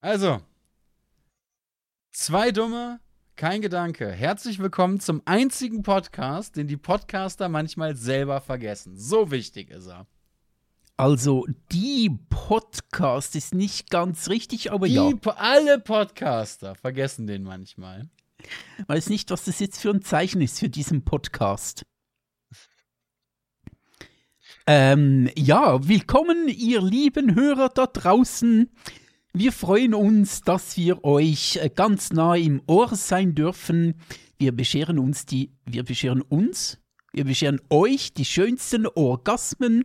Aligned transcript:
Also, 0.00 0.40
zwei 2.12 2.52
Dumme, 2.52 3.00
kein 3.34 3.60
Gedanke. 3.60 4.10
Herzlich 4.10 4.60
willkommen 4.60 5.00
zum 5.00 5.22
einzigen 5.24 5.82
Podcast, 5.82 6.56
den 6.56 6.68
die 6.68 6.76
Podcaster 6.76 7.48
manchmal 7.48 7.96
selber 7.96 8.40
vergessen. 8.40 8.96
So 8.96 9.30
wichtig 9.32 9.70
ist 9.70 9.88
er. 9.88 10.06
Also, 10.96 11.46
die 11.72 12.16
Podcast 12.30 13.34
ist 13.36 13.54
nicht 13.54 13.90
ganz 13.90 14.28
richtig, 14.28 14.70
aber 14.72 14.86
Die, 14.86 14.94
ja. 14.94 15.10
Po- 15.16 15.30
alle 15.30 15.78
Podcaster 15.80 16.74
vergessen 16.76 17.26
den 17.26 17.42
manchmal. 17.42 18.08
Weiß 18.86 19.08
nicht, 19.08 19.30
was 19.32 19.44
das 19.44 19.58
jetzt 19.58 19.80
für 19.80 19.90
ein 19.90 20.02
Zeichen 20.02 20.40
ist 20.40 20.60
für 20.60 20.68
diesen 20.68 21.04
Podcast. 21.04 21.84
Ähm, 24.66 25.28
ja, 25.36 25.86
willkommen, 25.88 26.46
ihr 26.48 26.82
lieben 26.82 27.34
Hörer 27.34 27.68
da 27.68 27.86
draußen. 27.86 28.70
Wir 29.38 29.52
freuen 29.52 29.94
uns, 29.94 30.40
dass 30.40 30.76
wir 30.76 31.04
euch 31.04 31.60
äh, 31.62 31.70
ganz 31.72 32.10
nah 32.10 32.34
im 32.34 32.60
Ohr 32.66 32.96
sein 32.96 33.36
dürfen. 33.36 33.94
Wir 34.36 34.50
bescheren 34.50 34.98
uns 34.98 35.26
die, 35.26 35.52
wir 35.64 35.84
bescheren 35.84 36.22
uns, 36.22 36.78
wir 37.12 37.24
bescheren 37.24 37.60
euch 37.70 38.12
die 38.12 38.24
schönsten 38.24 38.88
Orgasmen. 38.88 39.84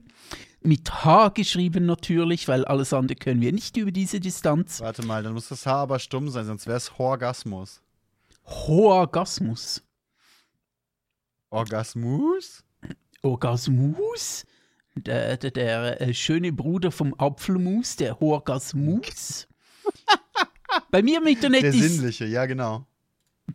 Mit 0.63 1.05
H 1.05 1.29
geschrieben 1.29 1.85
natürlich, 1.85 2.47
weil 2.47 2.65
alles 2.65 2.93
andere 2.93 3.15
können 3.15 3.41
wir 3.41 3.53
nicht 3.53 3.77
über 3.77 3.91
diese 3.91 4.19
Distanz. 4.19 4.81
Warte 4.81 5.05
mal, 5.05 5.21
dann 5.21 5.33
muss 5.33 5.49
das 5.49 5.67
Haar 5.67 5.81
aber 5.81 5.99
stumm 5.99 6.29
sein, 6.29 6.47
sonst 6.47 6.65
wäre 6.65 6.77
es 6.77 6.97
Horgasmus. 6.97 7.83
Orgasmus. 8.45 9.83
Orgasmus? 11.51 12.63
Orgasmus? 13.21 14.45
Der, 14.95 15.37
der, 15.37 15.51
der 15.51 16.01
äh, 16.01 16.13
schöne 16.13 16.53
Bruder 16.53 16.91
vom 16.91 17.13
Apfelmus, 17.17 17.95
der 17.95 18.21
Orgasmus. 18.21 19.47
bei 20.91 21.01
mir 21.01 21.17
im 21.19 21.27
Internet 21.27 21.63
Der 21.63 21.73
ist, 21.73 21.79
sinnliche, 21.79 22.25
ja 22.25 22.45
genau. 22.45 22.85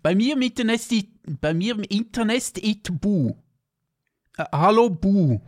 bei 0.03 0.15
mir 0.15 0.35
im 0.35 0.43
Internet 0.43 0.91
ist, 0.91 1.07
bei 1.41 1.55
mir 1.55 1.75
im 1.75 1.83
Internet 1.85 2.59
ist 2.59 3.01
Bu. 3.01 3.37
Äh, 4.37 4.45
hallo 4.53 4.91
Bu. 4.91 5.41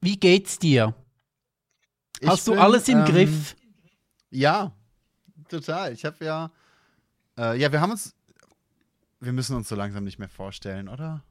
Wie 0.00 0.16
geht's 0.16 0.58
dir? 0.58 0.94
Ich 2.20 2.28
Hast 2.28 2.46
du 2.46 2.52
bin, 2.52 2.60
alles 2.60 2.88
im 2.88 2.98
ähm, 2.98 3.04
Griff? 3.04 3.56
Ja, 4.30 4.72
total. 5.48 5.92
Ich 5.92 6.04
habe 6.04 6.24
ja. 6.24 6.52
Äh, 7.36 7.58
ja, 7.60 7.72
wir 7.72 7.80
haben 7.80 7.90
uns. 7.90 8.14
Wir 9.20 9.32
müssen 9.32 9.56
uns 9.56 9.68
so 9.68 9.76
langsam 9.76 10.04
nicht 10.04 10.18
mehr 10.18 10.28
vorstellen, 10.28 10.88
oder? 10.88 11.24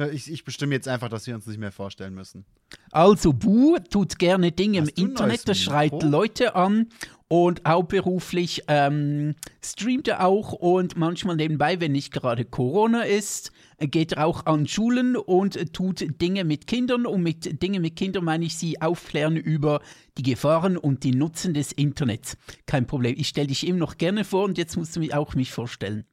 Ja, 0.00 0.08
Ich, 0.08 0.32
ich 0.32 0.44
bestimme 0.44 0.74
jetzt 0.74 0.88
einfach, 0.88 1.10
dass 1.10 1.26
wir 1.26 1.34
uns 1.34 1.46
nicht 1.46 1.58
mehr 1.58 1.72
vorstellen 1.72 2.14
müssen. 2.14 2.46
Also 2.90 3.34
Bu 3.34 3.76
tut 3.90 4.18
gerne 4.18 4.50
Dinge 4.50 4.78
im 4.78 4.88
Internet, 4.96 5.46
er 5.46 5.54
schreit 5.54 5.92
Mikro? 5.92 6.08
Leute 6.08 6.54
an 6.54 6.86
und 7.28 7.60
hauptberuflich 7.68 8.64
ähm, 8.66 9.34
streamt 9.62 10.08
er 10.08 10.24
auch 10.24 10.52
und 10.52 10.96
manchmal 10.96 11.36
nebenbei, 11.36 11.80
wenn 11.80 11.92
nicht 11.92 12.14
gerade 12.14 12.46
Corona 12.46 13.02
ist, 13.02 13.52
äh, 13.76 13.88
geht 13.88 14.12
er 14.12 14.24
auch 14.24 14.46
an 14.46 14.66
Schulen 14.66 15.16
und 15.16 15.54
äh, 15.54 15.66
tut 15.66 16.02
Dinge 16.22 16.44
mit 16.44 16.66
Kindern 16.66 17.04
und 17.04 17.22
mit 17.22 17.62
Dinge 17.62 17.80
mit 17.80 17.94
Kindern 17.94 18.24
meine 18.24 18.46
ich 18.46 18.56
sie 18.56 18.80
aufklären 18.80 19.36
über 19.36 19.82
die 20.16 20.22
Gefahren 20.22 20.78
und 20.78 21.04
die 21.04 21.14
Nutzen 21.14 21.52
des 21.52 21.72
Internets. 21.72 22.38
Kein 22.64 22.86
Problem, 22.86 23.14
ich 23.18 23.28
stelle 23.28 23.48
dich 23.48 23.66
ihm 23.66 23.76
noch 23.76 23.98
gerne 23.98 24.24
vor 24.24 24.44
und 24.44 24.56
jetzt 24.56 24.78
musst 24.78 24.96
du 24.96 25.00
mich 25.00 25.14
auch 25.14 25.34
mich 25.34 25.52
vorstellen. 25.52 26.06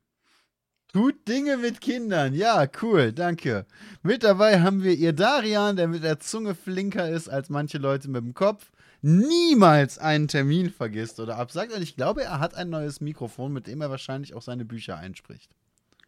Tut 0.97 1.27
Dinge 1.27 1.57
mit 1.57 1.79
Kindern. 1.79 2.33
Ja, 2.33 2.65
cool, 2.81 3.11
danke. 3.13 3.67
Mit 4.01 4.23
dabei 4.23 4.61
haben 4.61 4.81
wir 4.81 4.95
ihr 4.95 5.13
Darian, 5.13 5.75
der 5.75 5.87
mit 5.87 6.03
der 6.03 6.19
Zunge 6.19 6.55
flinker 6.55 7.07
ist 7.07 7.29
als 7.29 7.51
manche 7.51 7.77
Leute 7.77 8.09
mit 8.09 8.23
dem 8.23 8.33
Kopf. 8.33 8.71
Niemals 9.03 9.99
einen 9.99 10.27
Termin 10.27 10.71
vergisst 10.71 11.19
oder 11.19 11.37
absagt. 11.37 11.71
Und 11.71 11.83
ich 11.83 11.97
glaube, 11.97 12.23
er 12.23 12.39
hat 12.39 12.55
ein 12.55 12.71
neues 12.71 12.99
Mikrofon, 12.99 13.53
mit 13.53 13.67
dem 13.67 13.79
er 13.81 13.91
wahrscheinlich 13.91 14.33
auch 14.33 14.41
seine 14.41 14.65
Bücher 14.65 14.97
einspricht. 14.97 15.51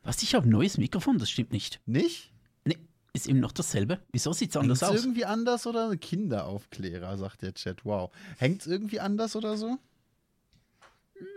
Was, 0.02 0.24
ich 0.24 0.34
habe 0.34 0.48
ein 0.48 0.50
neues 0.50 0.80
Mikrofon? 0.80 1.20
Das 1.20 1.30
stimmt 1.30 1.52
nicht. 1.52 1.80
Nicht? 1.86 2.32
Nee, 2.66 2.80
ist 3.14 3.28
ihm 3.28 3.40
noch 3.40 3.52
dasselbe. 3.52 4.00
Wieso 4.12 4.34
sieht's 4.34 4.56
Hängt 4.56 4.64
anders 4.64 4.82
es 4.82 4.90
aus? 4.90 4.96
irgendwie 4.96 5.26
anders 5.26 5.68
oder 5.68 5.96
Kinderaufklärer, 5.98 7.16
sagt 7.16 7.44
der 7.44 7.54
Chat. 7.54 7.86
Wow. 7.86 8.10
Hängt 8.40 8.62
es 8.62 8.66
irgendwie 8.68 9.00
anders 9.00 9.36
oder 9.36 9.56
so? 9.56 9.78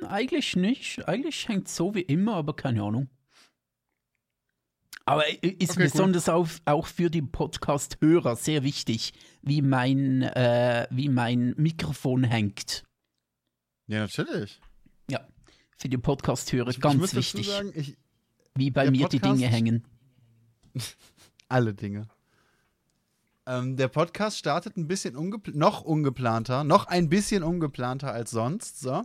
Eigentlich 0.08 0.56
nicht. 0.56 1.06
Eigentlich 1.06 1.46
hängt 1.48 1.68
so 1.68 1.94
wie 1.94 2.00
immer, 2.00 2.36
aber 2.36 2.56
keine 2.56 2.82
Ahnung. 2.82 3.10
Aber 5.04 5.28
ist 5.28 5.42
Okay, 5.42 5.66
cool. 5.76 5.82
besonders 5.84 6.28
auf, 6.28 6.60
auch 6.64 6.86
für 6.86 7.10
die 7.10 7.22
Podcast-Hörer 7.22 8.36
sehr 8.36 8.62
wichtig, 8.62 9.12
wie 9.42 9.60
mein, 9.62 10.22
äh, 10.22 10.86
wie 10.90 11.08
mein 11.08 11.54
Mikrofon 11.56 12.22
hängt. 12.24 12.84
Ja, 13.88 14.00
natürlich. 14.00 14.60
Ja, 15.10 15.26
für 15.76 15.88
die 15.88 15.98
Podcast-Hörer 15.98 16.72
ganz 16.74 17.14
wichtig, 17.14 17.48
sagen, 17.48 17.72
ich, 17.74 17.96
wie 18.54 18.70
bei 18.70 18.90
mir 18.90 19.08
die 19.08 19.18
Podcast- 19.18 19.40
Dinge 19.40 19.48
hängen. 19.50 19.84
Alle 21.48 21.74
Dinge. 21.74 22.08
Ähm, 23.44 23.76
der 23.76 23.88
Podcast 23.88 24.38
startet 24.38 24.76
ein 24.76 24.86
bisschen 24.86 25.16
ungepl 25.16 25.50
noch 25.52 25.82
ungeplanter, 25.82 26.62
noch 26.62 26.86
ein 26.86 27.08
bisschen 27.08 27.42
ungeplanter 27.42 28.12
als 28.12 28.30
sonst, 28.30 28.80
so. 28.80 29.02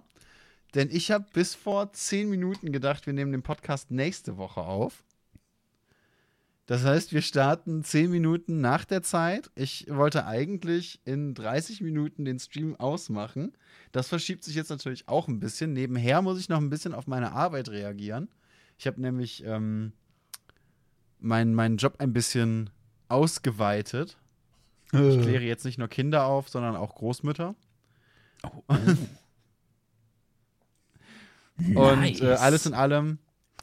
Denn 0.76 0.90
ich 0.92 1.10
habe 1.12 1.26
bis 1.34 1.56
vor 1.56 1.92
zehn 1.94 2.30
Minuten 2.30 2.72
gedacht, 2.72 3.08
wir 3.08 3.14
nehmen 3.14 3.32
den 3.32 3.42
Podcast 3.42 3.90
nächste 3.90 4.38
Woche 4.38 4.62
auf. 4.62 5.04
Das 6.68 6.84
heißt, 6.84 7.14
wir 7.14 7.22
starten 7.22 7.84
zehn 7.86 8.12
Minuten 8.12 8.60
nach 8.62 8.84
der 8.86 9.02
Zeit. 9.02 9.50
Ich 9.56 9.88
wollte 9.90 10.26
eigentlich 10.26 11.00
in 11.06 11.34
30 11.34 11.80
Minuten 11.82 12.26
den 12.26 12.40
Stream 12.40 12.76
ausmachen. 12.76 13.54
Das 13.94 14.10
verschiebt 14.10 14.44
sich 14.44 14.54
jetzt 14.56 14.70
natürlich 14.70 15.08
auch 15.08 15.28
ein 15.30 15.40
bisschen. 15.40 15.72
Nebenher 15.74 16.22
muss 16.22 16.40
ich 16.40 16.50
noch 16.50 16.58
ein 16.58 16.70
bisschen 16.70 16.94
auf 16.94 17.08
meine 17.08 17.32
Arbeit 17.32 17.70
reagieren. 17.70 18.28
Ich 18.78 18.86
habe 18.86 19.00
nämlich 19.02 19.44
ähm, 19.46 19.94
meinen 21.20 21.54
meinen 21.56 21.78
Job 21.78 21.96
ein 22.00 22.12
bisschen 22.14 22.70
ausgeweitet. 23.08 24.18
Äh. 24.94 25.08
Ich 25.16 25.22
kläre 25.22 25.44
jetzt 25.46 25.64
nicht 25.64 25.80
nur 25.80 25.88
Kinder 25.88 26.26
auf, 26.26 26.50
sondern 26.50 26.76
auch 26.76 26.96
Großmütter. 26.96 27.56
Oh, 28.44 28.62
Und 31.58 32.02
Nice. 32.02 32.22
äh, 32.22 32.34
alles 32.34 32.66
in 32.66 32.74
allem 32.76 33.18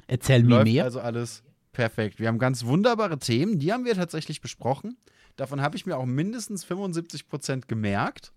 Erzähl 0.09 0.43
mir 0.43 0.49
läuft 0.49 0.65
mehr. 0.65 0.85
also 0.85 1.01
alles 1.01 1.44
perfekt. 1.75 2.19
Wir 2.19 2.29
haben 2.29 2.39
ganz 2.39 2.65
wunderbare 2.65 3.19
Themen, 3.19 3.59
die 3.59 3.73
haben 3.73 3.85
wir 3.85 3.95
tatsächlich 3.95 4.41
besprochen. 4.41 4.97
Davon 5.37 5.61
habe 5.61 5.77
ich 5.77 5.85
mir 5.85 5.97
auch 5.97 6.07
mindestens 6.07 6.65
75 6.65 7.29
Prozent 7.29 7.69
gemerkt. 7.69 8.33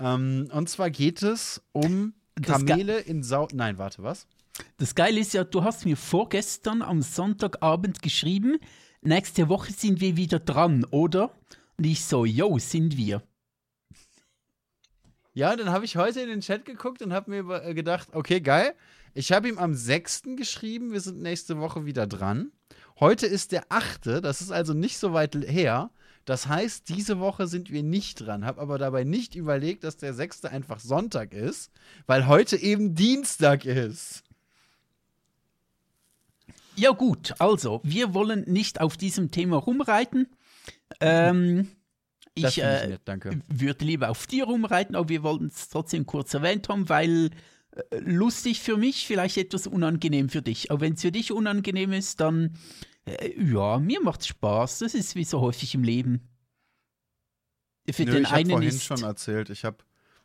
Ähm, 0.00 0.50
und 0.52 0.68
zwar 0.68 0.90
geht 0.90 1.22
es 1.22 1.62
um 1.72 2.14
Kamele 2.42 2.98
in 2.98 3.22
Sau. 3.22 3.46
Nein, 3.52 3.78
warte, 3.78 4.02
was? 4.02 4.26
Das 4.78 4.94
Geile 4.94 5.20
ist 5.20 5.34
ja, 5.34 5.44
du 5.44 5.62
hast 5.62 5.84
mir 5.84 5.96
vorgestern 5.96 6.82
am 6.82 7.02
Sonntagabend 7.02 8.02
geschrieben, 8.02 8.58
nächste 9.02 9.48
Woche 9.48 9.72
sind 9.72 10.00
wir 10.00 10.16
wieder 10.16 10.38
dran, 10.38 10.84
oder? 10.90 11.32
Und 11.76 11.86
ich 11.86 12.04
so, 12.04 12.24
yo, 12.24 12.58
sind 12.58 12.96
wir. 12.96 13.22
Ja, 15.32 15.54
dann 15.54 15.70
habe 15.70 15.84
ich 15.84 15.96
heute 15.96 16.20
in 16.20 16.28
den 16.28 16.40
Chat 16.40 16.64
geguckt 16.64 17.02
und 17.02 17.12
habe 17.12 17.30
mir 17.30 17.62
äh, 17.62 17.74
gedacht, 17.74 18.08
okay, 18.12 18.40
geil. 18.40 18.74
Ich 19.14 19.32
habe 19.32 19.48
ihm 19.48 19.58
am 19.58 19.74
6. 19.74 20.22
geschrieben, 20.36 20.92
wir 20.92 21.00
sind 21.00 21.20
nächste 21.20 21.58
Woche 21.58 21.84
wieder 21.84 22.06
dran. 22.06 22.52
Heute 22.98 23.26
ist 23.26 23.52
der 23.52 23.64
8., 23.70 24.06
das 24.22 24.40
ist 24.40 24.52
also 24.52 24.74
nicht 24.74 24.98
so 24.98 25.12
weit 25.12 25.34
her. 25.34 25.90
Das 26.24 26.46
heißt, 26.46 26.88
diese 26.88 27.18
Woche 27.18 27.46
sind 27.46 27.70
wir 27.70 27.82
nicht 27.82 28.20
dran. 28.20 28.44
Habe 28.44 28.60
aber 28.60 28.78
dabei 28.78 29.04
nicht 29.04 29.34
überlegt, 29.34 29.84
dass 29.84 29.96
der 29.96 30.14
6. 30.14 30.44
einfach 30.44 30.78
Sonntag 30.78 31.32
ist, 31.32 31.72
weil 32.06 32.26
heute 32.26 32.56
eben 32.56 32.94
Dienstag 32.94 33.64
ist. 33.64 34.22
Ja 36.76 36.90
gut, 36.90 37.34
also, 37.38 37.80
wir 37.82 38.14
wollen 38.14 38.44
nicht 38.46 38.80
auf 38.80 38.96
diesem 38.96 39.30
Thema 39.30 39.56
rumreiten. 39.56 40.28
Ähm, 41.00 41.68
ich 42.34 42.44
ich 42.44 42.62
äh, 42.62 42.86
nett, 42.86 43.02
würde 43.48 43.84
lieber 43.84 44.08
auf 44.08 44.26
dir 44.26 44.44
rumreiten, 44.44 44.94
aber 44.94 45.08
wir 45.08 45.22
wollten 45.22 45.46
es 45.46 45.68
trotzdem 45.68 46.06
kurz 46.06 46.32
erwähnt 46.32 46.68
haben, 46.68 46.88
weil 46.88 47.30
lustig 47.92 48.60
für 48.60 48.76
mich, 48.76 49.06
vielleicht 49.06 49.36
etwas 49.36 49.66
unangenehm 49.66 50.28
für 50.28 50.42
dich. 50.42 50.70
Aber 50.70 50.80
wenn 50.80 50.94
es 50.94 51.02
für 51.02 51.12
dich 51.12 51.32
unangenehm 51.32 51.92
ist, 51.92 52.20
dann 52.20 52.56
äh, 53.04 53.32
ja, 53.40 53.78
mir 53.78 54.02
macht's 54.02 54.26
Spaß. 54.26 54.80
Das 54.80 54.94
ist 54.94 55.14
wie 55.14 55.24
so 55.24 55.40
häufig 55.40 55.74
im 55.74 55.82
Leben. 55.82 56.28
Für 57.90 58.04
Nö, 58.04 58.12
den 58.12 58.22
ich 58.22 58.30
habe 58.30 58.48
vorhin 58.48 58.68
ist 58.68 58.84
schon 58.84 59.02
erzählt, 59.02 59.50
ich 59.50 59.64
habe 59.64 59.78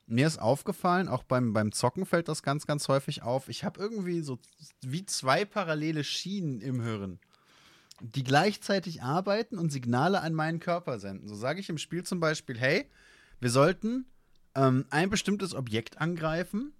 mir 0.07 0.27
ist 0.27 0.37
aufgefallen, 0.37 1.07
auch 1.07 1.23
beim, 1.23 1.53
beim 1.53 1.71
Zocken 1.71 2.05
fällt 2.05 2.27
das 2.27 2.43
ganz, 2.43 2.67
ganz 2.67 2.87
häufig 2.89 3.23
auf. 3.23 3.49
Ich 3.49 3.63
habe 3.63 3.79
irgendwie 3.79 4.21
so 4.21 4.37
wie 4.81 5.03
zwei 5.05 5.45
parallele 5.45 6.03
Schienen 6.03 6.61
im 6.61 6.81
Hirn, 6.81 7.19
die 8.01 8.23
gleichzeitig 8.23 9.01
arbeiten 9.01 9.57
und 9.57 9.71
Signale 9.71 10.21
an 10.21 10.35
meinen 10.35 10.59
Körper 10.59 10.99
senden. 10.99 11.27
So 11.27 11.33
sage 11.33 11.59
ich 11.59 11.69
im 11.69 11.79
Spiel 11.79 12.03
zum 12.03 12.19
Beispiel, 12.19 12.55
hey, 12.59 12.87
wir 13.39 13.49
sollten 13.49 14.05
ähm, 14.53 14.85
ein 14.91 15.09
bestimmtes 15.09 15.55
Objekt 15.55 15.99
angreifen 15.99 16.74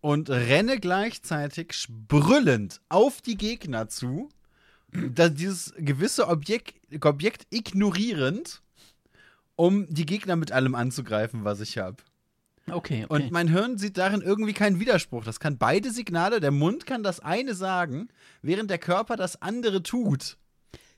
und 0.00 0.30
renne 0.30 0.78
gleichzeitig 0.78 1.86
brüllend 1.88 2.80
auf 2.88 3.20
die 3.20 3.36
Gegner 3.36 3.88
zu, 3.88 4.28
da 4.92 5.28
dieses 5.28 5.72
gewisse 5.76 6.28
Objekt, 6.28 6.74
Objekt 7.04 7.46
ignorierend, 7.50 8.62
um 9.56 9.86
die 9.88 10.06
Gegner 10.06 10.36
mit 10.36 10.52
allem 10.52 10.74
anzugreifen, 10.74 11.44
was 11.44 11.60
ich 11.60 11.78
habe. 11.78 11.98
Okay, 12.68 13.04
okay. 13.04 13.06
Und 13.08 13.30
mein 13.30 13.48
Hirn 13.48 13.78
sieht 13.78 13.98
darin 13.98 14.20
irgendwie 14.20 14.52
keinen 14.52 14.80
Widerspruch. 14.80 15.24
Das 15.24 15.40
kann 15.40 15.58
beide 15.58 15.90
Signale, 15.90 16.40
der 16.40 16.50
Mund 16.50 16.86
kann 16.86 17.02
das 17.02 17.20
eine 17.20 17.54
sagen, 17.54 18.08
während 18.42 18.70
der 18.70 18.78
Körper 18.78 19.16
das 19.16 19.40
andere 19.42 19.82
tut. 19.82 20.36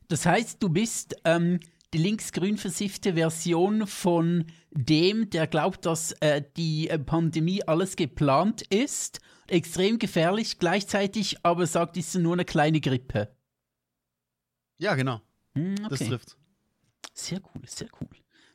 Das 0.09 0.27
heißt, 0.27 0.63
du 0.63 0.69
bist 0.69 1.17
ähm, 1.25 1.61
die 1.95 1.99
linksgrün 1.99 2.59
versiffte 2.59 3.15
Version 3.15 3.87
von 3.87 4.47
dem, 4.75 5.31
der 5.31 5.47
glaubt, 5.47 5.87
dass 5.87 6.13
äh, 6.21 6.43
die 6.57 6.89
äh, 6.89 6.99
Pandemie 6.99 7.63
alles 7.65 7.97
geplant 7.97 8.63
ist, 8.63 9.21
extrem 9.47 9.99
gefährlich 9.99 10.59
gleichzeitig, 10.59 11.45
aber 11.45 11.67
sagt, 11.67 11.97
es 11.97 12.15
ist 12.15 12.21
nur 12.23 12.33
eine 12.33 12.45
kleine 12.45 12.81
Grippe. 12.81 13.35
Ja, 14.79 14.95
genau. 14.95 15.21
Hm, 15.55 15.77
Das 15.89 16.01
okay. 16.01 16.09
trifft. 16.09 16.37
Sehr 17.15 17.41
cool, 17.55 17.63
sehr 17.67 17.89
cool. 18.01 18.09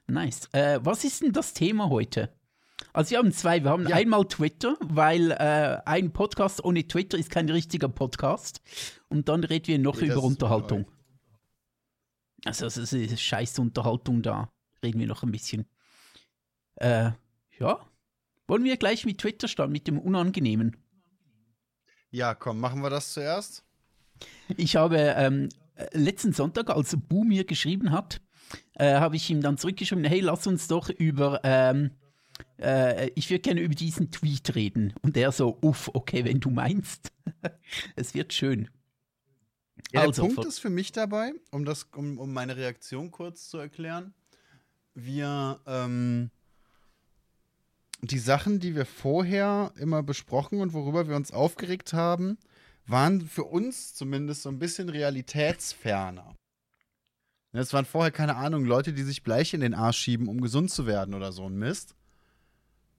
Nice. 0.07 0.49
Äh, 0.53 0.79
was 0.83 1.03
ist 1.03 1.21
denn 1.21 1.33
das 1.33 1.53
Thema 1.53 1.89
heute? 1.89 2.33
Also 2.93 3.11
wir 3.11 3.17
haben 3.19 3.31
zwei. 3.31 3.63
Wir 3.63 3.71
haben 3.71 3.87
Ja. 3.87 3.95
einmal 3.95 4.25
Twitter, 4.25 4.75
weil 4.81 5.31
äh, 5.31 5.79
ein 5.85 6.13
Podcast 6.13 6.63
ohne 6.63 6.87
Twitter 6.87 7.17
ist 7.17 7.29
kein 7.29 7.49
richtiger 7.49 7.89
Podcast. 7.89 8.61
Und 9.09 9.29
dann 9.29 9.43
reden 9.43 9.67
wir 9.67 9.79
noch 9.79 9.99
Nee, 10.01 10.07
das 10.07 10.17
über 10.17 10.23
Unterhaltung. 10.25 10.85
Also 12.45 12.65
es 12.65 12.77
ist 12.77 13.21
scheiß 13.21 13.59
Unterhaltung 13.59 14.21
da. 14.21 14.51
Reden 14.83 14.99
wir 14.99 15.07
noch 15.07 15.23
ein 15.23 15.31
bisschen. 15.31 15.65
Äh, 16.77 17.11
ja. 17.59 17.79
Wollen 18.47 18.63
wir 18.63 18.77
gleich 18.77 19.05
mit 19.05 19.17
Twitter 19.19 19.47
starten, 19.47 19.73
mit 19.73 19.87
dem 19.87 19.99
Unangenehmen? 19.99 20.77
Ja, 22.09 22.33
komm, 22.33 22.59
machen 22.59 22.81
wir 22.81 22.89
das 22.89 23.13
zuerst. 23.13 23.63
Ich 24.55 24.75
habe 24.75 24.97
ähm, 24.97 25.49
äh, 25.75 25.85
letzten 25.97 26.33
Sonntag, 26.33 26.69
als 26.69 26.95
Bu 26.97 27.23
mir 27.23 27.43
geschrieben 27.43 27.91
hat, 27.91 28.21
äh, 28.75 28.95
habe 28.95 29.17
ich 29.17 29.29
ihm 29.29 29.41
dann 29.41 29.57
zurückgeschrieben, 29.57 30.05
hey, 30.05 30.21
lass 30.21 30.47
uns 30.47 30.67
doch 30.67 30.89
über, 30.89 31.41
ähm, 31.43 31.91
äh, 32.59 33.09
ich 33.15 33.29
würde 33.29 33.41
gerne 33.41 33.61
über 33.61 33.75
diesen 33.75 34.11
Tweet 34.11 34.55
reden. 34.55 34.93
Und 35.01 35.17
er 35.17 35.31
so, 35.31 35.57
uff, 35.61 35.89
okay, 35.93 36.23
wenn 36.23 36.39
du 36.39 36.49
meinst. 36.49 37.11
es 37.95 38.13
wird 38.13 38.33
schön. 38.33 38.69
Ja, 39.91 40.01
Also, 40.01 40.23
der 40.23 40.33
Punkt 40.33 40.47
ist 40.47 40.59
für 40.59 40.69
mich 40.69 40.91
dabei, 40.91 41.33
um, 41.51 41.65
das, 41.65 41.83
um, 41.95 42.17
um 42.17 42.33
meine 42.33 42.55
Reaktion 42.55 43.11
kurz 43.11 43.49
zu 43.49 43.57
erklären. 43.57 44.13
Wir, 44.93 45.59
ähm, 45.67 46.31
die 48.01 48.19
Sachen, 48.19 48.59
die 48.59 48.75
wir 48.75 48.85
vorher 48.85 49.71
immer 49.77 50.03
besprochen 50.03 50.61
und 50.61 50.73
worüber 50.73 51.07
wir 51.07 51.15
uns 51.15 51.31
aufgeregt 51.31 51.93
haben, 51.93 52.37
waren 52.85 53.21
für 53.21 53.43
uns 53.43 53.93
zumindest 53.93 54.43
so 54.43 54.49
ein 54.49 54.59
bisschen 54.59 54.89
realitätsferner. 54.89 56.35
Es 57.53 57.73
waren 57.73 57.85
vorher, 57.85 58.11
keine 58.11 58.35
Ahnung, 58.35 58.65
Leute, 58.65 58.93
die 58.93 59.03
sich 59.03 59.23
Bleich 59.23 59.53
in 59.53 59.61
den 59.61 59.73
Arsch 59.73 59.97
schieben, 59.97 60.27
um 60.27 60.41
gesund 60.41 60.69
zu 60.69 60.85
werden 60.85 61.15
oder 61.15 61.31
so 61.31 61.47
ein 61.47 61.57
Mist. 61.57 61.95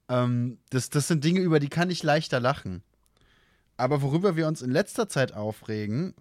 Ähm, 0.08 0.58
das, 0.70 0.90
das 0.90 1.06
sind 1.06 1.22
Dinge, 1.22 1.40
über 1.40 1.60
die 1.60 1.68
kann 1.68 1.90
ich 1.90 2.02
leichter 2.02 2.40
lachen. 2.40 2.82
Aber 3.76 4.02
worüber 4.02 4.34
wir 4.34 4.48
uns 4.48 4.62
in 4.62 4.70
letzter 4.70 5.08
Zeit 5.08 5.32
aufregen, 5.32 6.14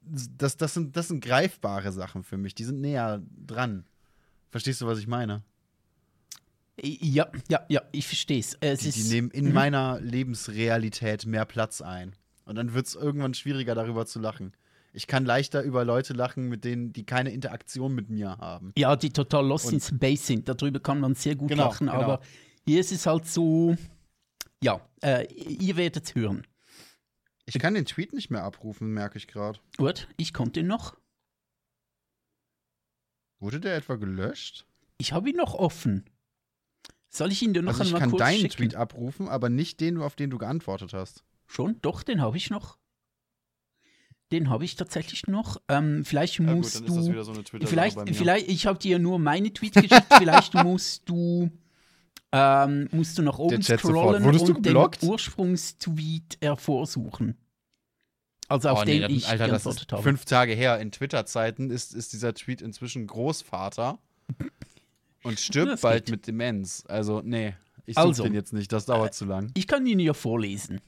das, 0.00 0.56
das, 0.56 0.74
sind, 0.74 0.96
das 0.96 1.08
sind 1.08 1.24
greifbare 1.24 1.90
Sachen 1.90 2.22
für 2.22 2.36
mich. 2.36 2.54
Die 2.54 2.64
sind 2.64 2.80
näher 2.80 3.20
dran. 3.44 3.86
Verstehst 4.50 4.80
du, 4.80 4.86
was 4.86 4.98
ich 4.98 5.08
meine? 5.08 5.42
Ja, 6.82 7.30
ja, 7.48 7.64
ja, 7.68 7.82
ich 7.92 8.06
verstehe 8.06 8.38
es. 8.40 8.56
Es 8.60 8.80
Die, 8.80 8.90
die 8.92 9.08
nehmen 9.08 9.30
in 9.30 9.46
Mhm. 9.46 9.52
meiner 9.52 10.00
Lebensrealität 10.00 11.26
mehr 11.26 11.44
Platz 11.44 11.80
ein. 11.80 12.14
Und 12.44 12.54
dann 12.56 12.72
wird 12.74 12.86
es 12.86 12.94
irgendwann 12.94 13.34
schwieriger, 13.34 13.74
darüber 13.74 14.06
zu 14.06 14.20
lachen. 14.20 14.52
Ich 14.92 15.06
kann 15.06 15.24
leichter 15.26 15.62
über 15.62 15.84
Leute 15.84 16.14
lachen, 16.14 16.48
mit 16.48 16.64
denen, 16.64 16.92
die 16.92 17.04
keine 17.04 17.30
Interaktion 17.30 17.94
mit 17.94 18.08
mir 18.10 18.38
haben. 18.38 18.72
ja, 18.76 18.96
die 18.96 19.10
total 19.10 19.46
lost 19.46 19.66
Und- 19.66 19.74
in 19.74 19.80
Space 19.80 20.26
sind. 20.26 20.48
Darüber 20.48 20.80
kann 20.80 21.00
man 21.00 21.14
sehr 21.14 21.36
gut 21.36 21.48
Genau, 21.50 21.64
lachen, 21.68 21.88
genau. 21.88 22.00
aber 22.00 22.20
hier 22.64 22.80
ist 22.80 22.90
es 22.92 23.06
halt 23.06 23.26
so, 23.26 23.76
ja, 24.62 24.80
äh, 25.02 25.26
ihr 25.34 25.76
werdet 25.76 26.04
es 26.04 26.14
hören. 26.14 26.46
Ich 27.44 27.58
kann 27.58 27.74
den 27.74 27.84
Tweet 27.86 28.12
nicht 28.12 28.30
mehr 28.30 28.44
abrufen, 28.44 28.92
merke 28.92 29.18
ich 29.18 29.26
gerade. 29.26 29.58
Gut, 29.76 30.08
ich 30.16 30.32
konnte 30.32 30.60
ihn 30.60 30.66
noch. 30.66 30.96
Wurde 33.40 33.60
der 33.60 33.76
etwa 33.76 33.96
gelöscht? 33.96 34.66
Ich 34.98 35.12
habe 35.12 35.30
ihn 35.30 35.36
noch 35.36 35.54
offen. 35.54 36.04
Soll 37.10 37.32
ich 37.32 37.42
ihn 37.42 37.54
dir 37.54 37.62
noch 37.62 37.72
Also 37.72 37.82
ich 37.82 37.88
einmal 37.88 38.00
kann 38.00 38.10
kurz 38.10 38.20
deinen 38.20 38.40
schicken? 38.40 38.56
Tweet 38.56 38.74
abrufen, 38.74 39.28
aber 39.28 39.48
nicht 39.48 39.80
den, 39.80 40.00
auf 40.00 40.14
den 40.14 40.30
du 40.30 40.38
geantwortet 40.38 40.92
hast. 40.92 41.24
Schon? 41.46 41.80
Doch, 41.80 42.02
den 42.02 42.20
habe 42.20 42.36
ich 42.36 42.50
noch. 42.50 42.78
Den 44.30 44.50
habe 44.50 44.64
ich 44.64 44.76
tatsächlich 44.76 45.26
noch. 45.26 45.56
Ähm, 45.68 46.04
vielleicht 46.04 46.38
Ja, 46.38 46.54
musst 46.54 46.86
du. 46.86 47.02
so 47.22 47.32
eine 47.32 47.44
vielleicht, 47.66 47.98
vielleicht, 48.14 48.48
ich 48.48 48.66
habe 48.66 48.78
dir 48.78 48.98
nur 48.98 49.18
meine 49.18 49.52
Tweets 49.52 49.80
geschickt. 49.80 50.06
vielleicht 50.18 50.54
musst 50.64 51.08
du. 51.08 51.50
Ähm, 52.30 52.88
musst 52.92 53.16
du 53.16 53.22
nach 53.22 53.38
oben 53.38 53.62
scrollen 53.62 54.22
und 54.26 54.66
den? 54.66 54.76
Ursprungstweet 54.76 56.36
hervorsuchen. 56.42 57.38
Also 58.48 58.68
auf 58.68 58.82
oh, 58.82 58.84
den 58.84 59.00
nee, 59.06 59.14
ich 59.14 59.28
Alter, 59.28 59.48
das 59.48 59.62
geantwortet 59.62 59.82
ist 59.84 59.92
habe. 59.92 60.02
fünf 60.02 60.24
Tage 60.26 60.52
her. 60.52 60.78
In 60.78 60.92
Twitter-Zeiten 60.92 61.70
ist, 61.70 61.94
ist 61.94 62.12
dieser 62.12 62.34
Tweet 62.34 62.60
inzwischen 62.60 63.06
Großvater 63.06 63.98
und 65.28 65.38
stirbt 65.40 65.72
Das 65.72 65.80
bald 65.82 66.06
geht. 66.06 66.12
mit 66.12 66.26
Demenz. 66.26 66.84
Also, 66.88 67.22
nee, 67.24 67.54
ich 67.86 67.94
suche 67.94 68.06
Also, 68.06 68.22
den 68.24 68.34
jetzt 68.34 68.52
nicht, 68.52 68.72
das 68.72 68.86
dauert 68.86 69.14
zu 69.14 69.24
lang. 69.24 69.50
Ich 69.54 69.66
kann 69.66 69.86
ihn 69.86 70.00
ja 70.00 70.14
vorlesen. 70.14 70.80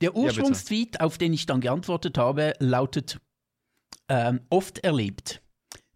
Der. 0.00 0.14
Ursprungstweet, 0.14 1.00
auf 1.00 1.18
den 1.18 1.32
ich 1.32 1.46
dann 1.46 1.60
geantwortet 1.60 2.18
habe, 2.18 2.54
lautet 2.58 3.20
ähm, 4.08 4.40
oft 4.48 4.78
erlebt. 4.78 5.42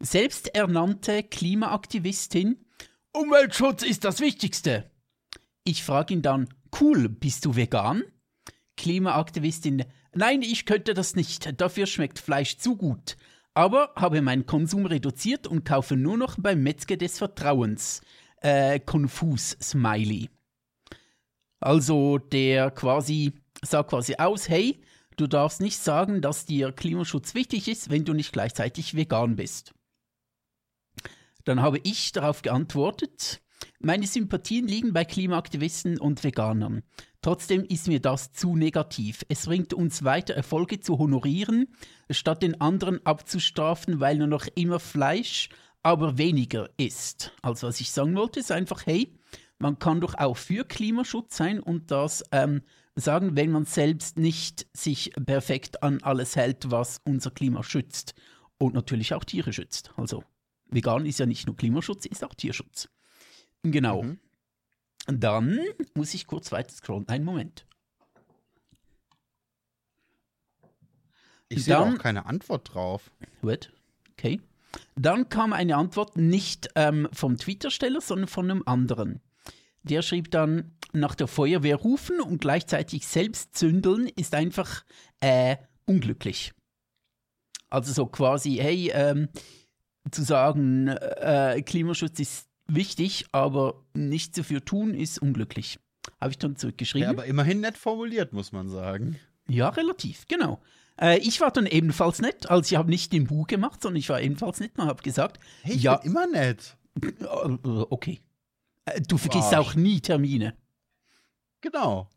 Selbsternannte 0.01 1.23
Klimaaktivistin, 1.23 2.65
Umweltschutz 3.13 3.83
ist 3.83 4.05
das 4.05 4.21
Wichtigste. 4.21 4.91
Ich 5.65 5.85
frage 5.85 6.15
ihn 6.15 6.23
dann, 6.23 6.49
cool, 6.81 7.09
bist 7.09 7.45
du 7.45 7.55
vegan? 7.55 8.03
Klimaaktivistin, 8.77 9.85
nein, 10.15 10.43
ich 10.43 10.67
könnte 10.67 10.95
das 10.95 11.15
nicht, 11.15 11.61
dafür 11.61 11.87
schmeckt 11.87 12.19
Fleisch 12.19 12.57
zu 12.59 12.77
gut. 12.77 13.17
Aber 13.55 13.93
habe 13.97 14.23
meinen 14.23 14.47
Konsum 14.47 14.87
reduziert 14.87 15.47
und 15.47 15.65
kaufe 15.65 15.97
nur 15.97 16.17
noch 16.17 16.37
beim 16.39 16.63
Metzger 16.63 16.97
des 16.97 17.19
Vertrauens. 17.19 18.01
Äh, 18.41 18.81
konfus 18.81 19.57
Smiley. 19.61 20.31
Also 21.61 22.19
der 22.19 22.71
quasi 22.71 23.35
sagt 23.63 23.91
quasi 23.91 24.17
aus, 24.17 24.49
hey, 24.49 24.81
du 25.17 25.27
darfst 25.27 25.61
nicht 25.61 25.79
sagen, 25.79 26.21
dass 26.21 26.45
dir 26.45 26.73
Klimaschutz 26.73 27.35
wichtig 27.35 27.69
ist, 27.69 27.91
wenn 27.91 28.05
du 28.05 28.13
nicht 28.13 28.33
gleichzeitig 28.33 28.95
vegan 28.95 29.37
bist. 29.37 29.73
Dann 31.45 31.61
habe 31.61 31.79
ich 31.85 32.13
darauf 32.13 32.43
geantwortet, 32.43 33.41
meine 33.79 34.07
Sympathien 34.07 34.67
liegen 34.67 34.93
bei 34.93 35.05
Klimaaktivisten 35.05 35.99
und 35.99 36.25
Veganern. 36.25 36.83
Trotzdem 37.23 37.65
ist 37.65 37.87
mir 37.87 38.01
das 38.01 38.33
zu 38.33 38.57
negativ. 38.57 39.25
Es 39.29 39.47
bringt 39.47 39.73
uns 39.73 40.03
weiter, 40.03 40.35
Erfolge 40.35 40.81
zu 40.81 40.99
honorieren, 40.99 41.69
statt 42.11 42.43
den 42.43 42.61
anderen 42.61 43.05
abzustrafen, 43.07 44.01
weil 44.01 44.19
nur 44.19 44.27
noch 44.27 44.47
immer 44.57 44.81
Fleisch, 44.81 45.49
aber 45.85 46.19
weniger 46.19 46.69
ist. 46.77 47.33
Also 47.41 47.69
was 47.69 47.81
ich 47.81 47.93
sagen 47.93 48.17
wollte, 48.17 48.41
ist 48.41 48.51
einfach, 48.51 48.87
hey, 48.87 49.15
man 49.59 49.79
kann 49.79 50.01
doch 50.01 50.15
auch 50.19 50.37
für 50.37 50.65
Klimaschutz 50.65 51.37
sein 51.37 51.61
und 51.61 51.93
das 51.93 52.25
ähm, 52.33 52.63
sagen, 52.97 53.37
wenn 53.37 53.53
man 53.53 53.67
selbst 53.67 54.19
nicht 54.19 54.67
sich 54.73 55.13
perfekt 55.25 55.85
an 55.85 56.03
alles 56.03 56.35
hält, 56.35 56.73
was 56.73 57.01
unser 57.05 57.31
Klima 57.31 57.63
schützt 57.63 58.15
und 58.59 58.75
natürlich 58.75 59.15
auch 59.15 59.23
Tiere 59.23 59.53
schützt. 59.53 59.93
Also 59.97 60.25
vegan 60.67 61.07
ist 61.07 61.21
ja 61.21 61.27
nicht 61.27 61.47
nur 61.47 61.57
Klimaschutz, 61.57 62.07
ist 62.07 62.25
auch 62.25 62.35
Tierschutz. 62.35 62.89
Genau. 63.63 64.03
Mhm. 64.03 64.19
Dann 65.07 65.61
muss 65.95 66.15
ich 66.15 66.27
kurz 66.27 66.53
weiter 66.53 66.71
scrollen. 66.71 67.09
Einen 67.09 67.25
Moment. 67.25 67.67
Ich 71.49 71.65
sehe 71.65 71.79
auch 71.79 71.99
keine 71.99 72.27
Antwort 72.27 72.73
drauf. 72.73 73.11
Gut. 73.43 73.73
Okay. 74.13 74.41
Dann 74.97 75.29
kam 75.29 75.53
eine 75.53 75.77
Antwort 75.77 76.17
nicht 76.17 76.71
ähm, 76.77 77.09
vom 77.13 77.37
Twitter-Steller, 77.37 78.01
sondern 78.01 78.29
von 78.29 78.51
einem 78.51 78.63
anderen. 78.65 79.21
Der 79.83 80.03
schrieb 80.03 80.31
dann, 80.31 80.73
nach 80.93 81.15
der 81.15 81.27
Feuerwehr 81.27 81.77
rufen 81.77 82.21
und 82.21 82.41
gleichzeitig 82.41 83.07
selbst 83.07 83.57
zündeln 83.57 84.09
ist 84.09 84.35
einfach 84.35 84.85
äh, 85.21 85.57
unglücklich. 85.87 86.53
Also 87.71 87.93
so 87.93 88.07
quasi, 88.07 88.57
hey, 88.57 88.91
ähm, 88.95 89.29
zu 90.11 90.23
sagen, 90.23 90.89
äh, 90.89 91.63
Klimaschutz 91.65 92.21
ist 92.21 92.49
wichtig, 92.67 93.27
aber 93.33 93.83
nichts 93.95 94.37
dafür 94.37 94.65
tun 94.65 94.95
ist 94.95 95.19
unglücklich. 95.21 95.79
Habe 96.21 96.31
ich 96.33 96.39
dann 96.39 96.57
zurückgeschrieben. 96.57 97.05
Ja, 97.05 97.11
aber 97.11 97.27
immerhin 97.27 97.61
nett 97.61 97.77
formuliert, 97.79 98.33
muss 98.33 98.53
man 98.53 98.69
sagen. 98.69 99.19
Ja, 99.49 99.69
relativ, 99.71 100.27
genau. 100.29 100.61
Äh, 101.01 101.19
ich 101.19 101.41
war 101.41 101.51
dann 101.51 101.67
ebenfalls 101.67 102.21
nett, 102.21 102.51
also 102.51 102.73
ich 102.73 102.77
habe 102.79 102.91
nicht 102.91 103.13
den 103.13 103.25
Buch 103.27 103.47
gemacht, 103.47 103.83
sondern 103.83 103.99
ich 103.99 104.09
war 104.09 104.21
ebenfalls 104.21 104.61
nett 104.61 104.73
und 104.79 104.87
habe 104.87 105.03
gesagt, 105.03 105.39
Hey, 105.63 105.75
ich 105.77 105.83
ja, 105.83 105.97
bin 105.97 106.11
immer 106.11 106.27
nett. 106.27 106.77
äh, 107.03 107.65
okay. 107.65 108.21
Äh, 108.85 109.01
du 109.01 109.17
vergisst 109.19 109.53
Arsch. 109.55 109.69
auch 109.69 109.75
nie 109.75 110.01
Termine. 110.01 110.55
Genau, 111.61 112.09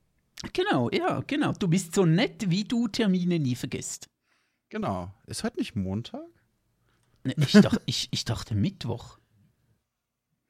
Genau, 0.54 0.90
ja, 0.92 1.22
genau. 1.26 1.54
Du 1.54 1.68
bist 1.68 1.96
so 1.96 2.06
nett, 2.06 2.50
wie 2.52 2.66
du 2.66 2.88
Termine 2.88 3.40
nie 3.40 3.56
vergisst. 3.56 4.10
genau. 4.70 5.12
Ist 5.28 5.44
heute 5.44 5.58
nicht 5.58 5.76
Montag? 5.76 6.22
Ne, 7.24 7.34
Ich 7.38 7.52
dachte, 7.54 7.82
ich, 7.86 8.10
ich 8.12 8.26
dachte 8.26 8.54
Mittwoch. 8.54 9.18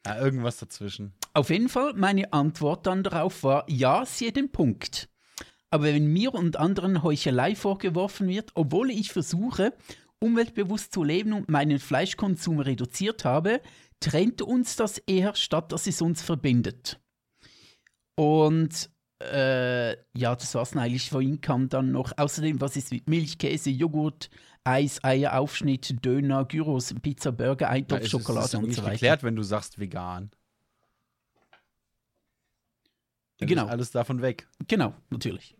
Ja, 0.06 0.20
irgendwas 0.20 0.58
dazwischen. 0.58 1.14
Auf 1.34 1.50
jeden 1.50 1.70
Fall, 1.70 1.94
meine 1.96 2.32
Antwort 2.32 2.86
dann 2.86 3.04
darauf 3.04 3.44
war, 3.44 3.66
ja, 3.68 4.06
sehe 4.06 4.32
den 4.32 4.52
Punkt. 4.52 5.10
Aber 5.72 5.86
wenn 5.86 6.08
mir 6.08 6.34
und 6.34 6.58
anderen 6.58 7.04
Heuchelei 7.04 7.56
vorgeworfen 7.56 8.28
wird, 8.28 8.52
obwohl 8.54 8.92
ich 8.92 9.12
versuche, 9.12 9.74
umweltbewusst 10.20 10.94
zu 10.94 11.04
leben 11.04 11.34
und 11.34 11.50
meinen 11.50 11.80
Fleischkonsum 11.80 12.60
reduziert 12.60 13.26
habe, 13.26 13.62
trennt 14.00 14.42
uns 14.42 14.76
das 14.76 15.00
eher, 15.00 15.36
statt 15.36 15.72
dass 15.72 15.88
es 15.88 16.02
uns 16.02 16.22
verbindet. 16.22 17.00
Und 18.16 18.90
äh, 19.22 19.92
ja, 20.18 20.36
das 20.36 20.54
war's 20.56 20.76
eigentlich. 20.76 21.10
Vorhin 21.10 21.42
kam 21.42 21.70
dann 21.70 21.92
noch, 21.92 22.14
außerdem, 22.18 22.62
was 22.62 22.76
ist 22.76 22.92
mit 22.92 23.10
Milch, 23.10 23.38
Käse, 23.38 23.70
Joghurt, 23.70 24.30
Eis, 24.65 25.03
Eier, 25.03 25.38
Aufschnitt, 25.39 26.03
Döner, 26.03 26.43
Gyros, 26.45 26.93
Pizza, 27.01 27.31
Burger, 27.31 27.69
Eintopf, 27.69 28.01
Ja, 28.01 28.10
Schokolade 28.10 28.45
ist 28.48 28.55
und 28.55 28.74
so 28.74 28.81
weiter. 28.81 28.91
geklärt, 28.93 29.24
wenn 29.24 29.36
du 29.36 29.43
sagst 29.43 29.79
vegan. 29.79 30.31
Dann 33.38 33.48
Genau. 33.50 33.65
Ist 33.65 33.72
alles 33.72 33.91
davon 33.91 34.22
weg. 34.22 34.48
Genau, 34.67 34.93
natürlich. 35.10 35.55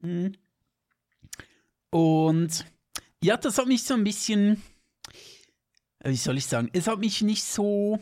Mhm. 0.00 0.32
Und 1.90 2.64
ja, 3.22 3.36
das 3.36 3.58
hat 3.58 3.66
mich 3.66 3.84
so 3.84 3.94
ein 3.94 4.04
bisschen, 4.04 4.62
wie 6.04 6.16
soll 6.16 6.38
ich 6.38 6.46
sagen, 6.46 6.68
es 6.72 6.86
hat 6.88 6.98
mich 7.00 7.22
nicht 7.22 7.44
so 7.44 7.98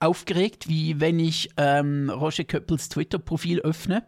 aufgeregt, 0.00 0.68
wie 0.68 1.00
wenn 1.00 1.18
ich 1.18 1.50
ähm, 1.56 2.10
Roger 2.10 2.44
Köppels 2.44 2.88
Twitter-Profil 2.88 3.60
öffne. 3.60 4.06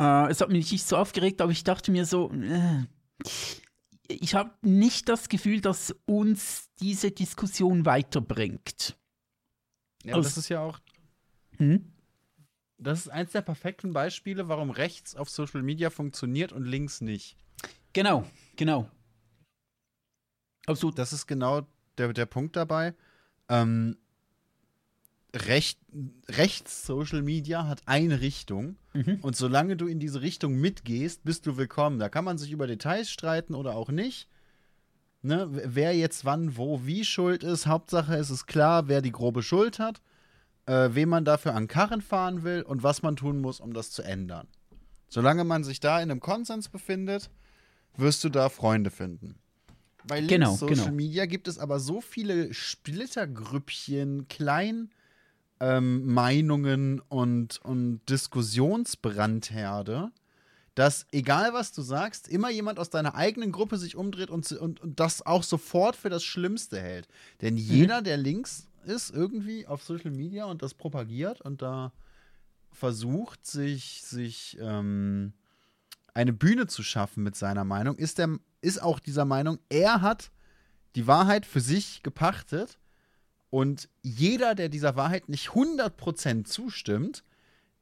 Äh, 0.00 0.30
es 0.30 0.40
hat 0.40 0.50
mich 0.50 0.70
nicht 0.72 0.86
so 0.86 0.96
aufgeregt, 0.96 1.40
aber 1.40 1.52
ich 1.52 1.64
dachte 1.64 1.90
mir 1.90 2.04
so, 2.06 2.30
äh, 2.32 2.84
ich 4.08 4.34
habe 4.34 4.52
nicht 4.62 5.08
das 5.08 5.28
Gefühl, 5.28 5.60
dass 5.60 5.94
uns 6.06 6.70
diese 6.80 7.10
Diskussion 7.10 7.84
weiterbringt. 7.86 8.96
Ja, 10.04 10.14
Aus- 10.14 10.24
das 10.26 10.36
ist 10.38 10.48
ja 10.48 10.60
auch, 10.60 10.78
Hm? 11.56 11.92
das 12.78 13.00
ist 13.00 13.08
eins 13.08 13.32
der 13.32 13.42
perfekten 13.42 13.92
Beispiele, 13.92 14.48
warum 14.48 14.70
rechts 14.70 15.16
auf 15.16 15.28
Social 15.30 15.62
Media 15.62 15.90
funktioniert 15.90 16.52
und 16.52 16.64
links 16.64 17.00
nicht. 17.00 17.36
Genau, 17.92 18.24
genau. 18.56 18.90
Absolut. 20.66 20.98
Das 20.98 21.12
ist 21.12 21.26
genau 21.26 21.66
der, 21.96 22.12
der 22.12 22.26
Punkt 22.26 22.56
dabei. 22.56 22.94
Ähm, 23.48 23.96
recht, 25.46 25.78
rechts 26.28 26.86
Social 26.86 27.22
Media 27.22 27.66
hat 27.66 27.82
eine 27.86 28.20
Richtung 28.20 28.76
Mhm. 28.94 29.18
und 29.22 29.36
solange 29.36 29.76
du 29.76 29.86
in 29.86 30.00
diese 30.00 30.22
Richtung 30.22 30.54
mitgehst, 30.56 31.22
bist 31.24 31.46
du 31.46 31.56
willkommen. 31.56 31.98
Da 31.98 32.08
kann 32.08 32.24
man 32.24 32.38
sich 32.38 32.50
über 32.50 32.66
Details 32.66 33.10
streiten 33.10 33.54
oder 33.54 33.76
auch 33.76 33.90
nicht. 33.90 34.28
Ne? 35.22 35.48
Wer 35.50 35.94
jetzt 35.96 36.24
wann, 36.24 36.56
wo, 36.56 36.86
wie 36.86 37.04
schuld 37.04 37.42
ist. 37.42 37.66
Hauptsache 37.66 38.14
es 38.16 38.30
ist 38.30 38.46
klar, 38.46 38.88
wer 38.88 39.02
die 39.02 39.12
grobe 39.12 39.42
Schuld 39.42 39.78
hat, 39.78 40.00
äh, 40.66 40.90
wem 40.92 41.08
man 41.10 41.24
dafür 41.24 41.54
an 41.54 41.68
Karren 41.68 42.00
fahren 42.00 42.42
will 42.44 42.62
und 42.62 42.82
was 42.82 43.02
man 43.02 43.16
tun 43.16 43.40
muss, 43.40 43.60
um 43.60 43.72
das 43.72 43.90
zu 43.90 44.02
ändern. 44.02 44.46
Solange 45.08 45.44
man 45.44 45.62
sich 45.64 45.80
da 45.80 46.00
in 46.00 46.10
einem 46.10 46.20
Konsens 46.20 46.68
befindet, 46.68 47.30
wirst 47.96 48.22
du 48.24 48.28
da 48.28 48.48
Freunde 48.48 48.90
finden. 48.90 49.36
Bei 50.06 50.20
Genau, 50.20 50.54
Social 50.54 50.76
genau. 50.76 50.90
Media 50.92 51.26
gibt 51.26 51.48
es 51.48 51.58
aber 51.58 51.80
so 51.80 52.00
viele 52.00 52.52
Splittergrüppchen, 52.54 54.28
klein 54.28 54.90
ähm, 55.60 56.12
Meinungen 56.12 57.00
und, 57.08 57.58
und 57.62 58.00
Diskussionsbrandherde, 58.08 60.10
dass 60.74 61.06
egal 61.10 61.54
was 61.54 61.72
du 61.72 61.82
sagst, 61.82 62.28
immer 62.28 62.50
jemand 62.50 62.78
aus 62.78 62.90
deiner 62.90 63.14
eigenen 63.14 63.52
Gruppe 63.52 63.78
sich 63.78 63.96
umdreht 63.96 64.30
und, 64.30 64.50
und, 64.52 64.80
und 64.80 65.00
das 65.00 65.24
auch 65.24 65.42
sofort 65.42 65.96
für 65.96 66.10
das 66.10 66.22
Schlimmste 66.22 66.78
hält. 66.80 67.08
Denn 67.40 67.54
Mhm. 67.54 67.60
jeder, 67.60 68.02
der 68.02 68.18
links 68.18 68.68
ist, 68.84 69.10
irgendwie 69.10 69.66
auf 69.66 69.82
Social 69.82 70.10
Media 70.10 70.44
und 70.44 70.62
das 70.62 70.74
propagiert 70.74 71.40
und 71.40 71.62
da 71.62 71.92
versucht, 72.70 73.46
sich, 73.46 74.02
sich 74.02 74.58
ähm, 74.60 75.32
eine 76.12 76.34
Bühne 76.34 76.66
zu 76.66 76.82
schaffen 76.82 77.22
mit 77.22 77.36
seiner 77.36 77.64
Meinung, 77.64 77.96
ist, 77.96 78.18
der, 78.18 78.38
ist 78.60 78.82
auch 78.82 79.00
dieser 79.00 79.24
Meinung, 79.24 79.58
er 79.70 80.02
hat 80.02 80.30
die 80.94 81.06
Wahrheit 81.06 81.46
für 81.46 81.60
sich 81.60 82.02
gepachtet 82.02 82.78
und 83.56 83.88
jeder, 84.02 84.54
der 84.54 84.68
dieser 84.68 84.96
Wahrheit 84.96 85.30
nicht 85.30 85.48
100% 85.48 86.44
zustimmt, 86.44 87.24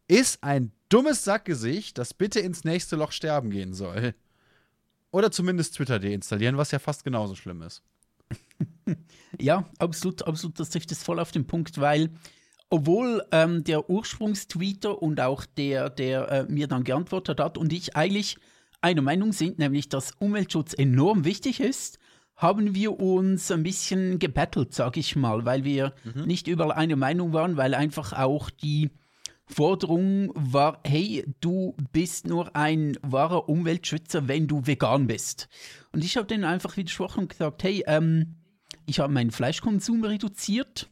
ist 0.07 0.45
ein 0.45 0.71
dummes 0.89 1.25
Sackgesicht, 1.25 1.99
das 1.99 2.15
bitte 2.15 2.39
ins 2.39 2.63
nächste 2.63 2.95
Loch 2.95 3.11
sterben 3.11 3.51
gehen 3.51 3.75
soll. 3.75 4.15
Oder 5.11 5.33
zumindest 5.33 5.75
Twitter 5.75 5.99
deinstallieren, 5.99 6.57
was 6.59 6.71
ja 6.71 6.79
fast 6.79 7.03
genauso 7.03 7.35
schlimm 7.35 7.61
ist. 7.63 7.83
Ja, 9.41 9.69
absolut, 9.79 10.25
absolut, 10.29 10.61
das 10.61 10.71
trifft 10.71 10.93
es 10.93 11.03
voll 11.03 11.19
auf 11.19 11.33
den 11.33 11.45
Punkt, 11.45 11.81
weil 11.81 12.11
obwohl 12.71 13.25
ähm, 13.33 13.65
der 13.65 13.91
Ursprungstweeter 13.91 15.03
und 15.03 15.21
auch 15.21 15.45
der, 15.45 15.91
der 15.91 16.29
äh, 16.31 16.45
mir 16.45 16.69
dann 16.69 16.85
geantwortet 16.85 17.41
hat 17.41 17.59
und 17.59 17.73
ich 17.73 17.97
eigentlich 17.97 18.39
einer 18.81 19.03
Meinung 19.03 19.33
sind, 19.33 19.59
nämlich 19.59 19.89
dass 19.89 20.13
Umweltschutz 20.21 20.73
enorm 20.73 21.25
wichtig 21.25 21.59
ist, 21.59 21.99
haben 22.37 22.75
wir 22.75 22.99
uns 22.99 23.51
ein 23.51 23.63
bisschen 23.63 24.19
gebettelt, 24.19 24.75
sag 24.75 24.97
ich 24.97 25.17
mal, 25.17 25.45
weil 25.45 25.65
wir 25.65 25.95
nicht 26.27 26.49
überall 26.49 26.73
einer 26.73 26.97
Meinung 26.97 27.33
waren, 27.33 27.57
weil 27.57 27.75
einfach 27.75 28.13
auch 28.13 28.51
die 28.51 28.91
Forderung 29.47 30.33
war, 30.35 30.81
hey, 30.85 31.25
du 31.41 31.77
bist 31.93 32.27
nur 32.27 32.57
ein 32.57 32.97
wahrer 33.03 33.49
Umweltschützer, 33.49 34.27
wenn 34.27 34.49
du 34.49 34.67
vegan 34.67 35.07
bist. 35.07 35.49
Und 35.93 36.03
ich 36.03 36.17
habe 36.17 36.27
denen 36.27 36.45
einfach 36.45 36.77
widersprochen 36.77 37.21
und 37.21 37.29
gesagt, 37.29 37.63
hey, 37.63 37.85
ähm, 37.87 38.37
ich 38.87 39.01
habe 39.01 39.13
meinen 39.13 39.31
Fleischkonsum 39.31 40.05
reduziert. 40.05 40.89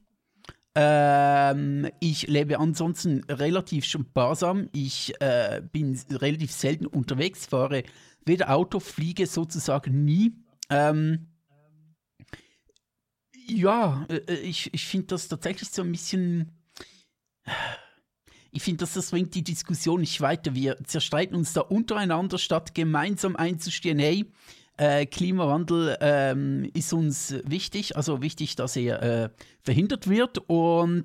Ähm, 0.74 1.88
ich 2.00 2.28
lebe 2.28 2.58
ansonsten 2.58 3.24
relativ 3.28 3.84
sparsam. 3.84 4.68
Ich 4.72 5.12
äh, 5.20 5.62
bin 5.72 5.98
relativ 6.10 6.52
selten 6.52 6.86
unterwegs, 6.86 7.46
fahre 7.46 7.84
weder 8.24 8.50
Auto, 8.54 8.80
fliege 8.80 9.26
sozusagen 9.26 10.04
nie. 10.04 10.32
Ähm, 10.70 11.31
ja, 13.52 14.06
äh, 14.08 14.34
ich, 14.34 14.72
ich 14.72 14.86
finde 14.86 15.08
das 15.08 15.28
tatsächlich 15.28 15.70
so 15.70 15.82
ein 15.82 15.92
bisschen. 15.92 16.50
Ich 18.54 18.62
finde, 18.62 18.86
das 18.86 19.10
bringt 19.10 19.34
die 19.34 19.42
Diskussion 19.42 20.00
nicht 20.00 20.20
weiter. 20.20 20.54
Wir 20.54 20.76
zerstreiten 20.84 21.34
uns 21.34 21.54
da 21.54 21.62
untereinander, 21.62 22.36
statt 22.36 22.74
gemeinsam 22.74 23.34
einzustehen, 23.34 23.98
hey, 23.98 24.26
äh, 24.76 25.06
Klimawandel 25.06 25.96
ähm, 26.00 26.70
ist 26.74 26.92
uns 26.92 27.34
wichtig, 27.44 27.96
also 27.96 28.20
wichtig, 28.22 28.56
dass 28.56 28.76
er 28.76 29.02
äh, 29.02 29.28
verhindert 29.62 30.08
wird 30.08 30.38
und 30.48 31.04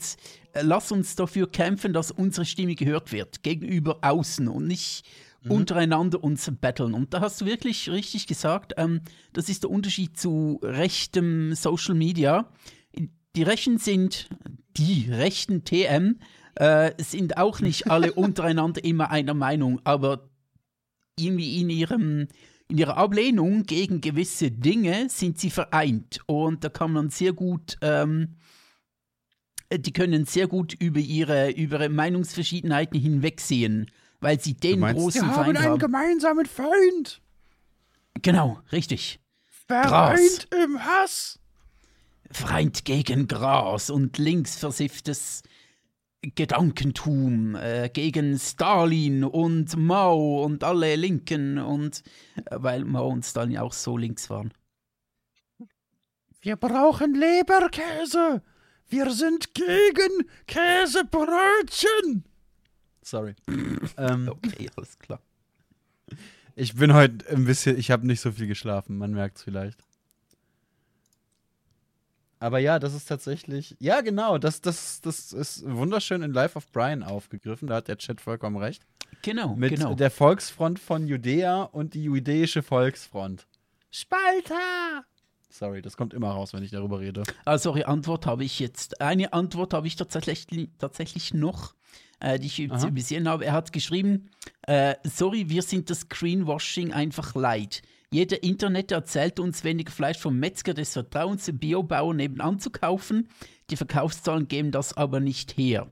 äh, 0.53 0.61
lass 0.61 0.91
uns 0.91 1.15
dafür 1.15 1.49
kämpfen, 1.49 1.93
dass 1.93 2.11
unsere 2.11 2.45
Stimme 2.45 2.75
gehört 2.75 3.11
wird 3.11 3.43
gegenüber 3.43 3.99
außen 4.01 4.47
und 4.47 4.67
nicht 4.67 5.05
untereinander 5.49 6.23
uns 6.23 6.51
battlen. 6.59 6.93
Und 6.93 7.13
da 7.13 7.21
hast 7.21 7.41
du 7.41 7.45
wirklich 7.45 7.89
richtig 7.89 8.27
gesagt, 8.27 8.73
ähm, 8.77 9.01
das 9.33 9.49
ist 9.49 9.63
der 9.63 9.69
Unterschied 9.69 10.17
zu 10.17 10.59
rechtem 10.63 11.53
Social 11.53 11.95
Media. 11.95 12.51
Die 13.35 13.43
Rechten 13.43 13.77
sind 13.77 14.29
die 14.77 15.07
rechten 15.09 15.63
TM, 15.63 16.19
äh, 16.55 16.91
sind 16.97 17.37
auch 17.37 17.59
nicht 17.59 17.89
alle 17.89 18.13
untereinander 18.13 18.83
immer 18.83 19.11
einer 19.11 19.33
Meinung, 19.33 19.81
aber 19.83 20.29
irgendwie 21.19 21.61
in 21.61 21.69
ihrem 21.69 22.27
in 22.69 22.79
ihrer 22.79 22.97
Ablehnung 22.97 23.63
gegen 23.63 24.01
gewisse 24.01 24.51
Dinge 24.51 25.07
sind 25.09 25.39
sie 25.39 25.49
vereint 25.49 26.19
und 26.25 26.65
da 26.65 26.69
kann 26.69 26.91
man 26.91 27.09
sehr 27.09 27.31
gut 27.31 27.77
ähm, 27.81 28.35
die 29.71 29.93
können 29.93 30.25
sehr 30.25 30.47
gut 30.47 30.73
über 30.79 30.99
ihre, 30.99 31.51
über 31.51 31.79
ihre 31.79 31.89
Meinungsverschiedenheiten 31.89 32.99
hinwegsehen, 32.99 33.91
weil 34.19 34.39
sie 34.39 34.53
den 34.53 34.81
großen 34.81 35.29
Feind 35.29 35.59
haben. 35.59 35.79
gemeinsamen 35.79 36.45
Feind. 36.45 37.21
Genau, 38.21 38.59
richtig. 38.71 39.19
Vereint 39.67 40.47
im 40.63 40.83
Hass. 40.83 41.39
Feind 42.31 42.85
gegen 42.85 43.27
Gras 43.27 43.89
und 43.89 44.17
linksversifftes 44.17 45.43
Gedankentum, 46.21 47.55
äh, 47.55 47.89
gegen 47.89 48.37
Stalin 48.39 49.23
und 49.23 49.77
Mao 49.77 50.43
und 50.43 50.63
alle 50.63 50.95
Linken 50.95 51.57
und 51.57 52.03
äh, 52.35 52.41
weil 52.51 52.83
Mao 52.85 53.07
und 53.07 53.23
Stalin 53.23 53.59
auch 53.59 53.73
so 53.73 53.97
links 53.97 54.29
waren. 54.29 54.51
Wir 56.41 56.55
brauchen 56.55 57.13
Leberkäse. 57.13 58.41
Wir 58.87 59.11
sind 59.11 59.53
gegen 59.53 60.29
Käsebrötchen. 60.47 62.23
Sorry. 63.07 63.35
ähm, 63.97 64.27
Okay, 64.27 64.69
alles 64.75 64.99
klar. 64.99 65.21
ich 66.55 66.75
bin 66.75 66.93
heute 66.93 67.25
ein 67.29 67.45
bisschen, 67.45 67.77
ich 67.77 67.89
habe 67.89 68.05
nicht 68.05 68.19
so 68.19 68.33
viel 68.33 68.47
geschlafen, 68.47 68.97
man 68.97 69.13
merkt 69.13 69.37
es 69.37 69.43
vielleicht. 69.43 69.81
Aber 72.39 72.59
ja, 72.59 72.79
das 72.79 72.93
ist 72.93 73.05
tatsächlich, 73.05 73.77
ja 73.79 74.01
genau, 74.01 74.37
das, 74.37 74.59
das, 74.61 74.99
das 75.01 75.31
ist 75.31 75.63
wunderschön 75.65 76.21
in 76.21 76.33
Life 76.33 76.57
of 76.57 76.69
Brian 76.71 77.01
aufgegriffen, 77.01 77.67
da 77.69 77.75
hat 77.75 77.87
der 77.87 77.97
Chat 77.97 78.19
vollkommen 78.19 78.57
recht. 78.57 78.85
Genau, 79.21 79.55
Mit 79.55 79.75
genau. 79.75 79.95
der 79.95 80.11
Volksfront 80.11 80.77
von 80.77 81.07
Judäa 81.07 81.63
und 81.63 81.93
die 81.93 82.03
judäische 82.03 82.61
Volksfront. 82.61 83.47
Spalter! 83.89 85.05
Sorry, 85.49 85.81
das 85.81 85.95
kommt 85.95 86.13
immer 86.13 86.31
raus, 86.31 86.53
wenn 86.53 86.61
ich 86.61 86.71
darüber 86.71 86.99
rede. 86.99 87.23
Ah, 87.45 87.57
sorry, 87.57 87.83
Antwort 87.83 88.25
habe 88.25 88.43
ich 88.43 88.59
jetzt. 88.59 89.01
Eine 89.01 89.33
Antwort 89.33 89.73
habe 89.73 89.87
ich 89.87 89.95
tatsächlich, 89.95 90.45
tatsächlich 90.77 91.33
noch, 91.33 91.73
äh, 92.19 92.39
die 92.39 92.47
ich 92.47 92.71
Aha. 92.71 92.87
übersehen 92.87 93.27
habe. 93.27 93.45
Er 93.45 93.53
hat 93.53 93.73
geschrieben, 93.73 94.29
äh, 94.63 94.95
sorry, 95.03 95.49
wir 95.49 95.61
sind 95.61 95.89
das 95.89 96.09
Greenwashing 96.09 96.93
einfach 96.93 97.35
leid. 97.35 97.81
Jeder 98.11 98.41
Internet 98.41 98.91
erzählt 98.91 99.39
uns, 99.39 99.63
weniger 99.63 99.91
Fleisch 99.91 100.17
vom 100.17 100.39
Metzger 100.39 100.73
des 100.73 100.93
Vertrauens 100.93 101.47
im 101.47 101.59
Biobauer 101.59 102.13
nebenan 102.13 102.59
zu 102.59 102.69
kaufen. 102.69 103.27
Die 103.69 103.75
Verkaufszahlen 103.75 104.47
geben 104.47 104.71
das 104.71 104.95
aber 104.95 105.19
nicht 105.19 105.57
her. 105.57 105.91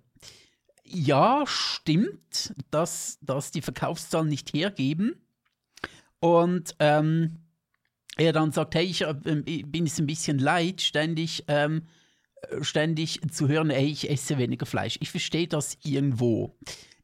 Ja, 0.86 1.44
stimmt, 1.46 2.54
dass, 2.72 3.18
dass 3.22 3.52
die 3.52 3.62
Verkaufszahlen 3.62 4.30
nicht 4.30 4.54
hergeben. 4.54 5.16
Und 6.20 6.76
ähm, 6.80 7.40
er 8.18 8.32
dann 8.32 8.52
sagt, 8.52 8.76
hey, 8.76 8.86
ich 8.86 9.02
äh, 9.02 9.14
bin 9.14 9.86
es 9.86 10.00
ein 10.00 10.08
bisschen 10.08 10.40
leid, 10.40 10.82
ständig, 10.82 11.44
ähm, 11.48 11.84
ständig 12.62 13.20
zu 13.32 13.48
hören, 13.48 13.70
hey, 13.70 13.88
ich 13.88 14.10
esse 14.10 14.38
weniger 14.38 14.66
Fleisch. 14.66 14.98
Ich 15.02 15.12
verstehe 15.12 15.48
das 15.48 15.78
irgendwo. 15.84 16.56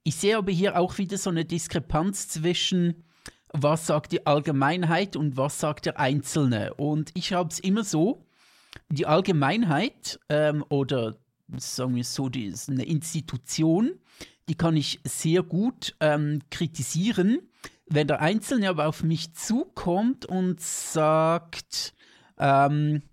Ich 0.04 0.16
sehe 0.16 0.38
aber 0.38 0.52
hier 0.52 0.80
auch 0.80 0.98
wieder 0.98 1.18
so 1.18 1.30
eine 1.30 1.46
Diskrepanz 1.46 2.28
zwischen, 2.28 3.04
was 3.54 3.88
sagt 3.88 4.12
die 4.12 4.26
Allgemeinheit 4.26 5.16
und 5.16 5.38
was 5.38 5.60
sagt 5.60 5.86
der 5.86 6.00
Einzelne. 6.00 6.74
Und 6.74 7.12
ich 7.14 7.34
habe 7.34 7.50
es 7.50 7.60
immer 7.60 7.84
so, 7.84 8.26
die 8.90 9.06
Allgemeinheit 9.06 10.20
ähm, 10.30 10.66
oder 10.70 11.18
sagen 11.58 11.96
wir 11.96 12.04
so, 12.04 12.30
die 12.30 12.46
ist 12.46 12.70
eine 12.70 12.86
Institution, 12.86 13.92
die 14.50 14.56
kann 14.56 14.76
ich 14.76 15.00
sehr 15.04 15.44
gut 15.44 15.96
ähm, 16.00 16.40
kritisieren. 16.50 17.40
Wenn 17.86 18.08
der 18.08 18.22
Einzelne 18.22 18.70
aber 18.70 18.88
auf 18.88 19.04
mich 19.04 19.34
zukommt 19.34 20.26
und 20.26 20.62
sagt, 20.62 21.94
ähm, 22.40 23.04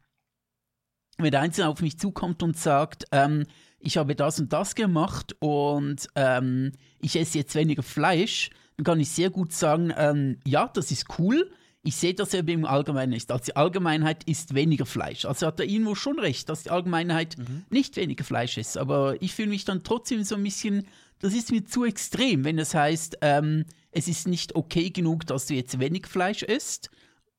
wenn 1.18 1.30
der 1.30 1.40
Einzelne 1.40 1.68
auf 1.68 1.80
mich 1.80 1.98
zukommt 1.98 2.42
und 2.42 2.56
sagt, 2.56 3.04
ähm, 3.12 3.44
ich 3.80 3.96
habe 3.96 4.14
das 4.14 4.40
und 4.40 4.52
das 4.52 4.74
gemacht 4.74 5.36
und 5.40 6.08
ähm, 6.14 6.72
ich 7.00 7.16
esse 7.16 7.38
jetzt 7.38 7.54
weniger 7.54 7.82
Fleisch, 7.82 8.50
dann 8.76 8.84
kann 8.84 9.00
ich 9.00 9.10
sehr 9.10 9.30
gut 9.30 9.52
sagen, 9.52 9.92
ähm, 9.96 10.38
ja, 10.46 10.68
das 10.68 10.90
ist 10.90 11.06
cool. 11.18 11.50
Ich 11.82 11.96
sehe 11.96 12.14
das 12.14 12.34
eben 12.34 12.48
im 12.48 12.64
Allgemeinen 12.64 13.10
nicht. 13.10 13.30
Also 13.30 13.46
die 13.46 13.56
Allgemeinheit 13.56 14.24
ist 14.24 14.54
weniger 14.54 14.84
Fleisch. 14.84 15.24
Also 15.24 15.46
hat 15.46 15.60
er 15.60 15.66
irgendwo 15.66 15.94
schon 15.94 16.18
recht, 16.18 16.48
dass 16.48 16.64
die 16.64 16.70
Allgemeinheit 16.70 17.36
nicht 17.70 17.96
weniger 17.96 18.24
Fleisch 18.24 18.58
ist. 18.58 18.76
Aber 18.76 19.20
ich 19.22 19.32
fühle 19.32 19.48
mich 19.48 19.64
dann 19.64 19.84
trotzdem 19.84 20.22
so 20.24 20.34
ein 20.34 20.42
bisschen, 20.42 20.86
das 21.20 21.34
ist 21.34 21.50
mir 21.50 21.64
zu 21.64 21.84
extrem, 21.84 22.44
wenn 22.44 22.58
es 22.58 22.74
heißt, 22.74 23.18
ähm, 23.22 23.64
es 23.90 24.06
ist 24.06 24.28
nicht 24.28 24.54
okay 24.54 24.90
genug, 24.90 25.26
dass 25.26 25.46
du 25.46 25.54
jetzt 25.54 25.78
wenig 25.78 26.06
Fleisch 26.06 26.42
isst, 26.42 26.90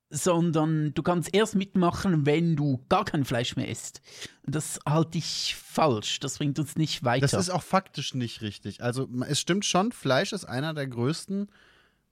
sondern 0.09 0.93
du 0.93 1.03
kannst 1.03 1.33
erst 1.33 1.55
mitmachen, 1.55 2.25
wenn 2.25 2.55
du 2.55 2.83
gar 2.89 3.05
kein 3.05 3.25
Fleisch 3.25 3.55
mehr 3.55 3.67
isst. 3.67 4.01
Das 4.43 4.79
halte 4.87 5.17
ich 5.19 5.55
falsch. 5.55 6.19
Das 6.19 6.39
bringt 6.39 6.57
uns 6.57 6.75
nicht 6.75 7.03
weiter. 7.03 7.21
Das 7.21 7.33
ist 7.33 7.49
auch 7.49 7.61
faktisch 7.61 8.15
nicht 8.15 8.41
richtig. 8.41 8.81
Also 8.81 9.07
es 9.27 9.39
stimmt 9.39 9.65
schon, 9.65 9.91
Fleisch 9.91 10.33
ist 10.33 10.45
einer 10.45 10.73
der 10.73 10.87
größten, 10.87 11.49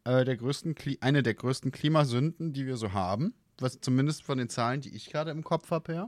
äh, 0.04 0.26
der 0.26 0.38
größten, 0.38 0.76
eine 1.02 1.24
der 1.24 1.34
größten 1.34 1.72
Klimasünden, 1.72 2.54
die 2.54 2.68
wir 2.68 2.78
so 2.78 2.94
haben. 2.94 3.34
Was 3.60 3.82
zumindest 3.82 4.24
von 4.24 4.38
den 4.38 4.50
Zahlen, 4.50 4.82
die 4.82 4.96
ich 4.96 5.10
gerade 5.10 5.32
im 5.32 5.44
Kopf 5.44 5.72
habe, 5.72 5.94
her. 5.94 6.08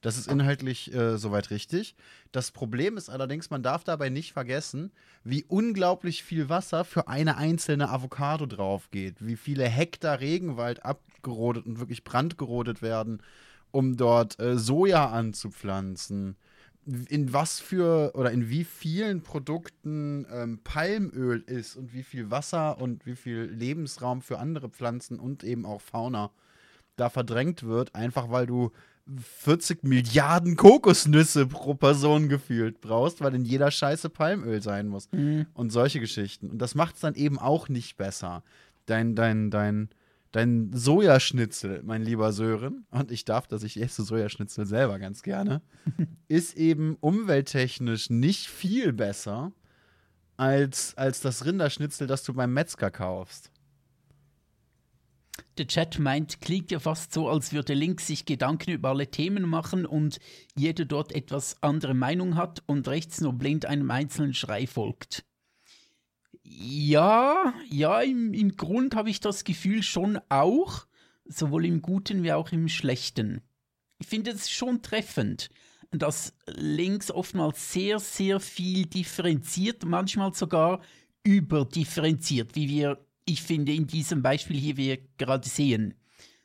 Das 0.00 0.16
ist 0.16 0.28
inhaltlich 0.28 0.94
äh, 0.94 1.18
soweit 1.18 1.50
richtig. 1.50 1.96
Das 2.30 2.52
Problem 2.52 2.96
ist 2.96 3.08
allerdings, 3.08 3.50
man 3.50 3.62
darf 3.62 3.82
dabei 3.82 4.10
nicht 4.10 4.32
vergessen, 4.32 4.92
wie 5.24 5.44
unglaublich 5.44 6.22
viel 6.22 6.48
Wasser 6.48 6.84
für 6.84 7.08
eine 7.08 7.36
einzelne 7.36 7.90
Avocado 7.90 8.46
drauf 8.46 8.90
geht. 8.90 9.26
Wie 9.26 9.36
viele 9.36 9.64
Hektar 9.64 10.20
Regenwald 10.20 10.84
abgerodet 10.84 11.66
und 11.66 11.80
wirklich 11.80 12.04
brandgerodet 12.04 12.80
werden, 12.80 13.22
um 13.72 13.96
dort 13.96 14.38
äh, 14.38 14.56
Soja 14.56 15.10
anzupflanzen 15.10 16.36
in 17.08 17.32
was 17.32 17.60
für 17.60 18.12
oder 18.14 18.30
in 18.30 18.48
wie 18.48 18.64
vielen 18.64 19.22
Produkten 19.22 20.26
ähm, 20.32 20.60
Palmöl 20.64 21.42
ist 21.46 21.76
und 21.76 21.92
wie 21.92 22.02
viel 22.02 22.30
Wasser 22.30 22.80
und 22.80 23.04
wie 23.04 23.16
viel 23.16 23.42
Lebensraum 23.42 24.22
für 24.22 24.38
andere 24.38 24.70
Pflanzen 24.70 25.20
und 25.20 25.44
eben 25.44 25.66
auch 25.66 25.82
Fauna 25.82 26.30
da 26.96 27.10
verdrängt 27.10 27.62
wird, 27.62 27.94
einfach 27.94 28.30
weil 28.30 28.46
du 28.46 28.72
40 29.16 29.84
Milliarden 29.84 30.56
Kokosnüsse 30.56 31.46
pro 31.46 31.74
Person 31.74 32.28
gefühlt 32.28 32.80
brauchst, 32.80 33.20
weil 33.20 33.34
in 33.34 33.44
jeder 33.44 33.70
Scheiße 33.70 34.10
Palmöl 34.10 34.62
sein 34.62 34.88
muss. 34.88 35.08
Und 35.54 35.70
solche 35.70 36.00
Geschichten. 36.00 36.50
Und 36.50 36.58
das 36.58 36.74
macht 36.74 36.96
es 36.96 37.00
dann 37.00 37.14
eben 37.14 37.38
auch 37.38 37.68
nicht 37.68 37.96
besser. 37.96 38.42
Dein, 38.86 39.14
dein, 39.14 39.50
dein, 39.50 39.88
dein 40.32 40.70
Sojaschnitzel, 40.72 41.82
mein 41.84 42.02
lieber 42.02 42.32
Sören, 42.32 42.86
und 42.90 43.10
ich 43.10 43.24
darf, 43.24 43.46
dass 43.46 43.62
ich 43.62 43.80
esse 43.80 44.02
Sojaschnitzel 44.02 44.66
selber 44.66 44.98
ganz 44.98 45.22
gerne, 45.22 45.62
ist 46.28 46.56
eben 46.56 46.96
umwelttechnisch 47.00 48.10
nicht 48.10 48.48
viel 48.48 48.92
besser 48.92 49.52
als, 50.36 50.96
als 50.96 51.20
das 51.20 51.44
Rinderschnitzel, 51.44 52.06
das 52.06 52.22
du 52.24 52.34
beim 52.34 52.52
Metzger 52.52 52.90
kaufst. 52.90 53.50
Der 55.58 55.66
Chat 55.66 55.98
meint, 55.98 56.40
klingt 56.40 56.70
ja 56.70 56.78
fast 56.78 57.12
so, 57.12 57.28
als 57.28 57.52
würde 57.52 57.74
links 57.74 58.06
sich 58.06 58.24
Gedanken 58.24 58.70
über 58.70 58.90
alle 58.90 59.10
Themen 59.10 59.42
machen 59.48 59.86
und 59.86 60.20
jeder 60.54 60.84
dort 60.84 61.12
etwas 61.12 61.60
andere 61.64 61.94
Meinung 61.94 62.36
hat 62.36 62.62
und 62.66 62.86
rechts 62.86 63.20
nur 63.20 63.32
blind 63.32 63.66
einem 63.66 63.90
einzelnen 63.90 64.34
Schrei 64.34 64.68
folgt. 64.68 65.24
Ja, 66.44 67.52
ja, 67.68 68.00
im, 68.00 68.32
im 68.34 68.56
Grund 68.56 68.94
habe 68.94 69.10
ich 69.10 69.18
das 69.18 69.42
Gefühl 69.42 69.82
schon 69.82 70.20
auch, 70.28 70.86
sowohl 71.24 71.66
im 71.66 71.82
Guten 71.82 72.22
wie 72.22 72.32
auch 72.32 72.52
im 72.52 72.68
Schlechten. 72.68 73.42
Ich 73.98 74.06
finde 74.06 74.30
es 74.30 74.48
schon 74.48 74.80
treffend, 74.80 75.50
dass 75.90 76.34
links 76.46 77.10
oftmals 77.10 77.72
sehr, 77.72 77.98
sehr 77.98 78.38
viel 78.38 78.86
differenziert, 78.86 79.84
manchmal 79.84 80.32
sogar 80.34 80.80
überdifferenziert, 81.24 82.54
wie 82.54 82.68
wir, 82.68 83.04
ich 83.28 83.42
finde, 83.42 83.72
in 83.72 83.86
diesem 83.86 84.22
Beispiel 84.22 84.56
hier 84.58 84.76
wir 84.76 84.98
gerade 85.18 85.48
sehen. 85.48 85.94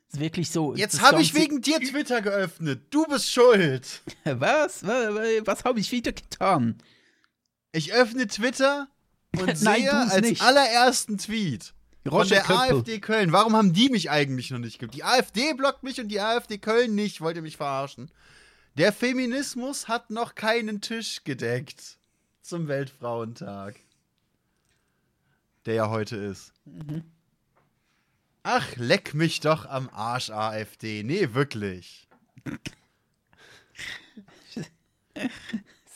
Es 0.07 0.15
ist 0.15 0.19
wirklich 0.19 0.51
so. 0.51 0.75
Jetzt 0.75 1.01
habe 1.01 1.21
ich 1.21 1.33
wegen 1.33 1.61
dir 1.61 1.79
Twitter 1.79 2.21
geöffnet. 2.21 2.83
Du 2.91 3.05
bist 3.05 3.31
schuld. 3.31 4.01
Was? 4.25 4.85
Was, 4.85 5.15
was 5.45 5.63
habe 5.63 5.79
ich 5.79 5.91
wieder 5.91 6.11
getan? 6.11 6.77
Ich 7.71 7.93
öffne 7.93 8.27
Twitter 8.27 8.87
und 9.39 9.47
Nein, 9.63 9.81
sehe 9.81 9.93
als 9.93 10.21
nicht. 10.21 10.41
allerersten 10.41 11.17
Tweet 11.17 11.73
von 12.03 12.11
Roger 12.13 12.35
der 12.35 12.43
Köppel. 12.43 12.77
AfD 12.77 12.99
Köln. 12.99 13.31
Warum 13.31 13.55
haben 13.55 13.73
die 13.73 13.89
mich 13.89 14.11
eigentlich 14.11 14.51
noch 14.51 14.59
nicht 14.59 14.77
gibt? 14.77 14.93
Die 14.93 15.03
AfD 15.03 15.53
blockt 15.53 15.81
mich 15.83 15.99
und 15.99 16.09
die 16.09 16.19
AfD 16.19 16.59
Köln 16.59 16.93
nicht. 16.93 17.21
Wollt 17.21 17.37
ihr 17.37 17.41
mich 17.41 17.57
verarschen? 17.57 18.11
Der 18.77 18.91
Feminismus 18.93 19.87
hat 19.87 20.09
noch 20.11 20.35
keinen 20.35 20.81
Tisch 20.81 21.23
gedeckt 21.23 21.97
zum 22.41 22.67
Weltfrauentag. 22.67 23.79
Der 25.65 25.73
ja 25.75 25.89
heute 25.89 26.17
ist. 26.17 26.51
Mhm. 26.65 27.03
Ach, 28.43 28.75
leck 28.75 29.13
mich 29.13 29.39
doch 29.39 29.65
am 29.65 29.89
Arsch, 29.89 30.29
AfD. 30.29 31.03
Nee, 31.03 31.33
wirklich. 31.33 32.07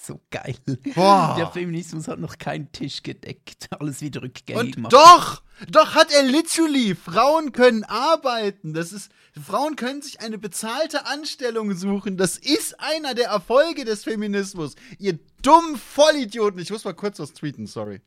So 0.07 0.21
geil. 0.31 0.55
Boah. 0.95 1.35
Der 1.37 1.47
Feminismus 1.47 2.07
hat 2.07 2.19
noch 2.19 2.37
keinen 2.37 2.71
Tisch 2.71 3.03
gedeckt. 3.03 3.67
Alles 3.77 3.99
wieder 3.99 4.21
rückgängig 4.21 4.61
Und 4.63 4.75
gemacht. 4.75 4.93
doch, 4.93 5.43
doch 5.69 5.95
hat 5.95 6.13
er 6.13 6.23
literally. 6.23 6.95
Frauen 6.95 7.51
können 7.51 7.83
arbeiten. 7.83 8.73
Das 8.73 8.93
ist, 8.93 9.11
Frauen 9.37 9.75
können 9.75 10.01
sich 10.01 10.21
eine 10.21 10.37
bezahlte 10.37 11.05
Anstellung 11.07 11.75
suchen. 11.75 12.15
Das 12.15 12.37
ist 12.37 12.79
einer 12.79 13.15
der 13.15 13.27
Erfolge 13.27 13.83
des 13.83 14.05
Feminismus. 14.05 14.75
Ihr 14.97 15.19
dummen 15.41 15.75
Vollidioten. 15.75 16.61
Ich 16.61 16.71
muss 16.71 16.85
mal 16.85 16.93
kurz 16.93 17.19
was 17.19 17.33
tweeten, 17.33 17.67
sorry. 17.67 17.99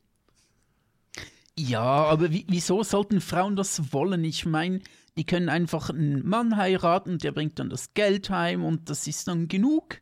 Ja, 1.63 1.81
aber 2.05 2.31
wie, 2.31 2.43
wieso 2.49 2.81
sollten 2.81 3.21
Frauen 3.21 3.55
das 3.55 3.93
wollen? 3.93 4.23
Ich 4.23 4.47
meine, 4.47 4.81
die 5.15 5.27
können 5.27 5.47
einfach 5.47 5.91
einen 5.91 6.27
Mann 6.27 6.57
heiraten, 6.57 7.19
der 7.19 7.31
bringt 7.33 7.59
dann 7.59 7.69
das 7.69 7.93
Geld 7.93 8.31
heim 8.31 8.65
und 8.65 8.89
das 8.89 9.05
ist 9.05 9.27
dann 9.27 9.47
genug. 9.47 10.01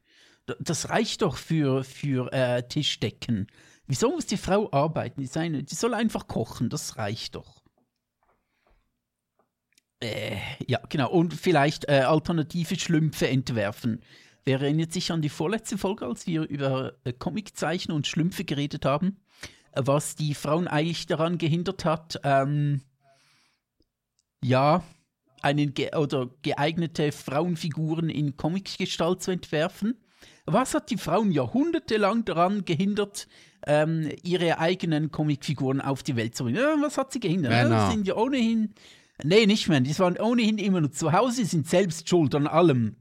Das 0.61 0.87
reicht 0.89 1.21
doch 1.21 1.35
für, 1.35 1.83
für 1.83 2.31
äh, 2.31 2.65
Tischdecken. 2.65 3.47
Wieso 3.87 4.09
muss 4.09 4.25
die 4.25 4.37
Frau 4.37 4.71
arbeiten? 4.71 5.19
Die, 5.19 5.27
seine, 5.27 5.63
die 5.63 5.75
soll 5.75 5.93
einfach 5.93 6.27
kochen, 6.27 6.69
das 6.69 6.95
reicht 6.95 7.35
doch. 7.35 7.61
Äh, 10.01 10.37
ja, 10.65 10.79
genau. 10.87 11.11
Und 11.11 11.33
vielleicht 11.33 11.89
äh, 11.89 12.03
alternative 12.07 12.79
Schlümpfe 12.79 13.27
entwerfen. 13.27 14.01
Wer 14.45 14.61
erinnert 14.61 14.93
sich 14.93 15.11
an 15.11 15.21
die 15.21 15.27
vorletzte 15.27 15.77
Folge, 15.77 16.05
als 16.05 16.25
wir 16.25 16.43
über 16.43 16.93
äh, 17.03 17.11
Comiczeichen 17.11 17.91
und 17.91 18.07
Schlümpfe 18.07 18.45
geredet 18.45 18.85
haben? 18.85 19.19
Äh, 19.71 19.81
Was 19.85 20.15
die 20.15 20.33
Frauen 20.33 20.67
eigentlich 20.67 21.05
daran 21.07 21.37
gehindert 21.37 21.85
hat, 21.85 22.19
ähm, 22.23 22.81
ja, 24.43 24.83
einen 25.41 25.73
ge 25.73 25.95
oder 25.95 26.29
geeignete 26.41 27.11
Frauenfiguren 27.11 28.09
in 28.09 28.35
Comicgestalt 28.35 29.21
zu 29.23 29.31
entwerfen. 29.31 29.97
Was 30.45 30.73
hat 30.73 30.89
die 30.89 30.97
Frauen 30.97 31.31
jahrhundertelang 31.31 32.25
daran 32.25 32.65
gehindert, 32.65 33.27
ähm, 33.65 34.11
ihre 34.23 34.59
eigenen 34.59 35.11
Comicfiguren 35.11 35.79
auf 35.79 36.03
die 36.03 36.15
Welt 36.15 36.35
zu 36.35 36.43
bringen? 36.43 36.57
Ja, 36.57 36.75
was 36.81 36.97
hat 36.97 37.13
sie 37.13 37.19
gehindert? 37.19 37.53
Ja, 37.53 37.69
das 37.69 37.91
sind 37.91 38.07
ja 38.07 38.15
ohnehin 38.15 38.73
Nee, 39.23 39.45
nicht 39.45 39.67
mehr. 39.67 39.81
Die 39.81 39.97
waren 39.99 40.17
ohnehin 40.17 40.57
immer 40.57 40.81
nur 40.81 40.91
zu 40.91 41.11
Hause, 41.11 41.45
sind 41.45 41.67
selbst 41.67 42.07
schuld 42.07 42.33
an 42.35 42.47
allem. 42.47 42.95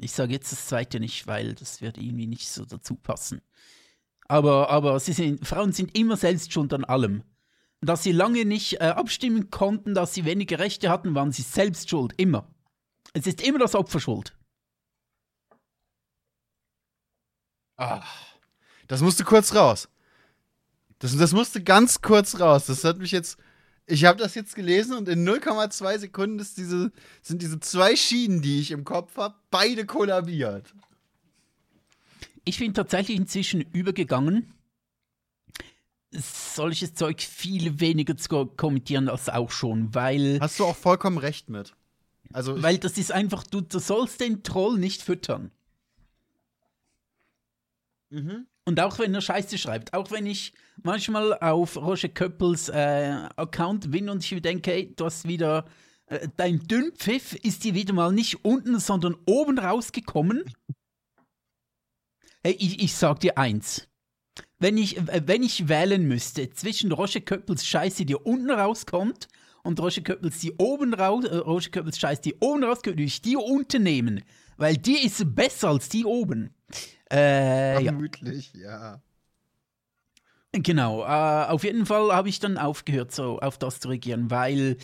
Ich 0.00 0.12
sage 0.12 0.32
jetzt 0.32 0.52
das 0.52 0.66
zweite 0.66 1.00
nicht, 1.00 1.26
weil 1.26 1.54
das 1.54 1.80
wird 1.80 1.98
irgendwie 1.98 2.26
nicht 2.26 2.48
so 2.48 2.64
dazu 2.64 2.94
passen. 2.94 3.40
Aber, 4.28 4.70
aber 4.70 5.00
sind, 5.00 5.46
Frauen 5.46 5.72
sind 5.72 5.96
immer 5.96 6.16
selbst 6.16 6.52
schuld 6.52 6.72
an 6.72 6.84
allem. 6.84 7.22
Dass 7.80 8.02
sie 8.02 8.12
lange 8.12 8.44
nicht 8.44 8.80
äh, 8.80 8.88
abstimmen 8.88 9.50
konnten, 9.50 9.94
dass 9.94 10.12
sie 10.12 10.24
weniger 10.24 10.58
Rechte 10.58 10.90
hatten, 10.90 11.14
waren 11.14 11.32
sie 11.32 11.42
selbst 11.42 11.88
schuld. 11.88 12.12
Immer. 12.16 12.48
Es 13.12 13.26
ist 13.26 13.40
immer 13.40 13.58
das 13.58 13.74
Opfer 13.74 14.00
schuld. 14.00 14.36
Ah, 17.76 18.02
das 18.88 19.00
musste 19.00 19.24
kurz 19.24 19.54
raus. 19.54 19.88
Das, 20.98 21.16
das 21.16 21.32
musste 21.32 21.62
ganz 21.62 22.02
kurz 22.02 22.40
raus. 22.40 22.66
Das 22.66 22.84
hat 22.84 22.98
mich 22.98 23.12
jetzt. 23.12 23.38
Ich 23.90 24.04
habe 24.04 24.18
das 24.18 24.34
jetzt 24.34 24.54
gelesen 24.54 24.96
und 24.96 25.08
in 25.08 25.26
0,2 25.26 25.98
Sekunden 25.98 26.36
diese, 26.38 26.92
sind 27.22 27.40
diese 27.40 27.58
zwei 27.58 27.96
Schienen, 27.96 28.42
die 28.42 28.60
ich 28.60 28.70
im 28.70 28.84
Kopf 28.84 29.16
habe, 29.16 29.34
beide 29.50 29.86
kollabiert. 29.86 30.74
Ich 32.44 32.58
bin 32.58 32.74
tatsächlich 32.74 33.16
inzwischen 33.16 33.62
übergegangen, 33.62 34.52
solches 36.12 36.94
Zeug 36.94 37.22
viel 37.22 37.80
weniger 37.80 38.16
zu 38.16 38.46
kommentieren 38.46 39.08
als 39.08 39.28
auch 39.30 39.50
schon, 39.50 39.94
weil. 39.94 40.38
Hast 40.40 40.58
du 40.60 40.64
auch 40.64 40.76
vollkommen 40.76 41.18
recht 41.18 41.48
mit. 41.48 41.74
Also 42.32 42.62
weil 42.62 42.78
das 42.78 42.98
ist 42.98 43.10
einfach, 43.10 43.42
du, 43.44 43.62
du 43.62 43.78
sollst 43.78 44.20
den 44.20 44.42
Troll 44.42 44.78
nicht 44.78 45.02
füttern. 45.02 45.50
Mhm. 48.10 48.46
Und 48.64 48.80
auch 48.80 48.98
wenn 48.98 49.14
er 49.14 49.22
Scheiße 49.22 49.56
schreibt, 49.56 49.94
auch 49.94 50.10
wenn 50.10 50.26
ich 50.26 50.52
manchmal 50.82 51.34
auf 51.38 51.76
Roger 51.76 52.08
Köppels 52.08 52.68
äh, 52.68 53.28
Account 53.36 53.90
bin 53.90 54.08
und 54.08 54.30
ich 54.30 54.40
denke, 54.42 54.70
hey, 54.70 54.94
du 54.94 55.04
hast 55.04 55.26
wieder, 55.26 55.64
äh, 56.06 56.28
dein 56.36 56.60
Dünnpfiff 56.60 57.34
ist 57.34 57.64
dir 57.64 57.74
wieder 57.74 57.94
mal 57.94 58.12
nicht 58.12 58.44
unten, 58.44 58.78
sondern 58.78 59.16
oben 59.26 59.58
rausgekommen. 59.58 60.44
Hey, 62.42 62.56
ich, 62.58 62.82
ich 62.82 62.94
sag 62.94 63.20
dir 63.20 63.36
eins. 63.38 63.88
Wenn 64.58 64.76
ich, 64.76 64.96
äh, 64.96 65.22
wenn 65.26 65.42
ich 65.42 65.68
wählen 65.68 66.06
müsste 66.06 66.50
zwischen 66.50 66.92
Roger 66.92 67.20
Köppels 67.20 67.66
Scheiße, 67.66 68.04
die 68.04 68.14
unten 68.14 68.50
rauskommt, 68.50 69.28
und 69.64 69.80
Roger 69.80 70.02
Köppels, 70.02 70.38
die 70.38 70.52
oben 70.52 70.94
raus, 70.94 71.24
äh, 71.24 71.36
Roger 71.36 71.70
Köppels 71.70 71.98
Scheiße, 71.98 72.22
die 72.22 72.34
oben 72.40 72.64
rauskommt, 72.64 72.96
würde 72.96 73.02
ich 73.02 73.20
die 73.20 73.36
unten 73.36 73.82
nehmen. 73.82 74.22
Weil 74.56 74.76
die 74.76 75.04
ist 75.04 75.34
besser 75.34 75.68
als 75.68 75.88
die 75.88 76.04
oben. 76.04 76.54
Äh, 77.10 77.82
Vermutlich, 77.82 78.52
ja. 78.54 79.00
Genau, 80.52 81.04
äh, 81.04 81.46
auf 81.50 81.64
jeden 81.64 81.84
Fall 81.84 82.12
habe 82.12 82.28
ich 82.28 82.40
dann 82.40 82.56
aufgehört, 82.56 83.12
so 83.12 83.38
auf 83.38 83.58
das 83.58 83.80
zu 83.80 83.88
reagieren, 83.88 84.30
weil, 84.30 84.78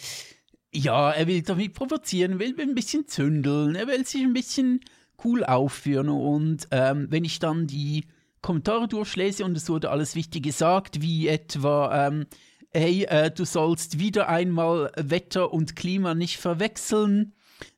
ja, 0.73 1.11
er 1.11 1.27
will 1.27 1.43
damit 1.43 1.73
provozieren, 1.73 2.39
will 2.39 2.55
ein 2.61 2.75
bisschen 2.75 3.09
zündeln, 3.09 3.75
er 3.75 3.87
will 3.87 4.05
sich 4.05 4.23
ein 4.23 4.35
bisschen 4.35 4.81
cool 5.25 5.43
aufführen 5.43 6.11
und 6.11 6.69
ähm, 6.71 7.07
wenn 7.11 7.25
ich 7.25 7.39
dann 7.39 7.67
die 7.67 8.07
Kommentare 8.43 8.89
durchlese 8.89 9.43
und 9.47 9.57
es 9.57 9.71
wurde 9.71 9.91
alles 9.91 10.15
wichtig 10.15 10.43
gesagt, 10.43 11.01
wie 11.01 11.29
etwa, 11.29 12.09
ähm, 12.09 12.27
hey, 12.71 13.05
äh, 13.05 13.31
du 13.31 13.47
sollst 13.47 13.99
wieder 13.99 14.29
einmal 14.29 14.93
Wetter 14.97 15.51
und 15.51 15.77
Klima 15.77 16.15
nicht 16.15 16.37
verwechseln, 16.37 17.33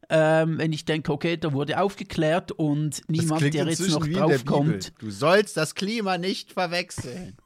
ähm, 0.09 0.59
wenn 0.59 0.73
ich 0.73 0.85
denke, 0.85 1.13
okay, 1.13 1.37
da 1.37 1.53
wurde 1.53 1.81
aufgeklärt 1.81 2.51
und 2.51 3.03
niemand, 3.09 3.43
der 3.43 3.67
jetzt 3.67 3.89
noch 3.91 4.07
draufkommt. 4.09 4.93
Du 4.99 5.13
sollst 5.13 5.57
das 5.57 5.77
Klima 5.77 6.19
nicht 6.19 6.53
verwechseln. 6.53 7.37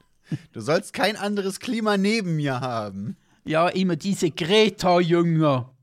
Du 0.51 0.61
sollst 0.61 0.93
kein 0.93 1.15
anderes 1.15 1.59
Klima 1.59 1.97
neben 1.97 2.35
mir 2.35 2.59
haben. 2.61 3.17
Ja, 3.43 3.67
immer 3.69 3.95
diese 3.95 4.31
Greta-Jünger. 4.31 5.75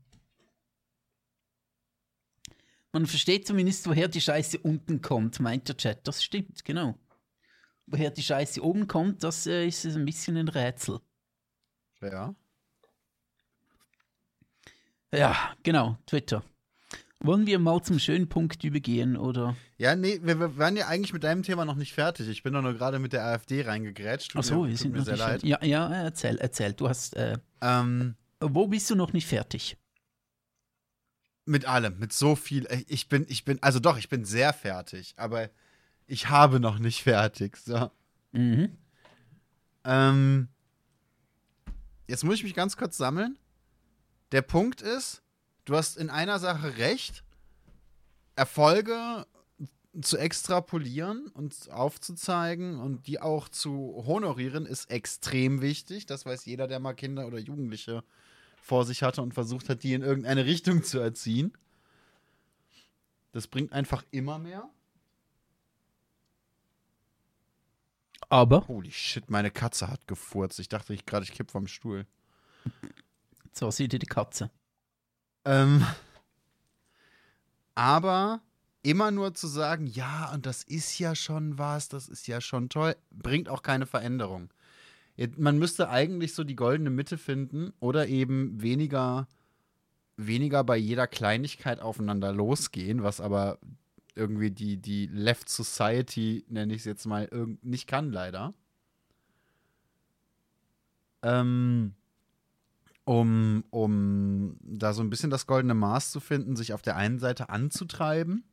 Man 2.91 3.05
versteht 3.05 3.45
zumindest, 3.45 3.87
woher 3.87 4.07
die 4.07 4.21
Scheiße 4.21 4.59
unten 4.59 5.01
kommt, 5.01 5.39
meint 5.39 5.67
der 5.67 5.77
Chat. 5.77 6.07
Das 6.07 6.23
stimmt, 6.23 6.65
genau. 6.65 6.97
Woher 7.85 8.09
die 8.09 8.23
Scheiße 8.23 8.63
oben 8.63 8.87
kommt, 8.87 9.23
das 9.23 9.45
äh, 9.45 9.67
ist 9.67 9.85
ein 9.85 10.05
bisschen 10.05 10.37
ein 10.37 10.47
Rätsel. 10.47 10.99
Ja. 12.01 12.33
Ja, 15.11 15.55
genau, 15.63 15.97
Twitter. 16.05 16.43
Wollen 17.21 17.45
wir 17.45 17.59
mal 17.59 17.81
zum 17.83 17.99
schönen 17.99 18.29
Punkt 18.29 18.63
übergehen, 18.63 19.17
oder? 19.17 19.57
Ja, 19.77 19.95
nee, 19.95 20.21
wir, 20.23 20.39
wir 20.39 20.57
waren 20.57 20.77
ja 20.77 20.87
eigentlich 20.87 21.11
mit 21.11 21.25
deinem 21.25 21.43
Thema 21.43 21.65
noch 21.65 21.75
nicht 21.75 21.93
fertig. 21.93 22.29
Ich 22.29 22.43
bin 22.43 22.53
doch 22.53 22.61
nur 22.61 22.73
gerade 22.73 22.97
mit 22.97 23.11
der 23.11 23.25
AfD 23.25 23.61
reingegrätscht. 23.61 24.35
Ach 24.35 24.43
so, 24.43 24.65
wir 24.65 24.77
sind 24.77 24.93
mir 24.93 24.99
noch 24.99 25.05
sehr 25.05 25.17
leid. 25.17 25.43
Ja, 25.43 25.61
ja, 25.63 25.89
erzähl, 25.89 26.37
erzähl. 26.37 26.71
Du 26.73 26.87
hast. 26.87 27.17
Äh, 27.17 27.37
ähm, 27.61 28.15
wo 28.39 28.67
bist 28.67 28.89
du 28.89 28.95
noch 28.95 29.11
nicht 29.11 29.27
fertig? 29.27 29.77
Mit 31.45 31.65
allem, 31.65 31.99
mit 31.99 32.13
so 32.13 32.37
viel. 32.37 32.65
Äh, 32.67 32.85
ich 32.87 33.09
bin, 33.09 33.25
ich 33.27 33.43
bin, 33.43 33.61
also 33.61 33.81
doch, 33.81 33.97
ich 33.97 34.07
bin 34.07 34.23
sehr 34.23 34.53
fertig, 34.53 35.13
aber 35.17 35.49
ich 36.07 36.29
habe 36.29 36.61
noch 36.61 36.79
nicht 36.79 37.03
fertig. 37.03 37.57
So. 37.57 37.91
Mhm. 38.31 38.77
Ähm, 39.83 40.47
jetzt 42.07 42.23
muss 42.23 42.35
ich 42.35 42.43
mich 42.43 42.53
ganz 42.53 42.77
kurz 42.77 42.95
sammeln. 42.95 43.37
Der 44.31 44.41
Punkt 44.41 44.81
ist, 44.81 45.21
du 45.69 45.75
hast 45.75 45.97
in 45.97 46.09
einer 46.09 46.39
Sache 46.39 46.77
recht. 46.77 47.23
Erfolge 48.35 49.25
zu 50.01 50.17
extrapolieren 50.17 51.27
und 51.27 51.69
aufzuzeigen 51.71 52.79
und 52.79 53.07
die 53.07 53.19
auch 53.19 53.49
zu 53.49 54.03
honorieren, 54.05 54.65
ist 54.65 54.89
extrem 54.89 55.61
wichtig. 55.61 56.05
Das 56.05 56.25
weiß 56.25 56.45
jeder, 56.45 56.67
der 56.67 56.79
mal 56.79 56.93
Kinder 56.93 57.27
oder 57.27 57.37
Jugendliche 57.37 58.03
vor 58.61 58.85
sich 58.85 59.03
hatte 59.03 59.21
und 59.21 59.33
versucht 59.33 59.67
hat, 59.69 59.83
die 59.83 59.93
in 59.93 60.01
irgendeine 60.01 60.45
Richtung 60.45 60.83
zu 60.83 60.99
erziehen. 60.99 61.53
Das 63.31 63.47
bringt 63.47 63.73
einfach 63.73 64.03
immer 64.11 64.39
mehr. 64.39 64.69
Aber. 68.29 68.67
Holy 68.67 68.91
shit, 68.91 69.29
meine 69.29 69.51
Katze 69.51 69.87
hat 69.87 70.07
gefurzt. 70.07 70.59
Ich 70.59 70.69
dachte 70.69 70.93
ich 70.93 71.05
gerade, 71.05 71.25
ich 71.25 71.33
kipp 71.33 71.51
vom 71.51 71.67
Stuhl. 71.67 72.05
So 73.51 73.69
sieht 73.71 73.91
die 73.91 73.99
Katze. 73.99 74.51
Ähm, 75.49 75.83
aber 77.73 78.41
immer 78.83 79.09
nur 79.09 79.33
zu 79.33 79.47
sagen, 79.47 79.87
ja, 79.87 80.31
und 80.31 80.45
das 80.45 80.61
ist 80.61 80.99
ja 80.99 81.15
schon 81.15 81.57
was, 81.57 81.89
das 81.89 82.07
ist 82.07 82.27
ja 82.27 82.39
schon 82.39 82.69
toll, 82.69 82.95
bringt 83.09 83.49
auch 83.49 83.63
keine 83.63 83.87
Veränderung. 83.87 84.51
Man 85.37 85.57
müsste 85.57 85.89
eigentlich 85.89 86.35
so 86.35 86.43
die 86.43 86.55
goldene 86.55 86.91
Mitte 86.91 87.17
finden 87.17 87.73
oder 87.79 88.07
eben 88.07 88.61
weniger, 88.61 89.27
weniger 90.17 90.63
bei 90.63 90.77
jeder 90.77 91.07
Kleinigkeit 91.07 91.79
aufeinander 91.79 92.31
losgehen, 92.31 93.01
was 93.01 93.19
aber 93.19 93.57
irgendwie 94.13 94.51
die, 94.51 94.77
die 94.77 95.07
Left 95.07 95.49
Society, 95.49 96.45
nenne 96.47 96.73
ich 96.75 96.81
es 96.81 96.85
jetzt 96.85 97.07
mal, 97.07 97.27
nicht 97.63 97.87
kann, 97.87 98.11
leider. 98.11 98.53
Ähm, 101.23 101.95
um, 103.09 103.63
um 103.71 104.55
da 104.61 104.93
so 104.93 105.01
ein 105.01 105.09
bisschen 105.09 105.31
das 105.31 105.47
goldene 105.47 105.73
Maß 105.73 106.11
zu 106.11 106.19
finden, 106.19 106.55
sich 106.55 106.73
auf 106.73 106.83
der 106.83 106.95
einen 106.95 107.17
Seite 107.17 107.49
anzutreiben 107.49 108.43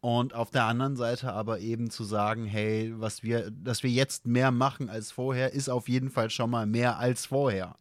und 0.00 0.32
auf 0.32 0.52
der 0.52 0.62
anderen 0.66 0.94
Seite 0.94 1.32
aber 1.32 1.58
eben 1.58 1.90
zu 1.90 2.04
sagen, 2.04 2.44
hey, 2.44 2.94
was 2.98 3.24
wir, 3.24 3.50
dass 3.50 3.82
wir 3.82 3.90
jetzt 3.90 4.28
mehr 4.28 4.52
machen 4.52 4.88
als 4.88 5.10
vorher, 5.10 5.54
ist 5.54 5.68
auf 5.68 5.88
jeden 5.88 6.08
Fall 6.08 6.30
schon 6.30 6.50
mal 6.50 6.66
mehr 6.66 6.98
als 6.98 7.26
vorher. 7.26 7.74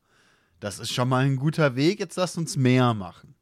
Das 0.60 0.79
ist 0.79 0.91
schon 0.91 1.10
mal 1.10 1.25
ein 1.25 1.36
guter 1.36 1.75
Weg, 1.75 1.99
jetzt 1.99 2.15
lasst 2.15 2.39
uns 2.39 2.58
mehr 2.58 2.95
machen. 2.95 3.36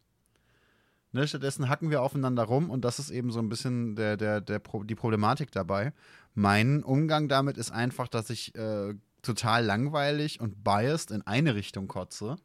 Ne, 1.14 1.26
stattdessen 1.26 1.70
hacken 1.70 1.90
wir 1.90 2.02
aufeinander 2.02 2.44
rum 2.44 2.70
und 2.70 2.84
das 2.84 3.00
ist 3.00 3.12
eben 3.12 3.32
so 3.32 3.40
ein 3.40 3.48
bisschen 3.48 3.96
der, 3.96 4.18
der, 4.18 4.42
der, 4.42 4.60
die 4.84 4.96
Problematik 4.96 5.54
dabei. 5.54 5.94
Mein 6.34 6.84
Umgang 6.84 7.30
damit 7.30 7.56
ist 7.56 7.72
einfach, 7.72 8.10
dass 8.10 8.30
ich 8.30 8.54
äh, 8.56 8.94
total 9.24 9.66
langweilig 9.66 10.40
und 10.40 10.64
biased 10.64 11.12
in 11.12 11.24
eine 11.24 11.56
Richtung 11.56 11.88
kotze. 11.88 12.36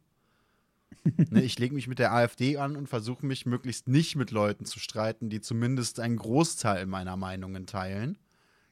ne, 1.30 1.42
ich 1.42 1.58
lege 1.58 1.74
mich 1.74 1.88
mit 1.88 1.98
der 1.98 2.12
AfD 2.12 2.56
an 2.56 2.76
und 2.76 2.88
versuche 2.88 3.26
mich 3.26 3.44
möglichst 3.44 3.88
nicht 3.88 4.16
mit 4.16 4.30
Leuten 4.30 4.64
zu 4.64 4.78
streiten, 4.78 5.28
die 5.28 5.40
zumindest 5.40 6.00
einen 6.00 6.16
Großteil 6.16 6.86
meiner 6.86 7.16
Meinungen 7.16 7.66
teilen, 7.66 8.16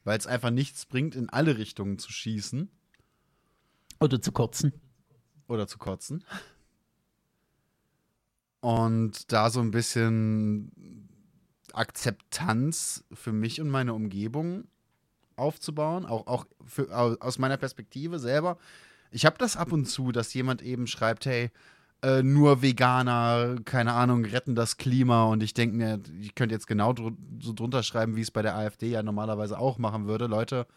weil 0.03 0.17
es 0.17 0.27
einfach 0.27 0.49
nichts 0.49 0.85
bringt, 0.85 1.15
in 1.15 1.29
alle 1.29 1.57
Richtungen 1.57 1.99
zu 1.99 2.11
schießen. 2.11 2.69
Oder 3.99 4.21
zu 4.21 4.31
kotzen. 4.31 4.73
Oder 5.47 5.67
zu 5.67 5.77
kotzen. 5.77 6.23
Und 8.59 9.31
da 9.31 9.49
so 9.49 9.59
ein 9.59 9.71
bisschen 9.71 10.71
Akzeptanz 11.73 13.05
für 13.13 13.31
mich 13.31 13.61
und 13.61 13.69
meine 13.69 13.93
Umgebung 13.93 14.67
aufzubauen, 15.37 16.05
auch, 16.05 16.27
auch 16.27 16.45
für, 16.65 16.89
aus 17.21 17.39
meiner 17.39 17.57
Perspektive 17.57 18.19
selber. 18.19 18.57
Ich 19.11 19.25
habe 19.25 19.37
das 19.37 19.55
ab 19.55 19.71
und 19.71 19.85
zu, 19.85 20.11
dass 20.11 20.33
jemand 20.33 20.61
eben 20.61 20.87
schreibt, 20.87 21.25
hey, 21.25 21.49
äh, 22.03 22.21
nur 22.21 22.61
Veganer, 22.61 23.55
keine 23.65 23.93
Ahnung, 23.93 24.25
retten 24.25 24.53
das 24.55 24.77
Klima 24.77 25.25
und 25.25 25.41
ich 25.41 25.53
denke 25.53 25.75
mir, 25.77 25.99
ich 26.19 26.35
könnte 26.35 26.53
jetzt 26.53 26.67
genau 26.67 26.93
dr 26.93 27.13
so 27.39 27.53
drunter 27.53 27.83
schreiben, 27.83 28.15
wie 28.15 28.21
es 28.21 28.31
bei 28.31 28.41
der 28.41 28.55
AfD 28.55 28.89
ja 28.89 29.01
normalerweise 29.03 29.57
auch 29.57 29.77
machen 29.77 30.07
würde. 30.07 30.27
Leute, 30.27 30.67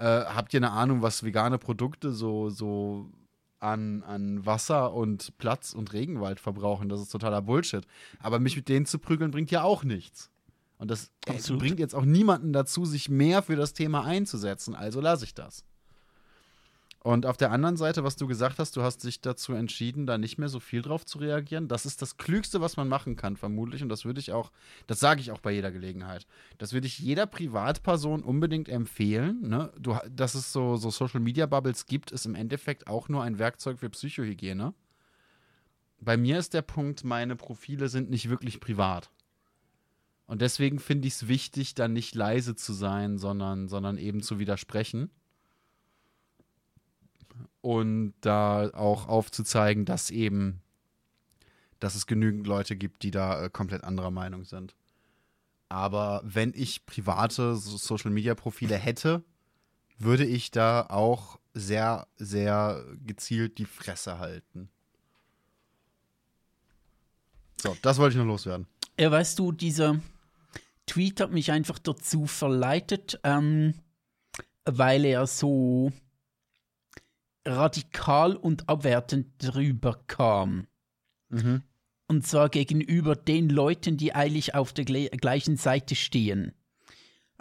Äh, 0.00 0.24
habt 0.34 0.54
ihr 0.54 0.60
eine 0.60 0.70
Ahnung, 0.72 1.02
was 1.02 1.24
vegane 1.24 1.58
Produkte 1.58 2.12
so, 2.12 2.48
so 2.48 3.10
an, 3.58 4.02
an 4.02 4.46
Wasser 4.46 4.94
und 4.94 5.36
Platz 5.36 5.74
und 5.74 5.92
Regenwald 5.92 6.40
verbrauchen? 6.40 6.88
Das 6.88 7.02
ist 7.02 7.10
totaler 7.12 7.42
Bullshit. 7.42 7.86
Aber 8.18 8.38
mich 8.38 8.56
mit 8.56 8.70
denen 8.70 8.86
zu 8.86 8.98
prügeln 8.98 9.30
bringt 9.30 9.50
ja 9.50 9.62
auch 9.62 9.84
nichts. 9.84 10.30
Und 10.80 10.90
das 10.90 11.10
Absolut. 11.28 11.60
bringt 11.60 11.78
jetzt 11.78 11.94
auch 11.94 12.06
niemanden 12.06 12.54
dazu, 12.54 12.86
sich 12.86 13.10
mehr 13.10 13.42
für 13.42 13.54
das 13.54 13.74
Thema 13.74 14.04
einzusetzen. 14.04 14.74
Also 14.74 15.02
lasse 15.02 15.26
ich 15.26 15.34
das. 15.34 15.62
Und 17.02 17.26
auf 17.26 17.36
der 17.36 17.50
anderen 17.50 17.76
Seite, 17.76 18.02
was 18.02 18.16
du 18.16 18.26
gesagt 18.26 18.58
hast, 18.58 18.76
du 18.76 18.82
hast 18.82 19.04
dich 19.04 19.20
dazu 19.20 19.52
entschieden, 19.52 20.06
da 20.06 20.16
nicht 20.16 20.38
mehr 20.38 20.48
so 20.48 20.58
viel 20.58 20.80
drauf 20.80 21.04
zu 21.04 21.18
reagieren. 21.18 21.68
Das 21.68 21.84
ist 21.84 22.00
das 22.00 22.16
Klügste, 22.16 22.62
was 22.62 22.78
man 22.78 22.88
machen 22.88 23.16
kann, 23.16 23.36
vermutlich. 23.36 23.82
Und 23.82 23.90
das 23.90 24.06
würde 24.06 24.20
ich 24.20 24.32
auch, 24.32 24.52
das 24.86 25.00
sage 25.00 25.20
ich 25.20 25.30
auch 25.30 25.40
bei 25.40 25.52
jeder 25.52 25.70
Gelegenheit. 25.70 26.26
Das 26.56 26.72
würde 26.72 26.86
ich 26.86 26.98
jeder 26.98 27.26
Privatperson 27.26 28.22
unbedingt 28.22 28.70
empfehlen. 28.70 29.48
Ne? 29.48 29.70
Du, 29.78 29.98
dass 30.10 30.34
es 30.34 30.50
so, 30.50 30.76
so 30.76 30.88
Social 30.88 31.20
Media 31.20 31.44
Bubbles 31.44 31.84
gibt, 31.84 32.10
ist 32.10 32.24
im 32.24 32.34
Endeffekt 32.34 32.86
auch 32.86 33.10
nur 33.10 33.22
ein 33.22 33.38
Werkzeug 33.38 33.78
für 33.78 33.90
Psychohygiene. 33.90 34.72
Bei 36.00 36.16
mir 36.16 36.38
ist 36.38 36.54
der 36.54 36.62
Punkt, 36.62 37.04
meine 37.04 37.36
Profile 37.36 37.88
sind 37.88 38.08
nicht 38.08 38.30
wirklich 38.30 38.60
privat. 38.60 39.10
Und 40.30 40.42
deswegen 40.42 40.78
finde 40.78 41.08
ich 41.08 41.14
es 41.14 41.26
wichtig, 41.26 41.74
dann 41.74 41.92
nicht 41.92 42.14
leise 42.14 42.54
zu 42.54 42.72
sein, 42.72 43.18
sondern, 43.18 43.66
sondern 43.66 43.98
eben 43.98 44.22
zu 44.22 44.38
widersprechen 44.38 45.10
und 47.62 48.14
da 48.20 48.70
auch 48.70 49.08
aufzuzeigen, 49.08 49.86
dass 49.86 50.12
eben, 50.12 50.62
dass 51.80 51.96
es 51.96 52.06
genügend 52.06 52.46
Leute 52.46 52.76
gibt, 52.76 53.02
die 53.02 53.10
da 53.10 53.42
äh, 53.42 53.50
komplett 53.50 53.82
anderer 53.82 54.12
Meinung 54.12 54.44
sind. 54.44 54.76
Aber 55.68 56.20
wenn 56.22 56.52
ich 56.54 56.86
private 56.86 57.56
so 57.56 57.76
Social 57.76 58.12
Media 58.12 58.36
Profile 58.36 58.76
hätte, 58.76 59.24
würde 59.98 60.26
ich 60.26 60.52
da 60.52 60.86
auch 60.90 61.40
sehr, 61.54 62.06
sehr 62.18 62.84
gezielt 63.04 63.58
die 63.58 63.66
Fresse 63.66 64.20
halten. 64.20 64.68
So, 67.60 67.76
das 67.82 67.98
wollte 67.98 68.12
ich 68.12 68.18
noch 68.18 68.30
loswerden. 68.30 68.68
Ja, 68.96 69.10
weißt 69.10 69.36
du, 69.36 69.50
dieser 69.50 69.98
Tweet 70.86 71.20
hat 71.20 71.30
mich 71.32 71.52
einfach 71.52 71.78
dazu 71.78 72.26
verleitet, 72.26 73.20
ähm, 73.24 73.74
weil 74.64 75.04
er 75.04 75.26
so 75.26 75.92
radikal 77.46 78.36
und 78.36 78.68
abwertend 78.68 79.28
drüber 79.38 80.02
kam. 80.06 80.66
Mhm. 81.28 81.62
Und 82.08 82.26
zwar 82.26 82.48
gegenüber 82.48 83.14
den 83.14 83.48
Leuten, 83.48 83.96
die 83.96 84.14
eigentlich 84.14 84.54
auf 84.54 84.72
der 84.72 84.84
gle- 84.84 85.16
gleichen 85.16 85.56
Seite 85.56 85.94
stehen. 85.94 86.52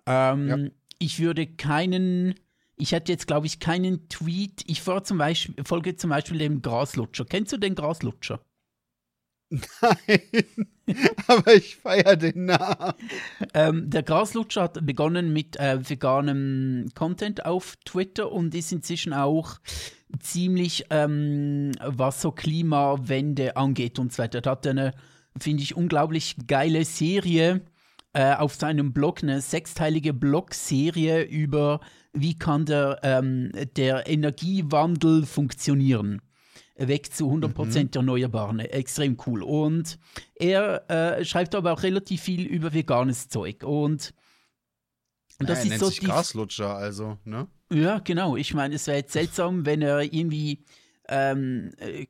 Ähm, 0.06 0.48
Ja. 0.48 0.58
Ich 1.02 1.20
würde 1.20 1.48
keinen, 1.48 2.36
ich 2.76 2.92
hätte 2.92 3.12
jetzt, 3.12 3.26
glaube 3.26 3.48
ich, 3.48 3.60
keinen 3.60 4.10
Tweet. 4.10 4.64
Ich 4.68 4.82
zum, 5.04 5.18
Beispiel, 5.18 5.56
folge 5.64 5.96
zum 5.96 6.10
Beispiel 6.10 6.38
dem 6.38 6.62
Graslutscher. 6.62 7.26
Kennst 7.26 7.54
du 7.54 7.58
den 7.58 7.74
Graslutscher? 7.74 8.42
Nein, 9.50 10.68
aber 11.28 11.56
ich 11.56 11.78
feiere 11.78 12.16
den 12.16 12.46
Namen. 12.46 12.94
Ähm, 13.54 13.90
der 13.90 14.04
Graslutscher 14.04 14.64
hat 14.64 14.86
begonnen 14.86 15.34
mit 15.34 15.58
äh, 15.58 15.90
veganem 15.90 16.90
Content 16.94 17.46
auf 17.46 17.76
Twitter 17.86 18.32
und 18.32 18.54
ist 18.54 18.72
inzwischen 18.72 19.14
auch 19.14 19.60
ziemlich, 20.20 20.86
ähm, 20.92 21.72
was 21.84 22.22
so 22.22 22.32
Klimawende 22.32 23.56
angeht 23.56 23.98
und 23.98 24.14
so 24.14 24.22
weiter. 24.22 24.44
Er 24.44 24.52
hat 24.52 24.68
eine, 24.68 24.94
finde 25.40 25.64
ich, 25.64 25.76
unglaublich 25.76 26.36
geile 26.48 26.86
Serie 26.86 27.62
äh, 28.14 28.34
auf 28.36 28.56
seinem 28.56 28.94
Blog, 28.94 29.24
eine 29.24 29.42
sechsteilige 29.42 30.14
Blogserie 30.14 31.24
über, 31.24 31.80
wie 32.14 32.38
kann 32.38 32.66
der, 32.66 33.00
ähm, 33.04 33.52
der 33.76 34.08
Energiewandel 34.08 35.26
funktionieren. 35.26 36.22
Weg 36.88 37.14
zu 37.14 37.32
100% 37.32 37.96
Erneuerbaren. 37.96 38.60
Extrem 38.60 39.18
cool. 39.26 39.44
Und 39.44 40.00
er 40.36 40.90
äh, 40.90 41.26
schreibt 41.26 41.56
aber 41.56 41.74
auch 41.74 41.84
relativ 41.84 42.22
viel 42.22 42.46
über 42.46 42.74
veganes 42.74 43.30
Zeug. 43.30 43.64
Und 43.64 44.14
und 45.40 45.50
das 45.50 45.60
ja, 45.60 45.64
ist 45.64 45.70
nennt 45.70 45.80
so 45.80 45.88
sich 45.88 46.00
die. 46.00 46.06
Graslutscher, 46.06 46.76
also, 46.76 47.18
ne? 47.24 47.48
Ja, 47.72 48.00
genau. 48.00 48.36
Ich 48.36 48.54
meine, 48.54 48.76
es 48.76 48.88
wäre 48.88 48.98
jetzt 48.98 49.14
seltsam, 49.14 49.66
wenn 49.66 49.82
er 49.82 50.02
irgendwie, 50.02 50.66
ähm, 51.08 51.72
äh, 51.78 52.08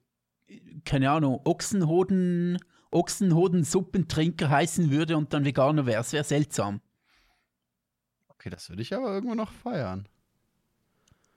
keine 0.84 1.12
Ahnung, 1.12 1.40
Ochsenhoden, 1.46 2.58
Ochsenhodensuppentrinker 2.92 4.50
heißen 4.50 4.90
würde 4.90 5.16
und 5.16 5.32
dann 5.34 5.46
Veganer 5.46 5.86
wäre. 5.86 6.02
Es 6.02 6.12
wäre 6.12 6.24
seltsam. 6.24 6.82
Okay, 8.30 8.50
das 8.50 8.70
würde 8.70 8.82
ich 8.82 8.96
aber 8.96 9.14
irgendwo 9.14 9.36
noch 9.36 9.52
feiern. 9.52 10.08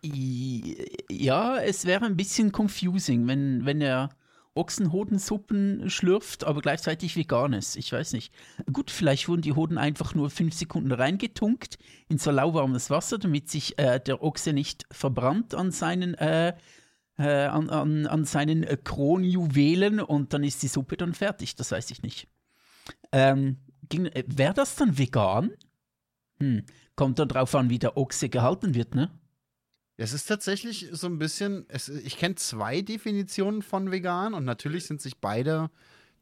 Ja, 0.05 1.59
es 1.59 1.85
wäre 1.85 2.05
ein 2.07 2.17
bisschen 2.17 2.51
confusing, 2.51 3.27
wenn, 3.29 3.65
wenn 3.65 3.81
er 3.81 4.11
Ochsenhodensuppen 4.55 5.89
schlürft, 5.89 6.45
aber 6.45 6.61
gleichzeitig 6.61 7.17
vegan 7.17 7.53
ist. 7.53 7.77
Ich 7.77 7.93
weiß 7.93 8.13
nicht. 8.13 8.35
Gut, 8.71 8.91
vielleicht 8.91 9.29
wurden 9.29 9.43
die 9.43 9.55
Hoden 9.55 9.79
einfach 9.79 10.15
nur 10.15 10.29
fünf 10.29 10.55
Sekunden 10.55 10.93
reingetunkt 10.93 11.79
in 12.09 12.19
so 12.19 12.31
lauwarmes 12.31 12.91
Wasser, 12.91 13.19
damit 13.19 13.49
sich 13.49 13.79
äh, 13.79 13.99
der 14.01 14.23
Ochse 14.23 14.53
nicht 14.53 14.85
verbrannt 14.91 15.55
an 15.55 15.71
seinen, 15.71 16.15
äh, 16.15 16.55
äh, 17.17 17.47
an, 17.47 17.71
an, 17.71 18.07
an 18.07 18.25
seinen 18.25 18.67
Kronjuwelen 18.85 20.01
und 20.01 20.35
dann 20.35 20.45
ist 20.45 20.63
die 20.63 20.69
Suppe 20.69 20.97
dann 20.97 21.15
fertig. 21.15 21.55
Das 21.55 21.71
weiß 21.71 21.91
ich 21.93 22.03
nicht. 22.03 22.29
Ähm, 23.13 23.59
äh, 23.91 24.25
Wäre 24.27 24.55
das 24.55 24.77
dann 24.77 24.99
vegan? 24.99 25.53
Hm. 26.41 26.65
Kommt 26.95 27.19
dann 27.19 27.29
drauf 27.29 27.55
an, 27.55 27.71
wie 27.71 27.79
der 27.79 27.97
Ochse 27.97 28.29
gehalten 28.29 28.75
wird, 28.75 28.95
ne? 28.95 29.11
Es 30.03 30.13
ist 30.13 30.27
tatsächlich 30.27 30.89
so 30.91 31.07
ein 31.07 31.21
bisschen, 31.21 31.65
es, 31.69 31.89
ich 31.89 32.17
kenne 32.17 32.35
zwei 32.35 32.83
Definitionen 32.83 33.63
von 33.63 33.93
vegan 33.93 34.35
und 34.35 34.45
natürlich 34.45 34.87
sind 34.87 35.01
sich 35.01 35.19
beide 35.19 35.71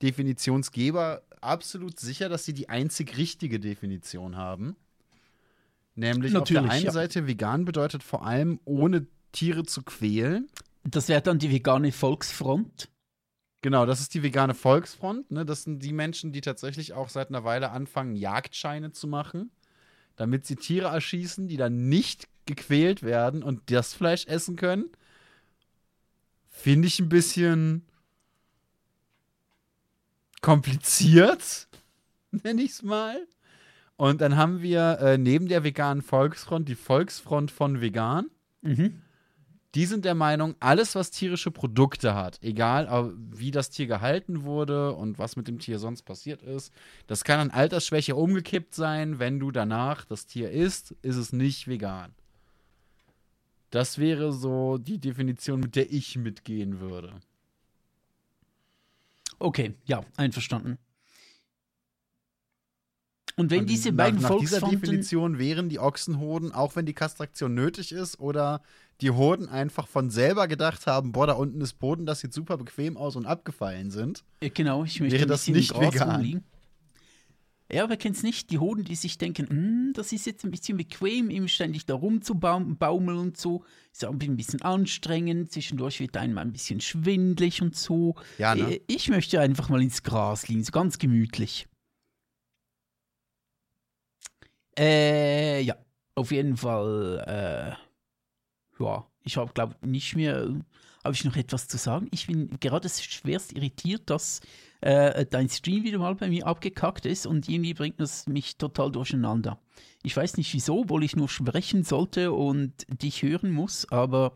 Definitionsgeber 0.03 1.23
absolut 1.41 1.99
sicher, 1.99 2.29
dass 2.29 2.45
sie 2.45 2.53
die 2.53 2.69
einzig 2.69 3.17
richtige 3.17 3.59
Definition 3.59 4.37
haben. 4.37 4.77
Nämlich 5.95 6.37
auf 6.37 6.47
der 6.47 6.61
Natürlich, 6.61 6.73
einen 6.73 6.85
ja. 6.85 6.93
Seite 6.93 7.27
vegan 7.27 7.65
bedeutet 7.65 8.03
vor 8.03 8.27
allem 8.27 8.61
ohne 8.67 9.07
Tiere 9.33 9.65
zu 9.65 9.81
quälen. 9.81 10.51
Das 10.85 11.09
wäre 11.09 11.23
dann 11.23 11.39
die 11.39 11.51
vegane 11.51 11.91
Volksfront. 11.91 12.91
Genau, 13.63 13.87
das 13.87 14.01
ist 14.01 14.13
die 14.13 14.23
vegane 14.23 14.53
Volksfront. 14.53 15.31
Ne? 15.31 15.47
Das 15.47 15.63
sind 15.63 15.83
die 15.83 15.95
Menschen, 15.95 16.33
die 16.33 16.43
tatsächlich 16.43 16.93
auch 16.93 17.09
seit 17.09 17.31
einer 17.31 17.45
Weile 17.45 17.71
anfangen, 17.71 18.15
Jagdscheine 18.15 18.93
zu 18.93 19.09
machen, 19.09 19.51
damit 20.17 20.45
sie 20.45 20.57
Tiere 20.57 20.89
erschießen, 20.89 21.49
die 21.49 21.57
dann 21.57 21.89
nicht 21.89 22.29
gequält 22.55 23.03
werden 23.03 23.43
und 23.43 23.71
das 23.71 23.95
Fleisch 23.95 24.27
essen 24.27 24.57
können. 24.57 24.91
Finde 26.49 26.89
ich 26.89 26.99
ein 26.99 27.09
bisschen 27.09 27.87
kompliziert, 30.41 31.69
nenne 32.31 32.63
ich 32.63 32.73
es 32.73 32.83
mal. 32.83 33.27
Und 33.97 34.21
dann 34.21 34.37
haben 34.37 34.63
wir 34.63 34.99
äh, 35.01 35.19
neben 35.19 35.49
der 35.49 35.63
veganen 35.63 36.03
Volksfront 36.03 36.69
die 36.69 36.75
Volksfront 36.75 37.51
von 37.51 37.81
Vegan. 37.81 38.31
Mhm. 38.63 39.03
Die 39.77 39.87
sind 39.87 40.05
der 40.05 40.17
Meinung, 40.17 40.57
alles, 40.59 40.97
was 40.97 41.13
tierische 41.13 41.53
Produkte 41.53 42.15
hat, 42.15 42.41
egal 42.43 43.13
wie 43.15 43.53
das 43.53 43.71
Tier 43.71 43.87
gehalten 43.87 44.43
wurde 44.43 44.95
und 44.95 45.19
was 45.19 45.37
mit 45.37 45.47
dem 45.47 45.61
Tier 45.61 45.79
sonst 45.79 46.03
passiert 46.03 46.43
ist, 46.43 46.73
das 47.07 47.23
kann 47.23 47.39
an 47.39 47.51
Altersschwäche 47.51 48.17
umgekippt 48.17 48.75
sein. 48.75 49.21
Wenn 49.21 49.39
du 49.39 49.53
danach 49.53 50.05
das 50.05 50.27
Tier 50.27 50.51
isst, 50.51 50.91
ist 51.03 51.17
es 51.17 51.33
nicht 51.33 51.69
vegan. 51.69 52.13
Das 53.71 53.99
wäre 53.99 54.33
so 54.33 54.79
die 54.79 54.99
Definition, 54.99 55.61
mit 55.61 55.77
der 55.77 55.91
ich 55.93 56.17
mitgehen 56.17 56.81
würde. 56.81 57.21
Okay, 59.39 59.75
ja, 59.87 60.05
einverstanden. 60.17 60.79
Und 63.37 63.51
wenn 63.51 63.61
Und 63.61 63.71
diese 63.71 63.91
nach, 63.91 63.97
beiden 64.05 64.21
nach 64.21 64.37
dieser 64.39 64.59
Volksfronten. 64.61 64.81
Definition 64.81 65.39
wären 65.39 65.69
die 65.71 65.79
Ochsenhoden, 65.79 66.53
auch 66.53 66.77
wenn 66.77 66.85
die 66.85 66.93
Kastraktion 66.93 67.55
nötig 67.55 67.93
ist 67.93 68.21
oder 68.21 68.61
die 69.01 69.11
Hoden 69.13 69.49
einfach 69.49 69.89
von 69.89 70.11
selber 70.11 70.47
gedacht 70.47 70.87
haben, 70.87 71.13
boah, 71.13 71.27
da 71.27 71.33
unten 71.35 71.61
ist 71.63 71.79
Boden, 71.79 72.05
das 72.05 72.21
sieht 72.21 72.35
super 72.35 72.59
bequem 72.59 72.99
aus 72.99 73.17
und 73.17 73.25
abgefallen 73.25 73.91
sind. 73.91 74.25
Äh, 74.41 74.51
Genau, 74.51 74.85
ich 74.85 75.01
möchte 75.01 75.17
Wäre 75.17 75.27
das 75.27 75.47
nicht 75.49 75.73
vegan? 75.79 76.11
rumliegen. 76.17 76.45
Ja, 77.73 77.89
wer 77.89 77.97
kennt's 77.97 78.23
nicht? 78.25 78.51
Die 78.51 78.59
Hoden, 78.59 78.85
die 78.85 78.97
sich 78.97 79.17
denken, 79.17 79.49
"Hm, 79.49 79.93
das 79.95 80.13
ist 80.13 80.27
jetzt 80.27 80.45
ein 80.45 80.51
bisschen 80.51 80.77
bequem, 80.77 81.31
ihm 81.31 81.47
ständig 81.47 81.87
da 81.87 81.95
rumzubaumeln 81.95 83.19
und 83.19 83.37
so. 83.37 83.65
Ist 83.93 84.05
auch 84.05 84.13
ein 84.13 84.37
bisschen 84.37 84.63
anstrengend. 84.63 85.53
Zwischendurch 85.53 86.01
wird 86.01 86.17
einem 86.17 86.39
ein 86.39 86.53
bisschen 86.53 86.81
schwindlig 86.81 87.63
und 87.63 87.77
so. 87.77 88.17
Ja, 88.39 88.55
ne? 88.55 88.75
Äh, 88.77 88.81
Ich 88.89 89.09
möchte 89.09 89.41
einfach 89.41 89.69
mal 89.69 89.83
ins 89.83 90.03
Gras 90.03 90.49
liegen, 90.49 90.65
so 90.65 90.73
ganz 90.73 90.99
gemütlich. 90.99 91.67
Äh, 94.79 95.61
ja, 95.63 95.77
auf 96.15 96.31
jeden 96.33 96.57
Fall, 96.57 97.25
äh, 97.27 98.83
ja. 98.83 99.07
Ich 99.23 99.37
habe, 99.37 99.53
glaube 99.53 99.77
nicht 99.87 100.17
mehr. 100.17 100.49
Habe 101.05 101.15
ich 101.15 101.25
noch 101.25 101.37
etwas 101.37 101.69
zu 101.69 101.77
sagen? 101.79 102.09
Ich 102.11 102.27
bin 102.27 102.59
gerade 102.61 102.89
schwerst 102.89 103.53
irritiert, 103.53 104.09
dass 104.11 104.41
äh, 104.81 105.27
dein 105.27 105.49
Stream 105.49 105.85
wieder 105.85 105.99
mal 105.99 106.15
bei 106.15 106.29
mir 106.29 106.47
abgekackt 106.47 107.07
ist 107.07 107.27
und 107.27 107.49
irgendwie 107.49 107.75
bringt 107.75 108.01
das 108.01 108.27
mich 108.27 108.57
total 108.57 108.91
durcheinander. 108.91 109.61
Ich 110.03 110.17
weiß 110.17 110.37
nicht 110.37 110.53
wieso, 110.55 110.81
obwohl 110.81 111.05
ich 111.05 111.17
nur 111.17 111.29
sprechen 111.29 111.85
sollte 111.85 112.33
und 112.33 112.87
dich 113.03 113.23
hören 113.23 113.51
muss, 113.51 113.91
aber 113.91 114.35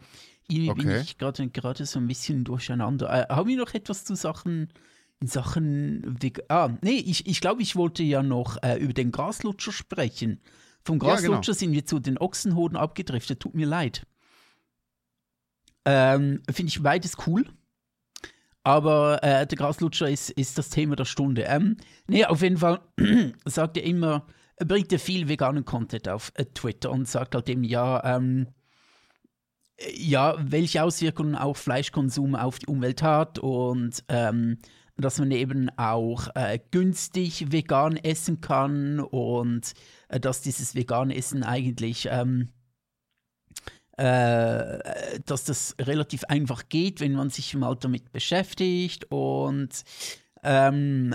irgendwie 0.48 0.70
okay. 0.70 0.82
bin 0.82 1.00
ich 1.00 1.18
gerade 1.52 1.86
so 1.86 1.98
ein 1.98 2.06
bisschen 2.06 2.44
durcheinander. 2.44 3.08
Äh, 3.08 3.32
haben 3.34 3.48
wir 3.48 3.56
noch 3.56 3.72
etwas 3.72 4.04
zu 4.04 4.14
Sachen 4.14 4.68
in 5.20 5.28
Sachen 5.28 6.18
Ah, 6.48 6.70
nee, 6.82 6.98
ich, 6.98 7.26
ich 7.26 7.40
glaube, 7.40 7.62
ich 7.62 7.76
wollte 7.76 8.02
ja 8.02 8.22
noch 8.22 8.62
äh, 8.62 8.76
über 8.76 8.92
den 8.92 9.10
Graslutscher 9.10 9.72
sprechen. 9.72 10.40
Vom 10.84 10.98
Graslutscher 10.98 11.30
ja, 11.32 11.40
genau. 11.40 11.52
sind 11.52 11.72
wir 11.72 11.86
zu 11.86 11.98
den 11.98 12.18
Ochsenhoden 12.18 12.76
abgedriftet. 12.76 13.40
Tut 13.40 13.54
mir 13.54 13.66
leid. 13.66 14.06
Ähm, 15.86 16.42
Finde 16.50 16.68
ich 16.68 16.82
beides 16.82 17.16
cool. 17.26 17.46
Aber 18.64 19.22
äh, 19.22 19.46
der 19.46 19.58
Graslutscher 19.58 20.08
ist, 20.08 20.30
ist 20.30 20.56
das 20.58 20.70
Thema 20.70 20.96
der 20.96 21.04
Stunde. 21.04 21.42
Ähm, 21.42 21.76
nee, 22.08 22.24
auf 22.24 22.42
jeden 22.42 22.56
Fall 22.56 22.80
sagt 23.44 23.76
er 23.76 23.84
immer, 23.84 24.26
er 24.56 24.66
bringt 24.66 24.90
ja 24.90 24.98
viel 24.98 25.28
veganen 25.28 25.64
Content 25.64 26.08
auf 26.08 26.32
äh, 26.34 26.46
Twitter 26.46 26.90
und 26.90 27.06
sagt 27.06 27.34
halt 27.34 27.48
eben, 27.48 27.62
ja, 27.62 28.16
ähm, 28.16 28.48
ja, 29.94 30.36
welche 30.38 30.82
Auswirkungen 30.82 31.34
auch 31.34 31.56
Fleischkonsum 31.56 32.34
auf 32.34 32.58
die 32.58 32.66
Umwelt 32.66 33.02
hat 33.02 33.38
und 33.38 34.02
ähm, 34.08 34.58
dass 34.96 35.18
man 35.18 35.30
eben 35.32 35.70
auch 35.76 36.28
äh, 36.36 36.58
günstig 36.70 37.50
vegan 37.52 37.96
essen 37.96 38.40
kann 38.40 39.00
und 39.00 39.72
äh, 40.08 40.20
dass 40.20 40.40
dieses 40.40 40.74
vegane 40.74 41.16
Essen 41.16 41.42
eigentlich 41.42 42.08
ähm, 42.10 42.50
äh, 43.96 45.20
dass 45.24 45.44
das 45.44 45.76
relativ 45.80 46.24
einfach 46.24 46.68
geht, 46.68 47.00
wenn 47.00 47.12
man 47.12 47.30
sich 47.30 47.54
mal 47.54 47.76
damit 47.76 48.12
beschäftigt. 48.12 49.10
Und 49.10 49.84
ähm, 50.42 51.14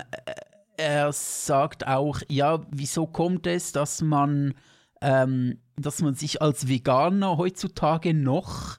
er 0.78 1.12
sagt 1.12 1.86
auch, 1.88 2.22
ja, 2.30 2.62
wieso 2.72 3.06
kommt 3.06 3.48
es, 3.48 3.74
dass 3.74 4.02
man, 4.02 4.54
ähm, 5.02 5.60
dass 5.76 6.02
man 6.02 6.15
sich 6.15 6.42
als 6.42 6.68
Veganer 6.68 7.38
heutzutage 7.38 8.13
noch 8.13 8.78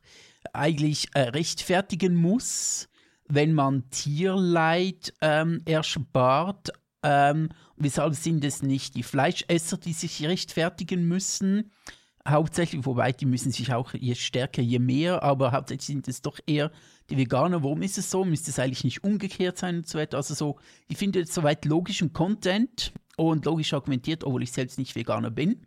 eigentlich 0.53 1.09
äh, 1.15 1.21
rechtfertigen 1.21 2.15
muss, 2.15 2.89
wenn 3.29 3.53
man 3.53 3.89
Tierleid 3.91 5.13
ähm, 5.21 5.61
erspart. 5.67 6.71
Ähm, 7.03 7.51
weshalb 7.77 8.15
sind 8.15 8.45
es 8.45 8.63
nicht 8.63 8.95
die 8.95 9.03
Fleischesser, 9.03 9.77
die 9.77 9.93
sich 9.93 10.27
rechtfertigen 10.27 11.07
müssen? 11.07 11.71
Hauptsächlich, 12.29 12.85
wobei 12.85 13.13
die 13.13 13.27
müssen 13.27 13.51
sich 13.53 13.73
auch 13.73 13.95
je 13.95 14.15
stärker, 14.15 14.63
je 14.63 14.79
mehr, 14.79 15.23
aber 15.23 15.53
hauptsächlich 15.53 15.87
sind 15.87 16.09
es 16.09 16.23
doch 16.23 16.39
eher 16.47 16.71
die 17.09 17.17
Veganer. 17.17 17.63
Warum 17.63 17.83
ist 17.83 17.99
es 17.99 18.11
so? 18.11 18.25
Müsste 18.25 18.51
es 18.51 18.59
eigentlich 18.59 18.85
nicht 18.85 19.05
umgekehrt 19.05 19.59
sein 19.59 19.79
und 19.79 19.89
so 19.89 19.99
weiter? 19.99 20.17
Also 20.17 20.35
so, 20.35 20.59
ich 20.89 20.97
finde 20.97 21.21
jetzt 21.21 21.33
soweit 21.33 21.65
logischen 21.65 22.13
Content 22.13 22.93
und 23.17 23.45
logisch 23.45 23.73
argumentiert, 23.73 24.25
obwohl 24.25 24.43
ich 24.43 24.53
selbst 24.53 24.79
nicht 24.79 24.95
Veganer 24.95 25.31
bin. 25.31 25.67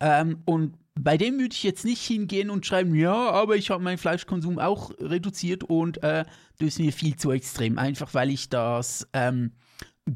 Ähm, 0.00 0.42
und 0.44 0.76
bei 0.94 1.16
dem 1.16 1.38
würde 1.38 1.54
ich 1.54 1.62
jetzt 1.62 1.84
nicht 1.84 2.02
hingehen 2.02 2.50
und 2.50 2.66
schreiben, 2.66 2.94
ja, 2.94 3.30
aber 3.30 3.56
ich 3.56 3.70
habe 3.70 3.82
meinen 3.82 3.98
Fleischkonsum 3.98 4.58
auch 4.58 4.90
reduziert 4.98 5.64
und 5.64 6.02
äh, 6.02 6.24
das 6.58 6.68
ist 6.68 6.78
mir 6.80 6.92
viel 6.92 7.16
zu 7.16 7.30
extrem, 7.30 7.78
einfach 7.78 8.12
weil 8.14 8.30
ich 8.30 8.50
das 8.50 9.08
ähm, 9.14 9.52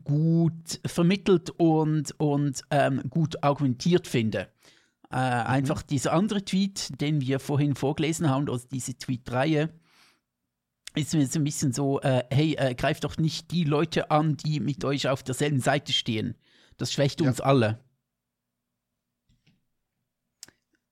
gut 0.04 0.80
vermittelt 0.84 1.50
und, 1.50 2.18
und 2.18 2.62
ähm, 2.70 3.02
gut 3.08 3.42
argumentiert 3.42 4.06
finde. 4.06 4.48
Äh, 5.10 5.16
mhm. 5.16 5.46
Einfach 5.46 5.82
dieser 5.82 6.12
andere 6.12 6.44
Tweet, 6.44 7.00
den 7.00 7.20
wir 7.20 7.40
vorhin 7.40 7.74
vorgelesen 7.74 8.28
haben, 8.28 8.48
also 8.50 8.66
diese 8.70 8.96
Tweet-Reihe, 8.96 9.70
ist 10.94 11.14
mir 11.14 11.26
so 11.26 11.38
ein 11.38 11.44
bisschen 11.44 11.72
so, 11.72 12.00
äh, 12.00 12.24
hey, 12.30 12.54
äh, 12.54 12.74
greift 12.74 13.04
doch 13.04 13.18
nicht 13.18 13.50
die 13.50 13.64
Leute 13.64 14.10
an, 14.10 14.36
die 14.36 14.60
mit 14.60 14.84
euch 14.84 15.08
auf 15.08 15.22
derselben 15.22 15.60
Seite 15.60 15.92
stehen. 15.92 16.34
Das 16.78 16.92
schwächt 16.92 17.20
ja. 17.20 17.28
uns 17.28 17.40
alle. 17.40 17.80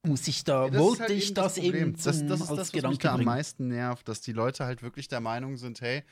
Muss 0.07 0.29
ich 0.29 0.45
da, 0.45 0.67
ja, 0.67 0.79
wollte 0.79 1.05
halt 1.05 1.13
ich 1.13 1.33
das, 1.33 1.55
das 1.55 1.65
eben 1.65 1.97
zum, 1.97 2.13
das, 2.13 2.27
das 2.27 2.41
ist 2.43 2.51
das, 2.51 2.75
was 2.75 2.91
mich 2.91 2.99
da 2.99 3.15
am 3.15 3.25
meisten 3.25 3.69
nervt, 3.69 4.07
dass 4.07 4.21
die 4.21 4.33
Leute 4.33 4.67
halt 4.67 4.83
wirklich 4.83 5.09
der 5.09 5.21
Meinung 5.21 5.57
sind, 5.57 5.81
hey, 5.81 6.03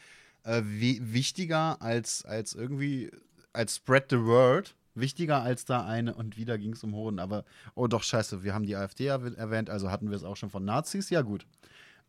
äh, 0.45 0.63
wichtiger 0.65 1.81
als, 1.83 2.25
als 2.25 2.55
irgendwie, 2.55 3.11
als 3.53 3.77
Spread 3.77 4.07
the 4.09 4.21
Word, 4.21 4.75
wichtiger 4.95 5.43
als 5.43 5.65
da 5.65 5.85
eine 5.85 6.15
und 6.15 6.37
wieder 6.37 6.59
ging 6.59 6.73
es 6.73 6.85
um 6.85 6.95
Hoden. 6.95 7.19
Aber, 7.19 7.45
oh 7.75 7.87
doch, 7.87 8.03
scheiße, 8.03 8.43
wir 8.43 8.55
haben 8.55 8.67
die 8.67 8.77
AfD 8.77 9.07
erwähnt, 9.07 9.71
also 9.71 9.91
hatten 9.91 10.11
wir 10.11 10.17
es 10.17 10.25
auch 10.25 10.37
schon 10.37 10.51
von 10.51 10.65
Nazis. 10.65 11.11
Ja, 11.11 11.23
gut. 11.23 11.47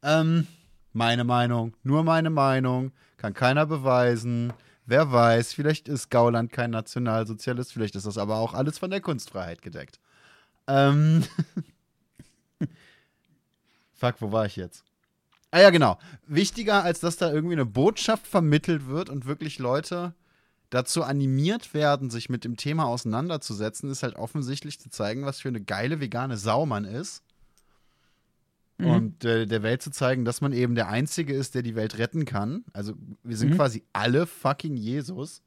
Ähm, 0.01 0.47
meine 0.91 1.23
Meinung, 1.23 1.75
nur 1.83 2.03
meine 2.03 2.29
Meinung, 2.29 2.91
kann 3.17 3.33
keiner 3.33 3.65
beweisen. 3.65 4.53
Wer 4.85 5.11
weiß, 5.11 5.53
vielleicht 5.53 5.87
ist 5.87 6.09
Gauland 6.09 6.51
kein 6.51 6.71
Nationalsozialist, 6.71 7.71
vielleicht 7.71 7.95
ist 7.95 8.05
das 8.05 8.17
aber 8.17 8.35
auch 8.37 8.53
alles 8.53 8.77
von 8.77 8.91
der 8.91 9.01
Kunstfreiheit 9.01 9.61
gedeckt. 9.61 9.99
Ähm. 10.67 11.23
Fuck, 13.93 14.15
wo 14.19 14.31
war 14.31 14.45
ich 14.45 14.57
jetzt? 14.57 14.83
Ah 15.51 15.61
ja, 15.61 15.69
genau. 15.69 15.97
Wichtiger, 16.27 16.83
als 16.83 16.99
dass 16.99 17.15
da 17.17 17.31
irgendwie 17.31 17.53
eine 17.53 17.65
Botschaft 17.65 18.27
vermittelt 18.27 18.87
wird 18.87 19.09
und 19.09 19.25
wirklich 19.25 19.59
Leute 19.59 20.13
dazu 20.73 21.03
animiert 21.03 21.73
werden, 21.73 22.09
sich 22.09 22.29
mit 22.29 22.43
dem 22.43 22.57
Thema 22.57 22.85
auseinanderzusetzen, 22.85 23.91
ist 23.91 24.01
halt 24.01 24.15
offensichtlich 24.15 24.79
zu 24.79 24.89
zeigen, 24.89 25.23
was 25.25 25.41
für 25.41 25.49
eine 25.49 25.61
geile 25.61 25.99
vegane 25.99 26.37
Sau 26.37 26.65
man 26.65 26.85
ist. 26.85 27.23
Mhm. 28.79 28.87
Und 28.87 29.25
äh, 29.25 29.45
der 29.45 29.61
Welt 29.61 29.83
zu 29.83 29.91
zeigen, 29.91 30.25
dass 30.25 30.41
man 30.41 30.51
eben 30.51 30.73
der 30.73 30.89
Einzige 30.89 31.35
ist, 31.35 31.53
der 31.53 31.61
die 31.61 31.75
Welt 31.75 31.99
retten 31.99 32.25
kann. 32.25 32.65
Also 32.73 32.93
wir 33.21 33.37
sind 33.37 33.51
mhm. 33.51 33.55
quasi 33.55 33.83
alle 33.93 34.25
fucking 34.25 34.75
Jesus. 34.75 35.43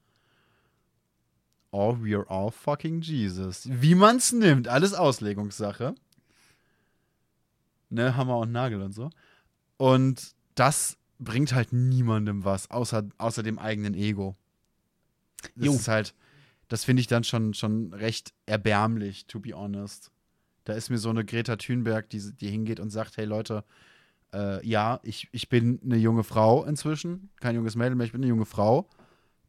Oh, 1.72 1.96
we're 2.00 2.28
all 2.28 2.52
fucking 2.52 3.00
Jesus. 3.00 3.68
Wie 3.68 3.96
man's 3.96 4.32
nimmt, 4.32 4.68
alles 4.68 4.94
Auslegungssache. 4.94 5.96
Ne, 7.90 8.16
Hammer 8.16 8.38
und 8.38 8.52
Nagel 8.52 8.80
und 8.80 8.92
so. 8.92 9.10
Und 9.76 10.34
das 10.54 10.96
bringt 11.18 11.52
halt 11.52 11.72
niemandem 11.72 12.44
was, 12.44 12.70
außer, 12.70 13.08
außer 13.18 13.42
dem 13.42 13.58
eigenen 13.58 13.94
Ego. 13.94 14.36
Das 15.42 15.66
jo. 15.66 15.72
ist 15.72 15.88
halt, 15.88 16.14
das 16.68 16.84
finde 16.84 17.00
ich 17.00 17.06
dann 17.06 17.24
schon, 17.24 17.54
schon 17.54 17.92
recht 17.92 18.32
erbärmlich, 18.46 19.26
to 19.26 19.40
be 19.40 19.52
honest. 19.52 20.10
Da 20.64 20.72
ist 20.72 20.90
mir 20.90 20.98
so 20.98 21.10
eine 21.10 21.24
Greta 21.24 21.56
Thunberg, 21.56 22.08
die, 22.10 22.32
die 22.32 22.50
hingeht 22.50 22.80
und 22.80 22.90
sagt, 22.90 23.16
hey 23.16 23.24
Leute, 23.24 23.64
äh, 24.32 24.66
ja, 24.66 25.00
ich, 25.02 25.28
ich 25.32 25.48
bin 25.48 25.80
eine 25.84 25.96
junge 25.96 26.24
Frau 26.24 26.64
inzwischen, 26.64 27.30
kein 27.40 27.54
junges 27.54 27.76
Mädel 27.76 27.94
mehr, 27.94 28.06
ich 28.06 28.12
bin 28.12 28.20
eine 28.20 28.28
junge 28.28 28.46
Frau, 28.46 28.88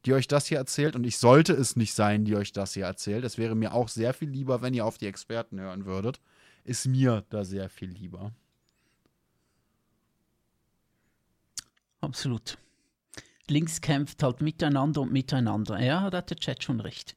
die 0.06 0.14
euch 0.14 0.28
das 0.28 0.46
hier 0.46 0.60
erzählt 0.60 0.96
und 0.96 1.06
ich 1.06 1.18
sollte 1.18 1.54
es 1.54 1.76
nicht 1.76 1.94
sein, 1.94 2.24
die 2.24 2.36
euch 2.36 2.52
das 2.52 2.74
hier 2.74 2.86
erzählt. 2.86 3.26
Es 3.26 3.38
wäre 3.38 3.56
mir 3.56 3.74
auch 3.74 3.90
sehr 3.90 4.14
viel 4.14 4.30
lieber, 4.30 4.62
wenn 4.62 4.76
ihr 4.76 4.86
auf 4.86 4.98
die 4.98 5.08
Experten 5.08 5.60
hören 5.60 5.86
würdet. 5.86 6.22
Ist 6.64 6.86
mir 6.86 7.26
da 7.30 7.44
sehr 7.44 7.70
viel 7.70 7.90
lieber. 7.90 8.32
Absolut 12.00 12.60
links 13.50 13.82
kämpft 13.82 14.24
halt 14.24 14.42
miteinander 14.42 15.02
und 15.02 15.12
miteinander. 15.12 15.80
Ja, 15.80 16.10
da 16.10 16.18
hat 16.18 16.30
der 16.30 16.38
Chat 16.38 16.64
schon 16.64 16.80
recht. 16.80 17.16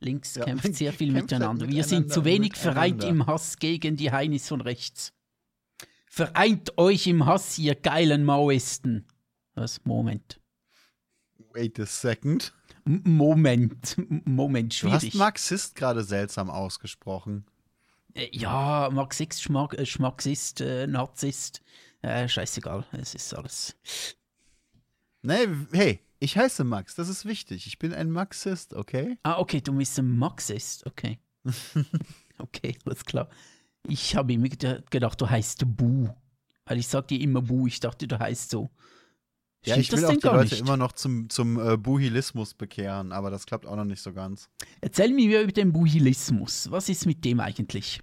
Links 0.00 0.34
ja, 0.34 0.44
kämpft 0.44 0.74
sehr 0.74 0.92
viel 0.92 1.12
halt 1.12 1.24
miteinander. 1.24 1.68
Wir 1.68 1.84
sind 1.84 2.12
zu 2.12 2.24
wenig 2.24 2.56
vereint 2.56 3.04
im 3.04 3.26
Hass 3.26 3.58
gegen 3.58 3.96
die 3.96 4.10
Heinis 4.10 4.48
von 4.48 4.60
rechts. 4.60 5.12
Vereint 6.06 6.76
euch 6.76 7.06
im 7.06 7.24
Hass, 7.24 7.58
ihr 7.58 7.74
geilen 7.74 8.24
Maoisten. 8.24 9.06
Was? 9.54 9.84
Moment. 9.84 10.40
Wait 11.54 11.78
a 11.80 11.86
second. 11.86 12.52
M 12.84 13.02
Moment. 13.04 13.96
Moment, 14.24 14.74
schwierig. 14.74 15.00
Du 15.00 15.06
hast 15.06 15.14
Marxist 15.14 15.74
gerade 15.76 16.02
seltsam 16.02 16.50
ausgesprochen. 16.50 17.46
Äh, 18.14 18.28
ja, 18.32 18.90
Marxist, 18.92 19.42
Schmack, 19.42 19.74
äh, 19.74 19.86
Schmaxist, 19.86 20.60
äh, 20.60 20.86
Narzisst. 20.86 21.62
Äh, 22.02 22.28
scheißegal, 22.28 22.84
es 22.92 23.14
ist 23.14 23.34
alles. 23.34 23.76
Nee, 25.22 25.48
hey, 25.72 26.00
ich 26.18 26.36
heiße 26.36 26.64
Max, 26.64 26.94
das 26.96 27.08
ist 27.08 27.24
wichtig. 27.24 27.66
Ich 27.66 27.78
bin 27.78 27.92
ein 27.94 28.10
Maxist, 28.10 28.74
okay? 28.74 29.18
Ah, 29.22 29.38
okay, 29.38 29.60
du 29.60 29.72
bist 29.72 29.98
ein 29.98 30.16
Maxist, 30.18 30.86
okay. 30.86 31.18
okay, 32.38 32.76
alles 32.84 33.04
klar. 33.04 33.28
Ich 33.88 34.16
habe 34.16 34.32
immer 34.32 34.48
gedacht, 34.48 35.20
du 35.20 35.28
heißt 35.28 35.64
Bu. 35.66 36.08
Weil 36.64 36.78
ich 36.78 36.88
sag 36.88 37.08
dir 37.08 37.20
immer 37.20 37.42
Bu, 37.42 37.66
ich 37.66 37.80
dachte, 37.80 38.06
du 38.06 38.18
heißt 38.18 38.50
so. 38.50 38.70
Ja, 39.64 39.76
ich 39.76 39.92
will 39.92 40.04
auch 40.04 40.16
die 40.16 40.26
Leute 40.26 40.54
nicht? 40.54 40.60
immer 40.60 40.76
noch 40.76 40.92
zum, 40.92 41.30
zum 41.30 41.58
äh, 41.58 41.76
Buhilismus 41.76 42.54
bekehren, 42.54 43.12
aber 43.12 43.30
das 43.30 43.46
klappt 43.46 43.64
auch 43.64 43.76
noch 43.76 43.84
nicht 43.84 44.02
so 44.02 44.12
ganz. 44.12 44.48
Erzähl 44.80 45.12
mir 45.12 45.42
über 45.42 45.52
den 45.52 45.72
Buhilismus. 45.72 46.68
Was 46.70 46.88
ist 46.88 47.06
mit 47.06 47.24
dem 47.24 47.38
eigentlich? 47.38 48.00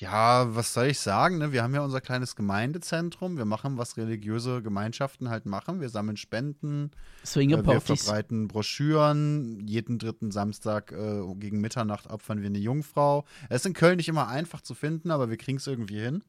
Ja, 0.00 0.56
was 0.56 0.72
soll 0.72 0.86
ich 0.86 0.98
sagen? 0.98 1.36
Ne? 1.36 1.52
Wir 1.52 1.62
haben 1.62 1.74
ja 1.74 1.82
unser 1.82 2.00
kleines 2.00 2.34
Gemeindezentrum. 2.34 3.36
Wir 3.36 3.44
machen, 3.44 3.76
was 3.76 3.98
religiöse 3.98 4.62
Gemeinschaften 4.62 5.28
halt 5.28 5.44
machen. 5.44 5.82
Wir 5.82 5.90
sammeln 5.90 6.16
Spenden. 6.16 6.90
Swinger 7.22 7.58
äh, 7.58 7.66
wir 7.66 7.80
verbreiten 7.82 8.48
Broschüren. 8.48 9.60
Jeden 9.66 9.98
dritten 9.98 10.30
Samstag 10.30 10.92
äh, 10.92 11.22
gegen 11.34 11.60
Mitternacht 11.60 12.06
opfern 12.06 12.40
wir 12.40 12.46
eine 12.46 12.58
Jungfrau. 12.58 13.26
Es 13.50 13.60
ist 13.60 13.66
in 13.66 13.74
Köln 13.74 13.98
nicht 13.98 14.08
immer 14.08 14.26
einfach 14.26 14.62
zu 14.62 14.74
finden, 14.74 15.10
aber 15.10 15.28
wir 15.28 15.36
kriegen 15.36 15.58
es 15.58 15.66
irgendwie 15.66 16.00
hin. 16.00 16.24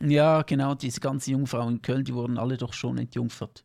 Ja, 0.00 0.42
genau, 0.42 0.76
diese 0.76 1.00
ganzen 1.00 1.32
Jungfrauen 1.32 1.76
in 1.76 1.82
Köln, 1.82 2.04
die 2.04 2.14
wurden 2.14 2.38
alle 2.38 2.56
doch 2.58 2.74
schon 2.74 2.96
entjungfert. 2.96 3.64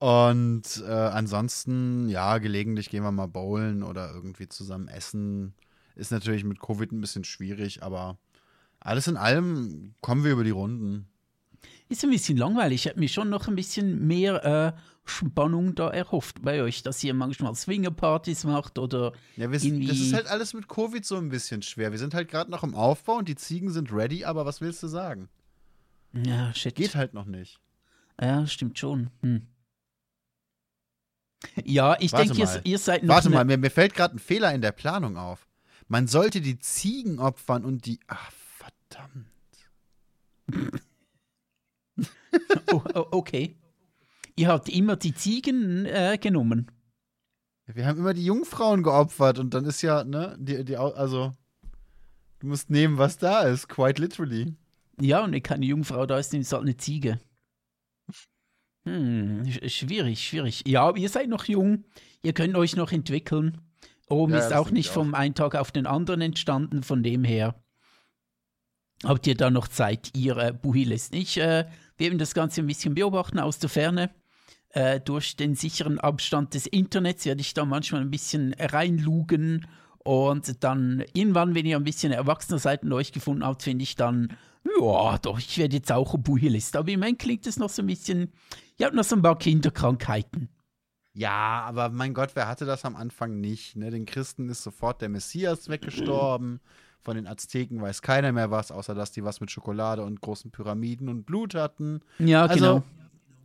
Und 0.00 0.84
äh, 0.86 0.92
ansonsten, 0.92 2.10
ja, 2.10 2.36
gelegentlich 2.36 2.90
gehen 2.90 3.04
wir 3.04 3.10
mal 3.10 3.26
bowlen 3.26 3.82
oder 3.82 4.12
irgendwie 4.12 4.50
zusammen 4.50 4.88
essen. 4.88 5.54
Ist 5.98 6.12
natürlich 6.12 6.44
mit 6.44 6.60
Covid 6.60 6.92
ein 6.92 7.00
bisschen 7.00 7.24
schwierig, 7.24 7.82
aber 7.82 8.18
alles 8.80 9.06
in 9.08 9.16
allem 9.16 9.94
kommen 10.00 10.24
wir 10.24 10.32
über 10.32 10.44
die 10.44 10.50
Runden. 10.50 11.08
Ist 11.88 12.04
ein 12.04 12.10
bisschen 12.10 12.36
langweilig. 12.38 12.82
Ich 12.82 12.84
hätte 12.90 13.00
mir 13.00 13.08
schon 13.08 13.28
noch 13.30 13.48
ein 13.48 13.56
bisschen 13.56 14.06
mehr 14.06 14.44
äh, 14.76 14.80
Spannung 15.04 15.74
da 15.74 15.88
erhofft 15.88 16.40
bei 16.42 16.62
euch, 16.62 16.82
dass 16.82 17.02
ihr 17.02 17.14
manchmal 17.14 17.54
Swingerpartys 17.54 18.44
macht 18.44 18.78
oder 18.78 19.12
Ja, 19.36 19.50
wir, 19.50 19.60
irgendwie. 19.62 19.86
das 19.88 19.98
ist 19.98 20.12
halt 20.12 20.26
alles 20.28 20.54
mit 20.54 20.68
Covid 20.68 21.04
so 21.04 21.16
ein 21.16 21.30
bisschen 21.30 21.62
schwer. 21.62 21.90
Wir 21.90 21.98
sind 21.98 22.14
halt 22.14 22.28
gerade 22.28 22.50
noch 22.50 22.62
im 22.62 22.74
Aufbau 22.74 23.16
und 23.16 23.28
die 23.28 23.34
Ziegen 23.36 23.70
sind 23.70 23.92
ready, 23.92 24.24
aber 24.24 24.46
was 24.46 24.60
willst 24.60 24.82
du 24.82 24.86
sagen? 24.86 25.28
ja, 26.12 26.54
shit. 26.54 26.74
Geht 26.74 26.94
halt 26.94 27.12
noch 27.14 27.26
nicht. 27.26 27.58
Ja, 28.20 28.46
stimmt 28.46 28.78
schon. 28.78 29.10
Hm. 29.22 29.46
Ja, 31.64 31.96
ich 32.00 32.12
denke, 32.12 32.36
ihr, 32.38 32.60
ihr 32.64 32.78
seid 32.78 33.02
noch. 33.02 33.14
Warte 33.14 33.30
ne- 33.30 33.36
mal, 33.36 33.44
mir, 33.44 33.58
mir 33.58 33.70
fällt 33.70 33.94
gerade 33.94 34.16
ein 34.16 34.18
Fehler 34.18 34.52
in 34.54 34.60
der 34.60 34.72
Planung 34.72 35.16
auf. 35.16 35.47
Man 35.88 36.06
sollte 36.06 36.40
die 36.40 36.58
Ziegen 36.58 37.18
opfern 37.18 37.64
und 37.64 37.86
die. 37.86 37.98
Ach, 38.06 38.30
verdammt. 38.32 39.26
Oh, 42.70 42.82
oh, 42.94 43.06
okay. 43.10 43.56
Ihr 44.36 44.48
habt 44.48 44.68
immer 44.68 44.96
die 44.96 45.14
Ziegen 45.14 45.84
äh, 45.86 46.18
genommen. 46.20 46.70
Wir 47.66 47.86
haben 47.86 47.98
immer 47.98 48.14
die 48.14 48.24
Jungfrauen 48.24 48.82
geopfert 48.82 49.38
und 49.38 49.52
dann 49.54 49.64
ist 49.64 49.82
ja, 49.82 50.04
ne, 50.04 50.36
die, 50.38 50.64
die, 50.64 50.76
also. 50.76 51.32
Du 52.38 52.46
musst 52.46 52.70
nehmen, 52.70 52.98
was 52.98 53.18
da 53.18 53.42
ist, 53.42 53.68
quite 53.68 54.00
literally. 54.00 54.54
Ja, 55.00 55.24
und 55.24 55.32
wenn 55.32 55.42
keine 55.42 55.66
Jungfrau 55.66 56.06
da 56.06 56.18
ist, 56.18 56.32
ist 56.34 56.52
halt 56.52 56.62
eine 56.62 56.76
Ziege. 56.76 57.18
Hm, 58.84 59.42
sch- 59.42 59.68
schwierig, 59.68 60.24
schwierig. 60.24 60.62
Ja, 60.66 60.82
aber 60.82 60.98
ihr 60.98 61.08
seid 61.08 61.28
noch 61.28 61.44
jung, 61.46 61.84
ihr 62.22 62.32
könnt 62.32 62.54
euch 62.54 62.76
noch 62.76 62.92
entwickeln. 62.92 63.60
Rom 64.10 64.30
Ja, 64.30 64.38
ist 64.38 64.52
auch 64.52 64.70
nicht 64.70 64.86
ich 64.86 64.92
vom 64.92 65.14
einen 65.14 65.34
Tag 65.34 65.54
auf 65.54 65.70
den 65.70 65.86
anderen 65.86 66.20
entstanden, 66.20 66.82
von 66.82 67.02
dem 67.02 67.24
her 67.24 67.54
habt 69.04 69.26
ihr 69.26 69.36
da 69.36 69.50
noch 69.50 69.68
Zeit, 69.68 70.10
ihr 70.16 70.36
äh, 70.36 70.52
Buhiles. 70.52 71.10
Ich 71.12 71.38
äh, 71.38 71.66
werde 71.96 72.16
das 72.16 72.34
Ganze 72.34 72.62
ein 72.62 72.66
bisschen 72.66 72.94
beobachten 72.94 73.38
aus 73.38 73.58
der 73.58 73.70
Ferne. 73.70 74.10
Äh, 74.70 75.00
durch 75.00 75.36
den 75.36 75.54
sicheren 75.54 75.98
Abstand 75.98 76.54
des 76.54 76.66
Internets 76.66 77.24
werde 77.24 77.40
ich 77.40 77.54
da 77.54 77.64
manchmal 77.64 78.02
ein 78.02 78.10
bisschen 78.10 78.54
reinlugen 78.58 79.66
und 79.98 80.62
dann 80.64 81.04
irgendwann, 81.14 81.54
wenn 81.54 81.66
ihr 81.66 81.76
ein 81.76 81.84
bisschen 81.84 82.12
erwachsener 82.12 82.58
seid 82.58 82.82
und 82.82 82.92
euch 82.92 83.12
gefunden 83.12 83.44
habt, 83.44 83.62
finde 83.62 83.82
ich 83.82 83.96
dann, 83.96 84.36
ja, 84.80 85.18
doch, 85.18 85.38
ich 85.38 85.58
werde 85.58 85.76
jetzt 85.76 85.92
auch 85.92 86.14
ein 86.14 86.22
Buhilist. 86.22 86.76
Aber 86.76 86.88
im 86.88 87.00
Moment 87.00 87.18
klingt 87.18 87.46
es 87.46 87.58
noch 87.58 87.70
so 87.70 87.82
ein 87.82 87.86
bisschen, 87.86 88.32
ihr 88.78 88.86
habt 88.86 88.96
noch 88.96 89.04
so 89.04 89.16
ein 89.16 89.22
paar 89.22 89.38
Kinderkrankheiten. 89.38 90.48
Ja, 91.18 91.64
aber 91.66 91.88
mein 91.88 92.14
Gott, 92.14 92.30
wer 92.34 92.46
hatte 92.46 92.64
das 92.64 92.84
am 92.84 92.94
Anfang 92.94 93.40
nicht? 93.40 93.74
Ne? 93.74 93.90
Den 93.90 94.06
Christen 94.06 94.48
ist 94.48 94.62
sofort 94.62 95.02
der 95.02 95.08
Messias 95.08 95.68
weggestorben. 95.68 96.60
Von 97.00 97.16
den 97.16 97.26
Azteken 97.26 97.82
weiß 97.82 98.02
keiner 98.02 98.30
mehr 98.30 98.52
was, 98.52 98.70
außer 98.70 98.94
dass 98.94 99.10
die 99.10 99.24
was 99.24 99.40
mit 99.40 99.50
Schokolade 99.50 100.04
und 100.04 100.20
großen 100.20 100.52
Pyramiden 100.52 101.08
und 101.08 101.26
Blut 101.26 101.56
hatten. 101.56 102.02
Ja, 102.20 102.46
Also, 102.46 102.64
genau. 102.64 102.84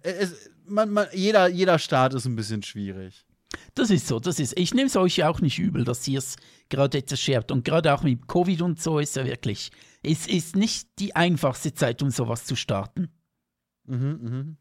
es, 0.01 0.51
man, 0.67 0.91
man, 0.91 1.07
jeder, 1.13 1.47
jeder 1.47 1.79
Staat 1.79 2.13
ist 2.13 2.25
ein 2.25 2.35
bisschen 2.35 2.61
schwierig. 2.61 3.25
Das 3.73 3.89
ist 3.89 4.07
so, 4.07 4.19
das 4.19 4.39
ist. 4.39 4.55
Ich 4.55 4.75
nehme 4.75 4.85
es 4.85 4.95
euch 4.95 5.17
ja 5.17 5.29
auch 5.29 5.41
nicht 5.41 5.57
übel, 5.57 5.83
dass 5.83 6.07
ihr 6.07 6.19
es 6.19 6.35
gerade 6.69 6.99
etwas 6.99 7.19
schert. 7.19 7.51
Und 7.51 7.65
gerade 7.65 7.91
auch 7.91 8.03
mit 8.03 8.27
Covid 8.27 8.61
und 8.61 8.79
so 8.79 8.99
ist 8.99 9.15
ja 9.15 9.25
wirklich. 9.25 9.71
Es 10.03 10.27
ist 10.27 10.55
nicht 10.55 10.89
die 10.99 11.15
einfachste 11.15 11.73
Zeit, 11.73 12.03
um 12.03 12.11
sowas 12.11 12.45
zu 12.45 12.55
starten. 12.55 13.09
Mhm, 13.85 14.19
mhm. 14.21 14.57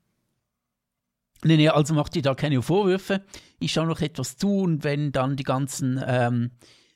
Nee, 1.45 1.57
nee, 1.57 1.69
also 1.69 1.95
macht 1.95 2.15
ihr 2.17 2.23
da 2.23 2.35
keine 2.35 2.63
Vorwürfe. 2.63 3.23
Ich 3.59 3.73
schaue 3.73 3.87
noch 3.87 4.01
etwas 4.01 4.37
zu 4.37 4.61
und 4.61 4.85
wenn 4.85 5.13
dann 5.13 5.37
die 5.37 5.43
ganzen, 5.43 6.01
ähm, 6.07 6.51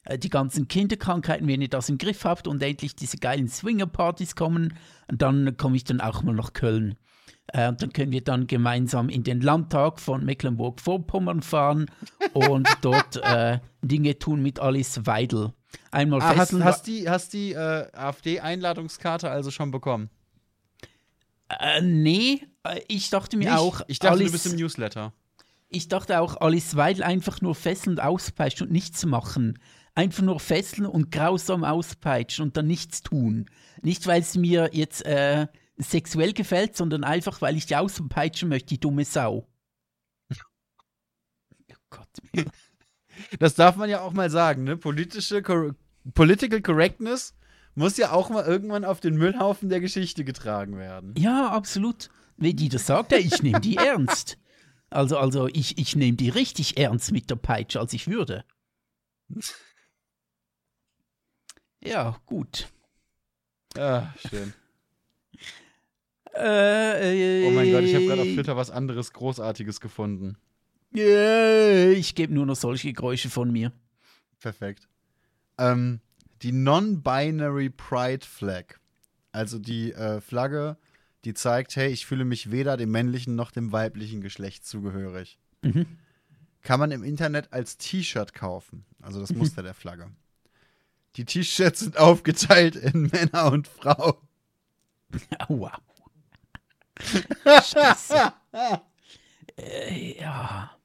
äh, 0.05 0.19
die 0.19 0.31
ganzen 0.31 0.69
Kinderkrankheiten, 0.69 1.49
wenn 1.49 1.61
ihr 1.61 1.69
das 1.69 1.89
im 1.89 1.99
Griff 1.99 2.25
habt 2.25 2.47
und 2.47 2.63
endlich 2.63 2.95
diese 2.95 3.17
geilen 3.17 3.49
Swinger-Partys 3.49 4.37
kommen, 4.37 4.75
dann 5.09 5.57
komme 5.57 5.77
ich 5.77 5.85
dann 5.85 6.01
auch 6.01 6.23
mal 6.23 6.35
nach 6.35 6.53
Köln. 6.53 6.97
Äh, 7.49 7.69
und 7.69 7.83
dann 7.83 7.93
können 7.93 8.13
wir 8.13 8.23
dann 8.23 8.47
gemeinsam 8.47 9.09
in 9.09 9.25
den 9.25 9.41
Landtag 9.41 10.01
von 10.01 10.25
Mecklenburg-Vorpommern 10.25 11.43
fahren 11.43 11.87
und 12.33 12.69
dort 12.83 13.17
äh, 13.23 13.59
Dinge 13.83 14.19
tun 14.19 14.43
mit 14.43 14.61
Alice 14.61 15.07
Weidel. 15.07 15.53
Einmal 15.91 16.21
Ah, 16.23 16.37
hast, 16.37 16.53
hast 16.53 16.87
die, 16.87 17.09
hast 17.09 17.33
die 17.33 17.53
äh, 17.53 17.87
AfD-Einladungskarte 17.93 19.29
also 19.29 19.51
schon 19.51 19.71
bekommen? 19.71 20.11
Äh, 21.49 21.81
nee, 21.81 22.47
äh, 22.65 22.81
ich 22.89 23.11
dachte 23.11 23.37
mir 23.37 23.51
Nicht? 23.51 23.59
auch, 23.59 23.83
ich 23.87 23.99
dachte, 23.99 24.15
Alice, 24.15 24.27
du 24.27 24.33
bist 24.33 24.47
im 24.47 24.57
Newsletter. 24.57 25.13
Ich 25.69 25.89
dachte 25.89 26.21
auch, 26.21 26.41
Alice 26.41 26.77
Weidel 26.77 27.03
einfach 27.03 27.41
nur 27.41 27.55
fesseln 27.55 27.97
und 27.97 28.01
auspeitschen 28.01 28.67
und 28.67 28.73
nichts 28.73 29.05
machen. 29.05 29.59
Einfach 29.95 30.23
nur 30.23 30.39
fesseln 30.41 30.87
und 30.87 31.11
grausam 31.11 31.65
auspeitschen 31.65 32.45
und 32.45 32.57
dann 32.57 32.67
nichts 32.67 33.03
tun. 33.03 33.49
Nicht, 33.83 34.07
weil 34.07 34.21
es 34.21 34.37
mir 34.37 34.71
jetzt 34.73 35.05
äh, 35.07 35.47
sexuell 35.77 36.33
gefällt, 36.33 36.77
sondern 36.77 37.05
einfach, 37.05 37.41
weil 37.41 37.57
ich 37.57 37.67
die 37.67 37.77
auspeitschen 37.77 38.49
möchte, 38.49 38.69
die 38.69 38.81
dumme 38.81 39.05
Sau. 39.05 39.49
Oh 41.73 41.75
Gott. 41.91 42.47
Das 43.39 43.55
darf 43.55 43.77
man 43.77 43.89
ja 43.89 44.01
auch 44.01 44.13
mal 44.13 44.29
sagen, 44.29 44.65
ne? 44.65 44.77
Politische 44.77 45.41
Cor 45.41 45.75
Political 46.15 46.61
Correctness 46.61 47.35
muss 47.77 47.97
ja 47.97 48.11
auch 48.13 48.31
mal 48.31 48.45
irgendwann 48.45 48.85
auf 48.85 49.01
den 49.01 49.17
Müllhaufen 49.17 49.69
der 49.69 49.81
Geschichte 49.81 50.25
getragen 50.25 50.77
werden. 50.79 51.15
Ja, 51.17 51.49
absolut. 51.51 52.09
Wenn 52.37 52.57
die 52.57 52.69
das 52.69 52.87
sagt, 52.87 53.13
ja, 53.13 53.19
ich 53.19 53.43
nehme 53.43 53.61
die 53.61 53.77
ernst. 53.77 54.39
Also, 54.91 55.19
also 55.19 55.47
ich, 55.49 55.79
ich 55.79 55.95
nehme 55.97 56.17
die 56.17 56.29
richtig 56.29 56.77
ernst 56.79 57.13
mit 57.13 57.29
der 57.31 57.37
Peitsche, 57.37 57.81
als 57.81 57.93
ich 57.93 58.09
würde. 58.09 58.45
Ja, 61.83 62.19
gut. 62.27 62.69
Ah, 63.77 64.09
schön. 64.29 64.53
Äh, 66.35 67.45
äh, 67.45 67.49
Oh 67.49 67.51
mein 67.51 67.71
Gott, 67.71 67.83
ich 67.83 67.95
habe 67.95 68.07
gerade 68.07 68.23
auf 68.23 68.29
Twitter 68.29 68.57
was 68.57 68.71
anderes 68.71 69.13
Großartiges 69.13 69.81
gefunden. 69.81 70.37
Äh, 70.95 71.93
Ich 71.93 72.15
gebe 72.15 72.33
nur 72.33 72.47
noch 72.47 72.57
solche 72.57 72.93
Geräusche 72.93 73.29
von 73.31 73.51
mir. 73.51 73.73
Perfekt. 74.41 74.89
Ähm, 75.59 76.01
die 76.43 76.53
Non-Binary 76.53 77.71
Pride 77.71 78.27
Flag. 78.27 78.79
Also 79.33 79.59
die 79.59 79.93
äh, 79.93 80.21
Flagge, 80.21 80.77
die 81.25 81.35
zeigt, 81.35 81.77
hey, 81.77 81.91
ich 81.91 82.07
fühle 82.07 82.25
mich 82.25 82.51
weder 82.51 82.77
dem 82.77 82.91
männlichen 82.91 83.35
noch 83.35 83.51
dem 83.51 83.73
weiblichen 83.73 84.21
Geschlecht 84.21 84.67
zugehörig. 84.67 85.39
Mhm. 85.63 85.87
Kann 86.63 86.81
man 86.81 86.91
im 86.91 87.05
Internet 87.05 87.53
als 87.53 87.77
T-Shirt 87.77 88.35
kaufen. 88.35 88.85
Also 89.01 89.21
das 89.21 89.33
Muster 89.33 89.63
der 89.63 89.75
Flagge. 89.75 90.11
Die 91.17 91.25
T-Shirts 91.25 91.81
sind 91.81 91.97
aufgeteilt 91.97 92.77
in 92.77 93.03
Männer 93.13 93.53
und 93.53 93.69
Frau. 93.69 94.21
Aua. 95.49 95.73
Scheiße. 97.45 98.33
äh, 99.57 100.21
ja. 100.21 100.73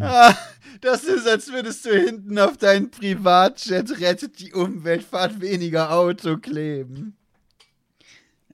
Ah, 0.00 0.34
das 0.80 1.04
ist, 1.04 1.26
als 1.26 1.52
würdest 1.52 1.84
du 1.84 1.90
hinten 1.90 2.38
auf 2.38 2.56
deinen 2.56 2.90
Privatjet 2.90 4.00
rettet 4.00 4.38
die 4.40 4.52
Umwelt, 4.52 5.02
fahrt 5.04 5.40
weniger 5.40 5.92
Auto 5.92 6.36
kleben. 6.38 7.16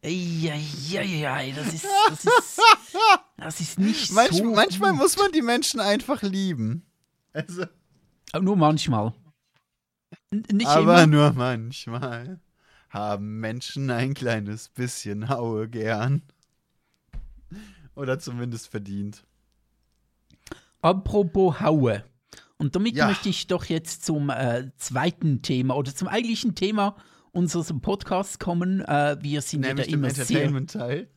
Eieiei, 0.02 1.52
das 1.56 1.74
ist, 1.74 1.86
das 2.08 2.24
ist, 2.24 2.60
das 3.36 3.60
ist 3.60 3.78
nicht 3.78 4.12
Manch, 4.12 4.36
so 4.36 4.44
manchmal 4.44 4.92
gut. 4.92 5.00
muss 5.00 5.16
man 5.16 5.32
die 5.32 5.42
Menschen 5.42 5.80
einfach 5.80 6.22
lieben. 6.22 6.86
Also, 7.32 7.64
Aber 8.32 8.44
nur 8.44 8.56
manchmal. 8.56 9.12
Nicht 10.30 10.66
aber 10.66 11.02
immer. 11.02 11.06
nur 11.06 11.32
manchmal 11.32 12.40
haben 12.90 13.40
Menschen 13.40 13.90
ein 13.90 14.14
kleines 14.14 14.68
bisschen 14.68 15.28
Haue 15.28 15.68
gern. 15.68 16.22
Oder 17.94 18.18
zumindest 18.18 18.68
verdient. 18.68 19.24
Apropos 20.82 21.60
Haue. 21.60 22.04
Und 22.58 22.74
damit 22.74 22.96
Ja. 22.96 23.06
möchte 23.08 23.28
ich 23.28 23.46
doch 23.46 23.66
jetzt 23.66 24.04
zum 24.04 24.30
äh, 24.30 24.70
zweiten 24.76 25.42
Thema 25.42 25.76
oder 25.76 25.94
zum 25.94 26.08
eigentlichen 26.08 26.54
Thema 26.54 26.96
unseres 27.32 27.72
Podcasts 27.80 28.38
kommen. 28.38 28.80
Äh, 28.80 29.18
wir 29.20 29.42
sind 29.42 29.62
ja 29.62 29.68
Nämlich 29.68 29.88
dem 29.88 29.94
immer 30.04 30.10
sehr 30.10 30.24
Entertainment-Teil. 30.24 31.10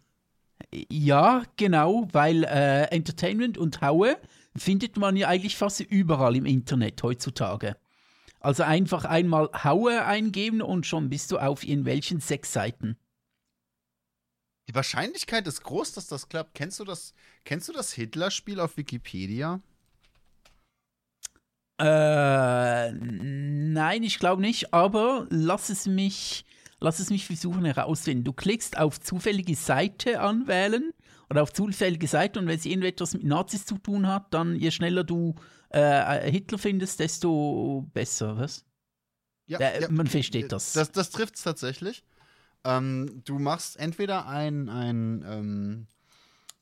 Ja, 0.91 1.43
genau, 1.55 2.07
weil 2.11 2.43
äh, 2.43 2.83
Entertainment 2.91 3.57
und 3.57 3.79
Haue 3.81 4.17
findet 4.55 4.97
man 4.97 5.15
ja 5.15 5.29
eigentlich 5.29 5.55
fast 5.55 5.79
überall 5.79 6.35
im 6.35 6.45
Internet 6.45 7.01
heutzutage. 7.01 7.77
Also 8.41 8.63
einfach 8.63 9.05
einmal 9.05 9.49
Haue 9.63 10.05
eingeben 10.05 10.61
und 10.61 10.85
schon 10.85 11.09
bist 11.09 11.31
du 11.31 11.37
auf 11.37 11.63
irgendwelchen 11.63 12.19
Sexseiten. 12.19 12.97
Die 14.67 14.75
Wahrscheinlichkeit 14.75 15.47
ist 15.47 15.63
groß, 15.63 15.93
dass 15.93 16.07
das 16.07 16.29
klappt. 16.29 16.53
Kennst 16.53 16.79
du 16.79 16.83
das, 16.83 17.13
kennst 17.43 17.69
du 17.69 17.73
das 17.73 17.93
Hitler-Spiel 17.93 18.59
auf 18.59 18.77
Wikipedia? 18.77 19.61
Äh, 21.79 22.91
nein, 22.91 24.03
ich 24.03 24.19
glaube 24.19 24.41
nicht, 24.41 24.73
aber 24.73 25.27
lass 25.29 25.69
es 25.69 25.85
mich 25.87 26.45
lass 26.79 26.99
es 26.99 27.09
mich 27.09 27.25
versuchen 27.25 27.65
herausfinden. 27.65 28.23
Du 28.23 28.33
klickst 28.33 28.77
auf 28.77 28.99
zufällige 28.99 29.55
Seite 29.55 30.21
anwählen 30.21 30.91
oder 31.29 31.43
auf 31.43 31.53
zufällige 31.53 32.07
Seite 32.07 32.39
und 32.39 32.47
wenn 32.47 32.57
es 32.57 32.65
irgendetwas 32.65 33.13
mit 33.13 33.23
Nazis 33.23 33.65
zu 33.65 33.77
tun 33.77 34.07
hat, 34.07 34.33
dann 34.33 34.55
je 34.55 34.71
schneller 34.71 35.03
du 35.03 35.35
äh, 35.69 36.29
Hitler 36.31 36.57
findest, 36.57 36.99
desto 36.99 37.87
besser, 37.93 38.37
was? 38.37 38.65
Ja, 39.45 39.59
Äh, 39.59 39.81
ja. 39.81 39.89
Man 39.89 40.07
versteht 40.07 40.51
das. 40.51 40.73
Das, 40.73 40.91
das 40.91 41.09
trifft 41.09 41.35
es 41.35 41.43
tatsächlich. 41.43 42.03
Ähm, 42.63 43.21
du 43.25 43.39
machst 43.39 43.79
entweder 43.79 44.27
ein, 44.27 44.69
ein 44.69 45.23
ähm, 45.27 45.87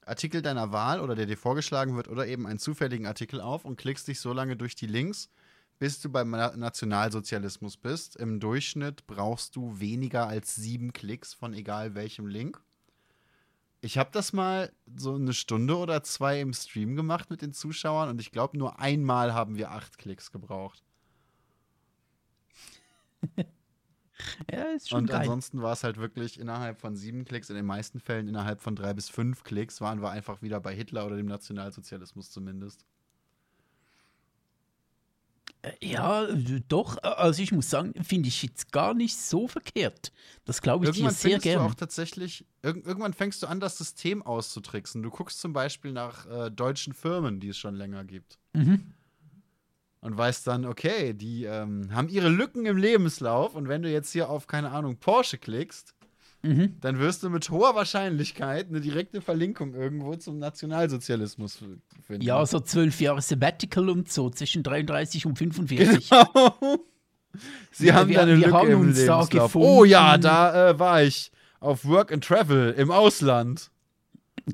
Artikel 0.07 0.41
deiner 0.41 0.71
Wahl 0.71 0.99
oder 0.99 1.15
der 1.15 1.25
dir 1.25 1.37
vorgeschlagen 1.37 1.95
wird 1.95 2.07
oder 2.07 2.27
eben 2.27 2.47
einen 2.47 2.59
zufälligen 2.59 3.05
Artikel 3.05 3.41
auf 3.41 3.65
und 3.65 3.77
klickst 3.77 4.07
dich 4.07 4.19
so 4.19 4.33
lange 4.33 4.55
durch 4.55 4.75
die 4.75 4.87
Links, 4.87 5.29
bis 5.79 5.99
du 6.01 6.09
beim 6.09 6.31
Na 6.31 6.55
Nationalsozialismus 6.55 7.77
bist. 7.77 8.15
Im 8.15 8.39
Durchschnitt 8.39 9.05
brauchst 9.07 9.55
du 9.55 9.79
weniger 9.79 10.27
als 10.27 10.55
sieben 10.55 10.93
Klicks 10.93 11.33
von 11.33 11.53
egal 11.53 11.95
welchem 11.95 12.27
Link. 12.27 12.61
Ich 13.81 13.97
habe 13.97 14.09
das 14.11 14.33
mal 14.33 14.71
so 14.95 15.15
eine 15.15 15.33
Stunde 15.33 15.77
oder 15.77 16.01
zwei 16.03 16.41
im 16.41 16.53
Stream 16.53 16.95
gemacht 16.95 17.29
mit 17.29 17.41
den 17.41 17.53
Zuschauern 17.53 18.09
und 18.09 18.19
ich 18.19 18.31
glaube, 18.31 18.57
nur 18.57 18.79
einmal 18.79 19.33
haben 19.33 19.55
wir 19.57 19.71
acht 19.71 19.97
Klicks 19.97 20.31
gebraucht. 20.31 20.83
ja, 24.51 24.63
ist 24.75 24.89
schon 24.89 25.01
Und 25.01 25.07
geil. 25.07 25.21
ansonsten 25.21 25.61
war 25.61 25.73
es 25.73 25.83
halt 25.83 25.97
wirklich 25.97 26.39
innerhalb 26.39 26.79
von 26.79 26.95
sieben 26.95 27.25
Klicks, 27.25 27.49
in 27.49 27.55
den 27.55 27.65
meisten 27.65 27.99
Fällen 27.99 28.27
innerhalb 28.27 28.61
von 28.61 28.75
drei 28.75 28.93
bis 28.93 29.09
fünf 29.09 29.43
Klicks, 29.43 29.81
waren 29.81 30.01
wir 30.01 30.09
einfach 30.09 30.41
wieder 30.41 30.59
bei 30.59 30.73
Hitler 30.75 31.05
oder 31.05 31.17
dem 31.17 31.27
Nationalsozialismus 31.27 32.31
zumindest. 32.31 32.85
Ja, 35.81 36.25
äh, 36.25 36.61
doch. 36.67 36.97
Also 37.01 37.41
ich 37.41 37.51
muss 37.51 37.69
sagen, 37.69 37.93
finde 38.03 38.29
ich 38.29 38.43
jetzt 38.43 38.71
gar 38.71 38.93
nicht 38.93 39.17
so 39.17 39.47
verkehrt. 39.47 40.11
Das 40.45 40.61
glaube 40.61 40.85
ich 40.85 40.91
dir 40.91 40.97
Irgendwann 40.99 41.15
sehr 41.15 41.31
fängst 41.31 41.45
du 41.45 41.49
gern. 41.49 41.61
auch 41.61 41.73
tatsächlich, 41.73 42.45
irg 42.61 42.85
irgendwann 42.85 43.13
fängst 43.13 43.43
du 43.43 43.47
an, 43.47 43.59
das 43.59 43.77
System 43.77 44.21
auszutricksen. 44.21 45.01
Du 45.03 45.09
guckst 45.09 45.39
zum 45.39 45.53
Beispiel 45.53 45.91
nach 45.91 46.25
äh, 46.27 46.51
deutschen 46.51 46.93
Firmen, 46.93 47.39
die 47.39 47.49
es 47.49 47.57
schon 47.57 47.75
länger 47.75 48.03
gibt. 48.05 48.37
Mhm. 48.53 48.93
Und 49.99 50.17
weißt 50.17 50.45
dann, 50.47 50.65
okay, 50.65 51.13
die 51.13 51.45
ähm, 51.45 51.89
haben 51.93 52.07
ihre 52.09 52.29
Lücken 52.29 52.65
im 52.65 52.77
Lebenslauf 52.77 53.55
und 53.55 53.67
wenn 53.67 53.81
du 53.81 53.89
jetzt 53.91 54.11
hier 54.11 54.29
auf, 54.29 54.45
keine 54.47 54.71
Ahnung, 54.71 54.97
Porsche 54.97 55.37
klickst, 55.37 55.93
Mhm. 56.43 56.75
dann 56.81 56.99
wirst 56.99 57.23
du 57.23 57.31
mit 57.31 57.49
hoher 57.49 57.73
Wahrscheinlichkeit 57.73 58.67
eine 58.69 58.79
direkte 58.79 59.21
Verlinkung 59.21 59.73
irgendwo 59.73 60.15
zum 60.17 60.37
Nationalsozialismus 60.37 61.57
finden. 62.05 62.21
Ja, 62.23 62.45
so 62.45 62.59
zwölf 62.59 63.01
Jahre 63.01 63.23
Sabbatical 63.23 63.89
und 63.89 64.11
so, 64.11 64.29
zwischen 64.29 64.61
33 64.61 65.25
und 65.25 65.35
45. 65.39 66.09
Genau. 66.11 66.79
Sie 67.71 67.87
Ja, 67.87 67.95
haben 67.95 68.09
wir- 68.09 68.17
da 68.17 68.21
eine 68.21 68.31
wir 68.37 68.37
Lücke 68.37 68.53
haben 68.53 68.69
im 68.69 68.81
Lebenslauf. 68.93 69.55
Oh 69.55 69.83
ja, 69.83 70.17
da 70.19 70.69
äh, 70.69 70.79
war 70.79 71.01
ich 71.03 71.31
auf 71.59 71.85
Work 71.85 72.11
and 72.13 72.23
Travel 72.23 72.71
im 72.77 72.91
Ausland. 72.91 73.71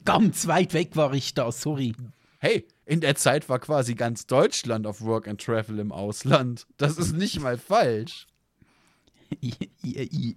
Ganz 0.06 0.48
weit 0.48 0.74
weg 0.74 0.96
war 0.96 1.14
ich 1.14 1.34
da, 1.34 1.52
sorry. 1.52 1.94
Hey, 2.40 2.66
in 2.86 3.02
der 3.02 3.16
Zeit 3.16 3.50
war 3.50 3.60
quasi 3.60 3.96
ganz 3.96 4.26
Deutschland 4.26 4.86
auf 4.88 5.02
Work 5.02 5.28
and 5.28 5.42
Travel 5.42 5.80
im 5.80 5.92
Ausland. 5.92 6.68
Das 6.78 6.98
ist 6.98 7.14
nicht 7.14 7.40
mal 7.40 7.58
falsch. 7.58 8.28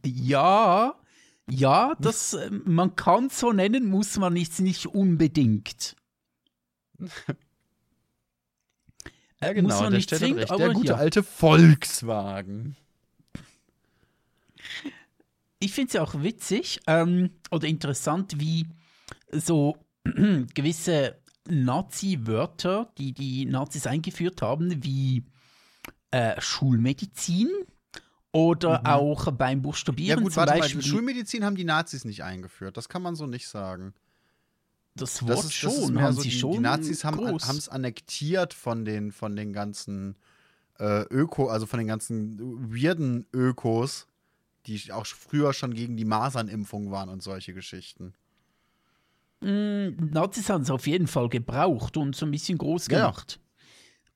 Ja, 0.04 0.94
ja, 1.50 1.94
das, 2.00 2.32
äh, 2.32 2.50
man 2.50 2.96
kann 2.96 3.28
so 3.28 3.52
nennen, 3.52 3.86
muss 3.88 4.16
man 4.16 4.36
jetzt 4.36 4.60
nicht 4.60 4.86
unbedingt. 4.86 5.96
Äh, 9.38 9.60
muss 9.60 9.74
man 9.74 9.90
der 9.90 9.98
nicht 9.98 10.08
zwingend, 10.08 10.50
recht. 10.50 10.58
Der 10.58 10.72
gute 10.72 10.92
ja. 10.92 10.94
alte 10.94 11.22
Volkswagen. 11.22 12.74
ich 15.58 15.74
finde 15.74 15.88
es 15.88 15.92
ja 15.92 16.02
auch 16.02 16.22
witzig 16.22 16.80
ähm, 16.86 17.28
oder 17.50 17.68
interessant, 17.68 18.40
wie 18.40 18.66
so 19.30 19.76
gewisse 20.54 21.18
Nazi-Wörter, 21.48 22.90
die 22.98 23.12
die 23.12 23.44
Nazis 23.46 23.86
eingeführt 23.86 24.42
haben, 24.42 24.82
wie 24.82 25.24
äh, 26.10 26.40
Schulmedizin 26.40 27.48
oder 28.32 28.86
auch 28.86 29.32
beim 29.32 29.58
Ja 29.58 29.62
Buchstabieren 29.62 30.22
gut, 30.22 30.32
zum 30.32 30.40
warte 30.40 30.58
Beispiel. 30.58 30.82
mal, 30.82 30.86
Schulmedizin 30.86 31.44
haben 31.44 31.56
die 31.56 31.64
Nazis 31.64 32.04
nicht 32.04 32.22
eingeführt. 32.22 32.76
Das 32.76 32.88
kann 32.88 33.02
man 33.02 33.16
so 33.16 33.26
nicht 33.26 33.48
sagen. 33.48 33.94
das 34.94 35.14
Das 35.14 35.26
Wort 35.26 35.38
ist, 35.38 35.44
das 35.46 35.54
schon, 35.54 35.70
ist 35.72 35.90
mehr 35.90 36.04
haben 36.04 36.14
so, 36.14 36.22
sie 36.22 36.28
die, 36.30 36.38
schon 36.38 36.52
die 36.52 36.58
Nazis 36.58 37.04
haben 37.04 37.24
es 37.34 37.68
annektiert 37.68 38.52
von 38.52 38.84
den, 38.84 39.12
von 39.12 39.36
den 39.36 39.52
ganzen 39.52 40.16
äh, 40.78 41.02
Öko, 41.10 41.48
also 41.48 41.66
von 41.66 41.78
den 41.78 41.88
ganzen 41.88 42.38
weirden 42.72 43.26
Ökos, 43.32 44.06
die 44.66 44.92
auch 44.92 45.06
früher 45.06 45.52
schon 45.52 45.72
gegen 45.72 45.96
die 45.96 46.04
Masernimpfung 46.04 46.90
waren 46.90 47.08
und 47.08 47.22
solche 47.22 47.54
Geschichten. 47.54 48.14
Mm, 49.40 50.10
Nazis 50.12 50.48
haben 50.48 50.62
es 50.62 50.70
auf 50.70 50.86
jeden 50.86 51.06
Fall 51.06 51.28
gebraucht 51.28 51.96
und 51.96 52.16
so 52.16 52.24
ein 52.26 52.30
bisschen 52.30 52.58
groß 52.58 52.86
Ja, 52.88 52.98
ja. 52.98 53.04
gemacht. 53.06 53.40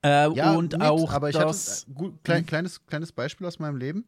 Äh, 0.03 0.33
Ja, 0.35 0.53
und 0.55 0.73
mit, 0.73 0.83
auch 0.83 1.13
aber 1.13 1.29
ich 1.29 1.37
das. 1.37 1.83
hatte 1.83 1.91
äh, 1.91 1.95
gut, 1.95 2.25
klein, 2.25 2.47
kleines, 2.47 2.85
kleines 2.87 3.13
Beispiel 3.13 3.47
aus 3.47 3.59
meinem 3.59 3.77
Leben. 3.77 4.07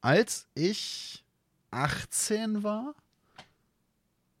Als 0.00 0.48
ich 0.54 1.24
18 1.70 2.62
war, 2.64 2.94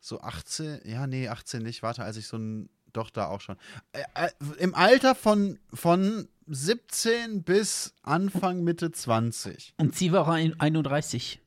so 0.00 0.20
18, 0.20 0.80
ja, 0.84 1.06
nee, 1.06 1.28
18 1.28 1.62
nicht, 1.62 1.82
warte, 1.82 2.02
als 2.02 2.16
ich 2.16 2.26
so 2.26 2.36
ein, 2.38 2.68
doch 2.92 3.10
da 3.10 3.26
auch 3.26 3.40
schon. 3.40 3.56
Äh, 3.92 4.02
äh, 4.14 4.30
Im 4.58 4.74
Alter 4.74 5.14
von, 5.14 5.58
von 5.74 6.28
17 6.46 7.42
bis 7.42 7.94
Anfang 8.02 8.64
Mitte 8.64 8.90
20. 8.90 9.74
Und 9.76 9.94
sie 9.94 10.12
war 10.12 10.26
ein- 10.28 10.58
31. 10.58 11.40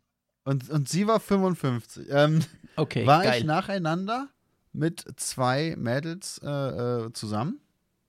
Und, 0.44 0.70
und 0.70 0.88
sie 0.90 1.08
war 1.08 1.20
55. 1.20 2.08
Ähm, 2.10 2.40
Okay, 2.78 3.06
war 3.06 3.24
geil. 3.24 3.40
ich 3.40 3.44
nacheinander 3.46 4.30
mit 4.74 5.06
zwei 5.18 5.76
Mädels 5.78 6.40
äh, 6.44 6.48
äh, 6.48 7.14
zusammen. 7.14 7.60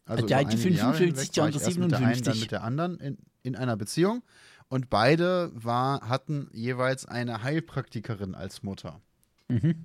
Also 0.04 0.26
Die 0.26 0.34
55, 0.34 1.06
hinweg 1.06 1.32
die 1.32 1.40
war 1.40 1.46
andere 1.46 1.60
ich 1.60 1.66
erst 1.66 1.78
Mit 1.78 1.90
der 1.92 1.98
einen, 1.98 2.22
dann 2.22 2.34
57. 2.34 2.40
mit 2.40 2.52
der 2.52 2.64
anderen 2.64 2.98
in, 2.98 3.18
in 3.42 3.56
einer 3.56 3.76
Beziehung. 3.76 4.22
Und 4.68 4.90
beide 4.90 5.50
war, 5.54 6.08
hatten 6.08 6.48
jeweils 6.52 7.06
eine 7.06 7.42
Heilpraktikerin 7.42 8.34
als 8.34 8.62
Mutter. 8.62 9.00
Mhm. 9.48 9.84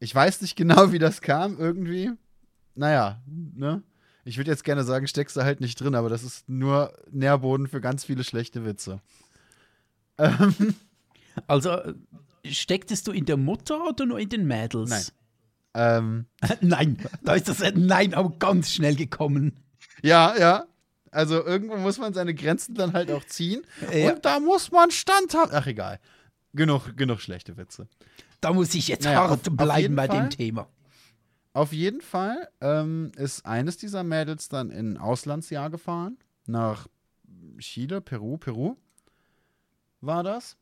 Ich 0.00 0.14
weiß 0.14 0.42
nicht 0.42 0.56
genau, 0.56 0.92
wie 0.92 0.98
das 0.98 1.20
kam, 1.20 1.58
irgendwie. 1.58 2.10
Naja, 2.74 3.22
ne? 3.26 3.82
Ich 4.24 4.36
würde 4.36 4.50
jetzt 4.50 4.64
gerne 4.64 4.84
sagen, 4.84 5.06
steckst 5.08 5.36
du 5.36 5.42
halt 5.42 5.60
nicht 5.60 5.80
drin, 5.80 5.94
aber 5.94 6.08
das 6.08 6.22
ist 6.22 6.48
nur 6.48 6.96
Nährboden 7.10 7.66
für 7.66 7.80
ganz 7.80 8.04
viele 8.04 8.22
schlechte 8.22 8.64
Witze. 8.64 9.00
Ähm, 10.18 10.74
Also, 11.46 11.70
äh, 11.70 11.94
stecktest 12.46 13.06
du 13.06 13.12
in 13.12 13.24
der 13.24 13.36
Mutter 13.36 13.88
oder 13.88 14.06
nur 14.06 14.18
in 14.18 14.28
den 14.28 14.46
Mädels? 14.46 14.90
Nein. 14.90 15.04
Ähm, 15.74 16.26
Nein, 16.60 16.98
da 17.22 17.34
ist 17.34 17.48
das 17.48 17.62
Nein 17.74 18.14
auch 18.14 18.38
ganz 18.38 18.70
schnell 18.72 18.94
gekommen. 18.96 19.56
Ja, 20.02 20.36
ja. 20.38 20.66
Also 21.10 21.44
irgendwo 21.44 21.76
muss 21.76 21.98
man 21.98 22.14
seine 22.14 22.34
Grenzen 22.34 22.74
dann 22.74 22.92
halt 22.94 23.10
auch 23.10 23.24
ziehen. 23.24 23.62
Ja. 23.92 24.12
Und 24.14 24.24
da 24.24 24.40
muss 24.40 24.70
man 24.72 24.90
standhaft. 24.90 25.52
Ach 25.52 25.66
egal. 25.66 26.00
Genug, 26.54 26.96
genug 26.96 27.20
schlechte 27.20 27.56
Witze. 27.56 27.86
Da 28.40 28.52
muss 28.52 28.74
ich 28.74 28.88
jetzt 28.88 29.04
Naja, 29.04 29.20
hart 29.28 29.30
auf- 29.32 29.48
auf 29.48 29.56
bleiben 29.56 29.80
jeden 29.82 29.96
bei 29.96 30.06
Fall. 30.06 30.20
dem 30.20 30.30
Thema. 30.30 30.68
Auf 31.54 31.72
jeden 31.72 32.00
Fall 32.00 32.48
ähm, 32.62 33.12
ist 33.16 33.44
eines 33.44 33.76
dieser 33.76 34.02
Mädels 34.04 34.48
dann 34.48 34.70
in 34.70 34.94
ein 34.94 34.96
Auslandsjahr 34.98 35.68
gefahren. 35.70 36.16
Nach 36.46 36.88
Chile, 37.58 38.00
Peru, 38.00 38.38
Peru 38.38 38.76
war 40.00 40.22
das. 40.22 40.56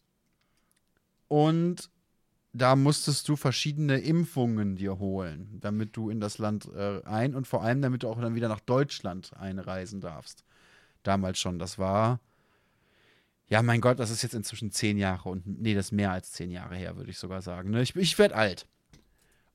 Und 1.28 1.90
da 2.52 2.74
musstest 2.74 3.28
du 3.28 3.36
verschiedene 3.36 3.98
Impfungen 3.98 4.76
dir 4.76 4.98
holen, 4.98 5.58
damit 5.60 5.96
du 5.96 6.10
in 6.10 6.20
das 6.20 6.38
Land 6.38 6.68
äh, 6.74 7.02
ein 7.04 7.34
und 7.34 7.46
vor 7.46 7.62
allem, 7.62 7.80
damit 7.80 8.02
du 8.02 8.08
auch 8.08 8.20
dann 8.20 8.34
wieder 8.34 8.48
nach 8.48 8.60
Deutschland 8.60 9.32
einreisen 9.36 10.00
darfst. 10.00 10.44
Damals 11.02 11.38
schon. 11.38 11.58
Das 11.58 11.78
war, 11.78 12.20
ja, 13.48 13.62
mein 13.62 13.80
Gott, 13.80 14.00
das 14.00 14.10
ist 14.10 14.22
jetzt 14.22 14.34
inzwischen 14.34 14.72
zehn 14.72 14.98
Jahre 14.98 15.28
und, 15.28 15.46
nee, 15.46 15.74
das 15.74 15.86
ist 15.86 15.92
mehr 15.92 16.10
als 16.10 16.32
zehn 16.32 16.50
Jahre 16.50 16.76
her, 16.76 16.96
würde 16.96 17.10
ich 17.10 17.18
sogar 17.18 17.40
sagen. 17.40 17.70
Ne? 17.70 17.82
Ich, 17.82 17.94
ich 17.94 18.18
werde 18.18 18.34
alt. 18.34 18.66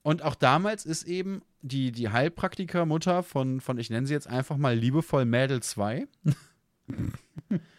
Und 0.02 0.22
auch 0.22 0.36
damals 0.36 0.86
ist 0.86 1.04
eben 1.04 1.42
die, 1.64 1.92
die 1.92 2.10
Heilpraktikermutter 2.10 3.24
von, 3.24 3.60
von, 3.60 3.78
ich 3.78 3.90
nenne 3.90 4.08
sie 4.08 4.14
jetzt 4.14 4.28
einfach 4.28 4.56
mal 4.56 4.76
liebevoll 4.76 5.26
Mädel 5.26 5.62
2. 5.62 6.08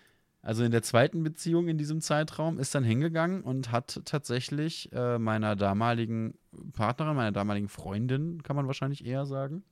also 0.46 0.62
in 0.62 0.70
der 0.70 0.82
zweiten 0.82 1.24
Beziehung 1.24 1.66
in 1.66 1.76
diesem 1.76 2.00
Zeitraum 2.00 2.60
ist 2.60 2.72
dann 2.72 2.84
hingegangen 2.84 3.42
und 3.42 3.72
hat 3.72 4.00
tatsächlich 4.04 4.92
äh, 4.92 5.18
meiner 5.18 5.56
damaligen 5.56 6.34
Partnerin, 6.72 7.16
meiner 7.16 7.32
damaligen 7.32 7.68
Freundin, 7.68 8.44
kann 8.44 8.54
man 8.54 8.68
wahrscheinlich 8.68 9.04
eher 9.04 9.26
sagen, 9.26 9.64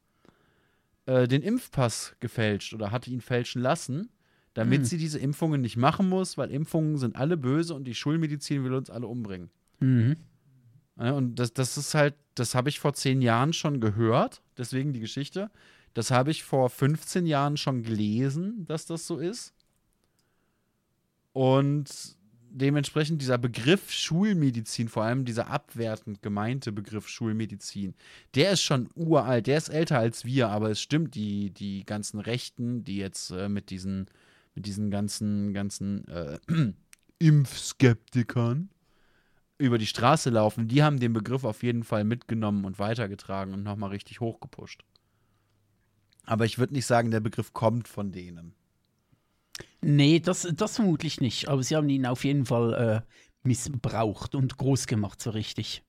äh, 1.06 1.28
den 1.28 1.42
Impfpass 1.42 2.16
gefälscht 2.18 2.74
oder 2.74 2.90
hatte 2.90 3.08
ihn 3.08 3.20
fälschen 3.20 3.62
lassen, 3.62 4.08
damit 4.52 4.80
Hm. 4.80 4.84
sie 4.86 4.98
diese 4.98 5.20
Impfungen 5.20 5.60
nicht 5.60 5.76
machen 5.76 6.08
muss, 6.08 6.36
weil 6.38 6.50
Impfungen 6.50 6.98
sind 6.98 7.14
alle 7.14 7.36
böse 7.36 7.72
und 7.72 7.84
die 7.84 7.94
Schulmedizin 7.94 8.64
will 8.64 8.74
uns 8.74 8.90
alle 8.90 9.06
umbringen. 9.06 9.50
Mhm. 9.78 10.16
Ja, 10.98 11.12
und 11.12 11.36
das, 11.36 11.52
das 11.52 11.76
ist 11.76 11.94
halt, 11.94 12.14
das 12.34 12.56
habe 12.56 12.68
ich 12.68 12.80
vor 12.80 12.94
zehn 12.94 13.22
Jahren 13.22 13.52
schon 13.52 13.78
gehört, 13.78 14.42
deswegen 14.58 14.92
die 14.92 15.00
Geschichte. 15.00 15.52
Das 15.92 16.10
habe 16.10 16.32
ich 16.32 16.42
vor 16.42 16.68
15 16.68 17.26
Jahren 17.26 17.56
schon 17.56 17.84
gelesen, 17.84 18.64
dass 18.66 18.86
das 18.86 19.06
so 19.06 19.18
ist. 19.18 19.53
Und 21.34 22.16
dementsprechend 22.48 23.20
dieser 23.20 23.38
Begriff 23.38 23.90
Schulmedizin, 23.90 24.88
vor 24.88 25.02
allem 25.02 25.24
dieser 25.24 25.48
abwertend 25.48 26.22
gemeinte 26.22 26.70
Begriff 26.70 27.08
Schulmedizin, 27.08 27.94
der 28.36 28.52
ist 28.52 28.62
schon 28.62 28.88
uralt, 28.94 29.48
der 29.48 29.58
ist 29.58 29.68
älter 29.68 29.98
als 29.98 30.24
wir, 30.24 30.48
aber 30.48 30.70
es 30.70 30.80
stimmt, 30.80 31.16
die, 31.16 31.50
die 31.50 31.84
ganzen 31.84 32.20
Rechten, 32.20 32.84
die 32.84 32.98
jetzt 32.98 33.30
äh, 33.32 33.48
mit 33.48 33.70
diesen, 33.70 34.06
mit 34.54 34.66
diesen 34.66 34.92
ganzen, 34.92 35.52
ganzen 35.52 36.06
äh, 36.06 36.38
Impfskeptikern 37.18 38.70
über 39.58 39.78
die 39.78 39.86
Straße 39.86 40.30
laufen, 40.30 40.68
die 40.68 40.84
haben 40.84 41.00
den 41.00 41.12
Begriff 41.12 41.42
auf 41.42 41.64
jeden 41.64 41.82
Fall 41.82 42.04
mitgenommen 42.04 42.64
und 42.64 42.78
weitergetragen 42.78 43.54
und 43.54 43.64
nochmal 43.64 43.90
richtig 43.90 44.20
hochgepusht. 44.20 44.84
Aber 46.22 46.44
ich 46.44 46.58
würde 46.58 46.74
nicht 46.74 46.86
sagen, 46.86 47.10
der 47.10 47.20
Begriff 47.20 47.52
kommt 47.52 47.88
von 47.88 48.12
denen. 48.12 48.54
Nee, 49.80 50.20
das, 50.20 50.48
das 50.54 50.76
vermutlich 50.76 51.20
nicht. 51.20 51.48
Aber 51.48 51.62
sie 51.62 51.76
haben 51.76 51.88
ihn 51.88 52.06
auf 52.06 52.24
jeden 52.24 52.46
Fall 52.46 53.04
äh, 53.04 53.14
missbraucht 53.42 54.34
und 54.34 54.56
groß 54.56 54.86
gemacht, 54.86 55.20
so 55.20 55.30
richtig. 55.30 55.82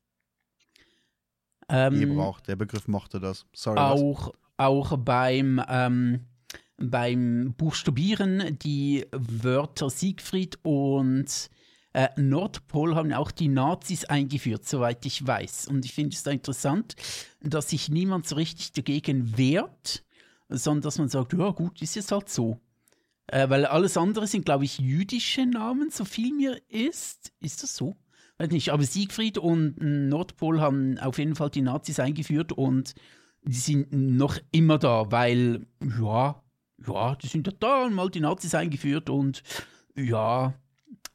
Ähm, 1.70 2.00
Gebraucht, 2.00 2.48
der 2.48 2.56
Begriff 2.56 2.88
mochte 2.88 3.20
das. 3.20 3.46
Sorry. 3.54 3.80
Auch, 3.80 4.34
auch 4.58 4.98
beim, 4.98 5.62
ähm, 5.68 6.26
beim 6.78 7.54
Buchstabieren 7.58 8.60
die 8.62 9.06
Wörter 9.12 9.90
Siegfried 9.90 10.60
und 10.64 11.50
äh, 11.94 12.10
Nordpol 12.18 12.96
haben 12.96 13.14
auch 13.14 13.32
die 13.32 13.48
Nazis 13.48 14.06
eingeführt, 14.06 14.68
soweit 14.68 15.06
ich 15.06 15.26
weiß. 15.26 15.68
Und 15.68 15.86
ich 15.86 15.94
finde 15.94 16.14
es 16.14 16.24
da 16.24 16.32
interessant, 16.32 16.96
dass 17.42 17.70
sich 17.70 17.90
niemand 17.90 18.28
so 18.28 18.36
richtig 18.36 18.74
dagegen 18.74 19.38
wehrt, 19.38 20.04
sondern 20.50 20.82
dass 20.82 21.00
man 21.00 21.10
sagt, 21.10 21.34
ja 21.34 21.50
gut, 21.52 21.82
ist 21.82 21.96
jetzt 21.96 22.12
halt 22.12 22.30
so. 22.30 22.60
Äh, 23.28 23.50
weil 23.50 23.66
alles 23.66 23.98
andere 23.98 24.28
sind, 24.28 24.46
glaube 24.46 24.66
ich, 24.66 24.80
jüdische 24.80 25.46
Namen, 25.46 25.90
so 25.90 26.06
viel 26.06 26.34
mir 26.34 26.60
ist. 26.70 27.32
Ist 27.40 27.64
das 27.64 27.76
so? 27.76 27.96
Weiß 28.38 28.52
nicht, 28.52 28.70
aber 28.70 28.84
Siegfried 28.84 29.38
und 29.38 29.78
Nordpol 29.80 30.60
haben 30.60 31.00
auf 31.00 31.18
jeden 31.18 31.36
Fall 31.36 31.50
die 31.50 31.62
Nazis 31.62 32.00
eingeführt 32.00 32.52
und 32.52 32.94
die 33.44 33.54
sind 33.54 33.94
noch 33.94 34.38
immer 34.52 34.78
da, 34.78 35.10
weil, 35.10 35.68
ja, 36.00 36.44
ja, 36.86 37.16
die 37.16 37.28
sind 37.28 37.48
ja 37.48 37.54
da 37.60 37.86
und 37.86 37.94
mal 37.94 38.10
die 38.10 38.20
Nazis 38.20 38.54
eingeführt 38.54 39.10
und 39.10 39.42
ja, 39.96 40.54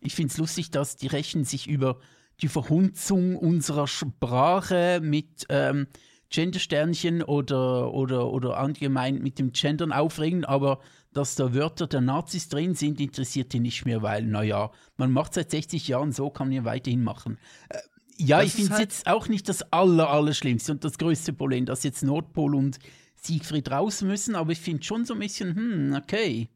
ich 0.00 0.14
finde 0.14 0.32
es 0.32 0.38
lustig, 0.38 0.70
dass 0.70 0.96
die 0.96 1.08
Rechten 1.08 1.44
sich 1.44 1.68
über 1.68 1.98
die 2.40 2.48
Verhunzung 2.48 3.36
unserer 3.36 3.86
Sprache 3.86 5.00
mit 5.02 5.46
ähm, 5.50 5.88
Gendersternchen 6.30 7.22
oder, 7.22 7.92
oder, 7.92 8.30
oder 8.30 8.56
allgemein 8.56 9.18
mit 9.18 9.38
dem 9.38 9.52
Gendern 9.52 9.92
aufregen, 9.92 10.44
aber 10.44 10.80
dass 11.12 11.34
da 11.34 11.54
Wörter 11.54 11.86
der 11.86 12.00
Nazis 12.00 12.48
drin 12.48 12.74
sind, 12.74 13.00
interessiert 13.00 13.52
die 13.52 13.60
nicht 13.60 13.84
mehr, 13.84 14.02
weil, 14.02 14.24
naja, 14.24 14.70
man 14.96 15.10
macht 15.10 15.34
seit 15.34 15.50
60 15.50 15.88
Jahren 15.88 16.12
so, 16.12 16.30
kann 16.30 16.48
man 16.48 16.56
ja 16.56 16.64
weiterhin 16.64 17.02
machen. 17.02 17.38
Äh, 17.68 17.78
ja, 18.16 18.38
das 18.38 18.48
ich 18.48 18.52
finde 18.54 18.72
es 18.72 18.78
halt 18.78 18.90
jetzt 18.90 19.06
auch 19.06 19.28
nicht 19.28 19.48
das 19.48 19.62
aller, 19.72 20.10
Allerschlimmste 20.10 20.72
und 20.72 20.84
das 20.84 20.98
größte 20.98 21.32
Problem, 21.32 21.66
dass 21.66 21.82
jetzt 21.82 22.02
Nordpol 22.02 22.54
und 22.54 22.78
Siegfried 23.16 23.70
raus 23.70 24.02
müssen, 24.02 24.34
aber 24.34 24.52
ich 24.52 24.60
finde 24.60 24.82
schon 24.82 25.04
so 25.04 25.14
ein 25.14 25.20
bisschen, 25.20 25.54
hm, 25.54 25.94
okay. 25.94 26.48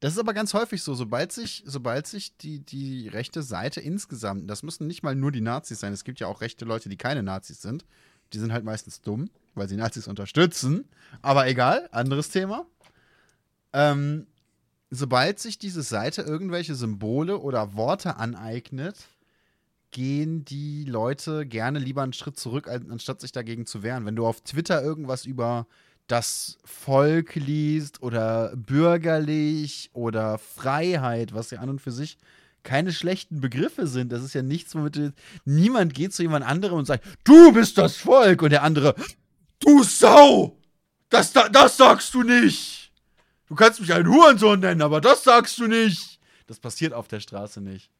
Das 0.00 0.14
ist 0.14 0.18
aber 0.18 0.32
ganz 0.32 0.54
häufig 0.54 0.82
so, 0.82 0.94
sobald 0.94 1.30
sich, 1.30 1.62
sobald 1.66 2.06
sich 2.06 2.36
die, 2.38 2.60
die 2.60 3.08
rechte 3.08 3.42
Seite 3.42 3.80
insgesamt, 3.80 4.48
das 4.48 4.62
müssen 4.62 4.86
nicht 4.86 5.02
mal 5.02 5.14
nur 5.14 5.30
die 5.30 5.42
Nazis 5.42 5.80
sein, 5.80 5.92
es 5.92 6.04
gibt 6.04 6.20
ja 6.20 6.26
auch 6.26 6.40
rechte 6.40 6.64
Leute, 6.64 6.88
die 6.88 6.96
keine 6.96 7.22
Nazis 7.22 7.60
sind, 7.60 7.84
die 8.32 8.38
sind 8.38 8.52
halt 8.52 8.64
meistens 8.64 9.02
dumm, 9.02 9.28
weil 9.54 9.68
sie 9.68 9.76
Nazis 9.76 10.08
unterstützen, 10.08 10.88
aber 11.20 11.46
egal, 11.48 11.88
anderes 11.92 12.30
Thema. 12.30 12.66
Ähm, 13.72 14.26
sobald 14.90 15.38
sich 15.38 15.58
diese 15.58 15.82
Seite 15.82 16.22
irgendwelche 16.22 16.74
Symbole 16.74 17.38
oder 17.38 17.74
Worte 17.74 18.16
aneignet, 18.16 18.96
gehen 19.90 20.44
die 20.44 20.84
Leute 20.84 21.46
gerne 21.46 21.78
lieber 21.78 22.02
einen 22.02 22.12
Schritt 22.12 22.38
zurück, 22.38 22.68
anstatt 22.68 23.20
sich 23.20 23.32
dagegen 23.32 23.66
zu 23.66 23.82
wehren. 23.82 24.06
Wenn 24.06 24.16
du 24.16 24.26
auf 24.26 24.40
Twitter 24.42 24.82
irgendwas 24.82 25.24
über 25.24 25.66
das 26.06 26.58
Volk 26.64 27.36
liest 27.36 28.02
oder 28.02 28.52
bürgerlich 28.56 29.90
oder 29.92 30.38
Freiheit, 30.38 31.34
was 31.34 31.50
ja 31.50 31.60
an 31.60 31.70
und 31.70 31.80
für 31.80 31.92
sich 31.92 32.18
keine 32.62 32.92
schlechten 32.92 33.40
Begriffe 33.40 33.86
sind. 33.86 34.12
Das 34.12 34.22
ist 34.22 34.34
ja 34.34 34.42
nichts, 34.42 34.74
womit 34.74 34.96
du, 34.96 35.12
niemand 35.44 35.94
geht 35.94 36.12
zu 36.12 36.22
jemand 36.22 36.44
anderem 36.44 36.78
und 36.78 36.84
sagt, 36.84 37.04
du 37.24 37.52
bist 37.52 37.78
das 37.78 37.96
Volk 37.96 38.42
und 38.42 38.50
der 38.50 38.62
andere, 38.62 38.94
du 39.60 39.82
Sau, 39.82 40.58
das, 41.08 41.32
das 41.32 41.76
sagst 41.76 42.12
du 42.14 42.22
nicht. 42.22 42.79
Du 43.50 43.56
kannst 43.56 43.80
mich 43.80 43.92
einen 43.92 44.06
Hurensohn 44.06 44.60
nennen, 44.60 44.80
aber 44.80 45.00
das 45.00 45.24
sagst 45.24 45.58
du 45.58 45.66
nicht. 45.66 46.20
Das 46.46 46.60
passiert 46.60 46.94
auf 46.94 47.08
der 47.08 47.18
Straße 47.18 47.60
nicht. 47.60 47.90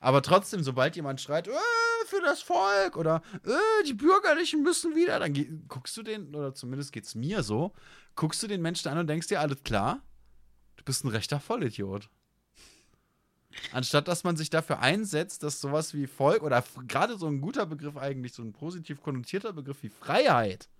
Aber 0.00 0.22
trotzdem, 0.22 0.62
sobald 0.62 0.96
jemand 0.96 1.20
schreit, 1.20 1.48
äh, 1.48 1.52
für 2.06 2.22
das 2.22 2.40
Volk 2.40 2.96
oder 2.96 3.20
äh, 3.44 3.84
die 3.84 3.92
Bürgerlichen 3.92 4.62
müssen 4.62 4.96
wieder, 4.96 5.18
dann 5.18 5.66
guckst 5.68 5.98
du 5.98 6.02
den, 6.02 6.34
oder 6.34 6.54
zumindest 6.54 6.92
geht 6.92 7.04
es 7.04 7.14
mir 7.14 7.42
so, 7.42 7.74
guckst 8.14 8.42
du 8.42 8.46
den 8.46 8.62
Menschen 8.62 8.88
an 8.88 8.96
und 8.96 9.06
denkst 9.06 9.26
dir, 9.26 9.40
alles 9.40 9.62
klar, 9.64 10.00
du 10.76 10.84
bist 10.84 11.04
ein 11.04 11.08
rechter 11.08 11.40
Vollidiot. 11.40 12.08
Anstatt 13.72 14.08
dass 14.08 14.24
man 14.24 14.36
sich 14.36 14.48
dafür 14.48 14.80
einsetzt, 14.80 15.42
dass 15.42 15.60
sowas 15.60 15.92
wie 15.92 16.06
Volk 16.06 16.42
oder 16.42 16.64
gerade 16.88 17.18
so 17.18 17.26
ein 17.26 17.42
guter 17.42 17.66
Begriff 17.66 17.98
eigentlich, 17.98 18.32
so 18.32 18.42
ein 18.42 18.54
positiv 18.54 19.02
konnotierter 19.02 19.52
Begriff 19.52 19.82
wie 19.82 19.90
Freiheit, 19.90 20.70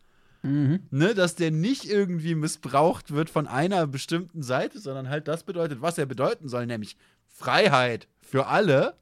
mhm. 0.47 0.81
ne, 0.91 1.15
dass 1.15 1.35
der 1.35 1.51
nicht 1.51 1.85
irgendwie 1.85 2.35
missbraucht 2.35 3.13
wird 3.13 3.31
von 3.31 3.47
einer 3.47 3.87
bestimmten 3.87 4.43
Seite, 4.43 4.79
sondern 4.79 5.09
halt 5.09 5.29
das 5.29 5.45
bedeutet, 5.45 5.83
was 5.83 5.99
er 5.99 6.07
bedeuten 6.07 6.49
soll, 6.49 6.67
nämlich 6.67 6.97
Freiheit 7.27 8.09
für 8.21 8.47
alle 8.47 8.95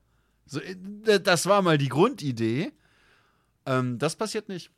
so, 0.47 0.61
äh, 0.61 1.21
das 1.21 1.47
war 1.47 1.63
mal 1.63 1.79
die 1.79 1.89
Grundidee. 1.89 2.73
Ähm, 3.67 3.99
das 3.99 4.17
passiert 4.17 4.49
nicht. 4.49 4.71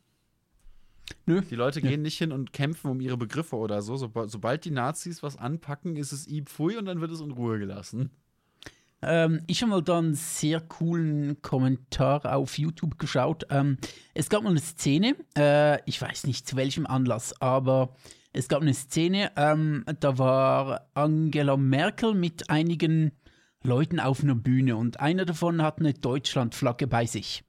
Nö. 1.25 1.41
Die 1.43 1.55
Leute 1.55 1.81
gehen 1.81 2.03
nicht 2.03 2.19
hin 2.19 2.33
und 2.33 2.53
kämpfen 2.53 2.91
um 2.91 3.01
ihre 3.01 3.17
Begriffe 3.17 3.57
oder 3.57 3.81
so. 3.83 3.97
so. 3.97 4.11
Sobald 4.27 4.65
die 4.65 4.73
Nazis 4.73 5.23
was 5.23 5.37
anpacken, 5.37 5.97
ist 5.97 6.13
es 6.13 6.27
Pfui 6.47 6.77
und 6.77 6.87
dann 6.87 7.01
wird 7.01 7.13
es 7.13 7.21
in 7.21 7.31
Ruhe 7.31 7.59
gelassen. 7.59 8.11
Ähm, 9.03 9.43
ich 9.47 9.63
habe 9.63 9.71
mal 9.71 9.83
da 9.83 9.99
einen 9.99 10.15
sehr 10.15 10.61
coolen 10.61 11.41
Kommentar 11.43 12.35
auf 12.35 12.59
YouTube 12.59 12.99
geschaut. 12.99 13.47
Ähm, 13.51 13.79
es 14.15 14.29
gab 14.29 14.43
mal 14.43 14.51
eine 14.51 14.61
Szene, 14.61 15.17
äh, 15.37 15.81
ich 15.89 16.01
weiß 16.01 16.27
nicht 16.27 16.49
zu 16.49 16.57
welchem 16.57 16.87
Anlass, 16.87 17.41
aber 17.41 17.95
es 18.33 18.49
gab 18.49 18.63
eine 18.63 18.75
Szene, 18.75 19.33
ähm, 19.37 19.85
da 20.01 20.19
war 20.19 20.91
Angela 20.95 21.57
Merkel 21.57 22.15
mit 22.15 22.51
einigen 22.51 23.13
Leuten 23.63 24.01
auf 24.01 24.23
einer 24.23 24.35
Bühne 24.35 24.77
und 24.77 25.01
einer 25.01 25.25
davon 25.25 25.63
hat 25.63 25.81
eine 25.81 25.95
Deutschlandflagge 25.95 26.87
bei 26.87 27.07
sich. 27.07 27.45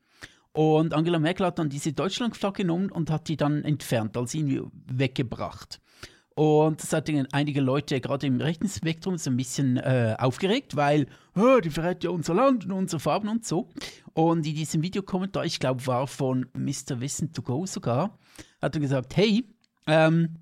Und 0.52 0.94
Angela 0.94 1.20
Merkel 1.20 1.46
hat 1.46 1.60
dann 1.60 1.70
diese 1.70 1.94
Deutschlandflagge 1.94 2.64
genommen 2.64 2.92
und 2.92 3.12
hat 3.12 3.28
die 3.28 3.38
dann 3.38 3.64
entfernt, 3.64 4.18
also 4.18 4.38
irgendwie 4.38 4.64
weggebracht. 4.88 5.80
Und 6.38 6.84
das 6.84 6.94
hat 6.94 7.10
einige 7.32 7.62
Leute 7.62 8.00
gerade 8.00 8.28
im 8.28 8.40
rechten 8.40 8.70
Spektrum 8.70 9.18
so 9.18 9.32
ein 9.32 9.38
bisschen 9.38 9.78
äh, 9.78 10.16
aufgeregt, 10.20 10.76
weil 10.76 11.08
oh, 11.36 11.60
die 11.60 11.72
verrät 11.72 12.04
ja 12.04 12.12
unser 12.12 12.36
Land 12.36 12.66
und 12.66 12.74
unsere 12.74 13.00
Farben 13.00 13.28
und 13.28 13.44
so. 13.44 13.70
Und 14.14 14.46
in 14.46 14.54
diesem 14.54 14.84
Videokommentar, 14.84 15.46
ich 15.46 15.60
glaube, 15.60 15.88
war 15.88 16.06
von 16.06 16.46
Mr. 16.54 17.00
Wissen 17.02 17.34
to 17.34 17.42
Go 17.42 17.66
sogar, 17.66 18.20
hat 18.62 18.76
er 18.76 18.82
gesagt, 18.82 19.18
hey, 19.18 19.46
ähm, 19.88 20.36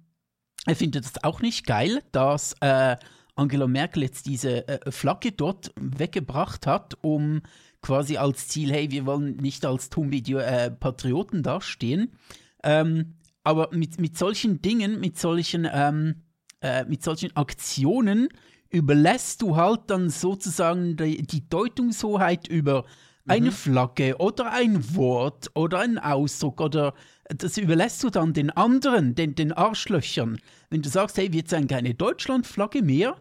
er 0.65 0.75
findet 0.75 1.05
das 1.05 1.23
auch 1.23 1.39
nicht 1.39 1.65
geil, 1.65 2.01
dass 2.11 2.57
äh, 2.59 2.97
Angela 3.37 3.65
Merkel 3.65 4.03
jetzt 4.03 4.25
diese 4.25 4.67
äh, 4.67 4.91
Flagge 4.91 5.31
dort 5.31 5.71
weggebracht 5.79 6.67
hat, 6.67 6.97
um 7.03 7.41
quasi 7.81 8.17
als 8.17 8.49
Ziel, 8.49 8.69
hey, 8.69 8.91
wir 8.91 9.05
wollen 9.05 9.37
nicht 9.37 9.65
als 9.65 9.89
Tumbi 9.89 10.19
äh, 10.33 10.71
Patrioten 10.71 11.41
dastehen. 11.41 12.17
Ähm, 12.63 13.13
aber 13.45 13.69
mit, 13.71 13.99
mit 13.99 14.17
solchen 14.17 14.61
Dingen, 14.61 14.99
mit 14.99 15.17
solchen, 15.17 15.67
ähm, 15.71 16.23
äh, 16.61 16.83
mit 16.85 17.03
solchen 17.03 17.35
Aktionen 17.35 18.27
überlässt 18.69 19.41
du 19.41 19.55
halt 19.55 19.81
dann 19.87 20.09
sozusagen 20.09 20.97
die, 20.97 21.21
die 21.21 21.47
Deutungshoheit 21.47 22.47
über 22.47 22.85
eine 23.27 23.47
mhm. 23.47 23.53
Flagge 23.53 24.17
oder 24.17 24.51
ein 24.51 24.95
Wort 24.95 25.49
oder 25.53 25.79
ein 25.79 25.97
Ausdruck 25.97 26.59
oder 26.59 26.93
das 27.29 27.57
überlässt 27.57 28.03
du 28.03 28.09
dann 28.09 28.33
den 28.33 28.51
anderen, 28.51 29.15
den, 29.15 29.35
den 29.35 29.51
Arschlöchern. 29.51 30.39
Wenn 30.69 30.81
du 30.81 30.89
sagst, 30.89 31.17
hey, 31.17 31.31
wir 31.31 31.45
zeigen 31.45 31.67
keine 31.67 31.95
Deutschlandflagge 31.95 32.83
mehr, 32.83 33.15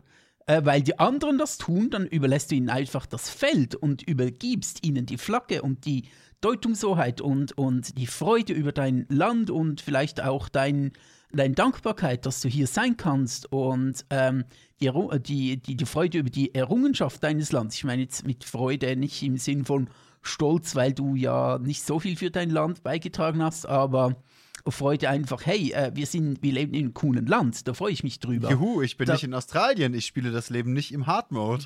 äh, 0.46 0.62
weil 0.64 0.82
die 0.82 0.98
anderen 0.98 1.38
das 1.38 1.58
tun, 1.58 1.90
dann 1.90 2.06
überlässt 2.06 2.50
du 2.50 2.54
ihnen 2.54 2.70
einfach 2.70 3.06
das 3.06 3.30
Feld 3.30 3.74
und 3.74 4.02
übergibst 4.02 4.84
ihnen 4.86 5.06
die 5.06 5.18
Flagge 5.18 5.62
und 5.62 5.86
die 5.86 6.04
Deutungshoheit 6.44 7.22
und, 7.22 7.56
und 7.56 7.96
die 7.96 8.06
Freude 8.06 8.52
über 8.52 8.72
dein 8.72 9.06
Land 9.08 9.50
und 9.50 9.80
vielleicht 9.80 10.22
auch 10.22 10.50
dein, 10.50 10.92
deine 11.32 11.54
Dankbarkeit, 11.54 12.26
dass 12.26 12.42
du 12.42 12.48
hier 12.48 12.66
sein 12.66 12.98
kannst 12.98 13.50
und 13.50 14.04
ähm, 14.10 14.44
die, 14.78 14.90
die, 15.20 15.56
die, 15.56 15.76
die 15.76 15.86
Freude 15.86 16.18
über 16.18 16.28
die 16.28 16.54
Errungenschaft 16.54 17.22
deines 17.24 17.50
Landes. 17.50 17.76
Ich 17.76 17.84
meine 17.84 18.02
jetzt 18.02 18.26
mit 18.26 18.44
Freude 18.44 18.94
nicht 18.94 19.22
im 19.22 19.38
Sinn 19.38 19.64
von 19.64 19.88
Stolz, 20.20 20.74
weil 20.74 20.92
du 20.92 21.14
ja 21.14 21.58
nicht 21.58 21.82
so 21.82 21.98
viel 21.98 22.16
für 22.16 22.30
dein 22.30 22.50
Land 22.50 22.82
beigetragen 22.82 23.42
hast, 23.42 23.66
aber 23.66 24.16
Freude 24.68 25.08
einfach, 25.08 25.46
hey, 25.46 25.72
äh, 25.72 25.92
wir, 25.94 26.06
sind, 26.06 26.42
wir 26.42 26.52
leben 26.52 26.74
in 26.74 26.84
einem 26.84 26.94
coolen 26.94 27.26
Land, 27.26 27.66
da 27.66 27.72
freue 27.72 27.92
ich 27.92 28.02
mich 28.02 28.20
drüber. 28.20 28.50
Juhu, 28.50 28.82
ich 28.82 28.98
bin 28.98 29.06
da 29.06 29.14
nicht 29.14 29.24
in 29.24 29.32
Australien, 29.34 29.94
ich 29.94 30.04
spiele 30.04 30.30
das 30.30 30.50
Leben 30.50 30.74
nicht 30.74 30.92
im 30.92 31.06
Hard 31.06 31.32
Mode. 31.32 31.64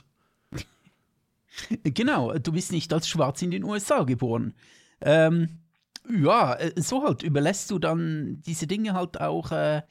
Genau, 1.84 2.32
du 2.34 2.52
bist 2.52 2.72
nicht 2.72 2.92
als 2.92 3.08
Schwarz 3.08 3.42
in 3.42 3.50
den 3.50 3.64
USA 3.64 4.04
geboren. 4.04 4.54
Ähm, 5.00 5.58
ja, 6.08 6.54
äh, 6.54 6.72
so 6.80 7.02
halt 7.02 7.22
überlässt 7.22 7.70
du 7.70 7.78
dann 7.78 8.40
diese 8.46 8.66
Dinge 8.66 8.94
halt 8.94 9.20
auch 9.20 9.52
äh, 9.52 9.82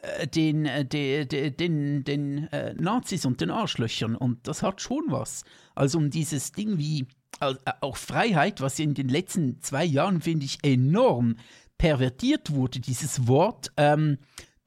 äh 0.00 0.26
den, 0.26 0.66
äh, 0.66 0.84
de, 0.84 1.26
de, 1.26 1.50
den, 1.50 2.04
den 2.04 2.48
äh, 2.48 2.74
Nazis 2.74 3.26
und 3.26 3.40
den 3.40 3.50
Arschlöchern 3.50 4.16
und 4.16 4.46
das 4.46 4.62
hat 4.62 4.80
schon 4.80 5.04
was. 5.08 5.44
Also 5.74 5.98
um 5.98 6.10
dieses 6.10 6.52
Ding 6.52 6.78
wie 6.78 7.06
äh, 7.40 7.54
auch 7.80 7.96
Freiheit, 7.96 8.60
was 8.60 8.78
in 8.78 8.94
den 8.94 9.08
letzten 9.08 9.60
zwei 9.60 9.84
Jahren, 9.84 10.20
finde 10.20 10.46
ich, 10.46 10.58
enorm 10.62 11.36
pervertiert 11.78 12.52
wurde, 12.52 12.80
dieses 12.80 13.26
Wort, 13.26 13.72
ähm, 13.76 14.18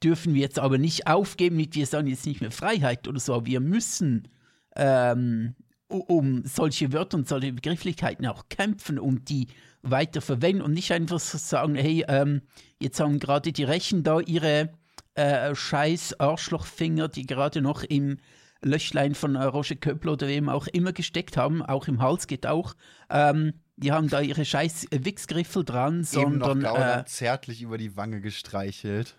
dürfen 0.02 0.34
wir 0.34 0.42
jetzt 0.42 0.58
aber 0.58 0.78
nicht 0.78 1.06
aufgeben 1.06 1.56
mit, 1.56 1.74
wir 1.74 1.86
sagen 1.86 2.08
jetzt 2.08 2.26
nicht 2.26 2.40
mehr 2.40 2.50
Freiheit 2.50 3.06
oder 3.08 3.20
so, 3.20 3.46
wir 3.46 3.60
müssen 3.60 4.28
ähm, 4.76 5.54
um 5.88 6.44
solche 6.44 6.92
Wörter 6.92 7.18
und 7.18 7.28
solche 7.28 7.52
Begrifflichkeiten 7.52 8.26
auch 8.26 8.48
kämpfen 8.48 8.98
und 8.98 9.28
die 9.28 9.48
weiter 9.82 10.20
verwenden 10.20 10.62
und 10.62 10.72
nicht 10.72 10.92
einfach 10.92 11.20
so 11.20 11.38
sagen, 11.38 11.74
hey, 11.74 12.04
ähm, 12.08 12.42
jetzt 12.80 13.00
haben 13.00 13.18
gerade 13.18 13.52
die 13.52 13.64
Rechen 13.64 14.02
da 14.02 14.20
ihre 14.20 14.70
äh, 15.14 15.54
scheiß 15.54 16.18
Arschlochfinger, 16.18 17.08
die 17.08 17.26
gerade 17.26 17.60
noch 17.60 17.82
im 17.82 18.18
Löchlein 18.62 19.14
von 19.14 19.36
äh, 19.36 19.44
Roger 19.44 19.76
Köppel 19.76 20.10
oder 20.10 20.26
wem 20.26 20.48
auch 20.48 20.66
immer 20.68 20.92
gesteckt 20.92 21.36
haben, 21.36 21.62
auch 21.62 21.86
im 21.86 22.00
Hals 22.00 22.26
geht 22.26 22.46
auch, 22.46 22.74
ähm, 23.10 23.52
die 23.76 23.92
haben 23.92 24.08
da 24.08 24.20
ihre 24.20 24.44
scheiß 24.44 24.86
Wichsgriffel 24.90 25.64
dran, 25.64 26.04
sondern... 26.04 26.50
Eben 26.50 26.60
noch 26.60 26.78
äh, 26.78 27.04
zärtlich 27.06 27.60
über 27.62 27.76
die 27.76 27.96
Wange 27.96 28.20
gestreichelt. 28.20 29.16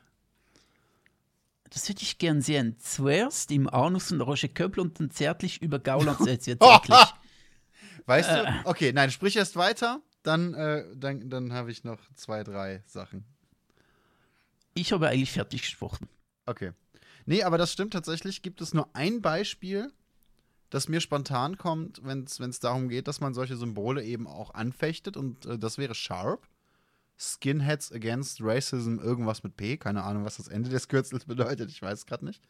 Das 1.69 1.89
würde 1.89 2.01
ich 2.03 2.17
gern 2.17 2.41
sehen. 2.41 2.77
Zuerst 2.79 3.51
im 3.51 3.67
Anus 3.67 4.09
von 4.09 4.21
Roger 4.21 4.47
Köppel 4.47 4.81
und 4.81 4.99
dann 4.99 5.11
zärtlich 5.11 5.61
über 5.61 5.79
Gauland. 5.79 6.19
Jetzt 6.25 6.47
wird 6.47 6.61
zärtlich. 6.61 6.97
weißt 8.05 8.29
du? 8.29 8.43
Äh. 8.43 8.53
Okay, 8.65 8.93
nein, 8.93 9.11
sprich 9.11 9.35
erst 9.35 9.55
weiter. 9.55 10.01
Dann, 10.23 10.53
äh, 10.53 10.85
dann, 10.95 11.29
dann 11.29 11.53
habe 11.53 11.71
ich 11.71 11.83
noch 11.83 11.99
zwei, 12.15 12.43
drei 12.43 12.83
Sachen. 12.85 13.25
Ich 14.73 14.91
habe 14.91 15.07
eigentlich 15.07 15.31
fertig 15.31 15.61
gesprochen. 15.61 16.09
Okay. 16.45 16.71
Nee, 17.25 17.43
aber 17.43 17.57
das 17.57 17.71
stimmt 17.71 17.93
tatsächlich. 17.93 18.41
Gibt 18.41 18.61
es 18.61 18.73
nur 18.73 18.89
ein 18.93 19.21
Beispiel, 19.21 19.91
das 20.69 20.89
mir 20.89 20.99
spontan 20.99 21.57
kommt, 21.57 22.01
wenn 22.03 22.23
es 22.23 22.59
darum 22.59 22.89
geht, 22.89 23.07
dass 23.07 23.21
man 23.21 23.33
solche 23.33 23.55
Symbole 23.55 24.03
eben 24.03 24.27
auch 24.27 24.53
anfechtet. 24.53 25.17
Und 25.17 25.45
äh, 25.45 25.57
das 25.57 25.77
wäre 25.77 25.95
Sharp. 25.95 26.47
Skinheads 27.17 27.91
Against 27.91 28.39
Racism, 28.41 28.99
irgendwas 28.99 29.43
mit 29.43 29.55
P. 29.55 29.77
Keine 29.77 30.03
Ahnung, 30.03 30.25
was 30.25 30.37
das 30.37 30.47
Ende 30.47 30.69
des 30.69 30.87
Kürzels 30.87 31.25
bedeutet. 31.25 31.69
Ich 31.69 31.81
weiß 31.81 31.99
es 31.99 32.05
gerade 32.05 32.25
nicht. 32.25 32.43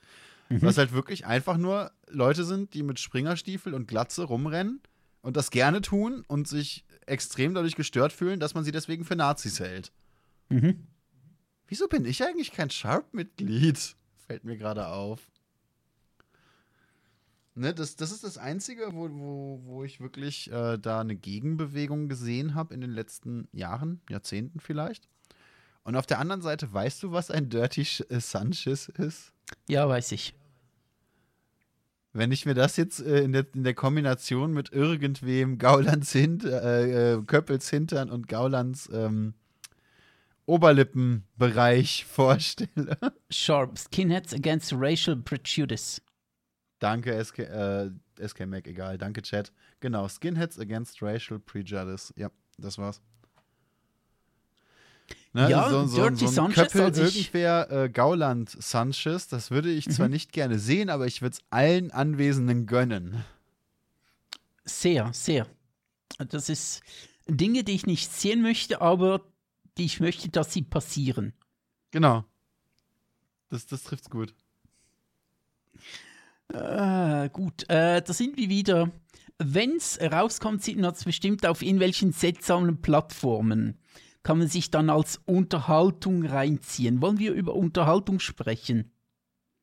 Mhm. 0.50 0.62
Was 0.62 0.78
halt 0.78 0.92
wirklich 0.92 1.26
einfach 1.26 1.58
nur 1.58 1.92
Leute 2.08 2.44
sind, 2.44 2.74
die 2.74 2.84
mit 2.84 3.00
Springerstiefel 3.00 3.74
und 3.74 3.88
Glatze 3.88 4.24
rumrennen 4.24 4.82
und 5.22 5.38
das 5.38 5.50
gerne 5.52 5.82
tun 5.82 6.24
und 6.28 6.48
sich 6.48 6.86
extrem 7.06 7.54
dadurch 7.54 7.76
gestört 7.76 8.14
fühlen, 8.14 8.40
dass 8.40 8.54
man 8.54 8.64
sie 8.64 8.72
deswegen 8.72 9.06
für 9.06 9.16
Nazis 9.16 9.60
hält. 9.60 9.92
Mhm. 10.50 10.88
Wieso 11.68 11.88
bin 11.88 12.06
ich 12.06 12.24
eigentlich 12.24 12.52
kein 12.52 12.70
Sharp-Mitglied? 12.70 13.96
Fällt 14.28 14.44
mir 14.44 14.58
gerade 14.58 14.88
auf. 14.88 15.22
Ne, 17.58 17.74
das, 17.74 17.96
das 17.96 18.12
ist 18.12 18.26
das 18.26 18.38
Einzige, 18.38 18.94
wo, 18.94 19.10
wo, 19.10 19.62
wo 19.64 19.84
ich 19.86 20.02
wirklich 20.02 20.52
äh, 20.52 20.78
da 20.78 21.00
eine 21.00 21.16
Gegenbewegung 21.16 22.10
gesehen 22.10 22.54
habe 22.54 22.74
in 22.74 22.82
den 22.82 22.92
letzten 22.92 23.48
Jahren, 23.54 24.02
Jahrzehnten 24.10 24.60
vielleicht. 24.60 25.08
Und 25.84 25.96
auf 25.96 26.06
der 26.06 26.20
anderen 26.20 26.42
Seite, 26.42 26.74
weißt 26.74 27.02
du, 27.04 27.14
was 27.14 27.32
ein 27.32 27.50
Dirty 27.50 27.88
äh, 28.10 28.20
Sanchez 28.20 28.90
ist? 28.90 29.32
Ja, 29.70 29.88
weiß 29.88 30.12
ich. 30.12 30.34
Wenn 32.12 32.34
ich 32.34 32.46
mir 32.46 32.56
das 32.56 32.76
jetzt 32.76 33.00
äh, 33.02 33.22
in, 33.22 33.32
der, 33.32 33.46
in 33.54 33.64
der 33.64 33.74
Kombination 33.74 34.52
mit 34.52 34.74
irgendwem 34.74 35.58
Gaulands 35.58 36.12
Hint, 36.12 36.44
äh, 36.44 37.14
äh, 37.14 37.22
Köppels 37.22 37.70
Hintern 37.70 38.10
und 38.10 38.28
Gaulands 38.28 38.90
ähm, 38.92 39.34
Oberlippenbereich 40.46 42.06
vorstelle. 42.10 42.98
Sharp, 43.30 43.78
Skinheads 43.78 44.34
Against 44.34 44.74
Racial 44.74 45.16
Prejudice. 45.16 46.02
Danke, 46.80 47.24
SK, 47.24 47.40
äh, 47.40 47.90
SK 48.26 48.46
Mac, 48.46 48.68
egal. 48.68 48.98
Danke, 48.98 49.22
Chat. 49.22 49.52
Genau, 49.80 50.08
Skinheads 50.08 50.60
Against 50.60 51.02
Racial 51.02 51.40
Prejudice. 51.40 52.14
Ja, 52.18 52.30
das 52.58 52.78
war's. 52.78 53.02
Ne, 55.34 55.50
ja, 55.50 55.70
so, 55.70 55.86
so, 55.86 55.98
Dirty 55.98 56.20
so 56.20 56.26
ein 56.28 56.32
Sanchez 56.54 56.72
Köppel, 56.72 56.98
irgendwer 56.98 57.70
äh, 57.70 57.90
Gauland 57.90 58.50
Sanchez, 58.50 59.28
das 59.28 59.52
würde 59.52 59.70
ich 59.70 59.88
mhm. 59.88 59.92
zwar 59.92 60.08
nicht 60.08 60.32
gerne 60.32 60.60
sehen, 60.60 60.90
aber 60.90 61.08
ich 61.08 61.22
würde 61.22 61.34
es 61.34 61.44
allen 61.50 61.92
Anwesenden 61.92 62.66
gönnen. 62.66 63.26
Sehr, 64.64 65.12
sehr. 65.14 65.46
Das 66.18 66.48
ist 66.48 66.82
Dinge, 67.28 67.66
die 67.66 67.74
ich 67.74 67.86
nicht 67.86 68.14
sehen 68.14 68.42
möchte, 68.42 68.80
aber 68.80 69.22
die 69.78 69.84
ich 69.84 70.00
möchte, 70.00 70.30
dass 70.30 70.54
sie 70.54 70.62
passieren. 70.62 71.34
Genau. 71.92 72.24
Das, 73.50 73.66
das 73.66 73.84
trifft's 73.84 74.10
gut. 74.10 74.34
Äh, 76.54 77.30
gut, 77.30 77.70
äh, 77.70 78.02
da 78.02 78.14
sind 78.14 78.38
wir 78.38 78.50
wieder. 78.50 78.92
Wenn 79.38 79.76
es 79.76 80.00
rauskommt, 80.00 80.64
sieht 80.64 80.78
man 80.78 80.94
es 80.94 81.04
bestimmt 81.04 81.46
auf 81.46 81.62
irgendwelchen 81.62 82.14
seltsamen 82.14 82.82
Plattformen. 82.82 83.80
Kann 84.24 84.40
man 84.40 84.48
sich 84.48 84.72
dann 84.72 84.90
als 84.90 85.22
Unterhaltung 85.26 86.26
reinziehen. 86.26 87.02
Wollen 87.02 87.20
wir 87.20 87.34
über 87.34 87.54
Unterhaltung 87.54 88.20
sprechen? 88.20 88.92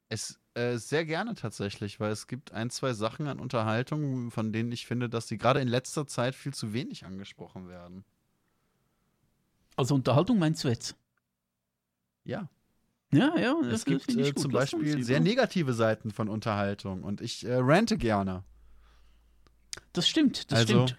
Es 0.09 0.39
äh, 0.55 0.77
sehr 0.77 1.07
gerne 1.07 1.35
tatsächlich, 1.35 1.99
weil 1.99 2.13
es 2.13 2.27
gibt 2.27 2.53
ein, 2.53 2.69
zwei 2.69 2.93
Sachen 2.93 3.27
an 3.27 3.41
Unterhaltung, 3.41 4.31
von 4.31 4.53
denen 4.53 4.71
ich 4.71 4.87
finde, 4.87 5.09
dass 5.09 5.27
sie 5.27 5.39
gerade 5.39 5.61
in 5.61 5.69
letzter 5.69 6.07
Zeit 6.07 6.35
viel 6.35 6.53
zu 6.53 6.75
wenig 6.75 7.07
angesprochen 7.07 7.69
werden. 7.69 8.05
Also 9.77 9.95
Unterhaltung 9.95 10.39
meinst 10.39 10.63
du 10.65 10.69
jetzt? 10.69 10.95
Ja. 12.25 12.51
Ja, 13.13 13.37
ja. 13.39 13.55
Das 13.63 13.81
es 13.81 13.85
gibt 13.85 14.17
äh, 14.17 14.35
zum 14.35 14.53
Beispiel 14.53 15.03
sehr 15.05 15.21
negative 15.21 15.75
Seiten 15.75 16.11
von 16.11 16.29
Unterhaltung 16.29 17.03
und 17.03 17.21
ich 17.21 17.45
äh, 17.45 17.57
rante 17.57 17.99
gerne. 17.99 18.43
Das 19.93 20.09
stimmt, 20.09 20.51
das 20.51 20.61
also, 20.61 20.87
stimmt. 20.87 20.97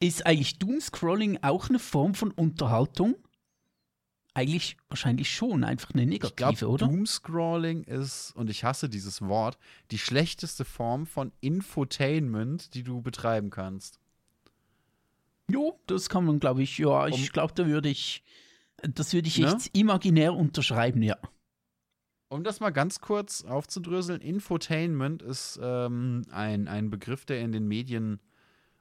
Ist 0.00 0.26
eigentlich 0.26 0.58
Doomscrolling 0.58 1.38
auch 1.42 1.68
eine 1.68 1.78
Form 1.78 2.14
von 2.14 2.32
Unterhaltung? 2.32 3.14
Eigentlich 4.34 4.76
wahrscheinlich 4.88 5.32
schon, 5.32 5.62
einfach 5.62 5.90
eine 5.92 6.06
negative, 6.06 6.50
ich 6.52 6.58
glaub, 6.58 6.70
oder? 6.72 6.86
Doomscrolling 6.86 7.84
ist, 7.84 8.32
und 8.34 8.50
ich 8.50 8.64
hasse 8.64 8.88
dieses 8.88 9.22
Wort, 9.22 9.58
die 9.90 9.98
schlechteste 9.98 10.64
Form 10.64 11.06
von 11.06 11.30
Infotainment, 11.40 12.74
die 12.74 12.82
du 12.82 13.02
betreiben 13.02 13.50
kannst. 13.50 14.00
Jo, 15.48 15.78
das 15.86 16.08
kann 16.08 16.24
man, 16.24 16.40
glaube 16.40 16.62
ich, 16.62 16.78
ja, 16.78 17.06
ich 17.06 17.28
um, 17.28 17.32
glaube, 17.32 17.52
da 17.54 17.66
würde 17.66 17.88
ich, 17.88 18.24
das 18.78 19.12
würde 19.12 19.28
ich 19.28 19.38
ne? 19.38 19.54
echt 19.54 19.76
imaginär 19.76 20.34
unterschreiben, 20.34 21.02
ja. 21.02 21.18
Um 22.32 22.42
das 22.44 22.60
mal 22.60 22.70
ganz 22.70 23.02
kurz 23.02 23.44
aufzudröseln, 23.44 24.22
Infotainment 24.22 25.20
ist 25.20 25.60
ähm, 25.62 26.22
ein, 26.30 26.66
ein 26.66 26.88
Begriff, 26.88 27.26
der 27.26 27.42
in 27.42 27.52
den 27.52 27.68
Medien 27.68 28.20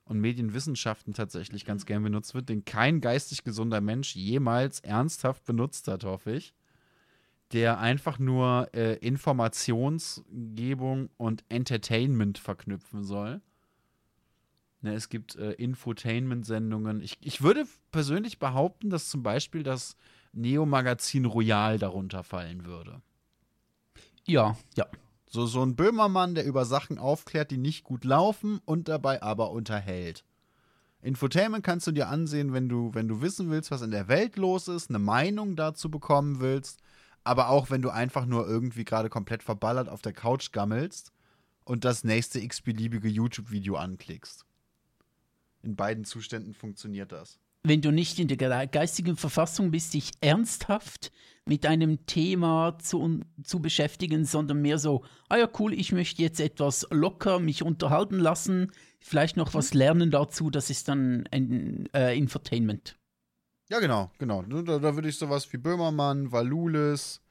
und 0.06 0.22
Medienwissenschaften 0.22 1.14
tatsächlich 1.14 1.66
ganz 1.66 1.86
gern 1.86 2.02
benutzt 2.02 2.34
wird, 2.34 2.48
den 2.48 2.64
kein 2.64 3.02
geistig 3.02 3.44
gesunder 3.44 3.82
Mensch 3.82 4.16
jemals 4.16 4.80
ernsthaft 4.80 5.44
benutzt 5.44 5.90
hat, 5.90 6.06
hoffe 6.06 6.32
ich. 6.32 6.54
Der 7.52 7.80
einfach 7.80 8.20
nur 8.20 8.70
äh, 8.74 8.96
Informationsgebung 9.00 11.10
und 11.18 11.44
Entertainment 11.50 12.38
verknüpfen 12.38 13.04
soll. 13.04 13.42
Ne, 14.80 14.94
es 14.94 15.10
gibt 15.10 15.36
äh, 15.36 15.52
Infotainment-Sendungen. 15.52 17.02
Ich, 17.02 17.18
ich 17.20 17.42
würde 17.42 17.66
persönlich 17.92 18.40
behaupten, 18.40 18.90
dass 18.90 19.10
zum 19.10 19.24
Beispiel 19.24 19.64
das 19.64 19.98
Neo-Magazin 20.32 21.26
Royal 21.26 21.80
darunter 21.80 22.24
fallen 22.24 22.64
würde. 22.64 23.02
Ja, 24.28 24.56
ja. 24.76 24.88
So, 25.26 25.46
so 25.46 25.64
ein 25.64 25.76
Böhmermann, 25.76 26.36
der 26.36 26.46
über 26.46 26.66
Sachen 26.66 26.98
aufklärt, 26.98 27.52
die 27.52 27.58
nicht 27.58 27.86
gut 27.86 28.04
laufen 28.04 28.60
und 28.66 28.90
dabei 28.90 29.22
aber 29.22 29.52
unterhält. 29.52 30.26
Infotainment 31.02 31.64
kannst 31.64 31.88
du 31.88 31.92
dir 31.92 32.10
ansehen, 32.10 32.54
wenn 32.54 32.70
du, 32.70 32.94
wenn 32.94 33.08
du 33.08 33.22
wissen 33.22 33.50
willst, 33.50 33.72
was 33.72 33.82
in 33.82 33.92
der 33.92 34.08
Welt 34.08 34.36
los 34.36 34.68
ist, 34.68 34.90
eine 34.90 35.00
Meinung 35.00 35.56
dazu 35.56 35.90
bekommen 35.90 36.42
willst, 36.42 36.82
aber 37.24 37.50
auch 37.50 37.70
wenn 37.70 37.82
du 37.82 37.90
einfach 37.90 38.26
nur 38.26 38.48
irgendwie 38.48 38.84
gerade 38.84 39.10
komplett 39.10 39.42
verballert 39.42 39.90
auf 39.90 40.02
der 40.02 40.14
Couch 40.14 40.52
gammelst 40.52 41.12
und 41.64 41.86
das 41.86 42.04
nächste 42.04 42.40
x-beliebige 42.40 43.08
YouTube-Video 43.08 43.78
anklickst. 43.78 44.46
In 45.64 45.76
beiden 45.76 46.06
Zuständen 46.06 46.54
funktioniert 46.54 47.12
das 47.12 47.40
wenn 47.64 47.82
du 47.82 47.92
nicht 47.92 48.20
in 48.20 48.28
der 48.28 48.68
geistigen 48.68 49.16
Verfassung 49.16 49.72
bist, 49.72 49.94
dich 49.94 50.12
ernsthaft 50.22 51.12
mit 51.46 51.66
einem 51.66 52.06
Thema 52.06 52.78
zu, 52.80 53.22
zu 53.44 53.60
beschäftigen, 53.60 54.26
sondern 54.26 54.62
mehr 54.62 54.78
so, 54.78 55.04
ah 55.30 55.38
ja, 55.38 55.50
cool, 55.60 55.74
ich 55.74 55.92
möchte 55.92 56.22
jetzt 56.22 56.40
etwas 56.40 56.88
locker 56.92 57.40
mich 57.40 57.64
unterhalten 57.64 58.20
lassen, 58.20 58.72
vielleicht 59.00 59.38
noch 59.38 59.54
was 59.54 59.74
lernen 59.74 60.12
dazu, 60.12 60.50
das 60.50 60.70
ist 60.70 60.88
dann 60.88 61.28
ein 61.32 61.90
äh, 61.94 62.18
Infotainment. 62.18 62.98
Ja, 63.70 63.80
genau, 63.80 64.12
genau. 64.18 64.42
Da, 64.44 64.80
da 64.80 64.96
würde 64.96 65.10
ich 65.10 65.18
sowas 65.18 65.52
wie 65.52 65.58
Böhmermann, 65.58 66.32
Valulis, 66.32 67.22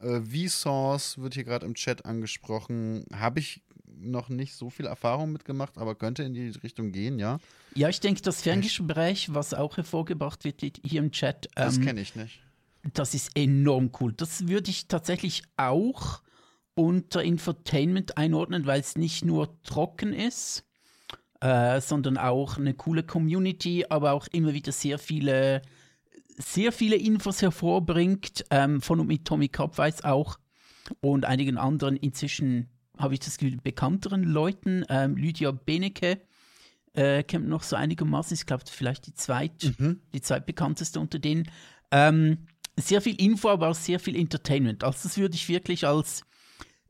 äh, 0.00 0.20
Vsauce 0.20 1.18
wird 1.18 1.34
hier 1.34 1.44
gerade 1.44 1.66
im 1.66 1.74
Chat 1.74 2.04
angesprochen, 2.04 3.04
habe 3.12 3.40
ich 3.40 3.62
noch 3.98 4.28
nicht 4.28 4.54
so 4.54 4.70
viel 4.70 4.86
Erfahrung 4.86 5.32
mitgemacht, 5.32 5.78
aber 5.78 5.94
könnte 5.94 6.22
in 6.22 6.34
die 6.34 6.48
Richtung 6.62 6.92
gehen, 6.92 7.18
ja. 7.18 7.38
Ja, 7.74 7.88
ich 7.88 8.00
denke, 8.00 8.22
das 8.22 8.42
Ferngespräch, 8.42 9.32
was 9.34 9.54
auch 9.54 9.76
hervorgebracht 9.76 10.44
wird 10.44 10.60
hier 10.60 11.00
im 11.00 11.10
Chat, 11.12 11.48
Das 11.54 11.76
ähm, 11.76 11.84
kenne 11.84 12.00
ich 12.00 12.14
nicht. 12.14 12.40
das 12.92 13.14
ist 13.14 13.36
enorm 13.36 13.90
cool. 14.00 14.12
Das 14.12 14.46
würde 14.48 14.70
ich 14.70 14.88
tatsächlich 14.88 15.42
auch 15.56 16.22
unter 16.74 17.22
Infotainment 17.22 18.16
einordnen, 18.18 18.66
weil 18.66 18.80
es 18.80 18.96
nicht 18.96 19.24
nur 19.24 19.60
trocken 19.62 20.12
ist, 20.12 20.64
äh, 21.40 21.80
sondern 21.80 22.18
auch 22.18 22.56
eine 22.58 22.74
coole 22.74 23.02
Community, 23.04 23.84
aber 23.88 24.12
auch 24.12 24.26
immer 24.32 24.54
wieder 24.54 24.72
sehr 24.72 24.98
viele, 24.98 25.62
sehr 26.36 26.72
viele 26.72 26.96
Infos 26.96 27.42
hervorbringt, 27.42 28.44
ähm, 28.50 28.80
von 28.80 29.00
und 29.00 29.06
mit 29.06 29.24
Tommy 29.24 29.48
Kopfweiß 29.48 30.04
auch 30.04 30.38
und 31.00 31.24
einigen 31.24 31.56
anderen 31.58 31.96
inzwischen, 31.96 32.68
habe 32.98 33.14
ich 33.14 33.20
das 33.20 33.38
Gefühl, 33.38 33.58
bekannteren 33.62 34.22
Leuten. 34.24 34.84
Ähm, 34.88 35.16
Lydia 35.16 35.50
Benecke 35.50 36.20
äh, 36.92 37.22
kennt 37.22 37.48
noch 37.48 37.62
so 37.62 37.76
einigermaßen, 37.76 38.34
ich 38.34 38.46
glaube, 38.46 38.64
vielleicht 38.68 39.06
die 39.06 39.14
zweit, 39.14 39.72
Mhm. 39.78 40.00
die 40.12 40.20
zweitbekannteste 40.20 41.00
unter 41.00 41.18
denen. 41.18 41.50
Ähm, 41.90 42.46
sehr 42.76 43.00
viel 43.00 43.20
Info, 43.20 43.48
aber 43.48 43.68
auch 43.68 43.74
sehr 43.74 44.00
viel 44.00 44.16
Entertainment. 44.16 44.84
Also 44.84 45.08
das 45.08 45.16
würde 45.18 45.34
ich 45.34 45.48
wirklich 45.48 45.86
als, 45.86 46.22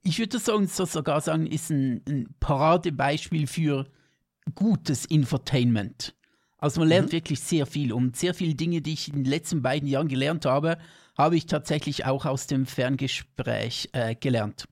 ich 0.02 0.18
würde 0.18 0.38
sagen, 0.38 0.66
so 0.66 0.84
sogar 0.86 1.20
sagen, 1.20 1.46
ist 1.46 1.70
ein, 1.70 2.02
ein 2.08 2.34
Paradebeispiel 2.40 3.46
für 3.46 3.86
gutes 4.54 5.04
Infotainment. 5.04 6.14
Also 6.58 6.80
man 6.80 6.88
lernt 6.88 7.12
wirklich 7.12 7.40
sehr 7.40 7.66
viel 7.66 7.92
und 7.92 8.16
sehr 8.16 8.32
viele 8.32 8.54
Dinge, 8.54 8.80
die 8.80 8.94
ich 8.94 9.08
in 9.08 9.16
den 9.16 9.24
letzten 9.26 9.60
beiden 9.60 9.86
Jahren 9.86 10.08
gelernt 10.08 10.46
habe, 10.46 10.78
habe 11.16 11.36
ich 11.36 11.46
tatsächlich 11.46 12.06
auch 12.06 12.24
aus 12.24 12.46
dem 12.46 12.64
Ferngespräch 12.66 13.90
äh, 13.92 14.14
gelernt. 14.14 14.64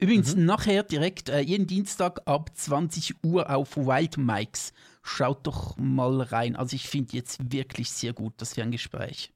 Übrigens 0.00 0.34
nachher 0.34 0.82
direkt 0.82 1.28
äh, 1.28 1.40
jeden 1.40 1.66
Dienstag 1.66 2.22
ab 2.26 2.50
20 2.54 3.22
Uhr 3.22 3.50
auf 3.50 3.76
Wild 3.76 4.16
Mikes. 4.16 4.72
Schaut 5.02 5.46
doch 5.46 5.76
mal 5.76 6.22
rein. 6.22 6.56
Also 6.56 6.74
ich 6.74 6.88
finde 6.88 7.16
jetzt 7.16 7.52
wirklich 7.52 7.90
sehr 7.90 8.14
gut 8.14 8.32
das 8.38 8.54
Ferngespräch. 8.54 9.32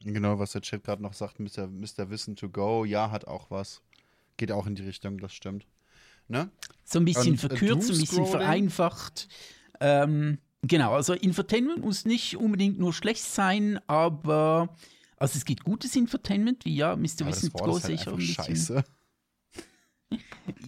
Genau, 0.00 0.38
was 0.38 0.52
der 0.52 0.60
Chat 0.60 0.84
gerade 0.84 1.02
noch 1.02 1.14
sagt, 1.14 1.40
Mr. 1.40 1.66
Mr. 1.66 2.10
Wissen 2.10 2.36
to 2.36 2.50
go, 2.50 2.84
ja, 2.84 3.10
hat 3.10 3.26
auch 3.26 3.50
was. 3.50 3.82
Geht 4.36 4.52
auch 4.52 4.66
in 4.66 4.74
die 4.74 4.82
Richtung, 4.82 5.18
das 5.18 5.32
stimmt. 5.32 5.66
Ne? 6.28 6.50
So 6.84 6.98
ein 6.98 7.04
bisschen 7.06 7.32
Und, 7.32 7.44
äh, 7.44 7.48
verkürzt, 7.48 7.90
ein 7.90 7.98
bisschen 7.98 8.26
vereinfacht. 8.26 9.28
Ähm, 9.80 10.38
genau, 10.62 10.92
also 10.92 11.14
Infotainment 11.14 11.82
muss 11.82 12.04
nicht 12.04 12.36
unbedingt 12.36 12.78
nur 12.78 12.92
schlecht 12.92 13.22
sein, 13.22 13.80
aber 13.86 14.68
also 15.16 15.36
es 15.36 15.44
gibt 15.44 15.64
gutes 15.64 15.96
Infotainment, 15.96 16.64
wie 16.64 16.76
ja, 16.76 16.94
Mr. 16.94 17.22
Aber 17.22 17.28
Wissen 17.30 17.50
to 17.50 17.64
go 17.64 17.82
halt 17.82 18.04
bisschen. 18.04 18.20
scheiße. 18.20 18.84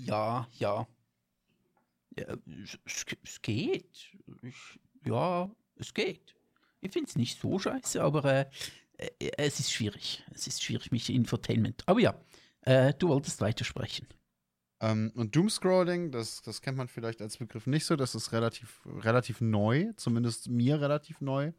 Ja, 0.05 0.47
ja. 0.59 0.87
ja 2.17 2.37
es, 2.85 3.07
es, 3.23 3.43
geht. 3.43 4.13
Ich, 4.43 4.81
ja, 5.05 5.51
es 5.77 5.95
geht. 5.95 6.35
Ich 6.81 6.93
finde 6.93 7.09
es 7.09 7.17
nicht 7.17 7.41
so 7.41 7.59
scheiße, 7.59 8.03
aber 8.03 8.25
äh, 8.25 8.47
äh, 8.99 9.31
es 9.37 9.61
ist 9.61 9.73
schwierig. 9.73 10.25
Es 10.33 10.47
ist 10.47 10.63
schwierig 10.63 10.91
mit 10.93 11.09
Infotainment. 11.09 11.83
Aber 11.87 12.01
ja, 12.01 12.15
äh, 12.63 12.93
du 12.95 13.09
wolltest 13.09 13.41
weitersprechen. 13.41 14.07
Ähm, 14.81 15.13
und 15.15 15.37
Doomscrolling, 15.37 16.11
das, 16.11 16.43
das 16.43 16.63
kennt 16.63 16.79
man 16.79 16.89
vielleicht 16.89 17.21
als 17.21 17.37
Begriff 17.37 17.67
nicht 17.67 17.85
so, 17.85 17.97
das 17.97 18.15
ist 18.15 18.33
relativ, 18.33 18.81
relativ 18.87 19.41
neu, 19.41 19.93
zumindest 19.97 20.49
mir 20.49 20.81
relativ 20.81 21.21
neu. 21.21 21.53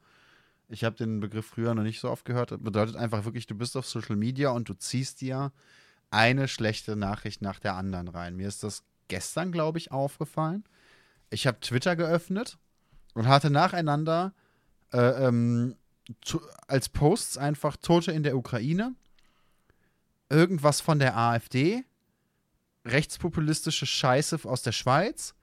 Ich 0.69 0.83
habe 0.83 0.95
den 0.95 1.19
Begriff 1.19 1.45
früher 1.45 1.75
noch 1.75 1.83
nicht 1.83 1.99
so 1.99 2.09
oft 2.09 2.25
gehört. 2.25 2.51
Das 2.51 2.59
bedeutet 2.61 2.95
einfach 2.95 3.25
wirklich, 3.25 3.45
du 3.45 3.55
bist 3.55 3.75
auf 3.77 3.85
Social 3.85 4.15
Media 4.15 4.51
und 4.51 4.69
du 4.69 4.73
ziehst 4.73 5.21
dir 5.21 5.51
eine 6.11 6.47
schlechte 6.47 6.95
Nachricht 6.95 7.41
nach 7.41 7.59
der 7.59 7.75
anderen 7.75 8.07
rein. 8.07 8.35
Mir 8.35 8.47
ist 8.47 8.63
das 8.63 8.83
gestern, 9.07 9.51
glaube 9.51 9.77
ich, 9.79 9.91
aufgefallen. 9.91 10.63
Ich 11.29 11.47
habe 11.47 11.59
Twitter 11.59 11.95
geöffnet 11.95 12.57
und 13.13 13.27
hatte 13.27 13.49
nacheinander 13.49 14.33
äh, 14.93 15.27
ähm, 15.27 15.75
to- 16.23 16.41
als 16.67 16.89
Posts 16.89 17.37
einfach 17.37 17.77
Tote 17.77 18.11
in 18.11 18.23
der 18.23 18.37
Ukraine, 18.37 18.93
irgendwas 20.29 20.81
von 20.81 20.99
der 20.99 21.17
AfD, 21.17 21.83
rechtspopulistische 22.85 23.85
Scheiße 23.85 24.39
aus 24.43 24.63
der 24.63 24.71
Schweiz 24.71 25.33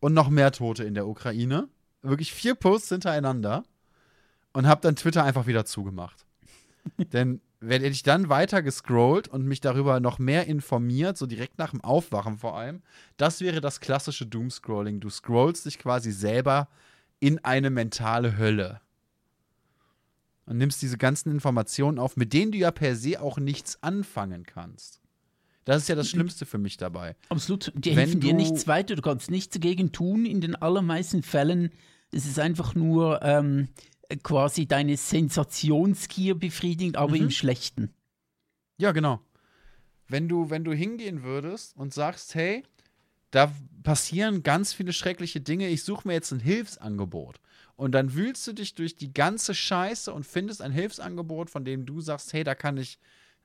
und 0.00 0.14
noch 0.14 0.28
mehr 0.28 0.52
Tote 0.52 0.84
in 0.84 0.94
der 0.94 1.06
Ukraine. 1.06 1.68
Wirklich 2.02 2.32
vier 2.32 2.54
Posts 2.54 2.90
hintereinander 2.90 3.64
und 4.52 4.66
habe 4.66 4.82
dann 4.82 4.96
Twitter 4.96 5.24
einfach 5.24 5.46
wieder 5.46 5.64
zugemacht. 5.64 6.24
Denn 7.12 7.40
werde 7.68 7.86
ich 7.86 8.02
dann 8.02 8.28
weiter 8.28 8.62
gescrollt 8.62 9.28
und 9.28 9.46
mich 9.46 9.60
darüber 9.60 10.00
noch 10.00 10.18
mehr 10.18 10.46
informiert, 10.46 11.16
so 11.16 11.26
direkt 11.26 11.58
nach 11.58 11.70
dem 11.70 11.80
Aufwachen 11.82 12.38
vor 12.38 12.56
allem, 12.56 12.82
das 13.16 13.40
wäre 13.40 13.60
das 13.60 13.80
klassische 13.80 14.26
Doomscrolling. 14.26 15.00
Du 15.00 15.10
scrollst 15.10 15.66
dich 15.66 15.78
quasi 15.78 16.12
selber 16.12 16.68
in 17.20 17.38
eine 17.44 17.70
mentale 17.70 18.36
Hölle. 18.36 18.80
Und 20.46 20.58
nimmst 20.58 20.82
diese 20.82 20.98
ganzen 20.98 21.30
Informationen 21.30 21.98
auf, 21.98 22.16
mit 22.16 22.34
denen 22.34 22.52
du 22.52 22.58
ja 22.58 22.70
per 22.70 22.96
se 22.96 23.20
auch 23.20 23.38
nichts 23.38 23.82
anfangen 23.82 24.44
kannst. 24.44 25.00
Das 25.64 25.80
ist 25.80 25.88
ja 25.88 25.94
das 25.94 26.10
Schlimmste 26.10 26.44
für 26.44 26.58
mich 26.58 26.76
dabei. 26.76 27.16
Absolut. 27.30 27.72
Die 27.74 27.90
Wenn 27.90 27.96
helfen 27.96 28.20
dir 28.20 28.34
nichts 28.34 28.66
weiter. 28.66 28.96
Du 28.96 29.02
kannst 29.02 29.30
nichts 29.30 29.54
dagegen 29.54 29.92
tun. 29.92 30.26
In 30.26 30.42
den 30.42 30.54
allermeisten 30.54 31.22
Fällen 31.22 31.70
ist 32.10 32.26
es 32.26 32.38
einfach 32.38 32.74
nur 32.74 33.22
ähm, 33.22 33.68
quasi 34.22 34.66
deine 34.66 34.96
Sensationsgier 34.96 36.34
befriedigt, 36.34 36.96
aber 36.96 37.14
Mhm. 37.16 37.22
im 37.22 37.30
Schlechten. 37.30 37.90
Ja, 38.78 38.92
genau. 38.92 39.20
Wenn 40.08 40.28
du, 40.28 40.50
wenn 40.50 40.64
du 40.64 40.72
hingehen 40.72 41.22
würdest 41.22 41.76
und 41.76 41.94
sagst, 41.94 42.34
hey, 42.34 42.62
da 43.30 43.52
passieren 43.82 44.42
ganz 44.42 44.72
viele 44.72 44.92
schreckliche 44.92 45.40
Dinge, 45.40 45.68
ich 45.68 45.82
suche 45.82 46.06
mir 46.06 46.14
jetzt 46.14 46.32
ein 46.32 46.40
Hilfsangebot. 46.40 47.40
Und 47.76 47.92
dann 47.92 48.14
wühlst 48.14 48.46
du 48.46 48.52
dich 48.52 48.74
durch 48.74 48.94
die 48.96 49.12
ganze 49.12 49.54
Scheiße 49.54 50.12
und 50.12 50.24
findest 50.24 50.62
ein 50.62 50.70
Hilfsangebot, 50.72 51.50
von 51.50 51.64
dem 51.64 51.86
du 51.86 52.00
sagst, 52.00 52.32
hey, 52.32 52.44
da 52.44 52.54
kann 52.54 52.76
ich 52.76 52.98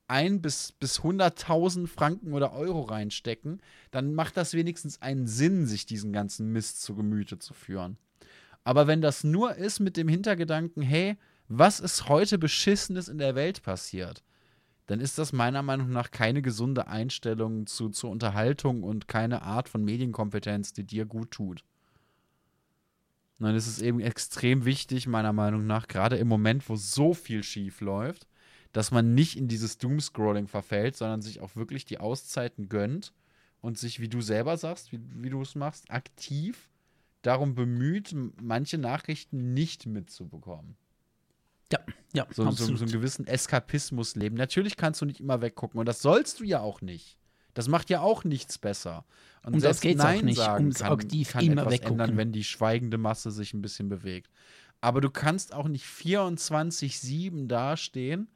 ein 0.07 0.41
bis, 0.41 0.72
bis 0.74 0.99
100.000 1.01 1.88
Franken 1.88 2.34
oder 2.34 2.51
Euro 2.53 2.82
reinstecken, 2.82 3.62
dann 3.91 4.14
macht 4.14 4.38
das 4.38 4.53
wenigstens 4.53 5.01
einen 5.01 5.28
Sinn, 5.28 5.66
sich 5.68 5.86
diesen 5.86 6.14
ganzen 6.14 6.51
Mist 6.51 6.82
zu 6.82 6.95
Gemüte 6.95 7.38
zu 7.39 7.53
führen. 7.53 7.97
Aber 8.70 8.86
wenn 8.86 9.01
das 9.01 9.24
nur 9.24 9.55
ist 9.55 9.80
mit 9.80 9.97
dem 9.97 10.07
Hintergedanken, 10.07 10.84
hey, 10.84 11.17
was 11.47 11.80
ist 11.80 12.07
heute 12.07 12.38
Beschissenes 12.38 13.07
in 13.07 13.17
der 13.17 13.34
Welt 13.34 13.63
passiert, 13.63 14.24
dann 14.86 14.99
ist 14.99 15.17
das 15.17 15.34
meiner 15.34 15.63
Meinung 15.63 15.89
nach 15.89 16.11
keine 16.11 16.43
gesunde 16.43 16.86
Einstellung 16.86 17.65
zu, 17.65 17.89
zur 17.89 18.11
Unterhaltung 18.11 18.84
und 18.84 19.07
keine 19.07 19.41
Art 19.41 19.70
von 19.70 19.84
Medienkompetenz, 19.84 20.72
die 20.72 20.84
dir 20.84 21.07
gut 21.07 21.32
tut. 21.32 21.63
Und 23.39 23.47
dann 23.47 23.55
ist 23.55 23.65
es 23.65 23.82
eben 23.82 24.01
extrem 24.01 24.65
wichtig, 24.65 25.07
meiner 25.07 25.34
Meinung 25.34 25.65
nach, 25.65 25.88
gerade 25.88 26.17
im 26.17 26.28
Moment, 26.28 26.70
wo 26.70 26.76
so 26.76 27.15
viel 27.15 27.41
schief 27.41 27.82
läuft, 27.82 28.28
dass 28.72 28.91
man 28.91 29.15
nicht 29.15 29.36
in 29.36 29.47
dieses 29.47 29.80
Doomscrolling 29.80 30.47
verfällt, 30.47 30.95
sondern 30.95 31.24
sich 31.24 31.41
auch 31.41 31.55
wirklich 31.55 31.86
die 31.86 31.99
Auszeiten 31.99 32.70
gönnt 32.70 33.13
und 33.61 33.80
sich, 33.80 33.99
wie 33.99 34.09
du 34.09 34.22
selber 34.22 34.57
sagst, 34.57 34.91
wie, 34.91 34.99
wie 35.15 35.32
du 35.32 35.41
es 35.41 35.55
machst, 35.55 35.89
aktiv 35.89 36.70
darum 37.22 37.55
bemüht, 37.55 38.15
manche 38.41 38.78
Nachrichten 38.78 39.53
nicht 39.53 39.86
mitzubekommen. 39.86 40.76
Ja, 41.72 41.80
ja, 42.13 42.28
So, 42.32 42.49
so, 42.51 42.76
so 42.76 42.84
einen 42.84 42.91
gewissen 42.91 43.28
Eskapismus 43.28 44.15
leben. 44.15 44.36
Natürlich 44.36 44.76
kannst 44.76 45.01
du 45.01 45.05
nicht 45.05 45.20
immer 45.20 45.41
weggucken 45.41 45.80
und 45.80 45.86
das 45.86 46.01
sollst 46.01 46.39
du 46.39 46.43
ja 46.43 46.61
auch 46.61 46.82
nicht. 46.82 47.17
Das 47.53 47.67
macht 47.67 47.89
ja 47.89 48.01
auch 48.01 48.24
nichts 48.24 48.57
besser. 48.57 49.05
Und 49.43 49.53
Um 49.55 49.61
das 49.61 49.61
selbst 49.61 49.82
geht's 49.82 49.99
auch 50.01 50.05
Nein 50.05 50.26
nicht, 50.26 50.38
sagen 50.38 50.63
ums 50.65 50.80
kann, 50.80 50.93
aktiv 50.93 51.30
kann 51.32 51.45
immer 51.45 51.61
etwas 51.61 51.74
weggucken. 51.74 51.99
ändern, 51.99 52.17
wenn 52.17 52.32
die 52.32 52.43
schweigende 52.43 52.97
Masse 52.97 53.32
sich 53.32 53.53
ein 53.53 53.61
bisschen 53.61 53.89
bewegt. 53.89 54.32
Aber 54.82 55.01
du 55.01 55.09
kannst 55.09 55.53
auch 55.53 55.67
nicht 55.67 55.86
24-7 55.86 57.47
dastehen 57.47 58.30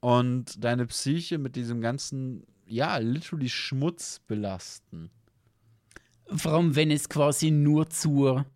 und 0.00 0.62
deine 0.62 0.86
Psyche 0.86 1.38
mit 1.38 1.56
diesem 1.56 1.80
ganzen, 1.80 2.44
ja, 2.66 2.96
literally 2.98 3.48
Schmutz 3.48 4.20
belasten. 4.26 5.10
Vor 6.34 6.52
allem, 6.52 6.74
wenn 6.74 6.90
es 6.90 7.08
quasi 7.08 7.50
nur 7.50 7.88
zur 7.90 8.46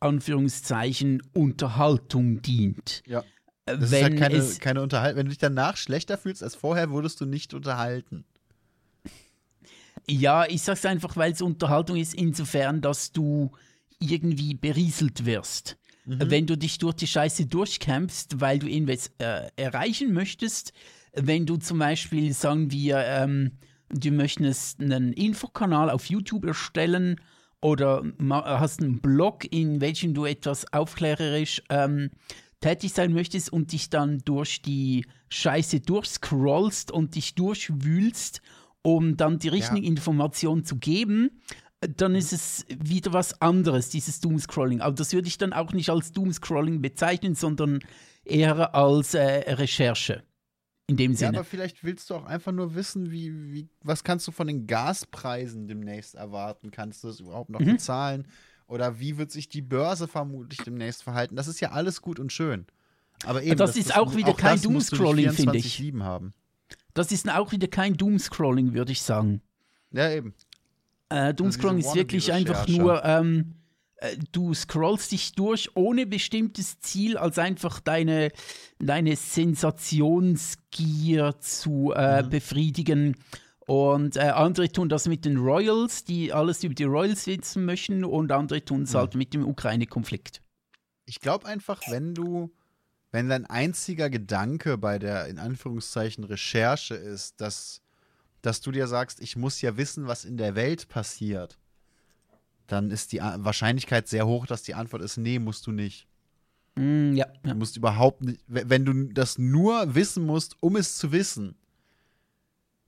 Anführungszeichen 0.00 1.22
Unterhaltung 1.34 2.42
dient. 2.42 3.02
Ja. 3.06 3.20
Äh, 3.66 3.78
Das 3.78 3.90
wenn 3.90 4.14
ist 4.14 4.20
halt 4.22 4.32
keine, 4.32 4.44
keine 4.60 4.82
Unterhaltung. 4.82 5.18
Wenn 5.18 5.26
du 5.26 5.30
dich 5.30 5.38
danach 5.38 5.76
schlechter 5.76 6.16
fühlst 6.18 6.42
als 6.42 6.54
vorher, 6.54 6.90
wurdest 6.90 7.20
du 7.20 7.26
nicht 7.26 7.54
unterhalten. 7.54 8.24
Ja, 10.08 10.46
ich 10.46 10.62
sag's 10.62 10.84
einfach, 10.86 11.16
weil 11.16 11.32
es 11.32 11.42
Unterhaltung 11.42 11.96
ist, 11.96 12.14
insofern, 12.14 12.80
dass 12.80 13.12
du 13.12 13.52
irgendwie 13.98 14.54
berieselt 14.54 15.26
wirst. 15.26 15.76
Wenn 16.06 16.46
du 16.46 16.56
dich 16.56 16.78
durch 16.78 16.94
die 16.94 17.06
Scheiße 17.06 17.46
durchkämpfst, 17.46 18.40
weil 18.40 18.58
du 18.58 18.66
irgendwas 18.66 19.12
äh, 19.18 19.48
erreichen 19.56 20.12
möchtest, 20.12 20.72
wenn 21.12 21.46
du 21.46 21.56
zum 21.58 21.78
Beispiel, 21.78 22.32
sagen 22.32 22.72
wir, 22.72 22.98
ähm, 22.98 23.52
du 23.90 24.10
möchtest 24.10 24.80
einen 24.80 25.12
Infokanal 25.12 25.90
auf 25.90 26.06
YouTube 26.06 26.44
erstellen 26.44 27.20
oder 27.60 28.02
ma- 28.18 28.58
hast 28.58 28.80
einen 28.80 29.00
Blog, 29.00 29.44
in 29.52 29.80
welchem 29.80 30.14
du 30.14 30.24
etwas 30.24 30.72
aufklärerisch 30.72 31.62
ähm, 31.68 32.10
tätig 32.60 32.92
sein 32.92 33.12
möchtest 33.12 33.52
und 33.52 33.72
dich 33.72 33.90
dann 33.90 34.18
durch 34.24 34.62
die 34.62 35.06
Scheiße 35.28 35.80
durchscrollst 35.80 36.90
und 36.90 37.14
dich 37.14 37.34
durchwühlst 37.34 38.40
um 38.82 39.16
dann 39.16 39.38
die 39.38 39.48
richtigen 39.48 39.82
ja. 39.82 39.88
Informationen 39.88 40.64
zu 40.64 40.76
geben, 40.76 41.42
dann 41.80 42.14
ist 42.14 42.32
es 42.32 42.66
wieder 42.68 43.12
was 43.12 43.40
anderes, 43.40 43.88
dieses 43.88 44.20
Doomscrolling. 44.20 44.80
Aber 44.80 44.94
das 44.94 45.12
würde 45.12 45.28
ich 45.28 45.38
dann 45.38 45.52
auch 45.52 45.72
nicht 45.72 45.90
als 45.90 46.12
Doomscrolling 46.12 46.82
bezeichnen, 46.82 47.34
sondern 47.34 47.80
eher 48.24 48.74
als 48.74 49.14
äh, 49.14 49.54
Recherche. 49.54 50.22
In 50.90 50.96
dem 50.96 51.14
Sinne. 51.14 51.34
Ja, 51.34 51.38
aber 51.38 51.44
vielleicht 51.44 51.84
willst 51.84 52.10
du 52.10 52.16
auch 52.16 52.24
einfach 52.24 52.50
nur 52.50 52.74
wissen, 52.74 53.12
wie, 53.12 53.52
wie, 53.52 53.68
was 53.82 54.02
kannst 54.02 54.26
du 54.26 54.32
von 54.32 54.48
den 54.48 54.66
Gaspreisen 54.66 55.68
demnächst 55.68 56.16
erwarten? 56.16 56.72
Kannst 56.72 57.04
du 57.04 57.08
das 57.08 57.20
überhaupt 57.20 57.48
noch 57.48 57.60
mhm. 57.60 57.66
bezahlen? 57.66 58.26
Oder 58.66 58.98
wie 58.98 59.16
wird 59.16 59.30
sich 59.30 59.48
die 59.48 59.62
Börse 59.62 60.08
vermutlich 60.08 60.58
demnächst 60.64 61.04
verhalten? 61.04 61.36
Das 61.36 61.46
ist 61.46 61.60
ja 61.60 61.70
alles 61.70 62.02
gut 62.02 62.18
und 62.18 62.32
schön. 62.32 62.66
Aber 63.24 63.40
eben, 63.40 63.56
das, 63.56 63.70
das 63.70 63.76
ist 63.76 63.96
auch 63.96 64.16
wieder 64.16 64.30
auch 64.30 64.36
kein 64.36 64.60
Doomscrolling, 64.60 65.30
finde 65.30 65.58
ich. 65.58 65.80
Haben. 66.00 66.34
Das 66.92 67.12
ist 67.12 67.30
auch 67.30 67.52
wieder 67.52 67.68
kein 67.68 67.96
Doomscrolling, 67.96 68.74
würde 68.74 68.90
ich 68.90 69.02
sagen. 69.02 69.42
Ja, 69.92 70.10
eben. 70.10 70.34
Äh, 71.08 71.34
Doomscrolling 71.34 71.78
ist 71.78 71.94
wirklich 71.94 72.32
einfach 72.32 72.66
nur, 72.66 73.04
ähm, 73.04 73.38
äh, 73.38 73.59
du 74.32 74.54
scrollst 74.54 75.12
dich 75.12 75.32
durch 75.32 75.76
ohne 75.76 76.06
bestimmtes 76.06 76.80
Ziel, 76.80 77.18
als 77.18 77.38
einfach 77.38 77.78
deine, 77.80 78.32
deine 78.78 79.14
Sensationsgier 79.16 81.38
zu 81.40 81.92
äh, 81.94 82.22
mhm. 82.22 82.30
befriedigen. 82.30 83.16
Und 83.66 84.16
äh, 84.16 84.30
andere 84.30 84.72
tun 84.72 84.88
das 84.88 85.06
mit 85.06 85.24
den 85.24 85.36
Royals, 85.36 86.02
die 86.04 86.32
alles 86.32 86.64
über 86.64 86.74
die 86.74 86.82
Royals 86.84 87.28
wissen 87.28 87.64
möchten, 87.64 88.04
und 88.04 88.32
andere 88.32 88.64
tun 88.64 88.82
es 88.82 88.94
mhm. 88.94 88.98
halt 88.98 89.14
mit 89.14 89.32
dem 89.32 89.46
Ukraine-Konflikt. 89.46 90.42
Ich 91.04 91.20
glaube 91.20 91.46
einfach, 91.46 91.80
wenn 91.88 92.12
du, 92.14 92.50
wenn 93.12 93.28
dein 93.28 93.46
einziger 93.46 94.10
Gedanke 94.10 94.76
bei 94.76 94.98
der 94.98 95.28
in 95.28 95.38
Anführungszeichen 95.38 96.24
Recherche 96.24 96.96
ist, 96.96 97.40
dass, 97.40 97.80
dass 98.42 98.60
du 98.60 98.72
dir 98.72 98.88
sagst, 98.88 99.20
ich 99.20 99.36
muss 99.36 99.60
ja 99.60 99.76
wissen, 99.76 100.08
was 100.08 100.24
in 100.24 100.36
der 100.36 100.56
Welt 100.56 100.88
passiert, 100.88 101.59
dann 102.70 102.90
ist 102.90 103.12
die 103.12 103.18
Wahrscheinlichkeit 103.18 104.08
sehr 104.08 104.26
hoch, 104.26 104.46
dass 104.46 104.62
die 104.62 104.74
Antwort 104.74 105.02
ist, 105.02 105.16
nee, 105.16 105.38
musst 105.38 105.66
du 105.66 105.72
nicht. 105.72 106.06
Mm, 106.76 107.14
ja, 107.14 107.26
ja. 107.26 107.52
Du 107.52 107.54
musst 107.54 107.76
überhaupt 107.76 108.22
nicht, 108.22 108.40
wenn 108.46 108.84
du 108.84 109.12
das 109.12 109.38
nur 109.38 109.94
wissen 109.94 110.24
musst, 110.24 110.56
um 110.60 110.76
es 110.76 110.96
zu 110.96 111.10
wissen, 111.10 111.56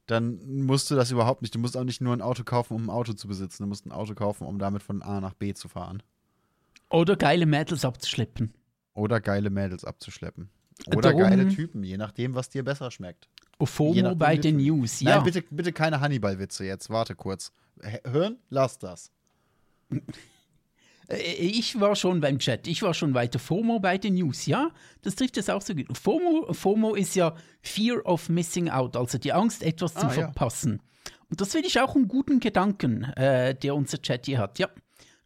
dann 0.06 0.64
musst 0.64 0.90
du 0.90 0.94
das 0.94 1.10
überhaupt 1.10 1.42
nicht. 1.42 1.54
Du 1.54 1.58
musst 1.58 1.76
auch 1.76 1.84
nicht 1.84 2.00
nur 2.00 2.14
ein 2.14 2.22
Auto 2.22 2.44
kaufen, 2.44 2.74
um 2.74 2.84
ein 2.84 2.90
Auto 2.90 3.12
zu 3.12 3.28
besitzen. 3.28 3.64
Du 3.64 3.68
musst 3.68 3.86
ein 3.86 3.92
Auto 3.92 4.14
kaufen, 4.14 4.46
um 4.46 4.58
damit 4.58 4.82
von 4.82 5.02
A 5.02 5.20
nach 5.20 5.34
B 5.34 5.54
zu 5.54 5.68
fahren. 5.68 6.02
Oder 6.90 7.16
geile 7.16 7.46
Mädels 7.46 7.84
abzuschleppen. 7.84 8.52
Oder 8.94 9.20
geile 9.20 9.50
Mädels 9.50 9.84
abzuschleppen. 9.84 10.50
Oder 10.88 11.12
Darum, 11.12 11.22
geile 11.22 11.48
Typen, 11.48 11.82
je 11.82 11.96
nachdem, 11.96 12.34
was 12.34 12.50
dir 12.50 12.64
besser 12.64 12.90
schmeckt. 12.90 13.28
FOMO 13.60 14.16
bei 14.16 14.36
den 14.36 14.56
News, 14.56 15.00
ja. 15.00 15.16
Nein, 15.16 15.24
bitte, 15.24 15.42
bitte 15.50 15.72
keine 15.72 16.00
Hannibal-Witze 16.00 16.64
jetzt. 16.64 16.90
Warte 16.90 17.14
kurz. 17.14 17.52
Hören? 18.04 18.38
Lass 18.48 18.78
das. 18.78 19.10
Äh, 21.12 21.32
ich 21.34 21.80
war 21.80 21.96
schon 21.96 22.20
beim 22.20 22.38
Chat, 22.38 22.66
ich 22.66 22.82
war 22.82 22.94
schon 22.94 23.14
weiter. 23.14 23.38
FOMO 23.38 23.80
bei 23.80 23.98
den 23.98 24.14
News, 24.14 24.46
ja, 24.46 24.70
das 25.02 25.14
trifft 25.16 25.36
es 25.36 25.50
auch 25.50 25.62
so 25.62 25.74
gut. 25.74 25.96
FOMO, 25.96 26.52
FOMO 26.52 26.94
ist 26.94 27.14
ja 27.14 27.34
Fear 27.60 28.04
of 28.04 28.28
Missing 28.28 28.70
Out, 28.70 28.96
also 28.96 29.18
die 29.18 29.32
Angst, 29.32 29.62
etwas 29.62 29.96
ah, 29.96 30.00
zu 30.00 30.10
verpassen. 30.10 30.80
Ja. 30.80 31.12
Und 31.28 31.40
das 31.40 31.52
finde 31.52 31.68
ich 31.68 31.80
auch 31.80 31.94
einen 31.94 32.08
guten 32.08 32.40
Gedanken, 32.40 33.04
äh, 33.04 33.54
der 33.54 33.74
unser 33.74 34.00
Chat 34.00 34.26
hier 34.26 34.38
hat, 34.38 34.58
ja. 34.58 34.68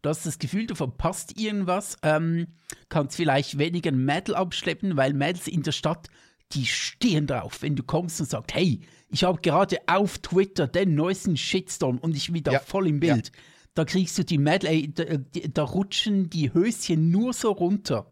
Du 0.03 0.09
hast 0.09 0.25
das 0.25 0.37
Gefühl, 0.37 0.67
du 0.67 0.75
verpasst 0.75 1.39
irgendwas, 1.39 1.97
ähm, 2.03 2.47
kannst 2.87 3.17
vielleicht 3.17 3.57
weniger 3.57 3.91
Mädel 3.91 4.35
abschleppen, 4.35 4.95
weil 4.95 5.13
Mädels 5.13 5.47
in 5.47 5.63
der 5.63 5.71
Stadt, 5.71 6.07
die 6.53 6.65
stehen 6.65 7.27
drauf, 7.27 7.61
wenn 7.61 7.75
du 7.75 7.83
kommst 7.83 8.21
und 8.21 8.29
sagst, 8.29 8.53
hey, 8.53 8.81
ich 9.09 9.23
habe 9.23 9.41
gerade 9.41 9.77
auf 9.87 10.19
Twitter 10.19 10.67
den 10.67 10.95
neuesten 10.95 11.35
Shitstorm 11.35 11.97
und 11.97 12.15
ich 12.15 12.31
bin 12.31 12.43
da 12.43 12.53
ja. 12.53 12.59
voll 12.59 12.87
im 12.87 12.99
Bild. 12.99 13.31
Ja 13.35 13.41
da 13.77 13.85
kriegst 13.85 14.17
du 14.17 14.25
die 14.25 14.39
Mädel, 14.39 14.69
ey, 14.69 14.91
da, 14.91 15.03
da, 15.05 15.63
rutschen 15.63 16.31
die 16.31 16.51
Höschen 16.51 17.11
nur 17.11 17.33
so 17.33 17.51
runter. 17.51 18.11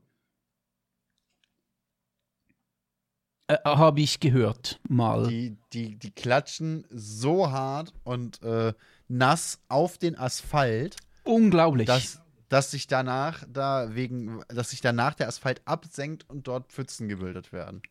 Äh, 3.48 3.58
Habe 3.66 4.02
ich 4.02 4.20
gehört 4.20 4.80
mal. 4.88 5.28
Die, 5.28 5.58
die, 5.74 5.98
die 5.98 6.12
klatschen 6.12 6.86
so 6.92 7.50
hart 7.50 7.94
und 8.04 8.44
äh, 8.44 8.74
nass 9.08 9.60
auf 9.68 9.98
den 9.98 10.16
Asphalt. 10.18 10.98
Unglaublich. 11.24 11.88
Dass, 11.88 12.22
dass 12.48 12.70
sich 12.70 12.86
danach 12.86 13.44
da 13.52 13.96
wegen, 13.96 14.44
dass 14.50 14.70
sich 14.70 14.82
danach 14.82 15.16
der 15.16 15.28
Asphalt 15.28 15.64
absenkt 15.66 16.30
und 16.30 16.48
dort 16.48 16.72
Pfützen 16.72 17.08
gebildet 17.08 17.52
werden. 17.52 17.82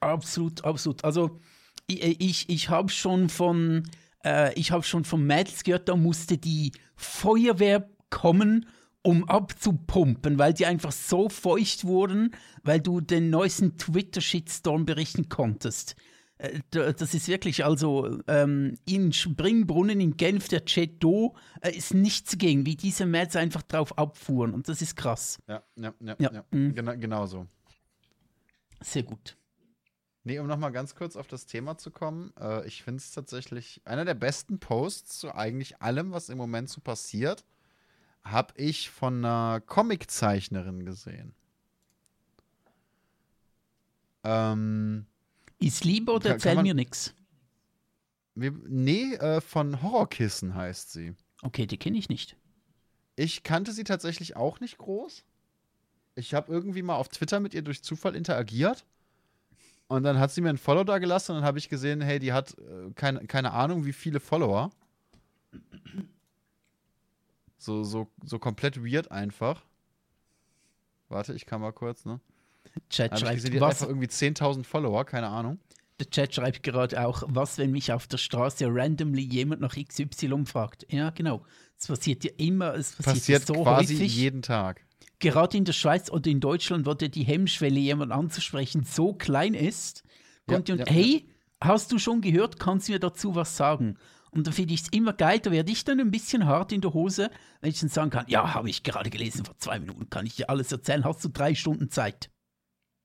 Absolut, 0.00 0.64
absolut. 0.64 1.02
Also 1.02 1.40
ich, 1.86 2.20
ich, 2.20 2.48
ich 2.50 2.68
habe 2.68 2.90
schon 2.90 3.30
von 3.30 3.84
äh, 4.24 4.52
ich 4.54 4.70
habe 4.70 4.82
schon 4.82 5.04
von 5.04 5.24
Mädels 5.26 5.64
gehört, 5.64 5.88
da 5.88 5.96
musste 5.96 6.38
die 6.38 6.72
Feuerwehr 6.96 7.88
kommen, 8.10 8.66
um 9.02 9.28
abzupumpen, 9.28 10.38
weil 10.38 10.54
die 10.54 10.66
einfach 10.66 10.92
so 10.92 11.28
feucht 11.28 11.84
wurden, 11.84 12.34
weil 12.62 12.80
du 12.80 13.00
den 13.00 13.30
neuesten 13.30 13.76
Twitter-Shitstorm 13.76 14.84
berichten 14.86 15.28
konntest. 15.28 15.96
Äh, 16.38 16.60
das 16.70 17.14
ist 17.14 17.28
wirklich, 17.28 17.64
also 17.64 18.20
ähm, 18.28 18.78
in 18.84 19.12
Springbrunnen 19.12 20.00
in 20.00 20.16
Genf, 20.16 20.48
der 20.48 20.64
Chat 20.64 21.02
Do, 21.02 21.34
äh, 21.60 21.70
ist 21.70 21.94
nicht 21.94 22.28
zugegen, 22.28 22.66
wie 22.66 22.76
diese 22.76 23.06
Mädels 23.06 23.36
einfach 23.36 23.62
drauf 23.62 23.96
abfuhren. 23.98 24.54
Und 24.54 24.68
das 24.68 24.82
ist 24.82 24.96
krass. 24.96 25.38
Ja, 25.48 25.62
ja, 25.76 25.94
ja. 26.00 26.16
ja. 26.18 26.32
ja. 26.32 26.44
Mhm. 26.50 26.74
Genau, 26.74 26.96
genau 26.96 27.26
so. 27.26 27.46
Sehr 28.80 29.04
gut. 29.04 29.36
Nee, 30.24 30.38
um 30.38 30.46
nochmal 30.46 30.70
ganz 30.70 30.94
kurz 30.94 31.16
auf 31.16 31.26
das 31.26 31.46
Thema 31.46 31.76
zu 31.78 31.90
kommen. 31.90 32.32
Äh, 32.38 32.66
ich 32.66 32.82
finde 32.82 32.98
es 32.98 33.10
tatsächlich 33.10 33.80
einer 33.84 34.04
der 34.04 34.14
besten 34.14 34.60
Posts 34.60 35.18
zu 35.18 35.34
eigentlich 35.34 35.82
allem, 35.82 36.12
was 36.12 36.28
im 36.28 36.38
Moment 36.38 36.68
so 36.68 36.80
passiert, 36.80 37.44
habe 38.22 38.54
ich 38.56 38.90
von 38.90 39.24
einer 39.24 39.60
Comiczeichnerin 39.60 40.84
gesehen. 40.84 41.34
Ähm, 44.24 45.06
ist 45.58 45.84
Liebe 45.84 46.12
oder 46.12 46.30
erzähl 46.30 46.54
man, 46.54 46.64
mir 46.64 46.74
nix? 46.74 47.14
Nee, 48.34 49.14
äh, 49.14 49.40
von 49.40 49.82
Horrorkissen 49.82 50.54
heißt 50.54 50.92
sie. 50.92 51.14
Okay, 51.42 51.66
die 51.66 51.78
kenne 51.78 51.98
ich 51.98 52.08
nicht. 52.08 52.36
Ich 53.16 53.42
kannte 53.42 53.72
sie 53.72 53.84
tatsächlich 53.84 54.36
auch 54.36 54.60
nicht 54.60 54.78
groß. 54.78 55.24
Ich 56.14 56.34
habe 56.34 56.52
irgendwie 56.52 56.82
mal 56.82 56.96
auf 56.96 57.08
Twitter 57.08 57.40
mit 57.40 57.54
ihr 57.54 57.62
durch 57.62 57.82
Zufall 57.82 58.14
interagiert. 58.14 58.86
Und 59.92 60.04
dann 60.04 60.18
hat 60.18 60.30
sie 60.30 60.40
mir 60.40 60.48
ein 60.48 60.56
Follow 60.56 60.84
da 60.84 60.96
gelassen 60.96 61.32
und 61.32 61.38
dann 61.38 61.44
habe 61.44 61.58
ich 61.58 61.68
gesehen, 61.68 62.00
hey, 62.00 62.18
die 62.18 62.32
hat 62.32 62.56
äh, 62.56 62.90
keine, 62.94 63.26
keine 63.26 63.52
Ahnung, 63.52 63.84
wie 63.84 63.92
viele 63.92 64.20
Follower. 64.20 64.70
So, 67.58 67.84
so, 67.84 68.08
so 68.24 68.38
komplett 68.38 68.82
weird 68.82 69.10
einfach. 69.10 69.62
Warte, 71.10 71.34
ich 71.34 71.44
kann 71.44 71.60
mal 71.60 71.72
kurz, 71.72 72.06
ne? 72.06 72.20
Chat 72.88 73.20
schreibt, 73.20 73.34
gesehen, 73.34 73.50
die 73.52 73.60
was? 73.60 73.82
Hat 73.82 73.82
einfach 73.82 73.88
irgendwie 73.88 74.06
10.000 74.06 74.64
Follower, 74.64 75.04
keine 75.04 75.28
Ahnung. 75.28 75.58
Der 76.00 76.08
Chat 76.08 76.34
schreibt 76.36 76.62
gerade 76.62 77.06
auch, 77.06 77.24
was, 77.26 77.58
wenn 77.58 77.70
mich 77.70 77.92
auf 77.92 78.06
der 78.06 78.16
Straße 78.16 78.64
randomly 78.70 79.22
jemand 79.22 79.60
nach 79.60 79.76
XY 79.76 80.46
fragt. 80.46 80.90
Ja, 80.90 81.10
genau. 81.10 81.44
Es 81.78 81.88
passiert 81.88 82.24
ja 82.24 82.30
immer, 82.38 82.74
es 82.76 82.96
passiert, 82.96 83.14
passiert 83.16 83.46
so 83.46 83.62
quasi 83.62 83.94
häufig. 83.94 84.16
jeden 84.16 84.40
Tag 84.40 84.80
gerade 85.22 85.56
in 85.56 85.64
der 85.64 85.72
Schweiz 85.72 86.10
oder 86.10 86.30
in 86.30 86.40
Deutschland, 86.40 86.84
wo 86.84 86.92
die 86.92 87.22
Hemmschwelle, 87.22 87.78
jemanden 87.78 88.12
anzusprechen, 88.12 88.84
so 88.84 89.14
klein 89.14 89.54
ist, 89.54 90.02
kommt 90.46 90.68
ja, 90.68 90.74
und 90.74 90.80
ja, 90.80 90.86
hey, 90.86 91.26
ja. 91.26 91.68
hast 91.68 91.92
du 91.92 91.98
schon 91.98 92.20
gehört, 92.20 92.60
kannst 92.60 92.88
du 92.88 92.92
mir 92.92 92.98
dazu 92.98 93.34
was 93.34 93.56
sagen? 93.56 93.96
Und 94.32 94.46
dann 94.46 94.54
finde 94.54 94.74
ich 94.74 94.82
es 94.82 94.88
immer 94.88 95.12
geil, 95.12 95.38
da 95.38 95.50
werde 95.50 95.70
ich 95.70 95.84
dann 95.84 96.00
ein 96.00 96.10
bisschen 96.10 96.46
hart 96.46 96.72
in 96.72 96.80
der 96.80 96.92
Hose, 96.92 97.30
wenn 97.60 97.70
ich 97.70 97.80
dann 97.80 97.88
sagen 97.88 98.10
kann, 98.10 98.26
ja, 98.28 98.52
habe 98.52 98.68
ich 98.68 98.82
gerade 98.82 99.10
gelesen, 99.10 99.44
vor 99.44 99.56
zwei 99.58 99.78
Minuten 99.78 100.10
kann 100.10 100.26
ich 100.26 100.36
dir 100.36 100.50
alles 100.50 100.72
erzählen, 100.72 101.04
hast 101.04 101.24
du 101.24 101.28
drei 101.28 101.54
Stunden 101.54 101.90
Zeit. 101.90 102.30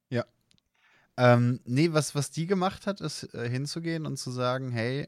Ja. 0.09 0.25
Ähm, 1.17 1.59
nee, 1.65 1.93
was, 1.93 2.15
was 2.15 2.31
die 2.31 2.47
gemacht 2.47 2.87
hat, 2.87 3.01
ist 3.01 3.33
äh, 3.33 3.49
hinzugehen 3.49 4.05
und 4.05 4.17
zu 4.17 4.31
sagen, 4.31 4.71
hey, 4.71 5.07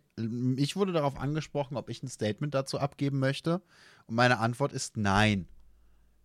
ich 0.57 0.76
wurde 0.76 0.91
darauf 0.91 1.18
angesprochen, 1.18 1.76
ob 1.76 1.89
ich 1.89 2.03
ein 2.03 2.07
Statement 2.07 2.53
dazu 2.53 2.80
abgeben 2.80 3.20
möchte. 3.20 3.62
Und 4.05 4.16
meine 4.16 4.39
Antwort 4.39 4.74
ist 4.74 4.97
nein 4.97 5.47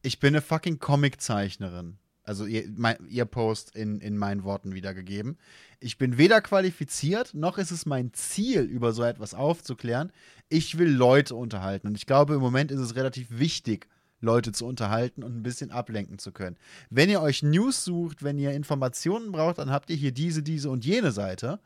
ich 0.05 0.21
bin 0.21 0.35
eine 0.35 0.43
fucking 0.43 0.79
Comiczeichnerin. 0.79 1.97
Also 2.25 2.47
ihr, 2.47 2.65
mein, 2.75 2.97
ihr 3.09 3.25
Post 3.25 3.75
in, 3.75 4.01
in 4.01 4.17
meinen 4.17 4.45
Worten 4.45 4.75
wiedergegeben. 4.75 5.37
Ich 5.81 5.99
bin 5.99 6.17
weder 6.17 6.41
qualifiziert, 6.41 7.35
noch 7.35 7.59
ist 7.59 7.71
es 7.71 7.85
mein 7.85 8.13
Ziel, 8.15 8.63
über 8.63 8.93
so 8.93 9.03
etwas 9.03 9.35
aufzuklären. 9.35 10.11
Ich 10.49 10.79
will 10.79 10.91
Leute 10.91 11.35
unterhalten. 11.35 11.89
Und 11.89 11.97
ich 11.97 12.07
glaube, 12.07 12.35
im 12.35 12.41
Moment 12.41 12.71
ist 12.71 12.81
es 12.81 12.97
relativ 12.97 13.27
wichtig, 13.31 13.89
Leute 14.21 14.53
zu 14.53 14.67
unterhalten 14.67 15.23
und 15.23 15.37
ein 15.37 15.43
bisschen 15.43 15.71
ablenken 15.71 16.19
zu 16.19 16.33
können. 16.33 16.57
Wenn 16.89 17.11
ihr 17.11 17.21
euch 17.21 17.43
News 17.43 17.85
sucht, 17.85 18.23
wenn 18.23 18.39
ihr 18.39 18.53
Informationen 18.53 19.33
braucht, 19.33 19.59
dann 19.59 19.71
habt 19.71 19.91
ihr 19.91 19.97
hier 19.97 20.13
diese, 20.13 20.43
diese 20.43 20.71
und 20.71 20.85
jene 20.85 21.13
Seite. 21.13 21.61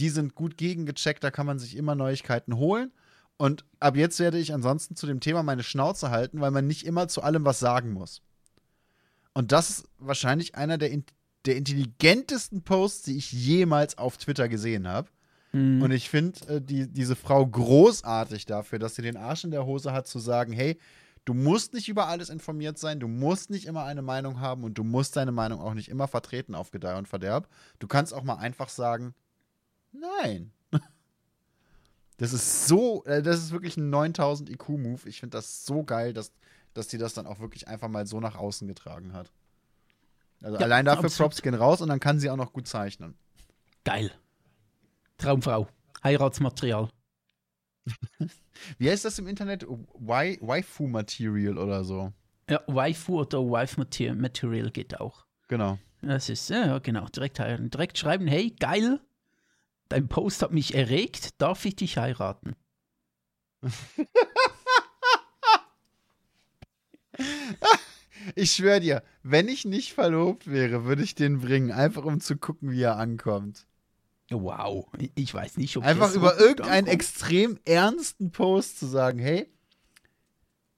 Die 0.00 0.08
sind 0.08 0.34
gut 0.34 0.56
gegengecheckt, 0.56 1.22
da 1.22 1.30
kann 1.30 1.46
man 1.46 1.60
sich 1.60 1.76
immer 1.76 1.94
Neuigkeiten 1.94 2.56
holen. 2.56 2.90
Und 3.40 3.64
ab 3.78 3.96
jetzt 3.96 4.20
werde 4.20 4.38
ich 4.38 4.52
ansonsten 4.52 4.96
zu 4.96 5.06
dem 5.06 5.20
Thema 5.20 5.42
meine 5.42 5.62
Schnauze 5.62 6.10
halten, 6.10 6.42
weil 6.42 6.50
man 6.50 6.66
nicht 6.66 6.84
immer 6.84 7.08
zu 7.08 7.22
allem 7.22 7.46
was 7.46 7.58
sagen 7.58 7.90
muss. 7.90 8.20
Und 9.32 9.50
das 9.50 9.70
ist 9.70 9.84
wahrscheinlich 9.96 10.56
einer 10.56 10.76
der, 10.76 10.90
der 11.46 11.56
intelligentesten 11.56 12.60
Posts, 12.64 13.04
die 13.04 13.16
ich 13.16 13.32
jemals 13.32 13.96
auf 13.96 14.18
Twitter 14.18 14.50
gesehen 14.50 14.86
habe. 14.86 15.08
Mhm. 15.52 15.80
Und 15.80 15.90
ich 15.90 16.10
finde 16.10 16.56
äh, 16.56 16.60
die, 16.60 16.86
diese 16.92 17.16
Frau 17.16 17.46
großartig 17.46 18.44
dafür, 18.44 18.78
dass 18.78 18.96
sie 18.96 19.00
den 19.00 19.16
Arsch 19.16 19.44
in 19.44 19.52
der 19.52 19.64
Hose 19.64 19.94
hat, 19.94 20.06
zu 20.06 20.18
sagen: 20.18 20.52
Hey, 20.52 20.78
du 21.24 21.32
musst 21.32 21.72
nicht 21.72 21.88
über 21.88 22.08
alles 22.08 22.28
informiert 22.28 22.76
sein, 22.76 23.00
du 23.00 23.08
musst 23.08 23.48
nicht 23.48 23.64
immer 23.64 23.84
eine 23.84 24.02
Meinung 24.02 24.40
haben 24.40 24.64
und 24.64 24.74
du 24.74 24.84
musst 24.84 25.16
deine 25.16 25.32
Meinung 25.32 25.62
auch 25.62 25.72
nicht 25.72 25.88
immer 25.88 26.08
vertreten 26.08 26.54
auf 26.54 26.72
Gedeih 26.72 26.98
und 26.98 27.08
Verderb. 27.08 27.48
Du 27.78 27.86
kannst 27.86 28.12
auch 28.12 28.22
mal 28.22 28.36
einfach 28.36 28.68
sagen: 28.68 29.14
Nein. 29.92 30.52
Das 32.20 32.32
ist 32.34 32.66
so, 32.68 33.02
äh, 33.06 33.22
das 33.22 33.38
ist 33.38 33.50
wirklich 33.50 33.76
ein 33.76 33.88
9000 33.90 34.50
IQ-Move. 34.50 35.08
Ich 35.08 35.20
finde 35.20 35.38
das 35.38 35.64
so 35.64 35.82
geil, 35.84 36.12
dass, 36.12 36.32
dass 36.74 36.86
die 36.88 36.98
das 36.98 37.14
dann 37.14 37.26
auch 37.26 37.40
wirklich 37.40 37.66
einfach 37.66 37.88
mal 37.88 38.06
so 38.06 38.20
nach 38.20 38.36
außen 38.36 38.68
getragen 38.68 39.12
hat. 39.14 39.32
Also 40.42 40.56
Ja, 40.58 40.62
allein 40.64 40.84
dafür 40.84 41.04
absolut. 41.06 41.30
Props 41.30 41.42
gehen 41.42 41.54
raus 41.54 41.80
und 41.80 41.88
dann 41.88 42.00
kann 42.00 42.18
sie 42.20 42.28
auch 42.30 42.36
noch 42.36 42.52
gut 42.52 42.66
zeichnen. 42.68 43.16
Geil. 43.84 44.12
Traumfrau. 45.18 45.68
Heiratsmaterial. 46.04 46.90
Wie 48.78 48.90
heißt 48.90 49.04
das 49.04 49.18
im 49.18 49.26
Internet? 49.26 49.66
Wai- 49.94 50.38
Waifu-Material 50.40 51.56
oder 51.58 51.84
so. 51.84 52.12
Ja, 52.48 52.60
Waifu 52.66 53.20
oder 53.20 53.38
Wife 53.40 53.78
Material, 53.78 54.16
Material 54.16 54.70
geht 54.70 55.00
auch. 55.00 55.24
Genau. 55.48 55.78
Das 56.02 56.28
ist, 56.28 56.48
ja, 56.50 56.78
genau, 56.78 57.06
direkt 57.06 57.38
heiraten. 57.40 57.70
Direkt 57.70 57.98
schreiben, 57.98 58.26
hey, 58.26 58.50
geil, 58.58 59.00
dein 59.90 60.08
Post 60.08 60.40
hat 60.40 60.52
mich 60.52 60.74
erregt, 60.74 61.40
darf 61.40 61.64
ich 61.66 61.76
dich 61.76 61.98
heiraten? 61.98 62.56
Ich 68.34 68.52
schwöre 68.52 68.80
dir, 68.80 69.02
wenn 69.22 69.48
ich 69.48 69.64
nicht 69.64 69.94
verlobt 69.94 70.46
wäre, 70.50 70.84
würde 70.84 71.02
ich 71.02 71.14
den 71.14 71.40
bringen, 71.40 71.72
einfach 71.72 72.04
um 72.04 72.20
zu 72.20 72.36
gucken, 72.36 72.70
wie 72.70 72.82
er 72.82 72.96
ankommt. 72.96 73.66
Wow, 74.30 74.86
ich 75.14 75.32
weiß 75.32 75.56
nicht, 75.56 75.76
ob 75.76 75.84
Einfach 75.84 76.10
so 76.10 76.18
über 76.18 76.38
irgendeinen 76.38 76.84
ankommt. 76.86 76.88
extrem 76.94 77.58
ernsten 77.64 78.30
Post 78.30 78.78
zu 78.78 78.86
sagen, 78.86 79.18
hey, 79.18 79.48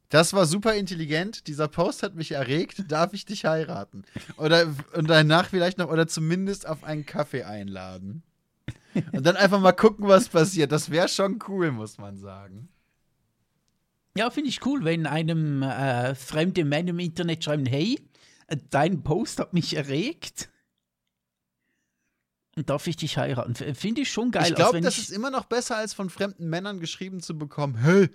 das 0.09 0.33
war 0.33 0.47
super 0.47 0.75
intelligent, 0.75 1.47
dieser 1.49 1.69
Post 1.69 2.03
hat 2.03 2.15
mich 2.15 2.33
erregt, 2.33 2.91
darf 2.91 3.13
ich 3.13 3.25
dich 3.25 3.45
heiraten? 3.45 4.05
Oder 4.37 4.73
und 4.95 5.11
danach 5.11 5.49
vielleicht 5.49 5.79
noch, 5.79 5.91
oder 5.91 6.07
zumindest 6.07 6.67
auf 6.67 6.85
einen 6.85 7.07
Kaffee 7.07 7.43
einladen. 7.43 8.23
Und 9.13 9.25
dann 9.25 9.37
einfach 9.37 9.61
mal 9.61 9.73
gucken, 9.73 10.07
was 10.09 10.29
passiert. 10.29 10.73
Das 10.73 10.91
wäre 10.91 11.09
schon 11.09 11.39
cool, 11.49 11.71
muss 11.73 11.99
man 11.99 12.17
sagen. 12.19 12.69
Ja, 14.17 14.31
finde 14.31 14.51
ich 14.51 14.65
cool, 14.67 14.85
wenn 14.85 15.07
einem 15.07 15.63
äh, 15.63 16.15
fremde 16.15 16.65
Männer 16.65 16.91
im 16.91 16.99
Internet 16.99 17.43
schreiben, 17.45 17.65
hey, 17.65 17.99
äh, 18.49 18.59
dein 18.71 19.03
Post 19.03 19.39
hat 19.39 19.55
mich 19.55 19.75
erregt. 19.75 20.51
Und 22.55 22.69
darf 22.69 22.87
ich 22.87 22.97
dich 22.97 23.17
heiraten? 23.17 23.55
Finde 23.55 24.03
ich 24.03 24.11
schon 24.13 24.31
geil. 24.31 24.49
ich 24.51 24.55
glaube, 24.55 24.83
das 24.83 24.99
ich- 24.99 25.05
ist 25.05 25.11
immer 25.11 25.31
noch 25.31 25.47
besser, 25.47 25.77
als 25.79 25.95
von 25.95 26.11
fremden 26.11 26.51
Männern 26.51 26.81
geschrieben 26.81 27.21
zu 27.21 27.39
bekommen, 27.39 27.77
hey, 27.77 28.11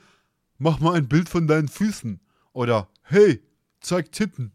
mach 0.60 0.80
mal 0.80 0.94
ein 0.94 1.08
Bild 1.08 1.28
von 1.30 1.48
deinen 1.48 1.68
Füßen. 1.70 2.20
Oder 2.54 2.88
hey, 3.02 3.42
zeig 3.82 4.12
Titten. 4.12 4.52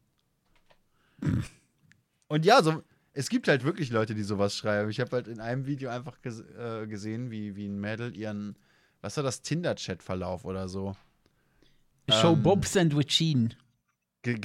Und 2.28 2.44
ja, 2.44 2.62
so, 2.62 2.82
es 3.14 3.28
gibt 3.28 3.48
halt 3.48 3.64
wirklich 3.64 3.90
Leute, 3.90 4.14
die 4.14 4.22
sowas 4.22 4.56
schreiben. 4.56 4.90
Ich 4.90 5.00
habe 5.00 5.10
halt 5.12 5.28
in 5.28 5.40
einem 5.40 5.66
Video 5.66 5.90
einfach 5.90 6.20
ges 6.22 6.40
äh, 6.40 6.86
gesehen, 6.86 7.30
wie, 7.30 7.56
wie 7.56 7.66
ein 7.66 7.78
Mädel 7.78 8.16
ihren, 8.16 8.56
was 9.00 9.16
war 9.16 9.24
das, 9.24 9.42
Tinder-Chat-Verlauf 9.42 10.44
oder 10.44 10.68
so. 10.68 10.96
Show 12.10 12.32
ähm, 12.32 12.42
Bob 12.42 12.66
Sandwichin. 12.66 13.54
Ge 14.22 14.38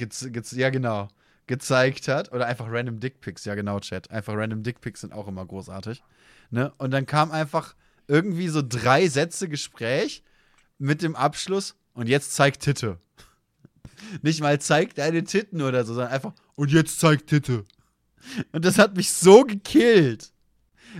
ja, 0.52 0.70
genau. 0.70 1.08
Gezeigt 1.46 2.08
hat. 2.08 2.32
Oder 2.32 2.46
einfach 2.46 2.66
random 2.68 3.00
Dickpics, 3.00 3.44
ja 3.44 3.54
genau, 3.54 3.80
Chat. 3.80 4.10
Einfach 4.10 4.34
random 4.36 4.62
Dickpics 4.62 5.00
sind 5.00 5.12
auch 5.12 5.28
immer 5.28 5.46
großartig. 5.46 6.02
Ne? 6.50 6.72
Und 6.78 6.90
dann 6.90 7.06
kam 7.06 7.30
einfach 7.30 7.74
irgendwie 8.06 8.48
so 8.48 8.62
drei 8.62 9.08
Sätze 9.08 9.48
Gespräch 9.48 10.22
mit 10.78 11.02
dem 11.02 11.16
Abschluss 11.16 11.76
und 11.94 12.08
jetzt 12.08 12.34
zeigt 12.34 12.62
Titte. 12.62 12.98
Nicht 14.22 14.40
mal 14.40 14.60
zeigt 14.60 14.98
deine 14.98 15.24
Titten 15.24 15.62
oder 15.62 15.84
so, 15.84 15.94
sondern 15.94 16.12
einfach 16.12 16.32
und 16.54 16.70
jetzt 16.70 17.00
zeigt 17.00 17.28
Titte. 17.28 17.64
Und 18.52 18.64
das 18.64 18.78
hat 18.78 18.96
mich 18.96 19.10
so 19.12 19.42
gekillt. 19.44 20.32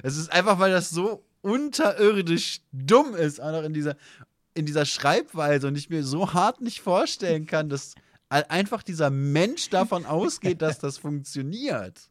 Es 0.03 0.17
ist 0.17 0.31
einfach, 0.33 0.59
weil 0.59 0.71
das 0.73 0.91
so 0.91 1.25
unterirdisch 1.41 2.61
dumm 2.73 3.15
ist, 3.15 3.41
auch 3.41 3.53
noch 3.53 3.63
in 3.63 3.73
dieser, 3.73 3.97
in 4.55 4.67
dieser 4.67 4.85
Schreibweise 4.85 5.67
und 5.69 5.77
ich 5.79 5.89
mir 5.89 6.05
so 6.05 6.33
hart 6.35 6.61
nicht 6.61 6.81
vorstellen 6.81 7.47
kann, 7.47 7.69
dass 7.69 7.95
ein- 8.29 8.45
einfach 8.51 8.83
dieser 8.83 9.11
Mensch 9.11 9.71
davon 9.71 10.05
ausgeht, 10.05 10.61
dass 10.63 10.79
das 10.79 10.99
funktioniert. 10.99 12.11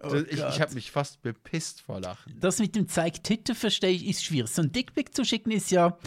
Das- 0.00 0.12
ich 0.14 0.32
ich 0.32 0.60
habe 0.60 0.74
mich 0.74 0.90
fast 0.90 1.20
bepisst 1.22 1.82
vor 1.82 2.00
Lachen. 2.00 2.34
Das 2.40 2.58
mit 2.58 2.74
dem 2.74 2.88
Zeig 2.88 3.22
Titte 3.22 3.54
verstehe 3.54 3.90
ich, 3.90 4.06
ist 4.08 4.24
schwierig. 4.24 4.50
So 4.50 4.62
ein 4.62 4.72
Dickpick 4.72 5.14
zu 5.14 5.24
schicken 5.24 5.50
ist 5.50 5.70
ja, 5.70 5.98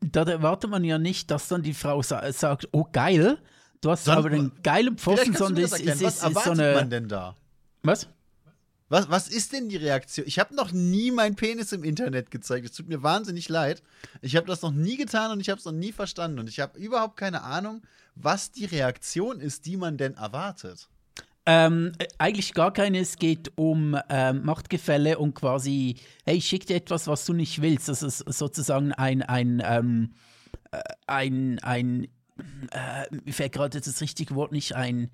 da 0.00 0.22
erwartet 0.24 0.70
man 0.70 0.84
ja 0.84 0.98
nicht, 0.98 1.30
dass 1.30 1.48
dann 1.48 1.62
die 1.62 1.72
Frau 1.72 2.02
sa 2.02 2.30
sagt, 2.32 2.68
oh 2.72 2.84
geil, 2.92 3.38
du 3.82 3.90
hast 3.90 4.04
Son- 4.04 4.16
aber 4.16 4.30
einen 4.30 4.52
geilen 4.62 4.96
Pfosten, 4.96 5.32
das 5.34 5.40
es 5.50 5.72
erklären. 5.72 5.98
ist, 5.98 6.02
Was 6.04 6.14
ist, 6.14 6.14
ist 6.14 6.20
so 6.22 6.28
erwartet 6.28 6.60
eine. 6.60 6.74
man 6.74 6.90
denn 6.90 7.08
da? 7.08 7.36
Was? 7.82 8.08
Was, 8.88 9.08
was 9.10 9.28
ist 9.28 9.52
denn 9.54 9.68
die 9.70 9.76
Reaktion? 9.78 10.26
Ich 10.26 10.38
habe 10.38 10.54
noch 10.54 10.70
nie 10.72 11.10
meinen 11.10 11.34
Penis 11.34 11.72
im 11.72 11.82
Internet 11.82 12.30
gezeigt. 12.30 12.66
Es 12.66 12.72
tut 12.72 12.88
mir 12.88 13.02
wahnsinnig 13.02 13.48
leid. 13.48 13.82
Ich 14.20 14.36
habe 14.36 14.46
das 14.46 14.60
noch 14.62 14.70
nie 14.70 14.96
getan 14.98 15.30
und 15.30 15.40
ich 15.40 15.48
habe 15.48 15.58
es 15.58 15.64
noch 15.64 15.72
nie 15.72 15.92
verstanden. 15.92 16.38
Und 16.40 16.48
ich 16.48 16.60
habe 16.60 16.78
überhaupt 16.78 17.16
keine 17.16 17.42
Ahnung, 17.42 17.82
was 18.14 18.50
die 18.52 18.66
Reaktion 18.66 19.40
ist, 19.40 19.64
die 19.64 19.78
man 19.78 19.96
denn 19.96 20.14
erwartet. 20.14 20.88
Ähm, 21.46 21.92
äh, 21.98 22.06
eigentlich 22.18 22.52
gar 22.52 22.70
keine. 22.72 22.98
Es 23.00 23.16
geht 23.16 23.50
um 23.56 23.96
ähm, 24.10 24.44
Machtgefälle 24.44 25.18
und 25.18 25.34
quasi, 25.34 25.96
hey, 26.26 26.36
ich 26.36 26.46
schicke 26.46 26.66
dir 26.66 26.76
etwas, 26.76 27.06
was 27.06 27.24
du 27.24 27.32
nicht 27.32 27.62
willst. 27.62 27.88
Das 27.88 28.02
ist 28.02 28.18
sozusagen 28.18 28.92
ein, 28.92 29.22
ein, 29.22 29.62
ähm, 29.64 30.12
äh, 30.70 30.80
ein, 31.06 31.58
ein, 31.60 32.08
äh, 32.70 33.14
mir 33.24 33.32
fällt 33.32 33.52
gerade 33.52 33.80
das 33.80 34.00
richtige 34.00 34.34
Wort 34.34 34.52
nicht 34.52 34.74
ein, 34.74 35.10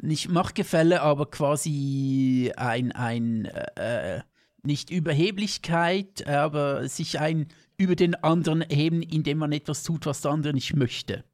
nicht 0.00 0.28
Machtgefälle, 0.28 1.02
aber 1.02 1.26
quasi 1.26 2.52
ein, 2.56 2.92
ein, 2.92 3.46
äh, 3.46 4.16
äh, 4.16 4.22
nicht 4.62 4.90
Überheblichkeit, 4.90 6.26
aber 6.26 6.88
sich 6.88 7.18
ein 7.20 7.48
über 7.76 7.96
den 7.96 8.14
anderen 8.14 8.62
erheben, 8.62 9.02
indem 9.02 9.38
man 9.38 9.52
etwas 9.52 9.82
tut, 9.82 10.06
was 10.06 10.20
der 10.20 10.30
andere 10.30 10.54
nicht 10.54 10.74
möchte. 10.74 11.24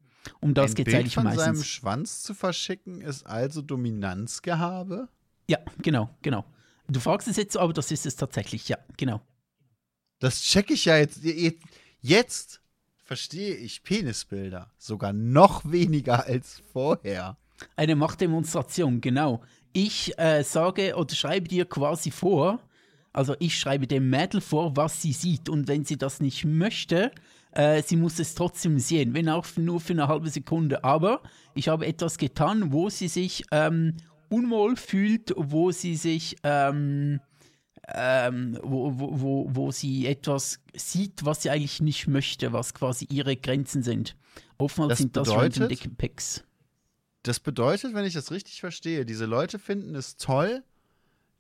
Um 0.40 0.54
das 0.54 0.74
geht 0.74 0.88
es 0.88 0.94
eigentlich 0.94 1.14
von 1.14 1.24
seinem 1.24 1.36
meistens. 1.36 1.66
Schwanz 1.66 2.22
zu 2.22 2.34
verschicken 2.34 3.00
ist 3.00 3.26
also 3.26 3.62
Dominanzgehabe? 3.62 5.08
Ja, 5.48 5.58
genau, 5.82 6.10
genau. 6.22 6.44
Du 6.88 7.00
fragst 7.00 7.28
es 7.28 7.36
jetzt 7.36 7.56
aber 7.56 7.72
das 7.72 7.90
ist 7.90 8.06
es 8.06 8.16
tatsächlich, 8.16 8.68
ja, 8.68 8.78
genau. 8.96 9.20
Das 10.20 10.42
check 10.42 10.70
ich 10.70 10.86
ja. 10.86 10.96
Jetzt, 10.96 11.20
jetzt 12.00 12.57
verstehe 13.08 13.54
ich 13.54 13.82
Penisbilder 13.82 14.70
sogar 14.76 15.14
noch 15.14 15.62
weniger 15.72 16.26
als 16.26 16.62
vorher. 16.72 17.38
Eine 17.74 17.96
Machtdemonstration, 17.96 19.00
genau. 19.00 19.40
Ich 19.72 20.16
äh, 20.18 20.44
sage 20.44 20.94
oder 20.94 21.14
schreibe 21.14 21.48
dir 21.48 21.64
quasi 21.64 22.10
vor, 22.10 22.60
also 23.12 23.34
ich 23.38 23.58
schreibe 23.58 23.86
dem 23.86 24.10
Mädel 24.10 24.42
vor, 24.42 24.76
was 24.76 25.00
sie 25.00 25.12
sieht 25.12 25.48
und 25.48 25.68
wenn 25.68 25.86
sie 25.86 25.96
das 25.96 26.20
nicht 26.20 26.44
möchte, 26.44 27.10
äh, 27.52 27.82
sie 27.82 27.96
muss 27.96 28.18
es 28.18 28.34
trotzdem 28.34 28.78
sehen, 28.78 29.14
wenn 29.14 29.30
auch 29.30 29.46
nur 29.56 29.80
für 29.80 29.94
eine 29.94 30.06
halbe 30.06 30.28
Sekunde. 30.28 30.84
Aber 30.84 31.22
ich 31.54 31.68
habe 31.68 31.86
etwas 31.86 32.18
getan, 32.18 32.72
wo 32.72 32.90
sie 32.90 33.08
sich 33.08 33.44
ähm, 33.50 33.96
unwohl 34.28 34.76
fühlt, 34.76 35.32
wo 35.34 35.70
sie 35.70 35.96
sich, 35.96 36.36
ähm, 36.42 37.20
ähm, 37.94 38.58
wo, 38.62 38.98
wo, 38.98 39.20
wo, 39.20 39.46
wo 39.50 39.70
sie 39.72 40.06
etwas 40.06 40.60
sieht, 40.74 41.24
was 41.24 41.42
sie 41.42 41.50
eigentlich 41.50 41.80
nicht 41.80 42.06
möchte, 42.06 42.52
was 42.52 42.74
quasi 42.74 43.06
ihre 43.10 43.36
Grenzen 43.36 43.82
sind. 43.82 44.16
Oftmals 44.58 44.90
Das 44.90 44.98
sind 44.98 45.16
das 45.16 45.28
random 45.30 45.48
bedeutet- 45.68 45.70
Dick 45.84 45.98
Pics. 45.98 46.44
Das 47.22 47.40
bedeutet, 47.40 47.94
wenn 47.94 48.04
ich 48.04 48.14
das 48.14 48.30
richtig 48.30 48.60
verstehe, 48.60 49.04
diese 49.04 49.26
Leute 49.26 49.58
finden 49.58 49.94
es 49.94 50.16
toll, 50.16 50.62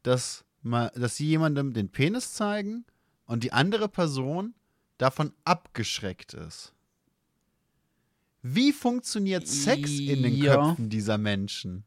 dass, 0.02 0.44
ma- 0.62 0.90
dass 0.90 1.16
sie 1.16 1.26
jemandem 1.26 1.72
den 1.72 1.88
Penis 1.90 2.32
zeigen 2.34 2.84
und 3.26 3.44
die 3.44 3.52
andere 3.52 3.88
Person 3.88 4.54
davon 4.98 5.32
abgeschreckt 5.44 6.34
ist. 6.34 6.72
Wie 8.42 8.72
funktioniert 8.72 9.46
Sex 9.46 9.90
in 9.98 10.22
den 10.22 10.34
Ja. 10.36 10.54
Köpfen 10.68 10.88
dieser 10.90 11.18
Menschen? 11.18 11.84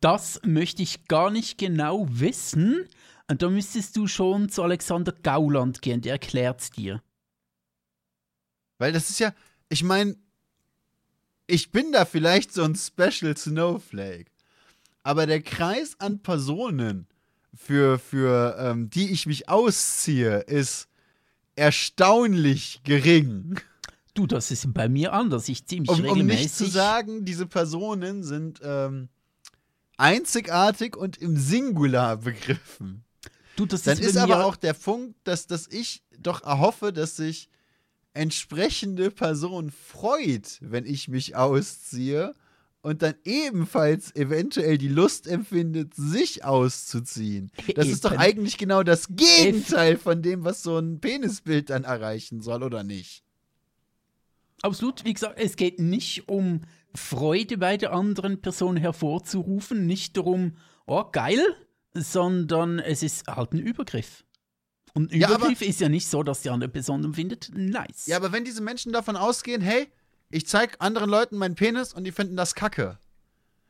Das 0.00 0.40
möchte 0.44 0.82
ich 0.82 1.06
gar 1.06 1.30
nicht 1.30 1.58
genau 1.58 2.06
wissen. 2.08 2.88
Und 3.28 3.42
da 3.42 3.48
müsstest 3.48 3.96
du 3.96 4.06
schon 4.06 4.50
zu 4.50 4.62
Alexander 4.62 5.12
Gauland 5.12 5.80
gehen, 5.80 6.02
der 6.02 6.12
erklärt's 6.12 6.70
dir. 6.70 7.02
Weil 8.78 8.92
das 8.92 9.08
ist 9.08 9.18
ja, 9.18 9.32
ich 9.68 9.82
meine, 9.82 10.16
ich 11.46 11.70
bin 11.70 11.92
da 11.92 12.04
vielleicht 12.04 12.52
so 12.52 12.64
ein 12.64 12.74
Special 12.74 13.36
Snowflake. 13.36 14.26
Aber 15.02 15.26
der 15.26 15.42
Kreis 15.42 15.96
an 15.98 16.20
Personen, 16.20 17.06
für, 17.54 17.98
für 17.98 18.56
ähm, 18.58 18.90
die 18.90 19.10
ich 19.10 19.26
mich 19.26 19.48
ausziehe, 19.48 20.40
ist 20.40 20.88
erstaunlich 21.56 22.80
gering. 22.84 23.60
Du, 24.14 24.26
das 24.26 24.50
ist 24.50 24.72
bei 24.72 24.88
mir 24.88 25.12
anders. 25.12 25.48
Ich 25.48 25.66
ziehe 25.66 25.80
mich 25.80 25.90
Um, 25.90 26.00
um 26.00 26.04
regelmäßig. 26.04 26.42
nicht 26.42 26.54
zu 26.54 26.66
sagen, 26.66 27.24
diese 27.24 27.46
Personen 27.46 28.22
sind 28.22 28.60
ähm, 28.62 29.08
einzigartig 29.96 30.96
und 30.96 31.16
im 31.18 31.36
Singular 31.36 32.16
begriffen. 32.16 33.04
Du, 33.56 33.66
das 33.66 33.82
Dann 33.82 33.98
ist, 33.98 34.16
aber 34.16 34.44
auch 34.44 34.56
der 34.56 34.72
Punkt, 34.72 35.16
dass, 35.24 35.46
dass 35.46 35.68
ich 35.68 36.02
doch 36.18 36.42
erhoffe, 36.42 36.92
dass 36.92 37.16
sich 37.16 37.48
entsprechende 38.12 39.10
Person 39.10 39.70
freut, 39.70 40.58
wenn 40.60 40.86
ich 40.86 41.08
mich 41.08 41.36
ausziehe 41.36 42.34
und 42.82 43.02
dann 43.02 43.14
ebenfalls 43.24 44.14
eventuell 44.14 44.76
die 44.76 44.88
Lust 44.88 45.26
empfindet, 45.26 45.94
sich 45.94 46.44
auszuziehen. 46.44 47.50
Das 47.74 47.88
ist 47.88 48.04
doch 48.04 48.12
eigentlich 48.12 48.58
genau 48.58 48.82
das 48.82 49.08
Gegenteil 49.10 49.96
von 49.96 50.22
dem, 50.22 50.44
was 50.44 50.62
so 50.62 50.78
ein 50.78 51.00
Penisbild 51.00 51.70
dann 51.70 51.84
erreichen 51.84 52.40
soll, 52.40 52.62
oder 52.62 52.84
nicht? 52.84 53.24
Absolut, 54.62 55.04
wie 55.04 55.14
gesagt, 55.14 55.38
es 55.38 55.56
geht 55.56 55.78
nicht 55.78 56.28
um 56.28 56.60
Freude 56.94 57.58
bei 57.58 57.76
der 57.76 57.92
anderen 57.92 58.40
Person 58.40 58.76
hervorzurufen, 58.76 59.86
nicht 59.86 60.16
darum, 60.16 60.56
oh 60.86 61.04
geil, 61.10 61.42
sondern 61.92 62.78
es 62.78 63.02
ist 63.02 63.26
halt 63.26 63.52
ein 63.52 63.58
Übergriff. 63.58 64.24
Und 64.94 65.12
ein 65.12 65.20
Ja, 65.20 65.28
Übergriff 65.34 65.60
ist 65.62 65.80
ja 65.80 65.88
nicht 65.88 66.06
so, 66.08 66.22
dass 66.22 66.42
die 66.42 66.50
andere 66.50 66.70
Person 66.70 67.04
empfindet, 67.04 67.50
nice. 67.54 68.06
Ja, 68.06 68.16
aber 68.16 68.30
wenn 68.32 68.44
diese 68.44 68.62
Menschen 68.62 68.92
davon 68.92 69.16
ausgehen, 69.16 69.60
hey, 69.60 69.88
ich 70.30 70.46
zeig 70.46 70.76
anderen 70.78 71.10
Leuten 71.10 71.36
meinen 71.36 71.54
Penis 71.56 71.92
und 71.92 72.04
die 72.04 72.12
finden 72.12 72.36
das 72.36 72.54
kacke. 72.54 72.98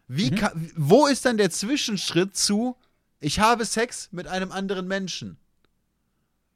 Wie 0.07 0.31
Mhm. 0.31 0.35
ka- 0.37 0.53
wo 0.77 1.07
ist 1.07 1.25
dann 1.25 1.39
der 1.39 1.51
Zwischenschritt 1.51 2.37
zu, 2.37 2.77
ich 3.21 3.41
habe 3.41 3.65
Sex 3.65 4.09
mit 4.13 4.27
einem 4.27 4.53
anderen 4.53 4.87
Menschen? 4.87 5.39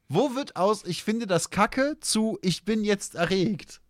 Wo 0.08 0.34
wird 0.34 0.56
aus, 0.56 0.84
ich 0.84 1.02
finde 1.02 1.26
das 1.26 1.50
kacke, 1.50 1.96
zu, 2.00 2.38
ich 2.42 2.64
bin 2.64 2.84
jetzt 2.84 3.14
erregt? 3.14 3.80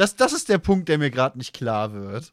Das, 0.00 0.16
das 0.16 0.32
ist 0.32 0.48
der 0.48 0.56
Punkt, 0.56 0.88
der 0.88 0.96
mir 0.96 1.10
gerade 1.10 1.36
nicht 1.36 1.52
klar 1.52 1.92
wird. 1.92 2.32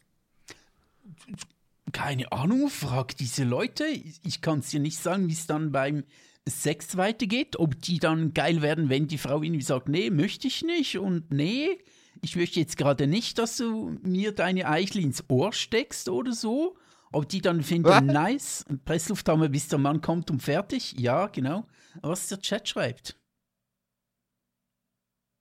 Keine 1.91 2.31
Ahnung, 2.31 2.69
frag 2.69 3.17
diese 3.17 3.43
Leute. 3.43 3.85
Ich 3.87 4.39
kann 4.39 4.59
es 4.59 4.69
dir 4.69 4.79
nicht 4.79 4.97
sagen, 4.97 5.27
wie 5.27 5.33
es 5.33 5.47
dann 5.47 5.73
beim 5.73 6.05
Sex 6.47 6.95
weitergeht, 6.95 7.59
ob 7.59 7.81
die 7.81 7.99
dann 7.99 8.33
geil 8.33 8.61
werden, 8.61 8.87
wenn 8.87 9.09
die 9.09 9.17
Frau 9.17 9.43
irgendwie 9.43 9.65
sagt, 9.65 9.89
nee, 9.89 10.09
möchte 10.09 10.47
ich 10.47 10.63
nicht 10.63 10.97
und 10.97 11.33
nee, 11.33 11.77
ich 12.21 12.37
möchte 12.37 12.61
jetzt 12.61 12.77
gerade 12.77 13.05
nicht, 13.05 13.37
dass 13.37 13.57
du 13.57 13.99
mir 14.01 14.31
deine 14.31 14.69
Eichel 14.69 15.03
ins 15.03 15.25
Ohr 15.27 15.51
steckst 15.51 16.07
oder 16.07 16.31
so. 16.31 16.77
Ob 17.11 17.27
die 17.27 17.41
dann 17.41 17.63
finden, 17.63 17.89
Was? 17.89 18.01
nice, 18.01 18.65
Presslufthammer, 18.85 19.49
bis 19.49 19.67
der 19.67 19.79
Mann 19.79 19.99
kommt 19.99 20.31
und 20.31 20.41
fertig. 20.41 20.95
Ja, 20.97 21.27
genau. 21.27 21.67
Was 22.01 22.29
der 22.29 22.39
Chat 22.39 22.69
schreibt. 22.69 23.09
Äh, 23.09 23.11
Das 23.11 23.11
ist 23.11 23.11
ein 23.11 23.17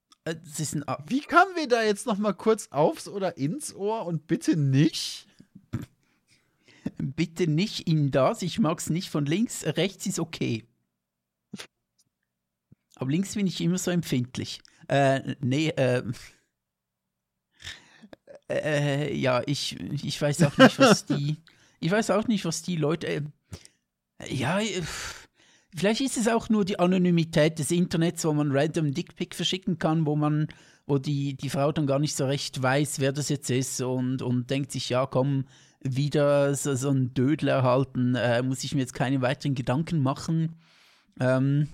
A 0.09 0.16
Wie 0.27 1.21
kamen 1.21 1.55
wir 1.55 1.69
da 1.69 1.83
jetzt 1.83 2.07
noch 2.07 2.19
mal 2.19 2.33
kurz 2.33 2.69
aufs 2.73 3.07
oder 3.07 3.37
ins 3.37 3.75
Ohr 3.75 4.07
und 4.07 4.27
bitte 4.27 4.57
nicht? 4.57 5.29
Bitte 6.99 7.47
nicht 7.47 7.87
in 7.89 8.11
das, 8.11 8.43
ich 8.43 8.59
mag 8.59 8.79
es 8.79 8.91
nicht 8.91 9.11
von 9.11 9.27
links, 9.27 9.65
rechts 9.65 10.07
ist 10.07 10.19
okay. 10.19 10.65
Aber 12.97 13.11
links 13.11 13.35
bin 13.35 13.47
ich 13.47 13.61
immer 13.61 13.79
so 13.79 13.91
empfindlich. 13.91 14.61
Äh, 14.89 15.37
nee, 15.41 15.69
äh, 15.69 16.03
äh, 18.49 19.15
ja, 19.15 19.43
ich, 19.47 19.79
ich 19.81 20.21
weiß 20.21 20.43
auch 20.45 20.57
nicht, 20.57 20.79
was 20.79 21.05
die, 21.05 21.37
ich 21.81 21.91
weiß 21.91 22.11
auch 22.11 22.27
nicht, 22.27 22.45
was 22.45 22.63
die 22.63 22.77
Leute, 22.77 23.07
äh, 23.07 23.23
ja, 24.29 24.61
äh, 24.61 24.83
vielleicht 25.77 26.01
ist 26.01 26.17
es 26.17 26.29
auch 26.29 26.49
nur 26.49 26.65
die 26.65 26.79
Anonymität 26.79 27.59
des 27.59 27.71
Internets, 27.71 28.25
wo 28.25 28.33
man 28.33 28.51
random 28.51 28.93
Dickpick 28.93 29.35
verschicken 29.35 29.79
kann, 29.79 30.07
wo 30.07 30.17
man, 30.17 30.49
wo 30.87 30.99
die, 30.99 31.35
die 31.35 31.51
Frau 31.51 31.73
dann 31.73 31.87
gar 31.87 31.99
nicht 31.99 32.17
so 32.17 32.27
recht 32.27 32.61
weiß, 32.61 33.01
wer 33.01 33.13
das 33.13 33.29
jetzt 33.29 33.51
ist 33.51 33.81
und, 33.81 34.23
und 34.23 34.51
denkt 34.51 34.73
sich, 34.73 34.89
ja, 34.89 35.07
komm, 35.07 35.45
wieder 35.81 36.55
so, 36.55 36.75
so 36.75 36.91
ein 36.91 37.15
Dödel 37.15 37.49
erhalten, 37.49 38.15
äh, 38.15 38.43
muss 38.43 38.65
ich 38.65 38.75
mir 38.75 38.81
jetzt 38.81 38.95
keine 38.95 39.21
weiteren 39.21 39.55
Gedanken 39.55 40.03
machen. 40.03 40.57
Ähm, 41.21 41.69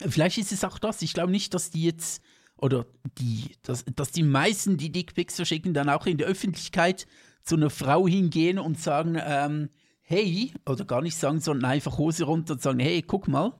vielleicht 0.00 0.38
ist 0.38 0.52
es 0.52 0.64
auch 0.64 0.78
das. 0.78 1.02
Ich 1.02 1.12
glaube 1.12 1.30
nicht, 1.30 1.54
dass 1.54 1.70
die 1.70 1.84
jetzt, 1.84 2.22
oder 2.56 2.86
die, 3.18 3.52
dass, 3.62 3.84
dass 3.94 4.10
die 4.10 4.22
meisten, 4.22 4.76
die 4.76 4.90
Dickpics 4.90 5.36
verschicken, 5.36 5.74
dann 5.74 5.88
auch 5.88 6.06
in 6.06 6.18
der 6.18 6.26
Öffentlichkeit 6.26 7.06
zu 7.42 7.56
einer 7.56 7.70
Frau 7.70 8.06
hingehen 8.06 8.58
und 8.58 8.80
sagen, 8.80 9.18
ähm, 9.20 9.68
hey, 10.12 10.52
oder 10.66 10.84
gar 10.84 11.00
nicht 11.00 11.16
sagen, 11.16 11.40
sondern 11.40 11.70
einfach 11.70 11.96
Hose 11.96 12.24
runter 12.24 12.52
und 12.54 12.62
sagen, 12.62 12.80
hey, 12.80 13.02
guck 13.02 13.28
mal. 13.28 13.58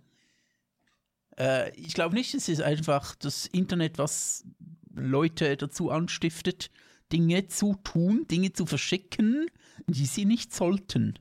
Äh, 1.39 1.75
ich 1.77 1.95
glaube 1.95 2.15
nicht, 2.15 2.35
es 2.35 2.49
ist 2.49 2.61
einfach 2.61 3.15
das 3.15 3.47
Internet, 3.47 3.97
was 3.97 4.45
Leute 4.95 5.57
dazu 5.57 5.91
anstiftet, 5.91 6.71
Dinge 7.11 7.49
zu 7.49 7.75
tun, 7.83 8.27
Dinge 8.31 8.53
zu 8.53 8.67
verschicken, 8.67 9.47
die 9.87 10.05
sie 10.05 10.27
nicht 10.27 10.55
sollten. 10.55 11.19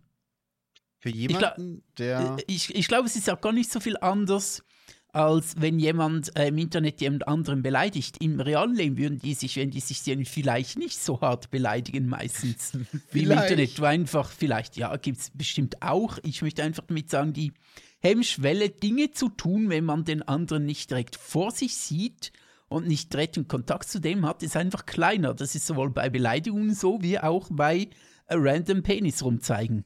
Für 0.99 1.12
glaub- 1.12 1.58
jemanden, 1.58 1.84
der. 1.98 2.38
Äh, 2.38 2.44
Ich, 2.48 2.76
ich 2.76 2.88
glaube, 2.88 3.08
es 3.08 3.16
ist 3.16 3.30
auch 3.30 3.40
gar 3.41 3.53
nicht 3.53 3.72
so 3.72 3.80
viel 3.80 3.98
anders, 3.98 4.64
als 5.13 5.55
wenn 5.59 5.79
jemand 5.79 6.35
äh, 6.38 6.47
im 6.47 6.57
Internet 6.57 7.01
jemand 7.01 7.27
anderen 7.27 7.61
beleidigt. 7.61 8.17
Im 8.21 8.39
realen 8.39 8.75
Leben 8.75 8.97
würden 8.97 9.19
die 9.19 9.33
sich, 9.33 9.57
wenn 9.57 9.71
die 9.71 9.81
sich 9.81 10.01
sehen, 10.01 10.25
vielleicht 10.25 10.77
nicht 10.77 10.99
so 10.99 11.19
hart 11.21 11.51
beleidigen 11.51 12.07
meistens. 12.07 12.77
Wie 13.11 13.23
im. 13.23 13.31
Internet, 13.31 13.79
wo 13.81 13.85
einfach 13.85 14.29
vielleicht, 14.29 14.77
ja, 14.77 14.95
gibt 14.95 15.19
es 15.19 15.31
bestimmt 15.31 15.81
auch. 15.81 16.17
Ich 16.23 16.41
möchte 16.41 16.63
einfach 16.63 16.83
damit 16.88 17.09
sagen, 17.09 17.33
die 17.33 17.51
Hemmschwelle, 17.99 18.69
Dinge 18.69 19.11
zu 19.11 19.29
tun, 19.29 19.69
wenn 19.69 19.85
man 19.85 20.05
den 20.05 20.23
anderen 20.23 20.65
nicht 20.65 20.89
direkt 20.89 21.15
vor 21.15 21.51
sich 21.51 21.75
sieht 21.75 22.31
und 22.67 22.88
nicht 22.88 23.13
direkten 23.13 23.47
Kontakt 23.47 23.89
zu 23.89 23.99
dem 23.99 24.25
hat, 24.25 24.43
ist 24.43 24.55
einfach 24.55 24.85
kleiner. 24.85 25.33
Das 25.33 25.55
ist 25.55 25.67
sowohl 25.67 25.89
bei 25.91 26.09
Beleidigungen 26.09 26.73
so, 26.73 27.01
wie 27.01 27.19
auch 27.19 27.49
bei 27.51 27.89
äh, 28.27 28.35
random 28.35 28.81
Penis 28.81 29.23
rumzeigen. 29.23 29.83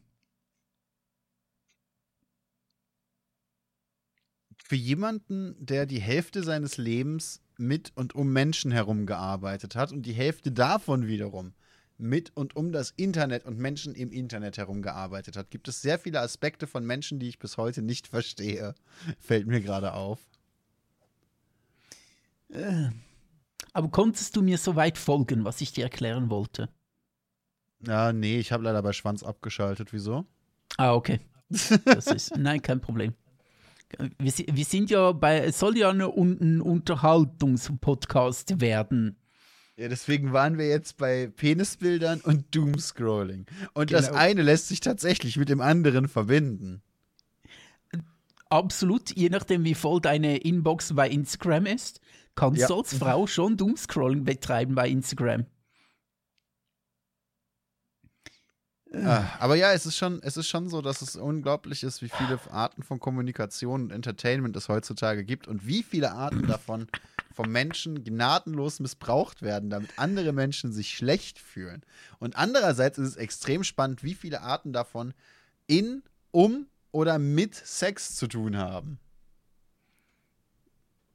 Für 4.67 4.75
jemanden, 4.75 5.55
der 5.63 5.85
die 5.85 6.01
Hälfte 6.01 6.41
seines 6.41 6.77
Lebens 6.77 7.39
mit 7.55 7.91
und 7.93 8.15
um 8.15 8.33
Menschen 8.33 8.71
herum 8.71 9.05
gearbeitet 9.05 9.75
hat 9.75 9.91
und 9.91 10.07
die 10.07 10.13
Hälfte 10.13 10.51
davon 10.51 11.05
wiederum 11.05 11.53
mit 11.99 12.35
und 12.35 12.55
um 12.55 12.71
das 12.71 12.89
Internet 12.97 13.45
und 13.45 13.59
Menschen 13.59 13.93
im 13.93 14.11
Internet 14.11 14.57
herum 14.57 14.81
gearbeitet 14.81 15.37
hat, 15.37 15.51
gibt 15.51 15.67
es 15.67 15.83
sehr 15.83 15.99
viele 15.99 16.19
Aspekte 16.19 16.65
von 16.65 16.83
Menschen, 16.83 17.19
die 17.19 17.29
ich 17.29 17.37
bis 17.37 17.57
heute 17.57 17.83
nicht 17.83 18.07
verstehe. 18.07 18.73
Fällt 19.19 19.45
mir 19.45 19.61
gerade 19.61 19.93
auf. 19.93 20.19
Aber 23.71 23.89
konntest 23.89 24.35
du 24.35 24.41
mir 24.41 24.57
soweit 24.57 24.97
folgen, 24.97 25.45
was 25.45 25.61
ich 25.61 25.73
dir 25.73 25.83
erklären 25.83 26.31
wollte? 26.31 26.69
Ja, 27.85 28.13
nee, 28.13 28.39
ich 28.39 28.51
habe 28.51 28.63
leider 28.63 28.81
bei 28.81 28.93
Schwanz 28.93 29.21
abgeschaltet. 29.21 29.93
Wieso? 29.93 30.25
Ah, 30.77 30.95
okay. 30.95 31.19
Das 31.85 32.07
ist, 32.07 32.35
nein, 32.35 32.63
kein 32.63 32.81
Problem. 32.81 33.13
Wir, 34.19 34.33
wir 34.51 34.65
sind 34.65 34.89
ja 34.89 35.11
bei, 35.11 35.39
es 35.39 35.59
soll 35.59 35.77
ja 35.77 35.89
eine, 35.89 36.07
ein 36.07 36.59
Unterhaltungspodcast 36.61 38.59
werden. 38.59 39.17
Ja, 39.77 39.89
deswegen 39.89 40.31
waren 40.33 40.57
wir 40.57 40.67
jetzt 40.69 40.97
bei 40.97 41.27
Penisbildern 41.27 42.21
und 42.21 42.55
Doomscrolling. 42.55 43.45
Und 43.73 43.91
das 43.91 44.07
Genau. 44.07 44.19
eine 44.19 44.41
lässt 44.41 44.69
sich 44.69 44.79
tatsächlich 44.79 45.37
mit 45.37 45.49
dem 45.49 45.59
anderen 45.61 46.07
verbinden. 46.07 46.81
Absolut, 48.49 49.15
je 49.15 49.29
nachdem, 49.29 49.63
wie 49.65 49.73
voll 49.75 49.99
deine 49.99 50.37
Inbox 50.37 50.93
bei 50.93 51.09
Instagram 51.09 51.65
ist, 51.65 51.99
kannst 52.35 52.61
Ja. 52.61 52.67
du 52.67 52.75
als 52.77 52.95
Frau 52.97 53.27
schon 53.27 53.57
Doomscrolling 53.57 54.23
betreiben 54.23 54.75
bei 54.75 54.87
Instagram. 54.89 55.45
Ah, 58.84 58.84
aber 59.39 59.55
ja, 59.55 59.73
es 59.73 59.85
ist 59.85 59.97
schon, 59.97 60.21
es 60.23 60.37
ist 60.37 60.47
schon 60.47 60.69
so, 60.69 60.81
dass 60.81 61.01
es 61.01 61.15
unglaublich 61.15 61.83
ist, 61.83 62.01
wie 62.01 62.09
viele 62.09 62.39
Arten 62.51 62.83
von 62.83 62.99
Kommunikation 62.99 63.83
und 63.83 63.91
Entertainment 63.91 64.55
es 64.55 64.69
heutzutage 64.69 65.23
gibt 65.23 65.47
und 65.47 65.67
wie 65.67 65.83
viele 65.83 66.11
Arten 66.11 66.47
davon 66.47 66.87
vom 67.33 67.51
Menschen 67.51 68.03
gnadenlos 68.03 68.79
missbraucht 68.79 69.41
werden, 69.41 69.69
damit 69.69 69.91
andere 69.97 70.31
Menschen 70.31 70.71
sich 70.71 70.95
schlecht 70.95 71.37
fühlen. 71.37 71.83
Und 72.19 72.37
andererseits 72.37 72.97
ist 72.97 73.09
es 73.09 73.15
extrem 73.17 73.63
spannend, 73.63 74.03
wie 74.03 74.15
viele 74.15 74.41
Arten 74.41 74.71
davon 74.71 75.13
in, 75.67 76.01
um 76.31 76.67
oder 76.91 77.19
mit 77.19 77.53
Sex 77.53 78.15
zu 78.15 78.27
tun 78.27 78.57
haben. 78.57 78.99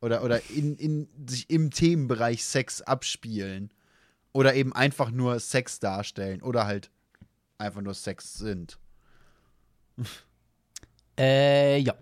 Oder, 0.02 0.23
oder 0.23 0.51
in, 0.51 0.77
in, 0.77 1.09
sich 1.27 1.48
im 1.48 1.70
Themenbereich 1.70 2.44
Sex 2.44 2.82
abspielen. 2.82 3.73
Oder 4.32 4.55
eben 4.55 4.74
einfach 4.74 5.11
nur 5.11 5.40
Sex 5.40 5.81
darstellen. 5.81 6.43
Oder 6.43 6.66
halt 6.66 6.90
einfach 7.60 7.80
nur 7.80 7.94
Sex 7.94 8.34
sind. 8.34 8.78
Äh, 11.18 11.78
ja. 11.78 11.94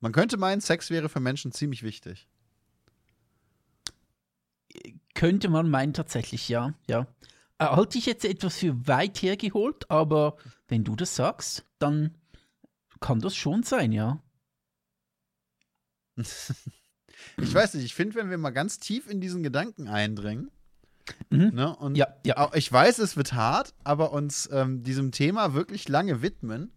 Man 0.00 0.12
könnte 0.12 0.36
meinen, 0.36 0.60
Sex 0.60 0.90
wäre 0.90 1.08
für 1.08 1.20
Menschen 1.20 1.52
ziemlich 1.52 1.82
wichtig. 1.82 2.28
Könnte 5.14 5.48
man 5.48 5.70
meinen, 5.70 5.94
tatsächlich, 5.94 6.48
ja. 6.48 6.74
ja. 6.88 7.06
Äh, 7.58 7.66
halte 7.66 7.98
ich 7.98 8.06
jetzt 8.06 8.24
etwas 8.24 8.58
für 8.58 8.86
weit 8.86 9.22
hergeholt, 9.22 9.90
aber 9.90 10.36
wenn 10.68 10.84
du 10.84 10.96
das 10.96 11.14
sagst, 11.14 11.64
dann 11.78 12.18
kann 13.00 13.20
das 13.20 13.36
schon 13.36 13.62
sein, 13.62 13.92
ja. 13.92 14.22
Ich 17.36 17.54
weiß 17.54 17.74
nicht, 17.74 17.84
ich 17.84 17.94
finde, 17.94 18.16
wenn 18.16 18.30
wir 18.30 18.38
mal 18.38 18.50
ganz 18.50 18.80
tief 18.80 19.08
in 19.08 19.20
diesen 19.20 19.44
Gedanken 19.44 19.86
eindringen, 19.86 20.50
Mhm. 21.32 21.54
ne, 21.54 21.74
und 21.76 21.96
Ja, 21.96 22.08
ja. 22.26 22.36
auch, 22.38 22.54
ich 22.54 22.70
weiß, 22.72 22.98
es 22.98 23.16
wird 23.16 23.32
hart, 23.32 23.74
aber 23.84 24.12
uns 24.12 24.48
ähm, 24.52 24.82
diesem 24.82 25.10
Thema 25.12 25.54
wirklich 25.54 25.88
lange 25.88 26.22
widmen, 26.22 26.70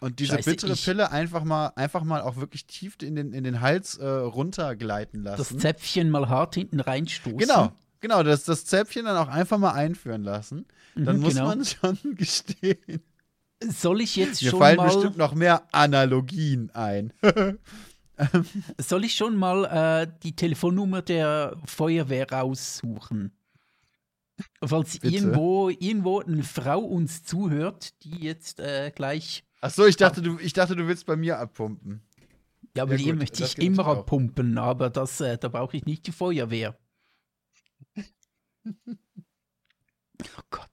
Und 0.00 0.18
diese 0.18 0.34
Scheiße, 0.34 0.50
bittere 0.50 0.72
ich- 0.72 0.84
Pille 0.84 1.10
einfach 1.12 1.44
mal, 1.44 1.68
einfach 1.76 2.02
mal 2.04 2.22
auch 2.22 2.36
wirklich 2.36 2.66
tief 2.66 2.96
in 3.02 3.14
den, 3.14 3.32
in 3.32 3.44
den 3.44 3.60
Hals 3.60 3.96
äh, 3.98 4.06
runtergleiten 4.06 5.24
Das 5.24 5.38
lassen. 5.38 5.58
Zäpfchen 5.60 6.10
mal 6.10 6.28
hart 6.28 6.54
hinten 6.56 6.80
reinstoßen. 6.80 7.38
Genau, 7.38 7.72
genau, 8.00 8.22
das, 8.22 8.44
das 8.44 8.64
Zäpfchen 8.64 9.04
dann 9.04 9.16
auch 9.16 9.28
einfach 9.28 9.58
mal 9.58 9.72
einführen 9.72 10.22
lassen. 10.22 10.66
Dann 10.96 11.16
Mhm, 11.16 11.22
muss 11.22 11.34
genau. 11.34 11.46
man 11.46 11.64
schon 11.64 11.98
gestehen. 12.16 13.00
Soll 13.64 14.00
ich 14.00 14.16
jetzt 14.16 14.42
Mir 14.42 14.50
schon 14.50 14.58
fallen 14.58 14.76
mal, 14.76 14.86
bestimmt 14.86 15.16
noch 15.16 15.34
mehr 15.34 15.62
Analogien 15.70 16.70
ein. 16.74 17.12
soll 18.78 19.04
ich 19.04 19.14
schon 19.14 19.36
mal 19.36 19.64
äh, 20.02 20.12
die 20.22 20.34
Telefonnummer 20.36 21.02
der 21.02 21.56
Feuerwehr 21.64 22.30
raussuchen? 22.30 23.32
Falls 24.64 24.98
Bitte? 24.98 25.14
irgendwo, 25.14 25.68
irgendwo 25.68 26.20
eine 26.20 26.42
Frau 26.42 26.80
uns 26.80 27.24
zuhört, 27.24 28.02
die 28.04 28.24
jetzt 28.24 28.60
äh, 28.60 28.90
gleich. 28.94 29.44
Ach 29.60 29.70
so, 29.70 29.86
ich 29.86 29.96
dachte, 29.96 30.22
du, 30.22 30.38
ich 30.38 30.52
dachte, 30.52 30.76
du 30.76 30.86
willst 30.88 31.06
bei 31.06 31.16
mir 31.16 31.38
abpumpen. 31.38 32.02
Ja, 32.76 32.84
aber 32.84 32.92
Ja, 32.92 32.98
die 32.98 33.12
möchte 33.12 33.44
ich 33.44 33.58
immer 33.58 33.86
abpumpen, 33.86 34.58
aber 34.58 34.90
das, 34.90 35.20
äh, 35.20 35.38
da 35.38 35.48
brauche 35.48 35.76
ich 35.76 35.84
nicht 35.84 36.06
die 36.06 36.12
Feuerwehr. 36.12 36.76
Oh 40.24 40.42
Gott. 40.50 40.68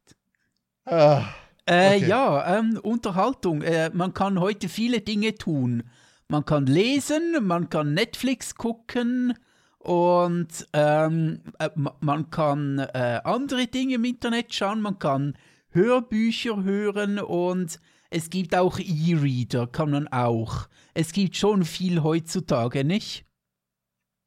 Ah, 0.85 1.23
Äh, 1.65 1.97
Okay. 1.97 2.07
Ja, 2.07 2.57
ähm, 2.59 2.79
Unterhaltung. 2.83 3.63
Äh, 3.63 3.89
man 3.93 4.13
kann 4.13 4.39
heute 4.39 4.69
viele 4.69 5.01
Dinge 5.01 5.35
tun. 5.35 5.83
Man 6.27 6.45
kann 6.45 6.67
lesen, 6.67 7.35
man 7.41 7.69
kann 7.69 7.95
Netflix 7.95 8.53
gucken 8.55 9.33
und 9.80 10.68
ähm, 10.73 11.41
äh, 11.60 11.69
ma- 11.76 11.97
man 12.01 12.30
kann 12.30 12.80
äh, 12.80 13.22
andere 13.23 13.68
Dinge 13.68 13.95
im 13.95 14.06
Internet 14.06 14.53
schauen, 14.53 14.81
man 14.81 14.99
kann 14.99 15.35
Hörbücher 15.72 16.64
hören 16.64 17.19
und 17.19 17.80
es 18.10 18.30
gibt 18.30 18.56
auch 18.56 18.80
E-Reader, 18.80 19.68
kann 19.68 19.91
man 19.91 20.07
auch. 20.07 20.68
Es 20.93 21.11
gibt 21.11 21.35
schon 21.35 21.64
viel 21.64 22.03
heutzutage, 22.03 22.84
nicht? 22.84 23.26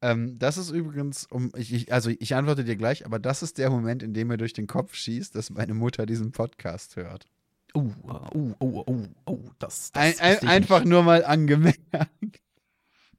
ähm, 0.01 0.37
das 0.39 0.57
ist 0.57 0.69
übrigens, 0.71 1.25
um, 1.25 1.51
ich, 1.55 1.71
ich, 1.73 1.93
also 1.93 2.09
ich 2.09 2.35
antworte 2.35 2.63
dir 2.63 2.75
gleich, 2.75 3.05
aber 3.05 3.19
das 3.19 3.41
ist 3.43 3.57
der 3.57 3.69
Moment, 3.69 4.03
in 4.03 4.13
dem 4.13 4.27
mir 4.27 4.37
durch 4.37 4.53
den 4.53 4.67
Kopf 4.67 4.95
schießt, 4.95 5.33
dass 5.35 5.49
meine 5.49 5.73
Mutter 5.73 6.05
diesen 6.05 6.31
Podcast 6.31 6.95
hört. 6.97 7.25
Oh, 7.73 7.89
oh, 8.03 8.53
oh, 8.59 8.83
oh, 8.85 9.03
oh, 9.25 9.39
das, 9.59 9.91
das 9.91 10.19
Ein, 10.19 10.39
ein, 10.41 10.47
einfach 10.47 10.79
nicht. 10.81 10.89
nur 10.89 11.03
mal 11.03 11.23
angemerkt. 11.25 11.79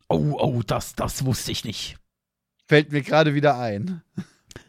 Oh, 0.09 0.37
oh, 0.39 0.63
das, 0.67 0.95
das 0.95 1.25
wusste 1.25 1.53
ich 1.53 1.65
nicht. 1.65 1.97
Fällt 2.67 2.93
mir 2.93 3.03
gerade 3.03 3.35
wieder 3.35 3.59
ein. 3.59 4.03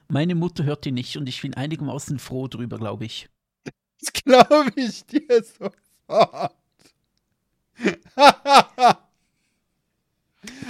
Meine 0.07 0.35
Mutter 0.35 0.63
hört 0.63 0.85
die 0.85 0.91
nicht 0.91 1.17
und 1.17 1.27
ich 1.27 1.41
bin 1.41 1.53
einigermaßen 1.53 2.19
froh 2.19 2.47
drüber, 2.47 2.77
glaube 2.77 3.05
ich. 3.05 3.29
Das 3.99 4.11
glaube 4.13 4.71
ich 4.75 5.05
dir 5.05 5.43
sofort. 5.43 6.53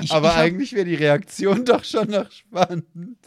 ich 0.02 0.12
Aber 0.12 0.30
ich 0.30 0.36
eigentlich 0.36 0.74
wäre 0.74 0.86
die 0.86 0.96
Reaktion 0.96 1.66
doch 1.66 1.84
schon 1.84 2.10
noch 2.10 2.32
spannend. 2.32 3.18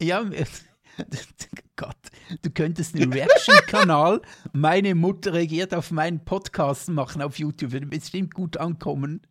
Ja, 0.00 0.24
Gott, 1.76 1.96
du 2.42 2.50
könntest 2.50 2.94
einen 2.94 3.12
Reaction-Kanal, 3.12 4.22
meine 4.52 4.94
Mutter 4.94 5.34
reagiert 5.34 5.74
auf 5.74 5.90
meinen 5.90 6.24
Podcast 6.24 6.88
machen 6.88 7.22
auf 7.22 7.38
YouTube, 7.38 7.72
würde 7.72 7.86
bestimmt 7.86 8.34
gut 8.34 8.56
ankommen. 8.56 9.26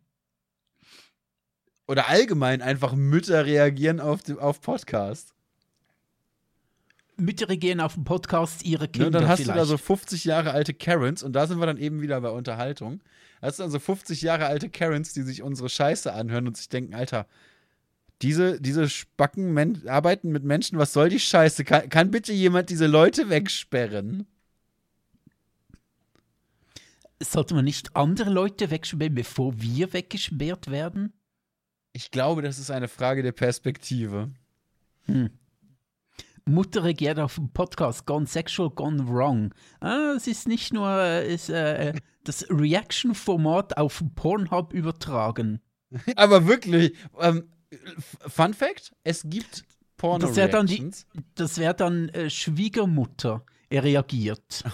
Oder 1.88 2.08
allgemein 2.08 2.62
einfach 2.62 2.94
Mütter 2.94 3.46
reagieren 3.46 4.00
auf, 4.00 4.22
die- 4.22 4.34
auf 4.38 4.60
Podcast. 4.60 5.32
Mütter 7.16 7.48
reagieren 7.48 7.80
auf 7.80 7.94
den 7.94 8.04
Podcast 8.04 8.64
ihrer 8.64 8.82
Ne, 8.84 8.88
Kinder 8.88 9.06
und 9.06 9.12
dann 9.14 9.28
hast 9.28 9.40
vielleicht. 9.42 9.56
du 9.56 9.60
da 9.60 9.64
so 9.64 9.78
50 9.78 10.24
Jahre 10.24 10.50
alte 10.50 10.74
Karens 10.74 11.22
und 11.22 11.32
da 11.32 11.46
sind 11.46 11.58
wir 11.58 11.66
dann 11.66 11.78
eben 11.78 12.02
wieder 12.02 12.20
bei 12.20 12.28
Unterhaltung. 12.30 13.00
Da 13.40 13.46
hast 13.46 13.58
du 13.58 13.62
dann 13.62 13.70
so 13.70 13.78
50 13.78 14.20
Jahre 14.22 14.46
alte 14.46 14.68
Karens, 14.68 15.12
die 15.14 15.22
sich 15.22 15.42
unsere 15.42 15.68
Scheiße 15.68 16.12
anhören 16.12 16.46
und 16.46 16.56
sich 16.56 16.68
denken, 16.68 16.94
Alter, 16.94 17.26
diese, 18.22 18.60
diese 18.60 18.88
Spacken 18.90 19.54
Men 19.54 19.86
arbeiten 19.88 20.30
mit 20.30 20.42
Menschen, 20.44 20.78
was 20.78 20.92
soll 20.92 21.08
die 21.08 21.20
Scheiße? 21.20 21.64
Kann, 21.64 21.88
kann 21.88 22.10
bitte 22.10 22.32
jemand 22.32 22.68
diese 22.68 22.86
Leute 22.86 23.28
wegsperren? 23.30 24.26
Sollte 27.22 27.54
man 27.54 27.64
nicht 27.64 27.96
andere 27.96 28.28
Leute 28.30 28.70
wegsperren, 28.70 29.14
bevor 29.14 29.58
wir 29.60 29.92
weggesperrt 29.94 30.70
werden? 30.70 31.12
Ich 31.96 32.10
glaube, 32.10 32.42
das 32.42 32.58
ist 32.58 32.70
eine 32.70 32.88
Frage 32.88 33.22
der 33.22 33.32
Perspektive. 33.32 34.30
Mutter 36.44 36.84
reagiert 36.84 37.18
auf 37.18 37.36
den 37.36 37.50
Podcast 37.54 38.04
Gone 38.04 38.26
Sexual, 38.26 38.68
Gone 38.68 39.08
Wrong. 39.08 39.54
Ah, 39.80 40.12
es 40.14 40.26
ist 40.26 40.46
nicht 40.46 40.74
nur 40.74 40.90
äh, 40.90 41.32
ist, 41.32 41.48
äh, 41.48 41.94
das 42.22 42.44
Reaction-Format 42.50 43.78
auf 43.78 44.04
Pornhub 44.14 44.74
übertragen. 44.74 45.62
Aber 46.16 46.46
wirklich, 46.46 46.94
ähm, 47.18 47.48
Fun 48.26 48.52
Fact: 48.52 48.92
Es 49.02 49.22
gibt 49.24 49.64
porno 49.96 50.26
Das 50.26 50.36
wär 50.36 50.48
dann 50.48 50.66
die-. 50.66 50.90
Das 51.34 51.56
wäre 51.56 51.72
dann 51.72 52.10
äh, 52.10 52.28
Schwiegermutter 52.28 53.42
reagiert. 53.72 54.64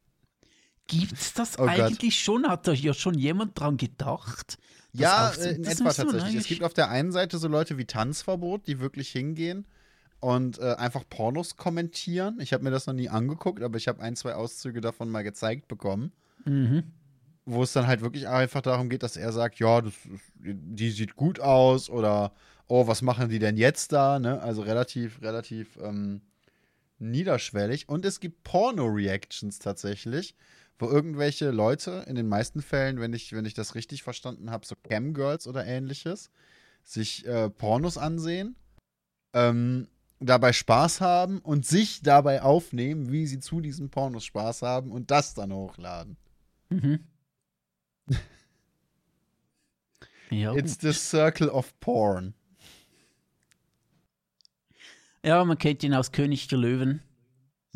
Gibt's 0.86 1.34
das 1.34 1.58
Oh 1.58 1.66
Gott. 1.66 1.78
eigentlich 1.78 2.18
schon? 2.18 2.48
Hat 2.48 2.66
da 2.66 2.72
ja 2.72 2.94
schon 2.94 3.18
jemand 3.18 3.60
dran 3.60 3.76
gedacht? 3.76 4.56
Ja, 5.00 5.30
äh, 5.30 5.54
in 5.54 5.64
etwa 5.64 5.84
man 5.84 5.94
tatsächlich. 5.94 6.34
Es 6.36 6.46
gibt 6.46 6.62
auf 6.62 6.74
der 6.74 6.88
einen 6.90 7.12
Seite 7.12 7.38
so 7.38 7.48
Leute 7.48 7.78
wie 7.78 7.84
Tanzverbot, 7.84 8.66
die 8.66 8.80
wirklich 8.80 9.10
hingehen 9.10 9.66
und 10.20 10.58
äh, 10.58 10.74
einfach 10.74 11.04
Pornos 11.08 11.56
kommentieren. 11.56 12.38
Ich 12.40 12.52
habe 12.52 12.64
mir 12.64 12.70
das 12.70 12.86
noch 12.86 12.94
nie 12.94 13.08
angeguckt, 13.08 13.62
aber 13.62 13.76
ich 13.76 13.88
habe 13.88 14.02
ein, 14.02 14.16
zwei 14.16 14.34
Auszüge 14.34 14.80
davon 14.80 15.10
mal 15.10 15.22
gezeigt 15.22 15.68
bekommen, 15.68 16.12
Mhm. 16.44 16.84
wo 17.44 17.62
es 17.62 17.72
dann 17.72 17.86
halt 17.86 18.00
wirklich 18.00 18.26
einfach 18.28 18.62
darum 18.62 18.88
geht, 18.88 19.02
dass 19.02 19.16
er 19.16 19.32
sagt, 19.32 19.58
ja, 19.58 19.80
das, 19.80 19.94
die 20.42 20.90
sieht 20.90 21.14
gut 21.16 21.40
aus 21.40 21.88
oder 21.88 22.32
oh, 22.66 22.86
was 22.86 23.00
machen 23.02 23.28
die 23.28 23.38
denn 23.38 23.56
jetzt 23.56 23.92
da? 23.92 24.18
Ne? 24.18 24.42
Also 24.42 24.62
relativ, 24.62 25.22
relativ 25.22 25.78
ähm, 25.82 26.20
niederschwellig. 26.98 27.88
Und 27.88 28.04
es 28.04 28.20
gibt 28.20 28.42
Porno-Reactions 28.44 29.58
tatsächlich, 29.58 30.34
wo 30.78 30.88
irgendwelche 30.88 31.50
Leute, 31.50 32.04
in 32.06 32.14
den 32.14 32.28
meisten 32.28 32.62
Fällen, 32.62 33.00
wenn 33.00 33.12
ich, 33.12 33.32
wenn 33.32 33.44
ich 33.44 33.54
das 33.54 33.74
richtig 33.74 34.02
verstanden 34.02 34.50
habe, 34.50 34.64
so 34.66 34.76
Camgirls 34.76 35.46
oder 35.48 35.66
ähnliches, 35.66 36.30
sich 36.84 37.26
äh, 37.26 37.50
Pornos 37.50 37.98
ansehen, 37.98 38.54
ähm, 39.32 39.88
dabei 40.20 40.52
Spaß 40.52 41.00
haben 41.00 41.40
und 41.40 41.66
sich 41.66 42.02
dabei 42.02 42.42
aufnehmen, 42.42 43.10
wie 43.12 43.26
sie 43.26 43.40
zu 43.40 43.60
diesen 43.60 43.90
Pornos 43.90 44.24
Spaß 44.24 44.62
haben 44.62 44.92
und 44.92 45.10
das 45.10 45.34
dann 45.34 45.52
hochladen. 45.52 46.16
Mhm. 46.70 47.00
ja, 50.30 50.54
It's 50.54 50.78
the 50.80 50.92
circle 50.92 51.48
of 51.48 51.78
porn. 51.80 52.34
ja, 55.24 55.44
man 55.44 55.58
kennt 55.58 55.82
ihn 55.82 55.94
aus 55.94 56.12
König 56.12 56.46
der 56.48 56.58
Löwen. 56.58 57.02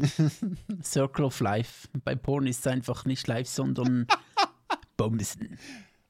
Circle 0.83 1.25
of 1.25 1.41
Life. 1.41 1.89
Bei 2.05 2.15
Porn 2.15 2.47
ist 2.47 2.61
es 2.61 2.67
einfach 2.67 3.05
nicht 3.05 3.27
live, 3.27 3.49
sondern 3.49 4.07
Bumsen. 4.97 5.59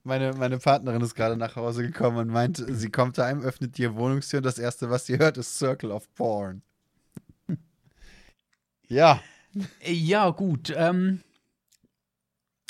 Meine, 0.04 0.32
meine 0.32 0.58
Partnerin 0.58 1.00
ist 1.00 1.14
gerade 1.14 1.36
nach 1.36 1.54
Hause 1.54 1.82
gekommen 1.82 2.16
und 2.18 2.28
meinte, 2.28 2.74
sie 2.74 2.90
kommt 2.90 3.18
da 3.18 3.26
heim, 3.26 3.42
öffnet 3.42 3.78
die 3.78 3.94
Wohnungstür 3.94 4.38
und 4.38 4.46
das 4.46 4.58
erste, 4.58 4.90
was 4.90 5.06
sie 5.06 5.18
hört, 5.18 5.38
ist 5.38 5.56
Circle 5.58 5.92
of 5.92 6.12
Porn. 6.14 6.62
ja. 8.88 9.20
Ja, 9.84 10.30
gut. 10.30 10.72
Ähm, 10.74 11.20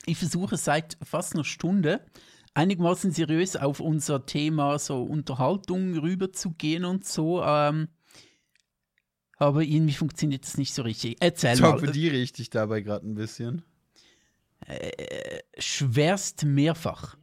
ich 0.05 0.19
versuche 0.19 0.57
seit 0.57 0.99
fast 1.03 1.35
einer 1.35 1.45
Stunde 1.45 2.05
einigermaßen 2.55 3.13
seriös 3.13 3.57
auf 3.57 3.81
unser 3.81 4.27
Thema 4.27 4.79
so 4.79 5.03
Unterhaltung 5.03 5.97
rüberzugehen 5.97 6.85
und 6.85 7.05
so. 7.05 7.43
Ähm, 7.43 7.89
aber 9.43 9.63
irgendwie 9.63 9.95
funktioniert 9.95 10.45
das 10.45 10.57
nicht 10.57 10.73
so 10.75 10.83
richtig. 10.83 11.17
Erzähl 11.21 11.57
mal. 11.57 11.73
Torpediere 11.73 12.17
ich 12.17 12.33
dich 12.33 12.51
dabei 12.51 12.81
gerade 12.81 13.07
ein 13.07 13.15
bisschen. 13.15 13.63
Schwerst 15.59 16.45
mehrfach. 16.45 17.17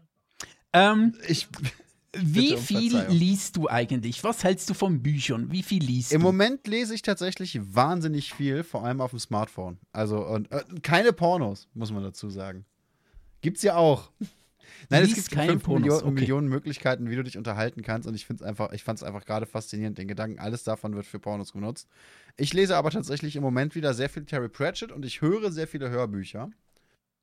Ähm, 0.74 1.16
Ich, 1.28 1.48
wie 2.16 2.56
um 2.56 2.62
viel 2.62 2.98
liest 3.10 3.56
du 3.56 3.70
eigentlich? 3.70 4.24
Was 4.24 4.44
hältst 4.44 4.70
du 4.70 4.74
von 4.74 5.02
Büchern? 5.02 5.52
Wie 5.52 5.64
viel 5.64 5.84
liest 5.84 6.12
Im 6.12 6.22
du? 6.22 6.28
Moment 6.28 6.68
lese 6.68 6.94
ich 6.94 7.02
tatsächlich 7.02 7.60
wahnsinnig 7.74 8.34
viel, 8.34 8.64
vor 8.64 8.84
allem 8.84 9.02
auf 9.02 9.12
dem 9.12 9.20
Smartphone. 9.20 9.78
Also, 9.92 10.26
und, 10.26 10.52
äh, 10.52 10.64
keine 10.82 11.14
Pornos, 11.14 11.68
muss 11.74 11.92
man 11.92 12.04
dazu 12.04 12.30
sagen. 12.30 12.66
Gibt's 13.42 13.64
ja 13.64 13.76
auch. 13.78 14.12
Nein, 14.90 15.04
es 15.04 15.14
gibt 15.16 15.32
keine 15.32 15.56
Millionen, 15.56 15.92
okay. 15.92 16.12
Millionen 16.12 16.48
Möglichkeiten, 16.48 17.10
wie 17.10 17.16
du 17.16 17.24
dich 17.24 17.38
unterhalten 17.38 17.82
kannst. 17.82 18.08
Und 18.08 18.16
ich 18.16 18.26
finde 18.26 18.44
es 18.44 18.48
einfach, 18.50 18.72
ich 18.72 18.84
fand 18.84 18.98
es 19.00 19.04
einfach 19.04 19.26
gerade 19.26 19.46
faszinierend, 19.46 19.98
den 19.98 20.08
Gedanken, 20.08 20.40
alles 20.40 20.64
davon 20.64 20.96
wird 20.96 21.06
für 21.06 21.20
Pornos 21.20 21.54
genutzt. 21.54 21.88
Ich 22.38 22.54
lese 22.54 22.78
aber 22.78 22.90
tatsächlich 22.92 23.36
im 23.36 23.44
Moment 23.44 23.76
wieder 23.76 23.94
sehr 23.94 24.10
viel 24.10 24.26
Terry 24.26 24.50
Pratchett 24.50 24.92
und 24.92 25.06
ich 25.06 25.22
höre 25.22 25.52
sehr 25.52 25.68
viele 25.68 25.90
Hörbücher. 25.90 26.50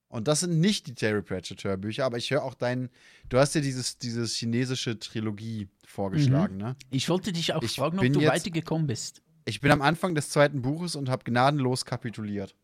Und 0.09 0.28
das 0.28 0.41
sind 0.41 0.61
nicht 0.61 0.87
die 0.87 0.95
Terry 0.95 1.20
Pratchett 1.23 1.65
Hörbücher, 1.65 2.05
aber 2.05 2.16
ich 2.16 2.31
höre 2.31 2.45
auch 2.45 2.55
deinen, 2.55 2.91
du 3.28 3.39
hast 3.39 3.55
ja 3.57 3.61
dieses, 3.61 3.99
dieses 3.99 4.35
chinesische 4.37 4.99
Trilogie 5.01 5.69
vorgeschlagen, 5.85 6.57
ne? 6.59 6.77
Ich 6.91 7.09
wollte 7.09 7.33
dich 7.33 7.55
auch 7.55 7.62
Ich 7.62 7.74
fragen, 7.77 7.99
ob 7.99 8.12
du 8.12 8.20
jetzt- 8.20 8.31
weitergekommen 8.33 8.87
bist. 8.87 9.23
Ich 9.47 9.61
bin 9.61 9.70
am 9.73 9.83
Anfang 9.83 10.15
des 10.15 10.31
zweiten 10.31 10.62
Buches 10.62 10.95
und 10.97 11.09
habe 11.09 11.24
gnadenlos 11.24 11.85
kapituliert. 11.85 12.55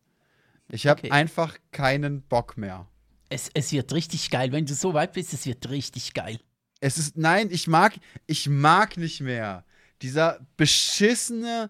Ich 0.69 0.87
habe 0.87 0.99
Okay. 0.99 1.11
einfach 1.11 1.57
keinen 1.71 2.21
Bock 2.21 2.57
mehr. 2.57 2.87
Es, 3.33 3.49
es 3.55 3.71
wird 3.71 3.91
richtig 3.93 4.29
geil. 4.29 4.51
Wenn 4.51 4.67
du 4.67 4.75
so 4.75 4.93
weit 4.93 5.13
bist, 5.13 5.33
es 5.33 5.47
wird 5.47 5.67
richtig 5.69 6.13
geil. 6.13 6.39
Es 6.79 6.99
ist, 6.99 7.17
nein, 7.17 7.49
ich 7.49 7.67
mag, 7.67 7.95
ich 8.27 8.47
mag 8.47 8.95
nicht 8.97 9.21
mehr. 9.21 9.65
Dieser 10.03 10.39
beschissene 10.55 11.69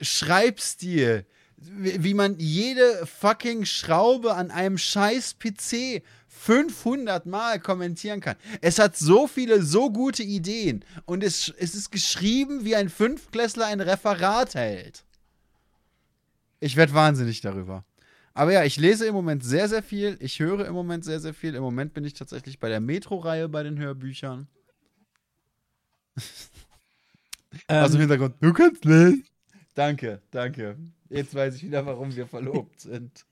Schreibstil. 0.00 1.24
Wie, 1.56 2.14
man 2.14 2.36
jede 2.38 3.06
fucking 3.06 3.64
Schraube 3.64 4.34
an 4.34 4.50
einem 4.50 4.76
scheiß 4.76 5.38
PC 5.38 6.02
500 6.26 7.26
Mal 7.26 7.60
kommentieren 7.60 8.20
kann. 8.20 8.36
Es 8.60 8.78
hat 8.80 8.96
so 8.96 9.28
viele, 9.28 9.62
so 9.62 9.90
gute 9.90 10.24
Ideen. 10.24 10.84
Und 11.04 11.22
es, 11.22 11.52
es 11.58 11.76
ist 11.76 11.90
geschrieben, 11.92 12.64
wie 12.64 12.74
ein 12.74 12.88
Fünfklässler 12.88 13.66
ein 13.66 13.80
Referat 13.80 14.54
hält. 14.54 15.04
Ich 16.58 16.74
werde 16.74 16.94
wahnsinnig 16.94 17.40
darüber. 17.40 17.84
Aber 18.38 18.52
ja, 18.52 18.62
ich 18.62 18.76
lese 18.76 19.04
im 19.04 19.14
Moment 19.14 19.42
sehr, 19.42 19.68
sehr 19.68 19.82
viel. 19.82 20.16
Ich 20.20 20.38
höre 20.38 20.64
im 20.64 20.72
Moment 20.72 21.04
sehr, 21.04 21.18
sehr 21.18 21.34
viel. 21.34 21.56
Im 21.56 21.62
Moment 21.64 21.92
bin 21.92 22.04
ich 22.04 22.14
tatsächlich 22.14 22.60
bei 22.60 22.68
der 22.68 22.78
Metro-Reihe 22.78 23.48
bei 23.48 23.64
den 23.64 23.80
Hörbüchern. 23.80 24.46
Ähm, 26.16 26.22
also 27.66 27.96
im 27.96 28.02
Hintergrund, 28.02 28.36
du 28.40 28.52
kannst 28.52 28.84
lesen. 28.84 29.24
Danke, 29.74 30.22
danke. 30.30 30.76
Jetzt 31.08 31.34
weiß 31.34 31.56
ich 31.56 31.64
wieder, 31.64 31.84
warum 31.84 32.14
wir 32.14 32.28
verlobt 32.28 32.78
sind. 32.78 33.26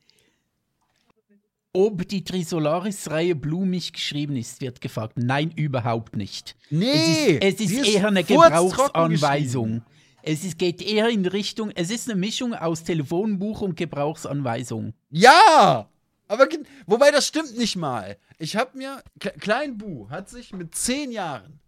ob 1.72 2.08
die 2.08 2.24
Trisolaris-Reihe 2.24 3.36
blumig 3.36 3.92
geschrieben 3.92 4.34
ist, 4.34 4.60
wird 4.60 4.80
gefragt. 4.80 5.18
Nein, 5.18 5.52
überhaupt 5.54 6.16
nicht. 6.16 6.56
Nee! 6.68 7.38
es 7.40 7.60
ist, 7.60 7.70
es 7.70 7.78
ist 7.78 7.94
eher 7.94 8.08
eine 8.08 8.24
Gebrauchsanweisung. 8.24 9.82
Es 10.28 10.42
ist, 10.42 10.58
geht 10.58 10.82
eher 10.82 11.08
in 11.08 11.24
Richtung, 11.24 11.70
es 11.70 11.88
ist 11.88 12.10
eine 12.10 12.18
Mischung 12.18 12.52
aus 12.52 12.82
Telefonbuch 12.82 13.60
und 13.60 13.76
Gebrauchsanweisung. 13.76 14.92
Ja! 15.08 15.88
Aber 16.26 16.48
wobei 16.86 17.12
das 17.12 17.28
stimmt 17.28 17.56
nicht 17.56 17.76
mal. 17.76 18.16
Ich 18.36 18.56
habe 18.56 18.76
mir 18.76 19.04
Klein 19.20 19.78
Bu 19.78 20.10
hat 20.10 20.28
sich 20.28 20.52
mit 20.52 20.74
zehn 20.74 21.12
Jahren 21.12 21.60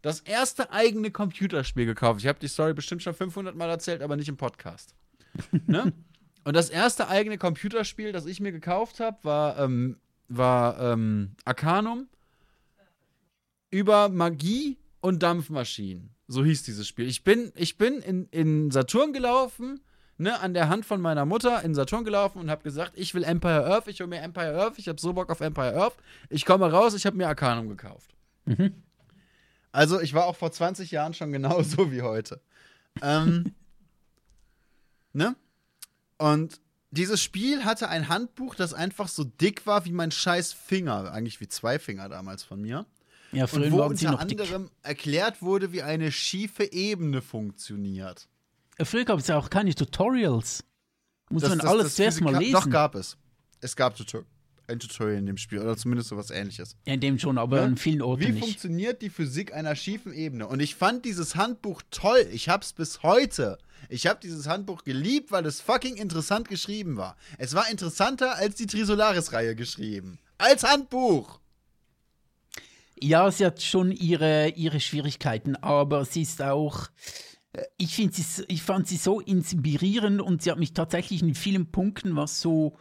das 0.00 0.20
erste 0.20 0.72
eigene 0.72 1.10
Computerspiel 1.10 1.84
gekauft. 1.84 2.20
Ich 2.22 2.26
habe 2.26 2.38
die 2.38 2.48
Story 2.48 2.72
bestimmt 2.72 3.02
schon 3.02 3.12
500 3.12 3.54
Mal 3.54 3.68
erzählt, 3.68 4.00
aber 4.00 4.16
nicht 4.16 4.30
im 4.30 4.38
Podcast. 4.38 4.94
ne? 5.66 5.92
Und 6.44 6.56
das 6.56 6.70
erste 6.70 7.08
eigene 7.08 7.36
Computerspiel, 7.36 8.12
das 8.12 8.24
ich 8.24 8.40
mir 8.40 8.52
gekauft 8.52 8.98
habe, 8.98 9.18
war 9.24 9.58
ähm, 9.58 9.98
war 10.28 10.80
ähm, 10.80 11.32
Arcanum 11.44 12.08
über 13.70 14.08
Magie 14.08 14.78
und 15.02 15.22
Dampfmaschinen. 15.22 16.15
So 16.28 16.44
hieß 16.44 16.64
dieses 16.64 16.88
Spiel. 16.88 17.06
Ich 17.08 17.24
bin, 17.24 17.52
ich 17.54 17.78
bin 17.78 18.00
in, 18.00 18.26
in 18.30 18.70
Saturn 18.70 19.12
gelaufen, 19.12 19.80
ne, 20.18 20.40
an 20.40 20.54
der 20.54 20.68
Hand 20.68 20.84
von 20.84 21.00
meiner 21.00 21.24
Mutter 21.24 21.62
in 21.62 21.74
Saturn 21.74 22.04
gelaufen 22.04 22.40
und 22.40 22.50
habe 22.50 22.62
gesagt, 22.62 22.92
ich 22.96 23.14
will 23.14 23.22
Empire 23.22 23.66
Earth, 23.66 23.86
ich 23.88 24.00
hole 24.00 24.08
mir 24.08 24.20
Empire 24.20 24.54
Earth, 24.56 24.78
ich 24.78 24.88
habe 24.88 25.00
so 25.00 25.12
Bock 25.12 25.30
auf 25.30 25.40
Empire 25.40 25.74
Earth. 25.76 25.96
Ich 26.28 26.44
komme 26.44 26.70
raus, 26.70 26.94
ich 26.94 27.06
habe 27.06 27.16
mir 27.16 27.28
Arcanum 27.28 27.68
gekauft. 27.68 28.14
Mhm. 28.44 28.82
Also 29.72 30.00
ich 30.00 30.14
war 30.14 30.24
auch 30.24 30.36
vor 30.36 30.50
20 30.50 30.90
Jahren 30.90 31.14
schon 31.14 31.32
genauso 31.32 31.92
wie 31.92 32.02
heute. 32.02 32.40
Ähm, 33.02 33.54
ne? 35.12 35.36
Und 36.18 36.60
dieses 36.90 37.22
Spiel 37.22 37.64
hatte 37.64 37.88
ein 37.88 38.08
Handbuch, 38.08 38.54
das 38.54 38.72
einfach 38.72 39.08
so 39.08 39.22
dick 39.22 39.66
war 39.66 39.84
wie 39.84 39.92
mein 39.92 40.10
scheiß 40.10 40.52
Finger, 40.52 41.12
eigentlich 41.12 41.40
wie 41.40 41.48
zwei 41.48 41.78
Finger 41.78 42.08
damals 42.08 42.42
von 42.42 42.60
mir. 42.60 42.86
Ja, 43.36 43.44
Und 43.44 43.70
wo 43.72 43.82
unter 43.82 43.94
dick. 44.26 44.40
anderem 44.40 44.70
erklärt 44.82 45.42
wurde, 45.42 45.72
wie 45.72 45.82
eine 45.82 46.10
schiefe 46.12 46.72
Ebene 46.72 47.20
funktioniert. 47.22 48.28
Früher 48.82 49.04
gab 49.04 49.18
es 49.18 49.26
ja 49.26 49.36
auch 49.38 49.50
keine 49.50 49.74
Tutorials. 49.74 50.64
Muss 51.30 51.42
Das- 51.42 51.50
man 51.50 51.58
das- 51.58 51.66
alles 51.68 51.84
das 51.84 51.94
zuerst 51.96 52.20
mal 52.20 52.36
lesen. 52.36 52.52
Doch, 52.52 52.70
gab 52.70 52.94
es. 52.94 53.16
Es 53.60 53.74
gab 53.76 53.96
Tutor 53.96 54.24
ein 54.68 54.80
Tutorial 54.80 55.18
in 55.18 55.26
dem 55.26 55.36
Spiel, 55.36 55.60
oder 55.60 55.76
zumindest 55.76 56.08
sowas 56.08 56.30
ähnliches. 56.30 56.76
Ja, 56.86 56.94
in 56.94 57.00
dem 57.00 57.18
schon, 57.20 57.38
aber 57.38 57.58
Ja? 57.58 57.64
an 57.64 57.76
vielen 57.76 58.02
Orten 58.02 58.22
Wie 58.24 58.32
nicht. 58.32 58.40
funktioniert 58.44 59.00
die 59.00 59.10
Physik 59.10 59.54
einer 59.54 59.76
schiefen 59.76 60.12
Ebene? 60.12 60.48
Und 60.48 60.58
ich 60.60 60.74
fand 60.74 61.04
dieses 61.04 61.36
Handbuch 61.36 61.82
toll. 61.92 62.26
Ich 62.32 62.48
hab's 62.48 62.72
bis 62.72 63.02
heute. 63.04 63.58
Ich 63.88 64.08
hab 64.08 64.20
dieses 64.20 64.48
Handbuch 64.48 64.82
geliebt, 64.82 65.30
weil 65.30 65.46
es 65.46 65.60
fucking 65.60 65.94
interessant 65.96 66.48
geschrieben 66.48 66.96
war. 66.96 67.16
Es 67.38 67.54
war 67.54 67.70
interessanter 67.70 68.34
als 68.34 68.56
die 68.56 68.66
Trisolaris-Reihe 68.66 69.54
geschrieben. 69.54 70.18
Als 70.38 70.64
Handbuch! 70.64 71.38
Ja, 72.98 73.30
sie 73.30 73.44
hat 73.44 73.62
schon 73.62 73.92
ihre, 73.92 74.50
ihre 74.50 74.80
Schwierigkeiten, 74.80 75.56
aber 75.56 76.04
sie 76.04 76.22
ist 76.22 76.40
auch. 76.42 76.88
äh, 77.52 77.62
Ich, 77.76 77.94
find 77.94 78.14
sie, 78.14 78.44
ich 78.48 78.62
fand 78.62 78.88
sie 78.88 78.96
so 78.96 79.20
inspirierend 79.20 80.20
und 80.22 80.42
sie 80.42 80.50
hat 80.50 80.58
mich 80.58 80.72
tatsächlich 80.72 81.22
in 81.22 81.34
vielen 81.34 81.70
Punkten, 81.70 82.16
was 82.16 82.40
so 82.40 82.76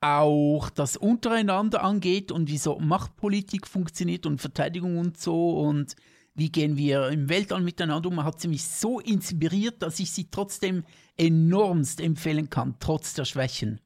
auch 0.00 0.70
das 0.70 0.96
Untereinander 0.96 1.82
angeht 1.82 2.30
und 2.30 2.48
wie 2.48 2.58
so 2.58 2.78
Machtpolitik 2.78 3.66
funktioniert 3.66 4.26
und 4.26 4.40
Verteidigung 4.40 4.96
und 4.98 5.18
so 5.18 5.58
und 5.60 5.96
wie 6.34 6.52
gehen 6.52 6.76
wir 6.76 7.08
im 7.08 7.28
Weltall 7.28 7.62
miteinander 7.62 8.08
um, 8.08 8.22
hat 8.22 8.40
sie 8.40 8.46
mich 8.46 8.64
so 8.64 9.00
inspiriert, 9.00 9.82
dass 9.82 9.98
ich 9.98 10.12
sie 10.12 10.30
trotzdem 10.30 10.84
enormst 11.16 12.00
empfehlen 12.00 12.48
kann, 12.48 12.76
trotz 12.78 13.14
der 13.14 13.24
Schwächen. 13.24 13.80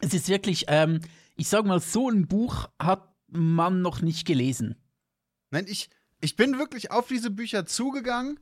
Es 0.00 0.12
ist 0.12 0.28
wirklich, 0.28 0.64
ähm, 0.66 1.00
ich 1.36 1.46
sag 1.46 1.64
mal, 1.64 1.78
so 1.78 2.10
ein 2.10 2.26
Buch 2.26 2.68
hat 2.80 3.07
man 3.28 3.82
noch 3.82 4.00
nicht 4.00 4.26
gelesen. 4.26 4.76
Nein, 5.50 5.66
ich, 5.68 5.90
ich 6.20 6.36
bin 6.36 6.58
wirklich 6.58 6.90
auf 6.90 7.08
diese 7.08 7.30
Bücher 7.30 7.66
zugegangen 7.66 8.38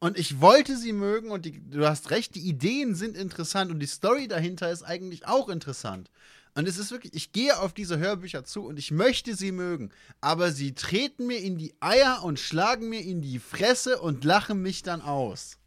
und 0.00 0.18
ich 0.18 0.40
wollte 0.40 0.76
sie 0.76 0.92
mögen 0.92 1.30
und 1.30 1.44
die, 1.44 1.60
du 1.68 1.86
hast 1.86 2.10
recht, 2.10 2.34
die 2.34 2.40
Ideen 2.48 2.94
sind 2.94 3.16
interessant 3.16 3.70
und 3.70 3.80
die 3.80 3.86
Story 3.86 4.28
dahinter 4.28 4.70
ist 4.70 4.82
eigentlich 4.82 5.26
auch 5.26 5.48
interessant. 5.48 6.10
Und 6.54 6.68
es 6.68 6.76
ist 6.76 6.90
wirklich, 6.90 7.14
ich 7.14 7.32
gehe 7.32 7.58
auf 7.58 7.72
diese 7.72 7.98
Hörbücher 7.98 8.44
zu 8.44 8.64
und 8.64 8.78
ich 8.78 8.90
möchte 8.90 9.34
sie 9.34 9.52
mögen, 9.52 9.90
aber 10.20 10.52
sie 10.52 10.74
treten 10.74 11.26
mir 11.26 11.38
in 11.38 11.56
die 11.56 11.74
Eier 11.80 12.22
und 12.22 12.38
schlagen 12.38 12.88
mir 12.88 13.00
in 13.00 13.22
die 13.22 13.38
Fresse 13.38 14.00
und 14.00 14.24
lachen 14.24 14.60
mich 14.60 14.82
dann 14.82 15.00
aus. 15.00 15.58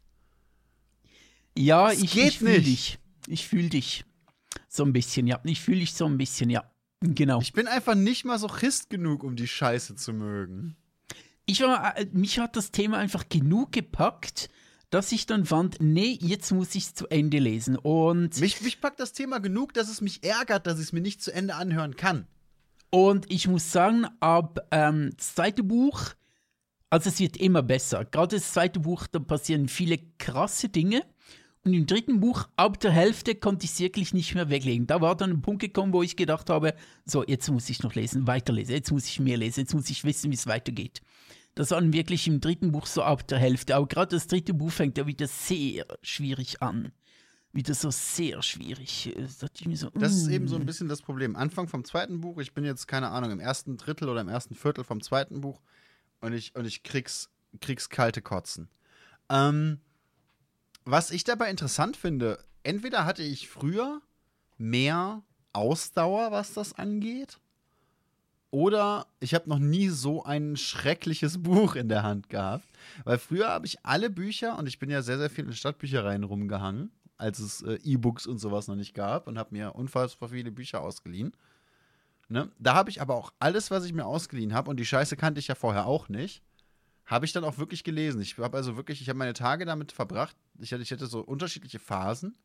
Ja, 1.56 1.90
Es 1.90 2.02
ich, 2.02 2.12
geht 2.12 2.28
ich 2.28 2.38
fühle 2.38 2.60
dich. 2.60 2.98
Ich 3.26 3.48
fühle 3.48 3.68
dich. 3.68 4.04
So 4.68 4.84
ein 4.84 4.92
bisschen, 4.92 5.26
ja. 5.26 5.40
Ich 5.44 5.60
fühle 5.60 5.80
dich 5.80 5.94
so 5.94 6.06
ein 6.06 6.18
bisschen, 6.18 6.50
ja. 6.50 6.70
Genau. 7.00 7.40
Ich 7.40 7.52
bin 7.52 7.66
einfach 7.68 7.94
nicht 7.94 8.24
masochist 8.24 8.90
genug, 8.90 9.22
um 9.22 9.36
die 9.36 9.48
Scheiße 9.48 9.96
zu 9.96 10.12
mögen. 10.12 10.76
Ich 11.44 11.60
war, 11.60 11.96
äh, 11.96 12.06
mich 12.12 12.38
hat 12.38 12.56
das 12.56 12.70
Thema 12.72 12.98
einfach 12.98 13.28
genug 13.28 13.72
gepackt, 13.72 14.48
dass 14.90 15.12
ich 15.12 15.26
dann 15.26 15.44
fand, 15.44 15.76
nee, 15.80 16.16
jetzt 16.20 16.52
muss 16.52 16.74
ich 16.74 16.84
es 16.84 16.94
zu 16.94 17.06
Ende 17.08 17.38
lesen. 17.38 17.76
Und, 17.76 18.38
Mich, 18.40 18.60
mich 18.62 18.80
packt 18.80 18.98
das 19.00 19.12
Thema 19.12 19.38
genug, 19.40 19.74
dass 19.74 19.88
es 19.88 20.00
mich 20.00 20.24
ärgert, 20.24 20.66
dass 20.66 20.78
ich 20.78 20.86
es 20.86 20.92
mir 20.92 21.00
nicht 21.00 21.22
zu 21.22 21.32
Ende 21.32 21.54
anhören 21.54 21.96
kann. 21.96 22.26
und 22.90 23.30
ich 23.30 23.46
muss 23.48 23.70
sagen, 23.72 24.06
ab 24.20 24.66
ähm, 24.70 25.10
das 25.16 25.34
zweite 25.34 25.62
Buch, 25.62 26.14
also 26.88 27.10
es 27.10 27.18
wird 27.18 27.36
immer 27.36 27.62
besser. 27.62 28.04
Gerade 28.04 28.36
das 28.36 28.52
zweite 28.52 28.80
Buch, 28.80 29.06
da 29.08 29.18
passieren 29.18 29.68
viele 29.68 29.98
krasse 30.18 30.68
Dinge. 30.68 31.02
Und 31.66 31.74
im 31.74 31.84
dritten 31.84 32.20
Buch, 32.20 32.48
ab 32.54 32.78
der 32.78 32.92
Hälfte, 32.92 33.34
konnte 33.34 33.64
ich 33.64 33.72
es 33.72 33.80
wirklich 33.80 34.14
nicht 34.14 34.36
mehr 34.36 34.48
weglegen. 34.50 34.86
Da 34.86 35.00
war 35.00 35.16
dann 35.16 35.30
ein 35.30 35.42
Punkt 35.42 35.60
gekommen, 35.60 35.92
wo 35.92 36.00
ich 36.00 36.14
gedacht 36.14 36.48
habe, 36.48 36.74
so, 37.04 37.24
jetzt 37.24 37.50
muss 37.50 37.68
ich 37.68 37.82
noch 37.82 37.96
lesen, 37.96 38.28
weiterlesen, 38.28 38.72
jetzt 38.72 38.92
muss 38.92 39.06
ich 39.06 39.18
mehr 39.18 39.36
lesen, 39.36 39.60
jetzt 39.62 39.74
muss 39.74 39.90
ich 39.90 40.04
wissen, 40.04 40.30
wie 40.30 40.36
es 40.36 40.46
weitergeht. 40.46 41.02
Das 41.56 41.72
war 41.72 41.80
dann 41.80 41.92
wirklich 41.92 42.28
im 42.28 42.40
dritten 42.40 42.70
Buch 42.70 42.86
so 42.86 43.02
ab 43.02 43.26
der 43.26 43.38
Hälfte. 43.38 43.74
Aber 43.74 43.88
gerade 43.88 44.14
das 44.14 44.28
dritte 44.28 44.54
Buch 44.54 44.70
fängt 44.70 44.96
ja 44.96 45.08
wieder 45.08 45.26
sehr 45.26 45.86
schwierig 46.02 46.62
an. 46.62 46.92
Wieder 47.52 47.74
so 47.74 47.90
sehr 47.90 48.42
schwierig. 48.42 49.12
Da 49.16 49.22
dachte 49.22 49.60
ich 49.62 49.66
mir 49.66 49.76
so, 49.76 49.90
Das 49.90 50.14
ist 50.14 50.28
mm. 50.28 50.32
eben 50.34 50.46
so 50.46 50.54
ein 50.54 50.66
bisschen 50.66 50.86
das 50.86 51.02
Problem. 51.02 51.34
Anfang 51.34 51.66
vom 51.66 51.84
zweiten 51.84 52.20
Buch, 52.20 52.38
ich 52.38 52.54
bin 52.54 52.64
jetzt, 52.64 52.86
keine 52.86 53.08
Ahnung, 53.08 53.32
im 53.32 53.40
ersten 53.40 53.76
Drittel 53.76 54.08
oder 54.08 54.20
im 54.20 54.28
ersten 54.28 54.54
Viertel 54.54 54.84
vom 54.84 55.02
zweiten 55.02 55.40
Buch 55.40 55.60
und 56.20 56.32
ich, 56.32 56.54
und 56.54 56.64
ich 56.64 56.84
krieg's, 56.84 57.28
krieg's 57.60 57.88
kalte 57.88 58.22
Kotzen. 58.22 58.68
Ähm, 59.28 59.80
was 60.86 61.10
ich 61.10 61.24
dabei 61.24 61.50
interessant 61.50 61.96
finde, 61.96 62.38
entweder 62.62 63.04
hatte 63.04 63.22
ich 63.22 63.48
früher 63.48 64.00
mehr 64.56 65.22
Ausdauer, 65.52 66.30
was 66.30 66.54
das 66.54 66.72
angeht, 66.74 67.38
oder 68.52 69.06
ich 69.18 69.34
habe 69.34 69.48
noch 69.48 69.58
nie 69.58 69.88
so 69.88 70.24
ein 70.24 70.56
schreckliches 70.56 71.38
Buch 71.42 71.74
in 71.74 71.88
der 71.88 72.04
Hand 72.04 72.30
gehabt. 72.30 72.64
Weil 73.04 73.18
früher 73.18 73.48
habe 73.48 73.66
ich 73.66 73.84
alle 73.84 74.08
Bücher, 74.08 74.56
und 74.58 74.66
ich 74.68 74.78
bin 74.78 74.88
ja 74.88 75.02
sehr, 75.02 75.18
sehr 75.18 75.28
viel 75.28 75.44
in 75.44 75.52
Stadtbüchereien 75.52 76.22
rumgehangen, 76.22 76.90
als 77.18 77.40
es 77.40 77.62
äh, 77.62 77.78
E-Books 77.82 78.26
und 78.26 78.38
sowas 78.38 78.68
noch 78.68 78.76
nicht 78.76 78.94
gab, 78.94 79.26
und 79.26 79.38
habe 79.38 79.54
mir 79.54 79.74
unfassbar 79.74 80.28
viele 80.28 80.52
Bücher 80.52 80.82
ausgeliehen. 80.82 81.32
Ne? 82.28 82.50
Da 82.60 82.74
habe 82.74 82.90
ich 82.90 83.00
aber 83.02 83.16
auch 83.16 83.32
alles, 83.40 83.72
was 83.72 83.84
ich 83.84 83.92
mir 83.92 84.06
ausgeliehen 84.06 84.54
habe, 84.54 84.70
und 84.70 84.78
die 84.78 84.86
Scheiße 84.86 85.16
kannte 85.16 85.40
ich 85.40 85.48
ja 85.48 85.56
vorher 85.56 85.86
auch 85.86 86.08
nicht, 86.08 86.42
habe 87.06 87.24
ich 87.24 87.32
dann 87.32 87.44
auch 87.44 87.58
wirklich 87.58 87.84
gelesen. 87.84 88.20
Ich 88.20 88.36
habe 88.38 88.56
also 88.56 88.76
wirklich, 88.76 89.00
ich 89.00 89.08
habe 89.08 89.18
meine 89.18 89.32
Tage 89.32 89.64
damit 89.64 89.92
verbracht. 89.92 90.36
Ich 90.58 90.72
hatte, 90.72 90.82
ich 90.82 90.90
hatte 90.92 91.06
so 91.06 91.20
unterschiedliche 91.20 91.78
Phasen 91.78 92.36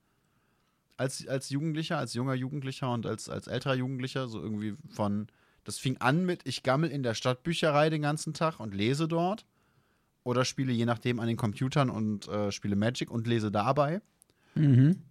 als, 0.98 1.28
als 1.28 1.50
Jugendlicher, 1.50 1.98
als 1.98 2.14
junger 2.14 2.36
Jugendlicher 2.36 2.92
und 2.92 3.06
als, 3.08 3.28
als 3.28 3.48
älterer 3.48 3.74
Jugendlicher, 3.74 4.28
so 4.28 4.40
irgendwie 4.40 4.76
von, 4.90 5.28
das 5.64 5.80
fing 5.80 5.98
an 5.98 6.26
mit, 6.26 6.42
ich 6.48 6.62
gammel 6.62 6.92
in 6.92 7.02
der 7.02 7.16
Stadtbücherei 7.16 7.90
den 7.90 8.04
ganzen 8.04 8.34
Tag 8.34 8.60
und 8.60 8.76
lese 8.76 9.08
dort. 9.08 9.46
Oder 10.24 10.46
spiele 10.46 10.72
je 10.72 10.86
nachdem 10.86 11.20
an 11.20 11.26
den 11.26 11.38
Computern 11.38 11.90
und 11.90 12.28
äh, 12.28 12.52
spiele 12.52 12.76
Magic 12.76 13.10
und 13.10 13.26
lese 13.26 13.52
dabei. 13.52 14.02
Mhm. 14.54 15.02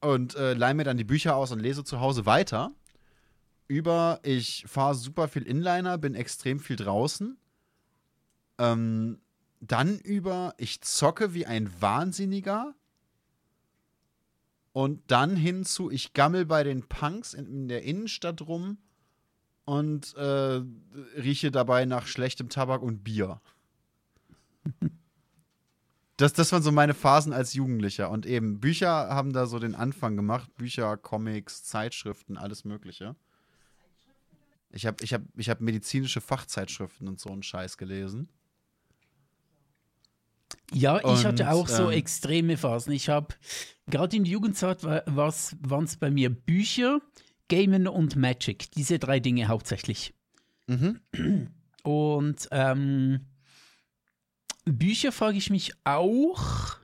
Und 0.00 0.34
äh, 0.36 0.54
leih 0.54 0.72
mir 0.72 0.84
dann 0.84 0.96
die 0.96 1.04
Bücher 1.04 1.36
aus 1.36 1.52
und 1.52 1.60
lese 1.60 1.84
zu 1.84 2.00
Hause 2.00 2.24
weiter. 2.24 2.72
über 3.68 4.20
ich 4.22 4.64
fahre 4.66 4.94
super 4.94 5.28
viel 5.28 5.42
Inliner, 5.42 5.98
bin 5.98 6.14
extrem 6.14 6.60
viel 6.60 6.76
draußen. 6.76 7.36
Ähm, 8.62 9.18
dann 9.60 9.98
über 9.98 10.54
ich 10.56 10.80
zocke 10.82 11.34
wie 11.34 11.46
ein 11.46 11.70
Wahnsinniger. 11.80 12.74
Und 14.72 15.02
dann 15.10 15.36
hinzu, 15.36 15.90
ich 15.90 16.14
gammel 16.14 16.46
bei 16.46 16.62
den 16.62 16.88
Punks 16.88 17.34
in, 17.34 17.46
in 17.46 17.68
der 17.68 17.82
Innenstadt 17.82 18.40
rum 18.42 18.78
und 19.64 20.14
äh, 20.16 20.62
rieche 21.16 21.50
dabei 21.50 21.84
nach 21.84 22.06
schlechtem 22.06 22.48
Tabak 22.48 22.82
und 22.82 23.04
Bier. 23.04 23.40
Das, 26.18 26.34
das 26.34 26.52
waren 26.52 26.62
so 26.62 26.70
meine 26.70 26.94
Phasen 26.94 27.32
als 27.32 27.54
Jugendlicher. 27.54 28.08
Und 28.08 28.26
eben, 28.26 28.60
Bücher 28.60 29.08
haben 29.08 29.32
da 29.32 29.46
so 29.46 29.58
den 29.58 29.74
Anfang 29.74 30.14
gemacht. 30.14 30.54
Bücher, 30.54 30.96
Comics, 30.96 31.64
Zeitschriften, 31.64 32.36
alles 32.36 32.64
Mögliche. 32.64 33.16
Ich 34.70 34.86
habe 34.86 35.02
ich 35.02 35.14
hab, 35.14 35.22
ich 35.34 35.50
hab 35.50 35.60
medizinische 35.60 36.20
Fachzeitschriften 36.20 37.08
und 37.08 37.18
so 37.18 37.30
einen 37.30 37.42
Scheiß 37.42 37.76
gelesen. 37.76 38.28
Ja, 40.72 40.98
ich 40.98 41.04
Und, 41.04 41.24
hatte 41.24 41.50
auch 41.50 41.68
so 41.68 41.90
ähm, 41.90 41.98
extreme 41.98 42.56
Phasen. 42.56 42.92
Ich 42.92 43.08
habe, 43.08 43.34
gerade 43.88 44.16
in 44.16 44.24
der 44.24 44.32
Jugendzeit 44.32 44.82
waren 44.84 45.84
es 45.84 45.96
bei 45.96 46.10
mir 46.10 46.30
Bücher, 46.30 47.00
Gamen 47.48 47.86
und 47.86 48.16
Magic. 48.16 48.70
Diese 48.72 48.98
drei 48.98 49.20
Dinge 49.20 49.48
hauptsächlich. 49.48 50.14
Mhm. 50.66 51.00
Und 51.82 52.48
ähm, 52.50 53.26
Bücher 54.64 55.12
frage 55.12 55.38
ich 55.38 55.50
mich 55.50 55.72
auch, 55.84 56.76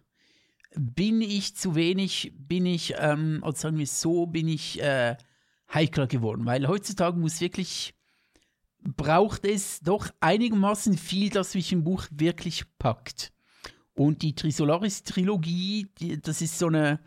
bin 0.74 1.22
ich 1.22 1.56
zu 1.56 1.74
wenig, 1.74 2.32
bin 2.36 2.66
ich, 2.66 2.94
ähm, 2.98 3.40
oder 3.42 3.56
sagen 3.56 3.78
wir 3.78 3.86
so, 3.86 4.26
bin 4.26 4.48
ich 4.48 4.82
äh, 4.82 5.16
heikler 5.72 6.06
geworden, 6.06 6.44
weil 6.46 6.66
heutzutage 6.68 7.18
muss 7.18 7.40
wirklich, 7.40 7.94
braucht 8.82 9.44
es 9.44 9.80
doch 9.80 10.10
einigermaßen 10.20 10.96
viel, 10.96 11.30
dass 11.30 11.54
mich 11.54 11.72
ein 11.72 11.84
Buch 11.84 12.06
wirklich 12.10 12.64
packt. 12.78 13.32
Und 13.98 14.22
die 14.22 14.32
Trisolaris-Trilogie, 14.32 15.88
das 16.22 16.40
ist 16.40 16.56
so 16.56 16.68
eine, 16.68 17.00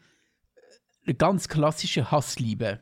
eine 1.06 1.16
ganz 1.16 1.48
klassische 1.48 2.12
Hassliebe. 2.12 2.82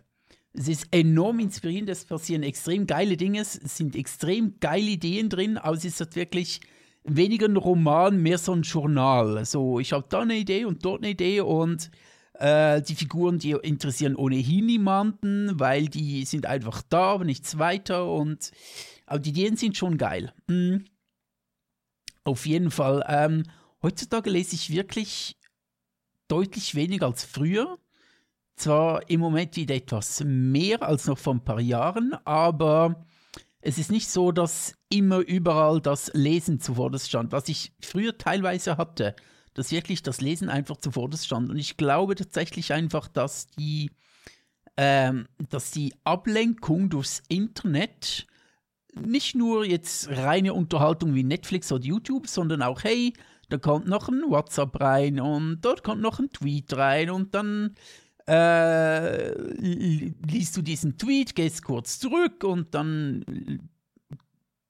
Es 0.52 0.68
ist 0.68 0.88
enorm 0.90 1.40
inspirierend, 1.40 1.90
es 1.90 2.06
passieren 2.06 2.42
extrem 2.42 2.88
geile 2.88 3.18
Dinge, 3.18 3.42
es 3.42 3.54
sind 3.54 3.96
extrem 3.96 4.60
geile 4.60 4.90
Ideen 4.90 5.30
drin, 5.30 5.60
aber 5.60 5.78
es 5.78 5.86
ist 5.86 6.00
halt 6.00 6.16
wirklich 6.16 6.60
weniger 7.04 7.48
ein 7.48 7.56
Roman, 7.56 8.20
mehr 8.20 8.40
so 8.40 8.54
ein 8.54 8.64
Journal. 8.64 9.46
So, 9.46 9.80
ich 9.80 9.94
habe 9.94 10.08
da 10.10 10.22
eine 10.22 10.38
Idee 10.38 10.66
und 10.66 10.84
dort 10.84 11.04
eine 11.04 11.12
Idee 11.12 11.42
und 11.42 11.92
äh, 12.34 12.82
die 12.82 12.96
Figuren, 12.96 13.38
die 13.38 13.52
interessieren 13.52 14.16
ohnehin 14.16 14.66
niemanden, 14.66 15.60
weil 15.60 15.88
die 15.88 16.26
sind 16.26 16.48
einfach 16.48 16.82
da, 16.82 17.14
aber 17.14 17.26
nichts 17.26 17.60
weiter 17.60 18.12
und 18.12 18.50
aber 19.06 19.20
die 19.20 19.30
Ideen 19.30 19.56
sind 19.56 19.78
schon 19.78 20.00
geil. 20.00 20.34
Mm. 20.48 20.78
Auf 22.24 22.48
jeden 22.48 22.72
Fall. 22.72 23.04
Ähm, 23.08 23.44
heutzutage 23.82 24.30
lese 24.30 24.56
ich 24.56 24.70
wirklich 24.70 25.38
deutlich 26.28 26.76
weniger 26.76 27.08
als 27.08 27.24
früher. 27.24 27.78
Zwar 28.56 29.10
im 29.10 29.22
Moment 29.22 29.56
wieder 29.56 29.76
etwas 29.76 30.22
mehr 30.26 30.84
als 30.84 31.08
noch 31.08 31.18
vor 31.18 31.34
ein 31.34 31.44
paar 31.44 31.62
Jahren, 31.62 32.14
aber 32.26 33.06
es 33.62 33.78
ist 33.78 33.92
nicht 33.92 34.10
so, 34.10 34.32
dass 34.32 34.74
immer 34.90 35.20
überall 35.20 35.82
das 35.82 36.12
Lesen 36.14 36.60
zuvorderst 36.60 37.08
stand, 37.08 37.32
was 37.32 37.48
ich 37.50 37.74
früher 37.82 38.18
teilweise 38.18 38.78
hatte, 38.78 39.16
dass 39.54 39.72
wirklich 39.72 40.04
das 40.04 40.22
Lesen 40.22 40.50
einfach 40.50 40.78
zuvorderst 40.78 41.26
stand. 41.26 41.50
Und 41.50 41.58
ich 41.58 41.78
glaube 41.78 42.16
tatsächlich 42.16 42.74
einfach, 42.74 43.08
dass 43.08 43.48
die, 43.48 43.92
ähm, 44.78 45.28
dass 45.50 45.72
die 45.72 45.94
Ablenkung 46.04 46.90
durchs 46.90 47.22
Internet 47.28 48.28
nicht 48.96 49.36
nur 49.36 49.66
jetzt 49.66 50.10
reine 50.10 50.54
Unterhaltung 50.54 51.14
wie 51.14 51.24
Netflix 51.24 51.72
oder 51.72 51.84
YouTube, 51.84 52.28
sondern 52.28 52.62
auch, 52.62 52.84
hey, 52.84 53.14
da 53.50 53.58
kommt 53.58 53.88
noch 53.88 54.10
ein 54.10 54.22
WhatsApp 54.28 54.80
rein 54.80 55.20
und 55.20 55.62
dort 55.62 55.84
kommt 55.84 56.02
noch 56.02 56.20
ein 56.20 56.30
Tweet 56.32 56.76
rein 56.78 57.10
und 57.10 57.34
dann 57.36 57.76
äh, 58.28 59.34
li- 59.60 60.14
liest 60.28 60.56
du 60.56 60.62
diesen 60.62 60.98
Tweet, 60.98 61.36
gehst 61.36 61.64
kurz 61.64 62.00
zurück 62.00 62.44
und 62.44 62.74
dann 62.76 63.70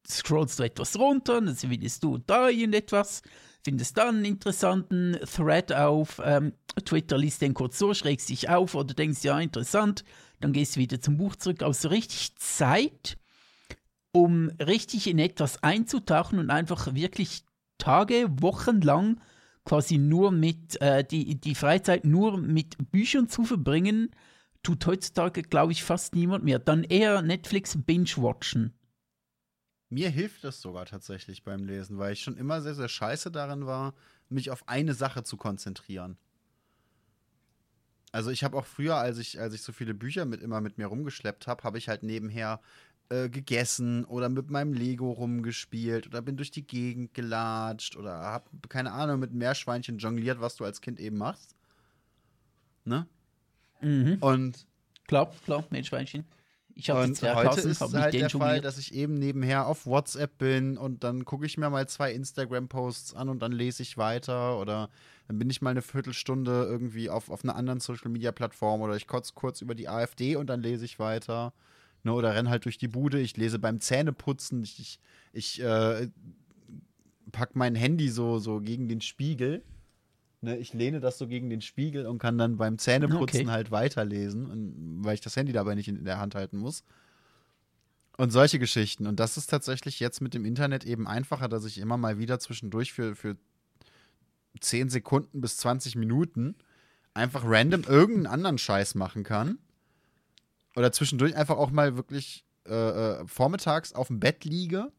scrollst 0.07 0.59
du 0.59 0.63
etwas 0.63 0.97
runter, 0.97 1.41
dann 1.41 1.55
findest 1.55 2.03
du 2.03 2.17
da 2.17 2.49
irgendetwas, 2.49 3.21
findest 3.63 3.97
dann 3.97 4.15
einen 4.15 4.25
interessanten 4.25 5.17
Thread 5.25 5.73
auf 5.73 6.21
ähm, 6.23 6.53
Twitter, 6.85 7.17
liest 7.17 7.41
den 7.41 7.53
kurz 7.53 7.77
so, 7.77 7.93
schrägst 7.93 8.29
dich 8.29 8.49
auf 8.49 8.75
oder 8.75 8.93
denkst, 8.93 9.23
ja, 9.23 9.39
interessant, 9.39 10.03
dann 10.39 10.53
gehst 10.53 10.75
du 10.75 10.79
wieder 10.79 11.01
zum 11.01 11.17
Buch 11.17 11.35
zurück. 11.35 11.61
Also 11.61 11.89
richtig 11.89 12.35
Zeit, 12.37 13.17
um 14.13 14.49
richtig 14.59 15.07
in 15.07 15.19
etwas 15.19 15.61
einzutauchen 15.61 16.39
und 16.39 16.49
einfach 16.49 16.95
wirklich 16.95 17.43
Tage, 17.79 18.27
Wochen 18.41 18.81
lang 18.81 19.19
quasi 19.65 19.97
nur 19.97 20.31
mit, 20.31 20.81
äh, 20.81 21.03
die, 21.03 21.39
die 21.39 21.55
Freizeit 21.55 22.05
nur 22.05 22.37
mit 22.37 22.91
Büchern 22.91 23.29
zu 23.29 23.43
verbringen, 23.43 24.09
tut 24.63 24.85
heutzutage, 24.85 25.43
glaube 25.43 25.71
ich, 25.71 25.83
fast 25.83 26.15
niemand 26.15 26.43
mehr. 26.43 26.59
Dann 26.59 26.83
eher 26.83 27.21
Netflix 27.21 27.77
binge-watchen. 27.77 28.73
Mir 29.89 30.09
hilft 30.09 30.43
das 30.43 30.61
sogar 30.61 30.85
tatsächlich 30.85 31.43
beim 31.43 31.63
Lesen, 31.63 31.97
weil 31.97 32.13
ich 32.13 32.21
schon 32.21 32.37
immer 32.37 32.61
sehr, 32.61 32.75
sehr 32.75 32.89
scheiße 32.89 33.31
darin 33.31 33.65
war, 33.65 33.93
mich 34.27 34.51
auf 34.51 34.67
eine 34.67 34.93
Sache 34.93 35.23
zu 35.23 35.37
konzentrieren. 35.37 36.17
Also 38.11 38.31
ich 38.31 38.43
habe 38.43 38.57
auch 38.57 38.65
früher, 38.65 38.95
als 38.95 39.19
ich, 39.19 39.39
als 39.39 39.53
ich 39.53 39.61
so 39.61 39.71
viele 39.71 39.93
Bücher 39.93 40.25
mit 40.25 40.41
immer 40.41 40.61
mit 40.61 40.77
mir 40.77 40.87
rumgeschleppt 40.87 41.45
habe, 41.47 41.63
habe 41.63 41.77
ich 41.77 41.89
halt 41.89 42.01
nebenher 42.01 42.59
äh, 43.09 43.29
gegessen 43.29 44.05
oder 44.05 44.29
mit 44.29 44.49
meinem 44.49 44.73
Lego 44.73 45.11
rumgespielt 45.11 46.07
oder 46.07 46.21
bin 46.21 46.37
durch 46.37 46.51
die 46.51 46.65
Gegend 46.65 47.13
gelatscht 47.13 47.95
oder 47.95 48.13
habe, 48.13 48.45
keine 48.67 48.91
Ahnung, 48.91 49.19
mit 49.19 49.33
Meerschweinchen 49.33 49.97
jongliert, 49.97 50.41
was 50.41 50.55
du 50.55 50.65
als 50.65 50.81
Kind 50.81 50.99
eben 50.99 51.17
machst. 51.17 51.55
Ne? 52.85 53.07
Mhm. 53.81 54.17
Und 54.21 54.67
Klar, 55.09 55.31
klar, 55.43 55.63
Menschweinchen. 55.71 56.23
Ich 56.75 56.91
habe 56.91 57.01
Und 57.01 57.21
heute 57.21 57.61
ist 57.61 57.81
halt 57.81 58.13
der 58.13 58.29
Fall, 58.29 58.61
dass 58.61 58.77
ich 58.77 58.93
eben 58.93 59.15
nebenher 59.15 59.65
auf 59.65 59.87
WhatsApp 59.87 60.37
bin 60.37 60.77
und 60.77 61.03
dann 61.03 61.25
gucke 61.25 61.47
ich 61.47 61.57
mir 61.57 61.69
mal 61.71 61.89
zwei 61.89 62.13
Instagram-Posts 62.13 63.15
an 63.15 63.27
und 63.27 63.39
dann 63.39 63.51
lese 63.51 63.81
ich 63.81 63.97
weiter 63.97 64.59
oder 64.59 64.89
dann 65.27 65.39
bin 65.39 65.49
ich 65.49 65.63
mal 65.63 65.71
eine 65.71 65.81
Viertelstunde 65.81 66.63
irgendwie 66.69 67.09
auf, 67.09 67.31
auf 67.31 67.43
einer 67.43 67.55
anderen 67.55 67.79
Social-Media-Plattform 67.79 68.81
oder 68.81 68.95
ich 68.95 69.07
kotze 69.07 69.33
kurz 69.33 69.61
über 69.61 69.73
die 69.73 69.89
AfD 69.89 70.35
und 70.35 70.47
dann 70.47 70.61
lese 70.61 70.85
ich 70.85 70.99
weiter. 70.99 71.53
Ne, 72.03 72.13
oder 72.13 72.33
renn 72.33 72.49
halt 72.49 72.65
durch 72.65 72.77
die 72.77 72.87
Bude, 72.87 73.19
ich 73.19 73.35
lese 73.35 73.59
beim 73.59 73.81
Zähneputzen, 73.81 74.63
ich, 74.63 74.79
ich, 74.79 74.99
ich 75.33 75.61
äh, 75.61 76.07
pack 77.31 77.55
mein 77.55 77.75
Handy 77.75 78.09
so, 78.09 78.39
so 78.39 78.61
gegen 78.61 78.87
den 78.87 79.01
Spiegel. 79.01 79.63
Ne, 80.41 80.57
ich 80.57 80.73
lehne 80.73 81.01
das 81.01 81.17
so 81.17 81.27
gegen 81.27 81.49
den 81.49 81.61
Spiegel 81.61 82.05
und 82.05 82.17
kann 82.19 82.37
dann 82.37 82.57
beim 82.57 82.77
Zähneputzen 82.77 83.41
Okay. 83.41 83.47
halt 83.47 83.71
weiterlesen, 83.71 84.45
und, 84.45 85.03
weil 85.03 85.15
ich 85.15 85.21
das 85.21 85.35
Handy 85.35 85.51
dabei 85.51 85.75
nicht 85.75 85.89
in, 85.89 85.97
in 85.97 86.05
der 86.05 86.19
Hand 86.19 86.35
halten 86.35 86.57
muss. 86.57 86.83
Und 88.17 88.31
solche 88.31 88.59
Geschichten. 88.59 89.07
Und 89.07 89.19
das 89.19 89.37
ist 89.37 89.49
tatsächlich 89.49 89.99
jetzt 89.99 90.21
mit 90.21 90.33
dem 90.33 90.43
Internet 90.45 90.85
eben 90.85 91.07
einfacher, 91.07 91.47
dass 91.47 91.65
ich 91.65 91.77
immer 91.77 91.97
mal 91.97 92.17
wieder 92.17 92.39
zwischendurch 92.39 92.91
für, 92.91 93.15
für 93.15 93.37
10 94.59 94.89
Sekunden 94.89 95.41
bis 95.41 95.57
20 95.57 95.95
Minuten 95.95 96.55
einfach 97.13 97.43
random 97.45 97.83
irgendeinen 97.83 98.27
anderen 98.27 98.57
Scheiß 98.57 98.95
machen 98.95 99.23
kann. 99.23 99.57
Oder 100.79 100.93
zwischendurch 100.93 101.35
einfach 101.35 101.57
auch 101.57 101.71
mal 101.71 101.97
wirklich 101.97 102.45
äh, 102.65 102.73
äh, 102.73 103.27
vormittags 103.27 103.91
auf 103.91 104.07
dem 104.07 104.21
Bett 104.21 104.45
liege. 104.45 104.93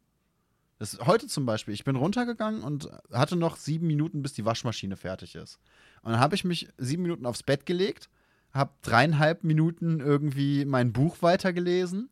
Das 0.79 0.99
heute 1.07 1.27
zum 1.27 1.47
Beispiel. 1.47 1.73
Ich 1.73 1.85
bin 1.85 1.97
runtergegangen 1.97 2.63
und 2.63 2.91
hatte 3.11 3.35
noch 3.35 3.57
sieben 3.57 3.87
Minuten, 3.87 4.21
bis 4.21 4.35
die 4.35 4.45
Waschmaschine 4.45 4.99
fertig 4.99 5.37
ist. 5.37 5.59
Und 6.03 6.13
dann 6.13 6.21
habe 6.21 6.35
ich 6.35 6.45
mich 6.45 6.69
sieben 6.77 7.05
Minuten 7.05 7.25
aufs 7.25 7.43
Bett 7.43 7.65
gelegt, 7.65 8.11
habe 8.53 8.75
dreieinhalb 8.83 9.43
Minuten 9.43 10.01
irgendwie 10.01 10.67
mein 10.67 10.93
Buch 10.93 11.17
weitergelesen 11.23 12.11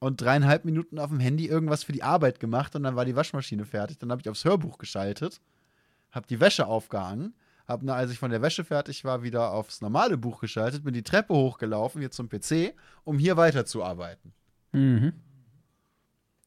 und 0.00 0.20
dreieinhalb 0.20 0.64
Minuten 0.64 0.98
auf 0.98 1.10
dem 1.10 1.20
Handy 1.20 1.46
irgendwas 1.46 1.84
für 1.84 1.92
die 1.92 2.02
Arbeit 2.02 2.40
gemacht 2.40 2.74
und 2.74 2.82
dann 2.82 2.96
war 2.96 3.04
die 3.04 3.14
Waschmaschine 3.14 3.64
fertig. 3.64 3.96
Dann 3.98 4.10
habe 4.10 4.22
ich 4.22 4.28
aufs 4.28 4.44
Hörbuch 4.44 4.76
geschaltet, 4.76 5.40
habe 6.10 6.26
die 6.26 6.40
Wäsche 6.40 6.66
aufgehangen, 6.66 7.32
habe, 7.66 7.92
als 7.92 8.10
ich 8.10 8.18
von 8.18 8.30
der 8.30 8.42
Wäsche 8.42 8.64
fertig 8.64 9.04
war, 9.04 9.22
wieder 9.22 9.52
aufs 9.52 9.80
normale 9.80 10.18
Buch 10.18 10.40
geschaltet, 10.40 10.84
bin 10.84 10.94
die 10.94 11.02
Treppe 11.02 11.34
hochgelaufen, 11.34 12.00
hier 12.00 12.10
zum 12.10 12.28
PC, 12.28 12.74
um 13.04 13.18
hier 13.18 13.36
weiterzuarbeiten. 13.36 14.32
Mhm. 14.72 15.12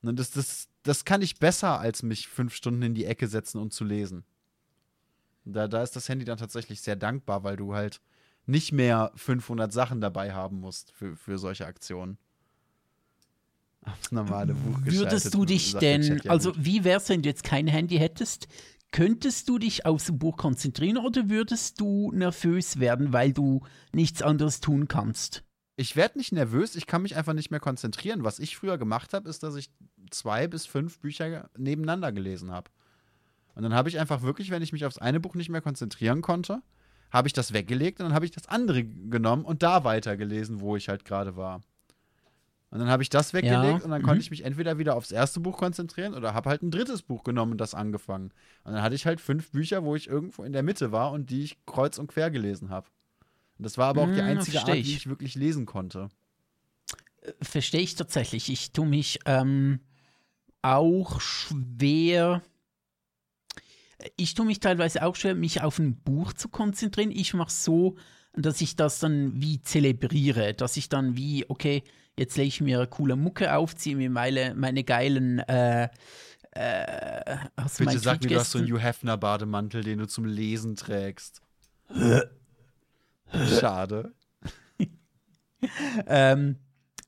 Und 0.04 0.20
das, 0.20 0.32
das, 0.32 0.68
das 0.84 1.06
kann 1.06 1.22
ich 1.22 1.40
besser, 1.40 1.80
als 1.80 2.04
mich 2.04 2.28
fünf 2.28 2.54
Stunden 2.54 2.82
in 2.84 2.94
die 2.94 3.06
Ecke 3.06 3.28
setzen 3.28 3.60
und 3.60 3.74
zu 3.74 3.84
lesen. 3.84 4.24
Da, 5.44 5.68
da 5.68 5.82
ist 5.82 5.96
das 5.96 6.10
Handy 6.10 6.26
dann 6.26 6.38
tatsächlich 6.38 6.82
sehr 6.82 6.96
dankbar, 6.96 7.44
weil 7.44 7.56
du 7.56 7.74
halt 7.74 8.02
nicht 8.46 8.72
mehr 8.72 9.12
500 9.16 9.72
Sachen 9.72 10.02
dabei 10.02 10.34
haben 10.34 10.60
musst 10.60 10.92
für, 10.92 11.16
für 11.16 11.38
solche 11.38 11.66
Aktionen. 11.66 12.18
Aufs 13.86 14.12
normale 14.12 14.54
Buch 14.54 14.84
geschaltet, 14.84 15.12
Würdest 15.12 15.34
du 15.34 15.46
dich 15.46 15.76
denn, 15.76 16.20
ja 16.24 16.32
also 16.32 16.54
wie 16.58 16.84
wär's, 16.84 17.08
wenn 17.10 17.22
du 17.22 17.30
jetzt 17.30 17.44
kein 17.44 17.68
Handy 17.68 17.98
hättest? 17.98 18.48
Könntest 18.92 19.50
du 19.50 19.60
dich 19.60 19.86
aufs 19.86 20.12
Buch 20.18 20.38
konzentrieren 20.38 20.98
oder 20.98 21.30
würdest 21.30 21.80
du 21.80 22.12
nervös 22.14 22.80
werden, 22.80 23.14
weil 23.14 23.34
du 23.34 23.62
nichts 23.92 24.22
anderes 24.22 24.60
tun 24.60 24.88
kannst? 24.88 25.44
ich 25.78 25.96
werde 25.96 26.18
nicht 26.18 26.32
nervös, 26.32 26.76
ich 26.76 26.88
kann 26.88 27.04
mich 27.04 27.16
einfach 27.16 27.34
nicht 27.34 27.52
mehr 27.52 27.60
konzentrieren. 27.60 28.24
Was 28.24 28.40
ich 28.40 28.58
früher 28.58 28.80
gemacht 28.80 29.14
habe, 29.14 29.30
ist, 29.30 29.44
dass 29.44 29.56
ich 29.56 29.70
zwei 30.10 30.48
bis 30.48 30.66
fünf 30.66 31.00
Bücher 31.00 31.50
nebeneinander 31.56 32.12
gelesen 32.12 32.52
habe. 32.52 32.72
Und 33.54 33.62
dann 33.62 33.76
habe 33.76 33.88
ich 33.88 34.00
einfach 34.00 34.24
wirklich, 34.24 34.50
wenn 34.50 34.64
ich 34.64 34.74
mich 34.74 34.86
aufs 34.86 34.98
eine 34.98 35.20
Buch 35.20 35.36
nicht 35.36 35.50
mehr 35.50 35.62
konzentrieren 35.62 36.22
konnte, 36.22 36.64
habe 37.12 37.28
ich 37.28 37.34
das 37.34 37.54
weggelegt 37.54 38.00
und 38.00 38.08
dann 38.08 38.16
habe 38.16 38.26
ich 38.26 38.32
das 38.32 38.48
andere 38.48 38.84
genommen 38.84 39.46
und 39.46 39.62
da 39.62 39.84
weitergelesen, 39.84 40.62
wo 40.62 40.76
ich 40.76 40.90
halt 40.90 41.06
gerade 41.06 41.36
war. 41.36 41.62
Und 42.70 42.80
dann 42.80 42.90
habe 42.90 43.02
ich 43.02 43.10
das 43.10 43.34
weggelegt 43.34 43.80
ja. 43.80 43.86
und 43.86 43.90
dann 43.92 44.02
mhm. 44.02 44.06
konnte 44.06 44.22
ich 44.22 44.30
mich 44.30 44.44
entweder 44.44 44.78
wieder 44.78 44.96
aufs 44.96 45.12
erste 45.12 45.40
Buch 45.40 45.58
konzentrieren 45.58 46.14
oder 46.14 46.34
habe 46.34 46.50
halt 46.50 46.64
ein 46.64 46.72
drittes 46.72 47.02
Buch 47.02 47.24
genommen 47.24 47.54
und 47.54 47.62
das 47.62 47.74
angefangen. 47.74 48.32
Und 48.64 48.74
dann 48.74 48.82
hatte 48.82 48.96
ich 48.96 49.06
halt 49.06 49.22
fünf 49.22 49.52
Bücher, 49.52 49.86
wo 49.86 49.96
ich 49.96 50.08
irgendwo 50.08 50.44
in 50.44 50.52
der 50.52 50.64
Mitte 50.64 50.92
war 50.92 51.12
und 51.12 51.30
die 51.30 51.44
ich 51.44 51.66
kreuz 51.66 51.98
und 51.98 52.08
quer 52.08 52.30
gelesen 52.30 52.70
habe. 52.70 52.88
Und 53.58 53.66
das 53.66 53.78
war 53.78 53.88
aber 53.88 54.04
auch 54.04 54.12
die 54.12 54.20
hm, 54.20 54.26
einzige 54.26 54.60
Art, 54.60 54.74
wie 54.74 54.80
ich 54.80 55.08
wirklich 55.08 55.36
lesen 55.36 55.66
konnte. 55.66 56.10
Äh, 57.22 57.32
verstehe 57.42 57.82
ich 57.82 57.96
tatsächlich. 57.96 58.52
Ich 58.52 58.74
tue 58.74 58.86
mich 58.86 59.20
ähm, 59.26 59.80
auch 60.62 61.22
schwer. 61.22 62.44
Ich 64.18 64.34
tue 64.34 64.46
mich 64.46 64.60
teilweise 64.60 65.04
auch 65.04 65.16
schwer, 65.16 65.36
mich 65.36 65.62
auf 65.62 65.80
ein 65.80 65.96
Buch 65.96 66.34
zu 66.34 66.50
konzentrieren. 66.50 67.12
Ich 67.12 67.34
mache 67.34 67.52
so, 67.52 67.96
dass 68.38 68.62
ich 68.62 68.76
das 68.76 69.00
dann 69.00 69.42
wie 69.42 69.62
zelebriere, 69.62 70.54
dass 70.54 70.78
ich 70.78 70.90
dann 70.90 71.18
wie, 71.18 71.46
okay, 71.50 71.84
jetzt 72.18 72.38
lege 72.38 72.48
ich 72.48 72.62
mir 72.62 72.86
coole 72.88 73.16
Mucke 73.16 73.56
auf, 73.56 73.76
ziehe 73.76 73.96
mir 73.96 74.10
meine, 74.10 74.54
meine 74.56 74.84
geilen 74.84 75.40
äh, 75.40 75.90
äh, 76.52 77.38
Bitte 77.78 78.00
sag 78.00 78.24
mir, 78.24 78.30
du 78.30 78.40
hast 78.40 78.52
so 78.52 78.58
einen 78.58 78.68
Hugh 78.68 78.80
Hefner 78.80 79.18
Bademantel, 79.18 79.84
den 79.84 80.00
du 80.00 80.08
zum 80.08 80.26
Lesen 80.26 80.76
trägst. 80.76 81.42
Schade. 83.60 84.14
ähm, 86.08 86.56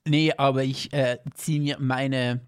nee, 0.05 0.33
aber 0.37 0.63
ich 0.63 0.93
äh, 0.93 1.17
ziehe 1.33 1.61
mir 1.61 1.77
meine 1.79 2.41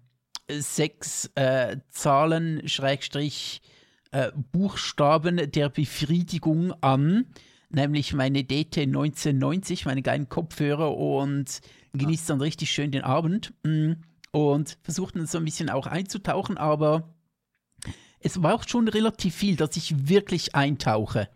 sechs 0.48 1.30
äh, 1.34 1.78
Zahlen, 1.90 2.68
Schrägstrich, 2.68 3.62
äh, 4.12 4.30
Buchstaben 4.52 5.50
der 5.50 5.70
Befriedigung 5.70 6.72
an, 6.82 7.26
nämlich 7.74 8.12
meine 8.12 8.44
DT 8.44 8.78
1990, 8.78 9.86
meine 9.86 10.02
geilen 10.02 10.28
Kopfhörer 10.28 10.96
und 10.96 11.60
genieße 11.92 12.28
dann 12.28 12.40
richtig 12.40 12.70
schön 12.70 12.90
den 12.90 13.02
Abend 13.02 13.52
mm, 13.64 13.92
und 14.30 14.78
versuche 14.82 15.14
dann 15.14 15.26
so 15.26 15.38
ein 15.38 15.44
bisschen 15.44 15.70
auch 15.70 15.86
einzutauchen, 15.86 16.56
aber 16.56 17.14
es 18.20 18.40
braucht 18.40 18.70
schon 18.70 18.88
relativ 18.88 19.34
viel, 19.34 19.56
dass 19.56 19.76
ich 19.76 20.08
wirklich 20.08 20.54
eintauche 20.54 21.28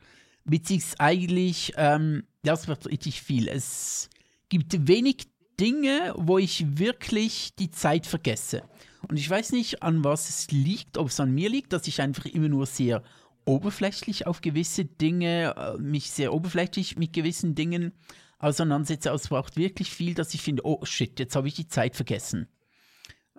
beziehungsweise 0.47 1.01
eigentlich, 1.01 1.73
ähm, 1.77 2.25
das 2.43 2.69
wird 2.69 2.87
richtig 2.87 3.23
viel. 3.23 3.49
Es 3.49 4.09
gibt 4.49 4.89
wenig 4.89 5.29
Dinge, 5.61 6.15
wo 6.17 6.39
ich 6.39 6.79
wirklich 6.79 7.55
die 7.59 7.71
Zeit 7.71 8.07
vergesse. 8.07 8.63
Und 9.09 9.19
ich 9.19 9.29
weiß 9.29 9.53
nicht, 9.53 9.83
an 9.83 10.05
was 10.05 10.29
es 10.29 10.51
liegt, 10.51 10.99
ob 10.99 11.09
es 11.09 11.21
an 11.21 11.35
mir 11.35 11.49
liegt, 11.49 11.73
dass 11.73 11.87
ich 11.87 12.01
einfach 12.01 12.27
immer 12.27 12.49
nur 12.49 12.67
sehr 12.67 13.03
oberflächlich 13.47 14.27
auf 14.27 14.43
gewisse 14.43 14.85
Dinge, 14.85 15.55
äh, 15.57 15.81
mich 15.81 16.11
sehr 16.11 16.35
oberflächlich 16.35 16.99
mit 16.99 17.13
gewissen 17.13 17.55
Dingen 17.55 17.93
auseinandersetze. 18.39 19.11
Also 19.11 19.25
es 19.25 19.29
braucht 19.29 19.57
wirklich 19.57 19.91
viel, 19.91 20.15
dass 20.15 20.35
ich 20.35 20.43
finde, 20.43 20.67
oh 20.67 20.85
shit, 20.85 21.19
jetzt 21.19 21.37
habe 21.37 21.49
ich 21.49 21.55
die 21.55 21.69
Zeit 21.69 21.97
vergessen. 21.97 22.49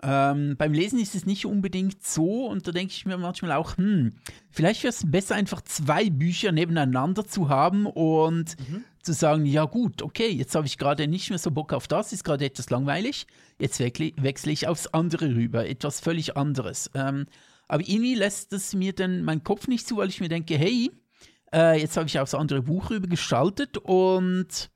Ähm, 0.02 0.56
beim 0.56 0.72
Lesen 0.72 1.00
ist 1.00 1.16
es 1.16 1.26
nicht 1.26 1.44
unbedingt 1.44 2.04
so 2.04 2.46
und 2.46 2.68
da 2.68 2.72
denke 2.72 2.92
ich 2.92 3.04
mir 3.04 3.18
manchmal 3.18 3.52
auch, 3.52 3.76
hm, 3.76 4.12
vielleicht 4.50 4.84
wäre 4.84 4.92
es 4.92 5.10
besser, 5.10 5.34
einfach 5.34 5.60
zwei 5.62 6.08
Bücher 6.08 6.52
nebeneinander 6.52 7.26
zu 7.26 7.48
haben 7.48 7.84
und 7.86 8.56
mhm. 8.60 8.84
zu 9.02 9.12
sagen, 9.12 9.44
ja 9.44 9.64
gut, 9.64 10.02
okay, 10.02 10.28
jetzt 10.28 10.54
habe 10.54 10.68
ich 10.68 10.78
gerade 10.78 11.08
nicht 11.08 11.30
mehr 11.30 11.38
so 11.38 11.50
Bock 11.50 11.72
auf 11.72 11.88
das, 11.88 12.12
ist 12.12 12.22
gerade 12.22 12.44
etwas 12.44 12.70
langweilig, 12.70 13.26
jetzt 13.58 13.80
wechsle 13.80 14.52
ich 14.52 14.68
aufs 14.68 14.86
andere 14.86 15.34
rüber, 15.34 15.68
etwas 15.68 15.98
völlig 15.98 16.36
anderes. 16.36 16.90
Ähm, 16.94 17.26
aber 17.68 17.82
irgendwie 17.82 18.14
lässt 18.14 18.52
es 18.52 18.74
mir 18.74 18.92
dann 18.92 19.22
meinen 19.22 19.44
Kopf 19.44 19.68
nicht 19.68 19.86
zu, 19.86 19.98
weil 19.98 20.08
ich 20.08 20.20
mir 20.20 20.28
denke, 20.28 20.56
hey, 20.56 20.90
äh, 21.52 21.80
jetzt 21.80 21.96
habe 21.96 22.06
ich 22.06 22.18
aufs 22.18 22.34
andere 22.34 22.62
Buch 22.62 22.90
rüber 22.90 23.06
gestaltet 23.06 23.78
und 23.78 24.70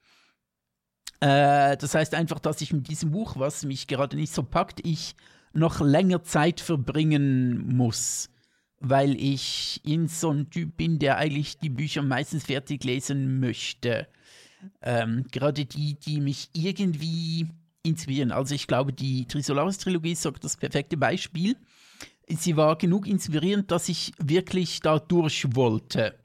äh, 1.20 1.76
das 1.76 1.94
heißt 1.94 2.14
einfach, 2.14 2.38
dass 2.38 2.60
ich 2.60 2.72
mit 2.72 2.88
diesem 2.88 3.10
Buch, 3.10 3.34
was 3.38 3.64
mich 3.64 3.86
gerade 3.86 4.16
nicht 4.16 4.34
so 4.34 4.42
packt, 4.42 4.84
ich 4.84 5.14
noch 5.52 5.80
länger 5.80 6.22
Zeit 6.22 6.60
verbringen 6.60 7.76
muss, 7.76 8.30
weil 8.80 9.14
ich 9.16 9.80
in 9.84 10.08
so 10.08 10.30
ein 10.30 10.50
Typ 10.50 10.76
bin, 10.76 10.98
der 10.98 11.18
eigentlich 11.18 11.58
die 11.58 11.68
Bücher 11.68 12.02
meistens 12.02 12.44
fertig 12.44 12.84
lesen 12.84 13.40
möchte. 13.40 14.08
Ähm, 14.80 15.26
gerade 15.30 15.64
die, 15.64 15.94
die 15.94 16.20
mich 16.20 16.50
irgendwie 16.52 17.48
inspirieren. 17.82 18.32
Also 18.32 18.54
ich 18.54 18.66
glaube, 18.66 18.92
die 18.92 19.26
Trisolaris-Trilogie 19.26 20.12
ist 20.12 20.28
das 20.40 20.56
perfekte 20.56 20.96
Beispiel. 20.96 21.56
Sie 22.36 22.56
war 22.56 22.76
genug 22.76 23.06
inspirierend, 23.06 23.70
dass 23.70 23.88
ich 23.88 24.12
wirklich 24.18 24.80
da 24.80 24.98
durch 24.98 25.54
wollte. 25.54 26.18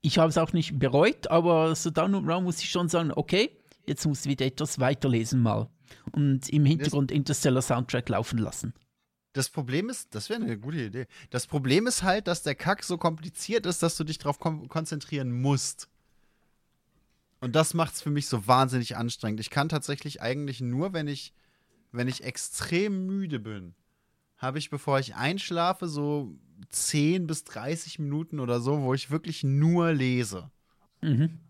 Ich 0.00 0.18
habe 0.18 0.28
es 0.28 0.38
auch 0.38 0.52
nicht 0.52 0.78
bereut, 0.78 1.30
aber 1.30 1.74
so 1.74 1.90
dann 1.90 2.14
und 2.14 2.26
dann 2.26 2.44
muss 2.44 2.60
ich 2.60 2.70
schon 2.70 2.88
sagen, 2.88 3.12
okay, 3.14 3.50
jetzt 3.86 4.06
musst 4.06 4.26
du 4.26 4.30
wieder 4.30 4.46
etwas 4.46 4.78
weiterlesen 4.78 5.40
mal 5.40 5.68
und 6.12 6.48
im 6.48 6.64
Hintergrund 6.64 7.10
Interstellar 7.10 7.62
Soundtrack 7.62 8.08
laufen 8.08 8.38
lassen. 8.38 8.74
Das 9.32 9.48
Problem 9.48 9.88
ist, 9.88 10.14
das 10.14 10.28
wäre 10.28 10.40
eine 10.40 10.58
gute 10.58 10.84
Idee. 10.84 11.06
Das 11.30 11.46
Problem 11.46 11.86
ist 11.86 12.02
halt, 12.02 12.28
dass 12.28 12.42
der 12.42 12.54
Kack 12.54 12.84
so 12.84 12.98
kompliziert 12.98 13.66
ist, 13.66 13.82
dass 13.82 13.96
du 13.96 14.04
dich 14.04 14.18
darauf 14.18 14.38
konzentrieren 14.38 15.32
musst. 15.32 15.88
Und 17.40 17.56
das 17.56 17.74
macht 17.74 17.94
es 17.94 18.02
für 18.02 18.10
mich 18.10 18.28
so 18.28 18.46
wahnsinnig 18.46 18.96
anstrengend. 18.96 19.40
Ich 19.40 19.50
kann 19.50 19.68
tatsächlich 19.68 20.22
eigentlich 20.22 20.60
nur, 20.60 20.92
wenn 20.92 21.08
ich, 21.08 21.32
wenn 21.90 22.06
ich 22.06 22.22
extrem 22.22 23.06
müde 23.06 23.40
bin, 23.40 23.74
habe 24.36 24.58
ich, 24.58 24.70
bevor 24.70 24.98
ich 24.98 25.14
einschlafe, 25.14 25.88
so 25.88 26.34
10 26.70 27.26
bis 27.26 27.44
30 27.44 27.98
Minuten 27.98 28.40
oder 28.40 28.60
so, 28.60 28.82
wo 28.82 28.94
ich 28.94 29.10
wirklich 29.10 29.44
nur 29.44 29.92
lese. 29.92 30.50
Mhm. 31.02 31.40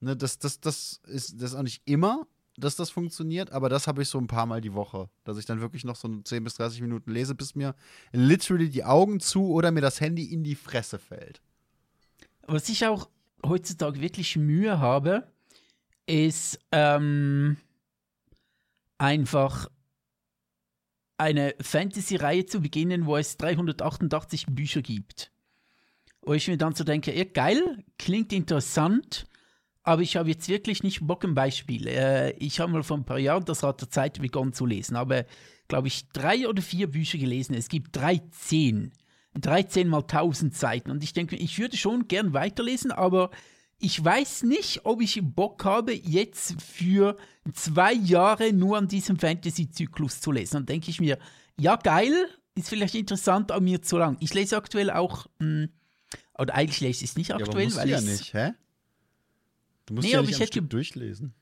Ne, 0.00 0.16
das, 0.16 0.38
das, 0.38 0.60
das, 0.60 1.00
ist, 1.04 1.40
das 1.40 1.52
ist 1.52 1.56
auch 1.56 1.62
nicht 1.62 1.82
immer, 1.84 2.26
dass 2.56 2.76
das 2.76 2.90
funktioniert, 2.90 3.52
aber 3.52 3.68
das 3.68 3.86
habe 3.86 4.02
ich 4.02 4.08
so 4.08 4.18
ein 4.18 4.26
paar 4.26 4.46
Mal 4.46 4.60
die 4.60 4.74
Woche, 4.74 5.08
dass 5.24 5.38
ich 5.38 5.46
dann 5.46 5.60
wirklich 5.60 5.84
noch 5.84 5.96
so 5.96 6.08
10 6.22 6.44
bis 6.44 6.54
30 6.54 6.80
Minuten 6.80 7.10
lese, 7.10 7.34
bis 7.34 7.54
mir 7.54 7.74
literally 8.12 8.68
die 8.68 8.84
Augen 8.84 9.20
zu 9.20 9.50
oder 9.50 9.70
mir 9.70 9.80
das 9.80 10.00
Handy 10.00 10.24
in 10.24 10.42
die 10.42 10.54
Fresse 10.54 10.98
fällt. 10.98 11.40
Was 12.46 12.68
ich 12.68 12.86
auch 12.86 13.08
heutzutage 13.44 14.00
wirklich 14.00 14.36
Mühe 14.36 14.78
habe, 14.78 15.28
ist 16.06 16.58
ähm, 16.72 17.56
einfach 18.98 19.68
eine 21.20 21.54
Fantasy-Reihe 21.60 22.46
zu 22.46 22.60
beginnen, 22.60 23.06
wo 23.06 23.16
es 23.16 23.36
388 23.36 24.46
Bücher 24.46 24.80
gibt. 24.80 25.30
Wo 26.22 26.32
ich 26.32 26.48
mir 26.48 26.56
dann 26.56 26.74
so 26.74 26.82
denke, 26.82 27.16
ja 27.16 27.24
geil, 27.24 27.84
klingt 27.98 28.32
interessant, 28.32 29.26
aber 29.82 30.02
ich 30.02 30.16
habe 30.16 30.30
jetzt 30.30 30.48
wirklich 30.48 30.82
nicht 30.82 31.06
Bock 31.06 31.24
im 31.24 31.34
Beispiel. 31.34 31.86
Äh, 31.86 32.32
ich 32.32 32.60
habe 32.60 32.72
mal 32.72 32.82
vor 32.82 32.96
ein 32.96 33.04
paar 33.04 33.18
Jahren 33.18 33.44
das 33.44 33.62
Rad 33.62 33.80
der 33.80 33.90
Zeit 33.90 34.20
begonnen 34.20 34.52
zu 34.52 34.66
lesen, 34.66 34.96
aber 34.96 35.24
glaube 35.68 35.88
ich 35.88 36.08
drei 36.08 36.48
oder 36.48 36.62
vier 36.62 36.90
Bücher 36.90 37.18
gelesen. 37.18 37.54
Es 37.54 37.68
gibt 37.68 37.96
13. 37.96 38.92
13 39.34 39.88
mal 39.88 40.00
1000 40.00 40.54
Seiten. 40.54 40.90
Und 40.90 41.04
ich 41.04 41.12
denke, 41.12 41.36
ich 41.36 41.58
würde 41.58 41.76
schon 41.76 42.08
gern 42.08 42.32
weiterlesen, 42.32 42.92
aber 42.92 43.30
ich 43.80 44.04
weiß 44.04 44.42
nicht, 44.42 44.84
ob 44.84 45.00
ich 45.00 45.18
Bock 45.22 45.64
habe, 45.64 45.94
jetzt 45.94 46.60
für 46.62 47.16
zwei 47.54 47.94
Jahre 47.94 48.52
nur 48.52 48.76
an 48.76 48.86
diesem 48.86 49.18
Fantasy-Zyklus 49.18 50.20
zu 50.20 50.32
lesen. 50.32 50.56
Dann 50.56 50.66
denke 50.66 50.90
ich 50.90 51.00
mir, 51.00 51.18
ja, 51.58 51.76
geil, 51.76 52.12
ist 52.54 52.68
vielleicht 52.68 52.94
interessant, 52.94 53.50
aber 53.50 53.62
mir 53.62 53.80
zu 53.80 53.96
lang. 53.96 54.18
Ich 54.20 54.34
lese 54.34 54.56
aktuell 54.56 54.90
auch, 54.90 55.26
mh, 55.38 55.46
hm, 55.46 55.68
oder 56.38 56.54
eigentlich 56.54 56.80
lese 56.80 57.04
ich 57.04 57.10
es 57.10 57.16
nicht 57.16 57.32
aktuell, 57.32 57.68
ja, 57.68 57.74
aber 57.74 57.76
weil 57.76 57.88
ja 57.88 58.00
nicht, 58.00 58.34
hä? 58.34 58.52
Du 59.86 59.94
musst 59.94 60.06
nee, 60.06 60.12
ja 60.12 60.22
nicht 60.22 60.40
am 60.40 60.46
Stück 60.46 60.70
durchlesen. 60.70 61.34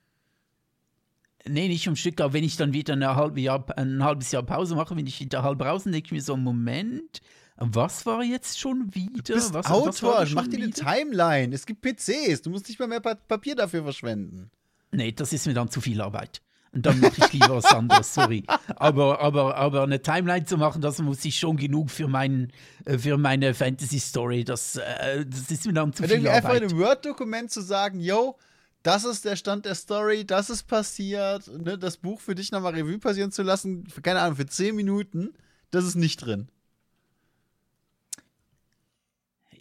Nee, 1.47 1.69
nicht 1.69 1.87
am 1.89 1.97
Stück, 1.97 2.21
aber 2.21 2.33
wenn 2.33 2.45
ich 2.45 2.57
dann 2.57 2.73
wieder 2.73 2.95
eine 2.95 3.17
halbe 3.17 3.41
Jahr, 3.41 3.65
ein 3.77 4.03
halbes 4.03 4.33
Jahr 4.33 4.43
Pause 4.43 4.75
mache, 4.75 4.97
wenn 4.97 5.07
ich 5.07 5.21
wieder 5.21 5.43
halb 5.43 5.61
raus, 5.63 5.85
denke 5.85 5.99
ich 5.99 6.13
mir 6.13 6.23
so, 6.23 6.37
Moment, 6.37 7.21
was 7.61 8.07
war 8.07 8.23
jetzt 8.23 8.59
schon 8.59 8.95
wieder? 8.95 9.23
Du 9.23 9.35
bist 9.35 9.53
was, 9.53 9.67
Autor, 9.67 10.19
was 10.19 10.31
mach 10.31 10.47
dir 10.47 10.59
eine 10.59 10.71
Timeline. 10.71 11.55
Es 11.55 11.67
gibt 11.67 11.83
PCs, 11.83 12.43
du 12.43 12.51
musst 12.51 12.69
nicht 12.69 12.79
mal 12.79 12.87
mehr 12.87 13.01
Papier 13.01 13.57
dafür 13.57 13.83
verschwenden. 13.83 14.51
Nee, 14.93 15.13
das 15.13 15.33
ist 15.33 15.47
mir 15.47 15.55
dann 15.55 15.69
zu 15.69 15.81
viel 15.81 16.01
Arbeit. 16.01 16.41
Und 16.73 16.85
dann 16.85 17.01
mache 17.01 17.15
ich 17.17 17.33
lieber 17.33 17.57
was 17.57 17.65
anderes, 17.65 18.13
sorry. 18.15 18.45
Aber, 18.77 19.21
aber, 19.21 19.57
aber 19.57 19.83
eine 19.83 20.03
Timeline 20.03 20.45
zu 20.45 20.59
machen, 20.59 20.83
das 20.83 20.99
muss 20.99 21.25
ich 21.25 21.39
schon 21.39 21.57
genug 21.57 21.91
für, 21.91 22.09
mein, 22.09 22.53
äh, 22.85 22.99
für 22.99 23.17
meine 23.17 23.55
Fantasy-Story. 23.55 24.45
Das, 24.45 24.77
äh, 24.77 25.25
das 25.27 25.51
ist 25.51 25.67
mir 25.67 25.73
dann 25.73 25.93
zu 25.93 26.03
viel 26.03 26.29
Arbeit. 26.29 26.45
Einfach 26.45 26.55
in 26.55 26.65
einem 26.65 26.79
Word-Dokument 26.79 27.51
zu 27.51 27.63
sagen, 27.63 28.01
yo, 28.01 28.37
das 28.83 29.05
ist 29.05 29.25
der 29.25 29.37
Stand 29.37 29.65
der 29.65 29.75
Story, 29.75 30.25
das 30.25 30.51
ist 30.51 30.65
passiert, 30.65 31.49
ne, 31.49 31.79
das 31.79 31.97
Buch 31.97 32.21
für 32.21 32.35
dich 32.35 32.53
nochmal 32.53 32.75
Revue 32.75 32.99
passieren 32.99 33.33
zu 33.33 33.43
lassen, 33.43 33.87
für, 33.87 34.03
keine 34.03 34.21
Ahnung, 34.21 34.37
für 34.37 34.47
10 34.47 34.77
Minuten, 34.77 35.31
das 35.71 35.85
ist 35.85 35.97
nicht 35.97 36.19
drin. 36.19 36.49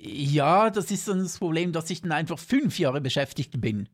Ja, 0.07 0.69
das 0.69 0.91
ist 0.91 1.07
dann 1.07 1.19
das 1.19 1.37
Problem, 1.37 1.71
dass 1.71 1.89
ich 1.89 2.01
dann 2.01 2.11
einfach 2.11 2.39
fünf 2.39 2.79
Jahre 2.79 3.01
beschäftigt 3.01 3.59
bin. 3.59 3.89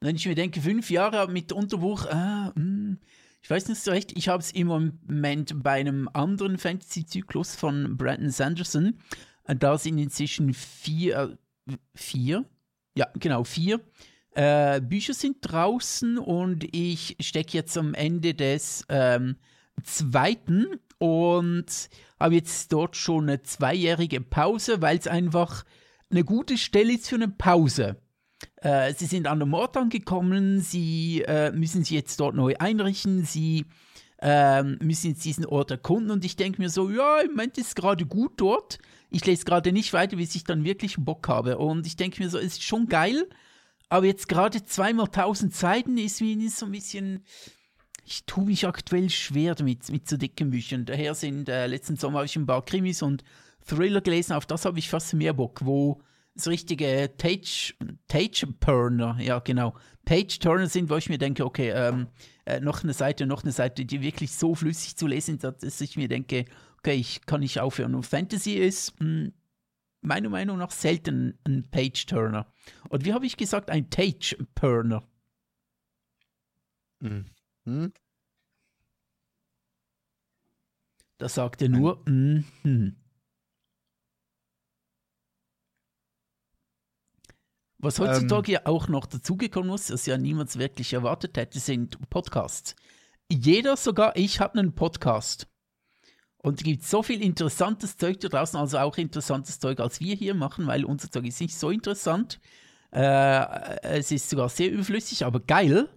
wenn 0.00 0.16
ich 0.16 0.26
mir 0.26 0.34
denke, 0.34 0.60
fünf 0.60 0.90
Jahre 0.90 1.30
mit 1.30 1.52
Unterbuch, 1.52 2.06
mh, 2.10 2.96
ich 3.42 3.50
weiß 3.50 3.68
nicht 3.68 3.82
so 3.82 3.90
recht, 3.90 4.16
ich 4.16 4.28
habe 4.28 4.42
es 4.42 4.50
im 4.52 4.66
Moment 4.66 5.62
bei 5.62 5.72
einem 5.72 6.08
anderen 6.12 6.58
Fantasy-Zyklus 6.58 7.54
von 7.54 7.96
Brandon 7.96 8.30
Sanderson. 8.30 8.98
Da 9.46 9.78
sind 9.78 9.98
inzwischen 9.98 10.54
vier, 10.54 11.36
äh, 11.66 11.76
vier, 11.94 12.44
ja, 12.96 13.08
genau, 13.18 13.44
vier 13.44 13.80
äh, 14.34 14.80
Bücher 14.80 15.14
sind 15.14 15.38
draußen 15.40 16.18
und 16.18 16.64
ich 16.74 17.16
stecke 17.20 17.56
jetzt 17.56 17.76
am 17.76 17.94
Ende 17.94 18.34
des 18.34 18.84
ähm, 18.88 19.36
zweiten 19.82 20.66
und 21.00 21.88
habe 22.20 22.34
jetzt 22.34 22.72
dort 22.72 22.94
schon 22.94 23.28
eine 23.28 23.42
zweijährige 23.42 24.20
Pause, 24.20 24.82
weil 24.82 24.98
es 24.98 25.06
einfach 25.06 25.64
eine 26.10 26.24
gute 26.24 26.58
Stelle 26.58 26.92
ist 26.92 27.08
für 27.08 27.14
eine 27.14 27.28
Pause. 27.28 27.96
Äh, 28.56 28.92
sie 28.92 29.06
sind 29.06 29.26
an 29.26 29.38
der 29.38 29.50
Ort 29.52 29.78
angekommen, 29.78 30.60
sie 30.60 31.22
äh, 31.26 31.52
müssen 31.52 31.84
sich 31.84 31.96
jetzt 31.96 32.20
dort 32.20 32.34
neu 32.34 32.54
einrichten, 32.58 33.24
sie 33.24 33.64
äh, 34.20 34.62
müssen 34.62 35.12
jetzt 35.12 35.24
diesen 35.24 35.46
Ort 35.46 35.70
erkunden 35.70 36.10
und 36.10 36.24
ich 36.26 36.36
denke 36.36 36.60
mir 36.60 36.68
so, 36.68 36.90
ja, 36.90 37.20
im 37.20 37.30
Moment 37.30 37.56
ist 37.56 37.68
es 37.68 37.74
gerade 37.74 38.04
gut 38.04 38.32
dort. 38.36 38.78
Ich 39.08 39.24
lese 39.24 39.46
gerade 39.46 39.72
nicht 39.72 39.94
weiter, 39.94 40.16
bis 40.16 40.34
ich 40.34 40.44
dann 40.44 40.64
wirklich 40.64 40.96
Bock 40.98 41.26
habe. 41.28 41.56
Und 41.56 41.86
ich 41.86 41.96
denke 41.96 42.22
mir 42.22 42.28
so, 42.28 42.36
es 42.36 42.58
ist 42.58 42.62
schon 42.62 42.88
geil, 42.88 43.26
aber 43.88 44.04
jetzt 44.04 44.28
gerade 44.28 44.64
zweimal 44.66 45.08
tausend 45.08 45.54
Seiten 45.54 45.96
ist 45.96 46.20
mir 46.20 46.50
so 46.50 46.66
ein 46.66 46.72
bisschen. 46.72 47.24
Ich 48.04 48.24
tue 48.24 48.44
mich 48.44 48.66
aktuell 48.66 49.10
schwer 49.10 49.54
damit, 49.54 49.88
mit 49.90 50.08
so 50.08 50.16
dicken 50.16 50.50
Büchern. 50.50 50.84
Daher 50.84 51.14
sind, 51.14 51.48
äh, 51.48 51.66
letzten 51.66 51.96
Sommer 51.96 52.18
habe 52.18 52.26
ich 52.26 52.36
ein 52.36 52.46
paar 52.46 52.64
Krimis 52.64 53.02
und 53.02 53.24
Thriller 53.66 54.00
gelesen, 54.00 54.32
auf 54.32 54.46
das 54.46 54.64
habe 54.64 54.78
ich 54.78 54.88
fast 54.88 55.12
mehr 55.14 55.32
Bock, 55.32 55.60
wo 55.64 56.00
so 56.34 56.50
richtige 56.50 57.10
Page, 57.18 57.76
Page-Turner, 58.08 59.18
ja 59.20 59.38
genau, 59.40 59.74
Page-Turner 60.04 60.68
sind, 60.68 60.88
wo 60.88 60.96
ich 60.96 61.08
mir 61.08 61.18
denke, 61.18 61.44
okay, 61.44 61.70
ähm, 61.70 62.08
äh, 62.46 62.60
noch 62.60 62.82
eine 62.82 62.94
Seite, 62.94 63.26
noch 63.26 63.42
eine 63.42 63.52
Seite, 63.52 63.84
die 63.84 64.00
wirklich 64.00 64.32
so 64.32 64.54
flüssig 64.54 64.96
zu 64.96 65.06
lesen 65.06 65.38
sind, 65.38 65.62
dass 65.62 65.80
ich 65.80 65.96
mir 65.96 66.08
denke, 66.08 66.46
okay, 66.78 66.94
ich 66.94 67.26
kann 67.26 67.40
nicht 67.40 67.60
aufhören. 67.60 67.94
Und 67.94 68.06
Fantasy 68.06 68.54
ist 68.54 68.98
mh, 69.00 69.06
hm, 69.06 69.32
meiner 70.00 70.30
Meinung 70.30 70.58
nach 70.58 70.70
selten 70.70 71.38
ein 71.44 71.68
Page-Turner. 71.70 72.50
Und 72.88 73.04
wie 73.04 73.12
habe 73.12 73.26
ich 73.26 73.36
gesagt, 73.36 73.70
ein 73.70 73.90
Tage-Turner. 73.90 75.02
Mhm. 77.00 77.26
Da 81.18 81.28
sagt 81.28 81.62
er 81.62 81.68
nur, 81.68 82.02
mhm. 82.06 82.44
Was 87.82 87.98
heutzutage 87.98 88.52
ähm, 88.52 88.54
ja 88.54 88.66
auch 88.66 88.88
noch 88.88 89.06
dazugekommen 89.06 89.72
ist, 89.74 89.90
was 89.90 90.04
ja 90.04 90.18
niemand 90.18 90.56
wirklich 90.58 90.92
erwartet 90.92 91.36
hätte, 91.38 91.58
sind 91.60 91.98
Podcasts. 92.10 92.76
Jeder, 93.30 93.76
sogar 93.76 94.16
ich, 94.16 94.40
hat 94.40 94.54
einen 94.54 94.74
Podcast. 94.74 95.46
Und 96.42 96.58
es 96.58 96.64
gibt 96.64 96.84
so 96.84 97.02
viel 97.02 97.22
interessantes 97.22 97.96
Zeug 97.96 98.20
da 98.20 98.28
draußen, 98.28 98.58
also 98.58 98.78
auch 98.78 98.96
interessantes 98.96 99.60
Zeug, 99.60 99.80
als 99.80 100.00
wir 100.00 100.14
hier 100.14 100.34
machen, 100.34 100.66
weil 100.66 100.84
unser 100.84 101.10
Zeug 101.10 101.26
ist 101.26 101.40
nicht 101.40 101.56
so 101.56 101.70
interessant. 101.70 102.40
Äh, 102.92 103.80
es 103.82 104.10
ist 104.10 104.28
sogar 104.28 104.48
sehr 104.48 104.70
überflüssig, 104.72 105.24
aber 105.24 105.40
geil, 105.40 105.88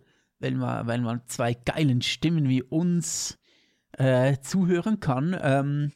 wenn 0.44 0.58
man, 0.58 0.86
wenn 0.88 1.04
man 1.04 1.26
zwei 1.26 1.54
geilen 1.54 2.02
Stimmen 2.02 2.50
wie 2.50 2.62
uns 2.62 3.40
äh, 3.94 4.38
zuhören 4.42 5.00
kann. 5.00 5.36
Ähm, 5.42 5.94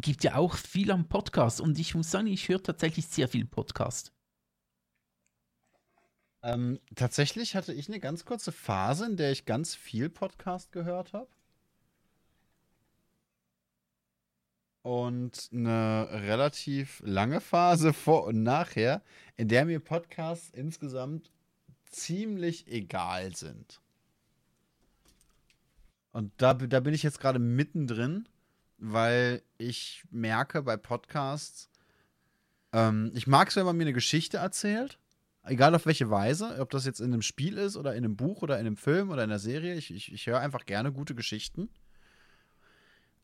gibt 0.00 0.24
ja 0.24 0.34
auch 0.36 0.54
viel 0.54 0.90
am 0.90 1.08
Podcast 1.08 1.60
und 1.60 1.78
ich 1.78 1.94
muss 1.94 2.10
sagen, 2.10 2.26
ich 2.26 2.48
höre 2.48 2.62
tatsächlich 2.62 3.06
sehr 3.06 3.28
viel 3.28 3.44
Podcast. 3.44 4.12
Ähm, 6.42 6.80
tatsächlich 6.94 7.54
hatte 7.54 7.74
ich 7.74 7.88
eine 7.88 8.00
ganz 8.00 8.24
kurze 8.24 8.50
Phase, 8.50 9.06
in 9.06 9.16
der 9.16 9.30
ich 9.30 9.44
ganz 9.44 9.74
viel 9.74 10.08
Podcast 10.08 10.72
gehört 10.72 11.12
habe. 11.12 11.28
Und 14.82 15.50
eine 15.52 16.08
relativ 16.12 17.02
lange 17.04 17.40
Phase 17.40 17.92
vor 17.92 18.24
und 18.24 18.42
nachher, 18.42 19.02
in 19.36 19.48
der 19.48 19.64
mir 19.64 19.80
Podcasts 19.80 20.50
insgesamt 20.50 21.32
ziemlich 21.90 22.66
egal 22.68 23.34
sind. 23.34 23.80
Und 26.12 26.32
da, 26.38 26.54
da 26.54 26.80
bin 26.80 26.94
ich 26.94 27.02
jetzt 27.02 27.20
gerade 27.20 27.38
mittendrin, 27.38 28.28
weil 28.78 29.42
ich 29.58 30.04
merke 30.10 30.62
bei 30.62 30.76
Podcasts, 30.76 31.68
ähm, 32.72 33.10
ich 33.14 33.26
mag 33.26 33.48
es, 33.48 33.56
wenn 33.56 33.66
man 33.66 33.76
mir 33.76 33.84
eine 33.84 33.92
Geschichte 33.92 34.38
erzählt 34.38 34.98
egal 35.46 35.74
auf 35.74 35.86
welche 35.86 36.10
Weise, 36.10 36.58
ob 36.60 36.70
das 36.70 36.84
jetzt 36.84 37.00
in 37.00 37.12
einem 37.12 37.22
Spiel 37.22 37.56
ist 37.58 37.76
oder 37.76 37.94
in 37.94 38.04
einem 38.04 38.16
Buch 38.16 38.42
oder 38.42 38.58
in 38.58 38.66
einem 38.66 38.76
Film 38.76 39.10
oder 39.10 39.24
in 39.24 39.30
einer 39.30 39.38
Serie, 39.38 39.74
ich, 39.74 39.92
ich, 39.92 40.12
ich 40.12 40.26
höre 40.26 40.40
einfach 40.40 40.66
gerne 40.66 40.92
gute 40.92 41.14
Geschichten. 41.14 41.68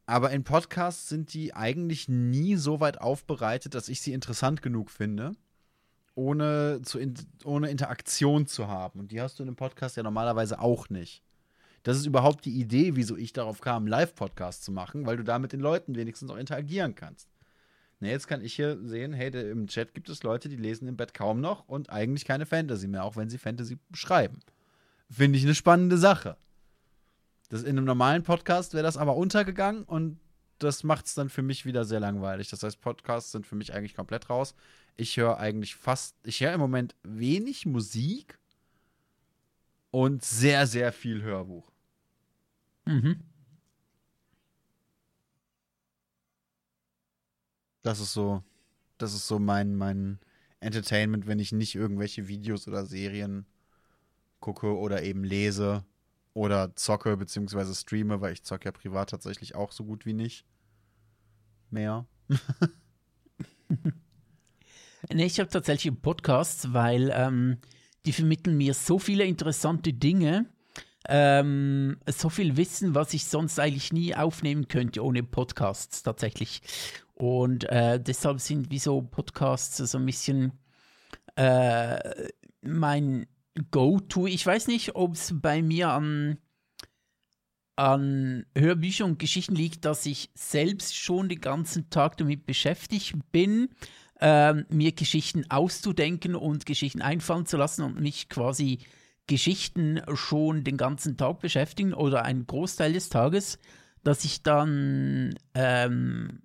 Aber 0.06 0.30
in 0.30 0.44
Podcasts 0.44 1.08
sind 1.08 1.32
die 1.32 1.54
eigentlich 1.54 2.08
nie 2.08 2.56
so 2.56 2.80
weit 2.80 3.00
aufbereitet, 3.00 3.74
dass 3.74 3.88
ich 3.88 4.00
sie 4.00 4.12
interessant 4.12 4.62
genug 4.62 4.90
finde, 4.90 5.32
ohne, 6.14 6.80
zu 6.82 6.98
in, 6.98 7.14
ohne 7.44 7.70
Interaktion 7.70 8.46
zu 8.46 8.68
haben. 8.68 9.00
Und 9.00 9.12
die 9.12 9.20
hast 9.20 9.38
du 9.38 9.42
in 9.42 9.48
einem 9.48 9.56
Podcast 9.56 9.96
ja 9.96 10.02
normalerweise 10.02 10.60
auch 10.60 10.88
nicht. 10.88 11.22
Das 11.82 11.96
ist 11.96 12.06
überhaupt 12.06 12.44
die 12.44 12.60
Idee, 12.60 12.94
wieso 12.94 13.16
ich 13.16 13.32
darauf 13.32 13.60
kam, 13.60 13.86
Live-Podcast 13.86 14.62
zu 14.62 14.70
machen, 14.70 15.04
weil 15.04 15.16
du 15.16 15.24
da 15.24 15.38
mit 15.38 15.52
den 15.52 15.60
Leuten 15.60 15.96
wenigstens 15.96 16.30
auch 16.30 16.36
interagieren 16.36 16.94
kannst. 16.94 17.28
Ne, 17.98 18.10
jetzt 18.10 18.26
kann 18.26 18.42
ich 18.42 18.54
hier 18.54 18.78
sehen, 18.84 19.12
hey, 19.12 19.30
im 19.50 19.68
Chat 19.68 19.94
gibt 19.94 20.08
es 20.08 20.22
Leute, 20.22 20.48
die 20.48 20.56
lesen 20.56 20.88
im 20.88 20.96
Bett 20.96 21.14
kaum 21.14 21.40
noch 21.40 21.68
und 21.68 21.90
eigentlich 21.90 22.24
keine 22.24 22.46
Fantasy 22.46 22.88
mehr, 22.88 23.04
auch 23.04 23.16
wenn 23.16 23.30
sie 23.30 23.38
Fantasy 23.38 23.78
schreiben. 23.94 24.40
Finde 25.10 25.38
ich 25.38 25.44
eine 25.44 25.54
spannende 25.54 25.96
Sache. 25.96 26.36
Das 27.48 27.62
in 27.62 27.76
einem 27.76 27.84
normalen 27.84 28.22
Podcast 28.22 28.74
wäre 28.74 28.82
das 28.82 28.96
aber 28.96 29.16
untergegangen 29.16 29.84
und 29.84 30.18
das 30.58 30.84
macht 30.84 31.06
es 31.06 31.14
dann 31.14 31.28
für 31.28 31.42
mich 31.42 31.64
wieder 31.64 31.84
sehr 31.84 32.00
langweilig. 32.00 32.48
Das 32.48 32.62
heißt, 32.62 32.80
Podcasts 32.80 33.32
sind 33.32 33.46
für 33.46 33.56
mich 33.56 33.74
eigentlich 33.74 33.94
komplett 33.94 34.30
raus. 34.30 34.54
Ich 34.96 35.16
höre 35.16 35.38
eigentlich 35.38 35.74
fast, 35.76 36.16
ich 36.24 36.40
höre 36.40 36.54
im 36.54 36.60
Moment 36.60 36.94
wenig 37.02 37.66
Musik 37.66 38.38
und 39.92 40.24
sehr, 40.24 40.66
sehr 40.66 40.92
viel 40.92 41.22
Hörbuch. 41.22 41.70
Mhm. 42.86 43.22
Das 47.82 48.00
ist 48.00 48.12
so, 48.12 48.42
das 48.98 49.14
ist 49.14 49.28
so 49.28 49.38
mein, 49.38 49.76
mein 49.76 50.20
Entertainment, 50.60 51.26
wenn 51.26 51.38
ich 51.38 51.52
nicht 51.52 51.74
irgendwelche 51.74 52.28
Videos 52.28 52.68
oder 52.68 52.86
Serien 52.86 53.46
gucke 54.40 54.76
oder 54.78 55.02
eben 55.02 55.24
lese 55.24 55.84
oder 56.34 56.74
zocke 56.76 57.16
beziehungsweise 57.16 57.74
streame, 57.74 58.20
weil 58.20 58.34
ich 58.34 58.44
zocke 58.44 58.66
ja 58.66 58.72
privat 58.72 59.10
tatsächlich 59.10 59.54
auch 59.54 59.72
so 59.72 59.84
gut 59.84 60.06
wie 60.06 60.14
nicht 60.14 60.46
mehr. 61.70 62.06
nee, 65.10 65.26
ich 65.26 65.40
habe 65.40 65.50
tatsächlich 65.50 66.00
Podcasts, 66.00 66.72
weil 66.72 67.12
ähm, 67.14 67.58
die 68.06 68.12
vermitteln 68.12 68.56
mir 68.56 68.74
so 68.74 68.98
viele 68.98 69.24
interessante 69.24 69.92
Dinge, 69.92 70.46
ähm, 71.08 71.98
so 72.06 72.28
viel 72.28 72.56
Wissen, 72.56 72.94
was 72.94 73.14
ich 73.14 73.24
sonst 73.24 73.58
eigentlich 73.58 73.92
nie 73.92 74.14
aufnehmen 74.14 74.68
könnte 74.68 75.04
ohne 75.04 75.22
Podcasts 75.22 76.02
tatsächlich. 76.02 76.62
Und 77.14 77.64
äh, 77.64 78.00
deshalb 78.00 78.40
sind 78.40 78.70
wie 78.70 78.78
so 78.78 79.02
Podcasts 79.02 79.76
so 79.76 79.98
ein 79.98 80.06
bisschen 80.06 80.52
äh, 81.36 82.30
mein 82.62 83.26
Go-To. 83.70 84.26
Ich 84.26 84.46
weiß 84.46 84.68
nicht, 84.68 84.94
ob 84.94 85.14
es 85.14 85.34
bei 85.34 85.62
mir 85.62 85.90
an, 85.90 86.38
an 87.76 88.46
Hörbüchern 88.56 89.10
und 89.10 89.18
Geschichten 89.18 89.54
liegt, 89.54 89.84
dass 89.84 90.06
ich 90.06 90.30
selbst 90.34 90.96
schon 90.96 91.28
den 91.28 91.40
ganzen 91.40 91.90
Tag 91.90 92.16
damit 92.16 92.46
beschäftigt 92.46 93.14
bin, 93.30 93.68
äh, 94.22 94.54
mir 94.68 94.92
Geschichten 94.92 95.44
auszudenken 95.50 96.36
und 96.36 96.64
Geschichten 96.64 97.02
einfallen 97.02 97.44
zu 97.44 97.56
lassen 97.56 97.82
und 97.82 98.00
mich 98.00 98.28
quasi 98.28 98.78
Geschichten 99.26 100.00
schon 100.14 100.62
den 100.62 100.76
ganzen 100.76 101.16
Tag 101.16 101.40
beschäftigen 101.40 101.92
oder 101.92 102.24
einen 102.24 102.46
Großteil 102.46 102.92
des 102.92 103.08
Tages, 103.08 103.58
dass 104.04 104.24
ich 104.24 104.44
dann 104.44 105.34
ähm, 105.54 106.42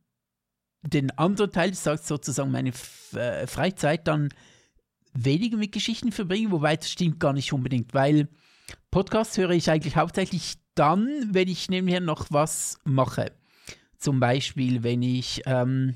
den 0.82 1.12
anderen 1.20 1.52
Teil 1.52 1.70
des 1.70 1.84
Tages 1.84 2.08
sozusagen 2.08 2.52
meine 2.52 2.72
äh, 3.14 3.46
Freizeit 3.46 4.08
dann 4.08 4.30
weniger 5.14 5.58
mit 5.58 5.72
Geschichten 5.72 6.12
verbringen, 6.12 6.52
wobei 6.52 6.78
das 6.78 6.90
stimmt 6.90 7.20
gar 7.20 7.34
nicht 7.34 7.54
unbedingt, 7.54 7.94
weil 7.94 8.28
Podcasts 8.90 9.38
höre 9.38 9.52
ich 9.52 9.70
eigentlich 9.70 9.96
hauptsächlich 9.96 10.56
dann, 10.74 11.30
wenn 11.32 11.48
ich 11.48 11.70
nebenher 11.70 12.00
noch 12.00 12.28
was 12.32 12.80
mache. 12.86 13.32
Zum 13.98 14.20
Beispiel, 14.20 14.84
wenn 14.84 15.04
ich 15.04 15.42
ähm, 15.46 15.96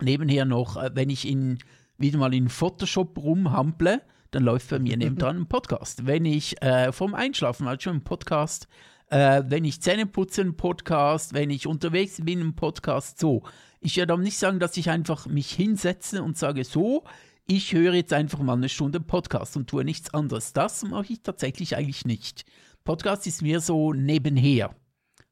nebenher 0.00 0.44
noch, 0.44 0.76
äh, 0.76 0.90
wenn 0.94 1.10
ich 1.10 1.26
in, 1.28 1.58
wieder 1.98 2.18
mal 2.18 2.34
in 2.34 2.48
Photoshop 2.48 3.16
rumhample, 3.18 4.02
dann 4.30 4.44
läuft 4.44 4.70
bei 4.70 4.78
mir 4.78 4.96
nebendran 4.96 5.36
ein 5.36 5.46
Podcast. 5.46 6.06
Wenn 6.06 6.24
ich 6.24 6.60
äh, 6.62 6.92
vom 6.92 7.14
Einschlafen 7.14 7.66
halt 7.66 7.82
schon 7.82 7.94
einen 7.94 8.04
Podcast, 8.04 8.68
äh, 9.08 9.42
wenn 9.46 9.64
ich 9.64 9.80
Zähne 9.80 10.06
putze, 10.06 10.42
einen 10.42 10.56
Podcast, 10.56 11.34
wenn 11.34 11.50
ich 11.50 11.66
unterwegs 11.66 12.20
bin, 12.22 12.40
einen 12.40 12.56
Podcast, 12.56 13.18
so. 13.18 13.42
Ich 13.80 13.96
werde 13.96 14.14
aber 14.14 14.22
nicht 14.22 14.38
sagen, 14.38 14.58
dass 14.58 14.76
ich 14.76 14.90
einfach 14.90 15.26
mich 15.26 15.52
hinsetze 15.52 16.22
und 16.22 16.36
sage, 16.36 16.64
so, 16.64 17.04
ich 17.46 17.72
höre 17.72 17.94
jetzt 17.94 18.12
einfach 18.12 18.40
mal 18.40 18.54
eine 18.54 18.68
Stunde 18.68 18.98
Podcast 18.98 19.56
und 19.56 19.70
tue 19.70 19.84
nichts 19.84 20.12
anderes. 20.12 20.52
Das 20.52 20.82
mache 20.82 21.12
ich 21.12 21.22
tatsächlich 21.22 21.76
eigentlich 21.76 22.04
nicht. 22.04 22.44
Podcast 22.82 23.26
ist 23.26 23.42
mir 23.42 23.60
so 23.60 23.92
nebenher, 23.92 24.74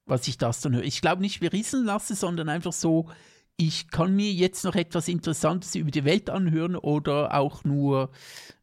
was 0.06 0.28
ich 0.28 0.38
das 0.38 0.60
dann 0.60 0.76
höre. 0.76 0.84
Ich 0.84 1.00
glaube 1.00 1.22
nicht, 1.22 1.40
wie 1.40 1.48
rieseln 1.48 1.84
lasse, 1.84 2.14
sondern 2.14 2.48
einfach 2.48 2.72
so, 2.72 3.08
ich 3.56 3.88
kann 3.88 4.16
mir 4.16 4.32
jetzt 4.32 4.64
noch 4.64 4.74
etwas 4.74 5.08
Interessantes 5.08 5.74
über 5.74 5.90
die 5.90 6.04
Welt 6.04 6.30
anhören 6.30 6.76
oder 6.76 7.34
auch 7.34 7.64
nur 7.64 8.10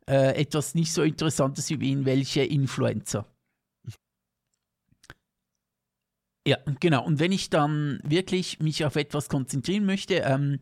äh, 0.07 0.35
etwas 0.39 0.75
nicht 0.75 0.91
so 0.93 1.01
Interessantes 1.03 1.71
über 1.71 1.83
irgendwelche 1.83 2.43
Influencer. 2.43 3.25
Ja, 6.47 6.57
genau. 6.79 7.05
Und 7.05 7.19
wenn 7.19 7.31
ich 7.31 7.49
dann 7.51 7.99
wirklich 8.03 8.59
mich 8.59 8.83
auf 8.83 8.95
etwas 8.95 9.29
konzentrieren 9.29 9.85
möchte, 9.85 10.15
ähm, 10.15 10.59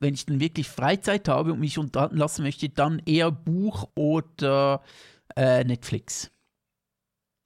wenn 0.00 0.14
ich 0.14 0.26
dann 0.26 0.40
wirklich 0.40 0.68
Freizeit 0.68 1.28
habe 1.28 1.52
und 1.52 1.60
mich 1.60 1.78
unterhalten 1.78 2.16
lassen 2.16 2.42
möchte, 2.42 2.68
dann 2.68 3.00
eher 3.06 3.30
Buch 3.30 3.88
oder 3.94 4.82
äh, 5.36 5.62
Netflix. 5.62 6.30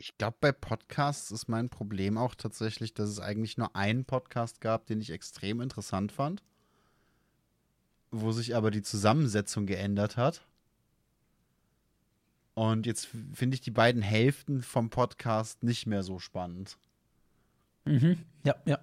Ich 0.05 0.19
glaube, 0.19 0.37
bei 0.39 0.53
Podcasts 0.53 1.31
ist 1.31 1.49
mein 1.49 1.71
Problem 1.71 2.19
auch 2.19 2.35
tatsächlich, 2.35 2.93
dass 2.93 3.09
es 3.09 3.21
eigentlich 3.21 3.57
nur 3.57 3.75
einen 3.75 4.05
Podcast 4.05 4.61
gab, 4.61 4.85
den 4.85 5.01
ich 5.01 5.09
extrem 5.09 5.63
interessant 5.63 6.13
fand, 6.13 6.43
wo 8.11 8.31
sich 8.31 8.55
aber 8.55 8.71
die 8.71 8.83
Zusammensetzung 8.83 9.65
geändert 9.65 10.19
hat. 10.19 10.47
Und 12.53 12.85
jetzt 12.85 13.09
finde 13.33 13.55
ich 13.55 13.63
die 13.63 13.71
beiden 13.71 14.03
Hälften 14.03 14.61
vom 14.61 14.91
Podcast 14.91 15.63
nicht 15.63 15.87
mehr 15.87 16.03
so 16.03 16.19
spannend. 16.19 16.77
Mhm. 17.87 18.19
Ja, 18.45 18.57
ja. 18.67 18.79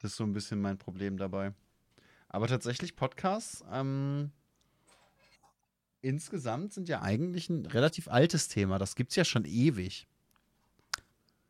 Das 0.00 0.10
ist 0.10 0.16
so 0.16 0.24
ein 0.24 0.32
bisschen 0.32 0.60
mein 0.60 0.78
Problem 0.78 1.18
dabei. 1.18 1.54
Aber 2.28 2.48
tatsächlich 2.48 2.96
Podcasts, 2.96 3.62
ähm, 3.70 4.32
insgesamt 6.02 6.72
sind 6.72 6.88
ja 6.88 7.00
eigentlich 7.00 7.48
ein 7.48 7.64
relativ 7.66 8.08
altes 8.08 8.48
Thema. 8.48 8.78
Das 8.78 8.96
gibt 8.96 9.10
es 9.10 9.16
ja 9.16 9.24
schon 9.24 9.44
ewig. 9.44 10.06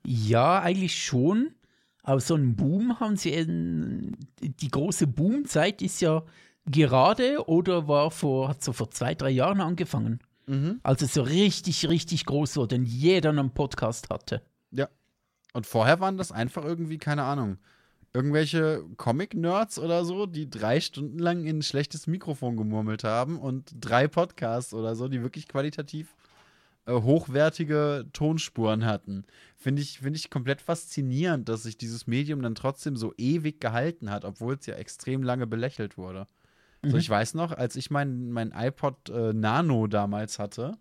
Ja, 0.07 0.61
eigentlich 0.61 1.03
schon. 1.03 1.55
Aber 2.03 2.21
so 2.21 2.35
einen 2.35 2.57
Boom 2.57 3.01
haben 3.01 3.17
sie. 3.17 3.31
In, 3.31 4.17
die 4.41 4.71
große 4.71 5.07
Boomzeit 5.07 5.83
ist 5.83 6.01
ja 6.01 6.23
gerade 6.67 7.49
oder 7.49 7.89
war 7.89 8.11
vor, 8.11 8.49
hat 8.49 8.63
so 8.63 8.73
vor 8.73 8.91
zwei, 8.91 9.15
drei 9.15 9.31
Jahren 9.31 9.61
angefangen. 9.61 10.21
Mhm. 10.47 10.81
Als 10.83 11.03
es 11.03 11.15
so 11.15 11.23
richtig, 11.23 11.89
richtig 11.89 12.27
groß 12.27 12.57
wurde 12.57 12.77
und 12.77 12.85
jeder 12.85 13.31
einen 13.31 13.51
Podcast 13.51 14.11
hatte. 14.11 14.43
Ja. 14.71 14.89
Und 15.53 15.67
vorher 15.67 16.01
waren 16.01 16.17
das 16.17 16.33
einfach 16.33 16.65
irgendwie, 16.65 16.99
keine 16.99 17.23
Ahnung, 17.23 17.59
irgendwelche 18.15 18.85
Comic-Nerds 18.97 19.79
oder 19.79 20.05
so, 20.05 20.27
die 20.27 20.51
drei 20.51 20.81
Stunden 20.81 21.19
lang 21.19 21.45
in 21.45 21.59
ein 21.59 21.63
schlechtes 21.63 22.07
Mikrofon 22.07 22.57
gemurmelt 22.57 23.05
haben 23.05 23.39
und 23.39 23.73
drei 23.81 24.07
Podcasts 24.07 24.75
oder 24.75 24.95
so, 24.95 25.09
die 25.09 25.23
wirklich 25.23 25.49
qualitativ 25.49 26.15
äh, 26.85 26.93
hochwertige 26.93 28.07
Tonspuren 28.13 28.85
hatten. 28.85 29.25
Finde 29.57 29.81
ich, 29.81 30.01
find 30.01 30.17
ich 30.17 30.31
komplett 30.31 30.61
faszinierend, 30.61 31.49
dass 31.49 31.63
sich 31.63 31.79
dieses 31.79 32.07
Medium 32.07 32.43
dann 32.43 32.55
trotzdem 32.55 32.97
so 32.97 33.15
ewig 33.17 33.61
gehalten 33.61 34.11
hat, 34.11 34.25
obwohl 34.25 34.55
es 34.55 34.67
ja 34.67 34.75
extrem 34.75 35.23
lange 35.23 35.47
belächelt 35.47 35.97
wurde. 35.97 36.27
Mhm. 36.83 36.91
So, 36.91 36.97
ich 36.99 37.09
weiß 37.09 37.35
noch, 37.35 37.53
als 37.53 37.77
ich 37.77 37.91
mein, 37.91 38.31
mein 38.31 38.53
iPod 38.53 39.09
äh, 39.09 39.33
Nano 39.33 39.87
damals 39.87 40.39
hatte, 40.39 40.77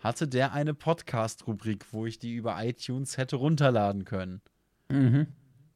hatte 0.00 0.28
der 0.28 0.52
eine 0.52 0.74
Podcast-Rubrik, 0.74 1.86
wo 1.92 2.04
ich 2.04 2.18
die 2.18 2.34
über 2.34 2.62
iTunes 2.62 3.16
hätte 3.16 3.36
runterladen 3.36 4.04
können. 4.04 4.42
Mhm. 4.90 5.28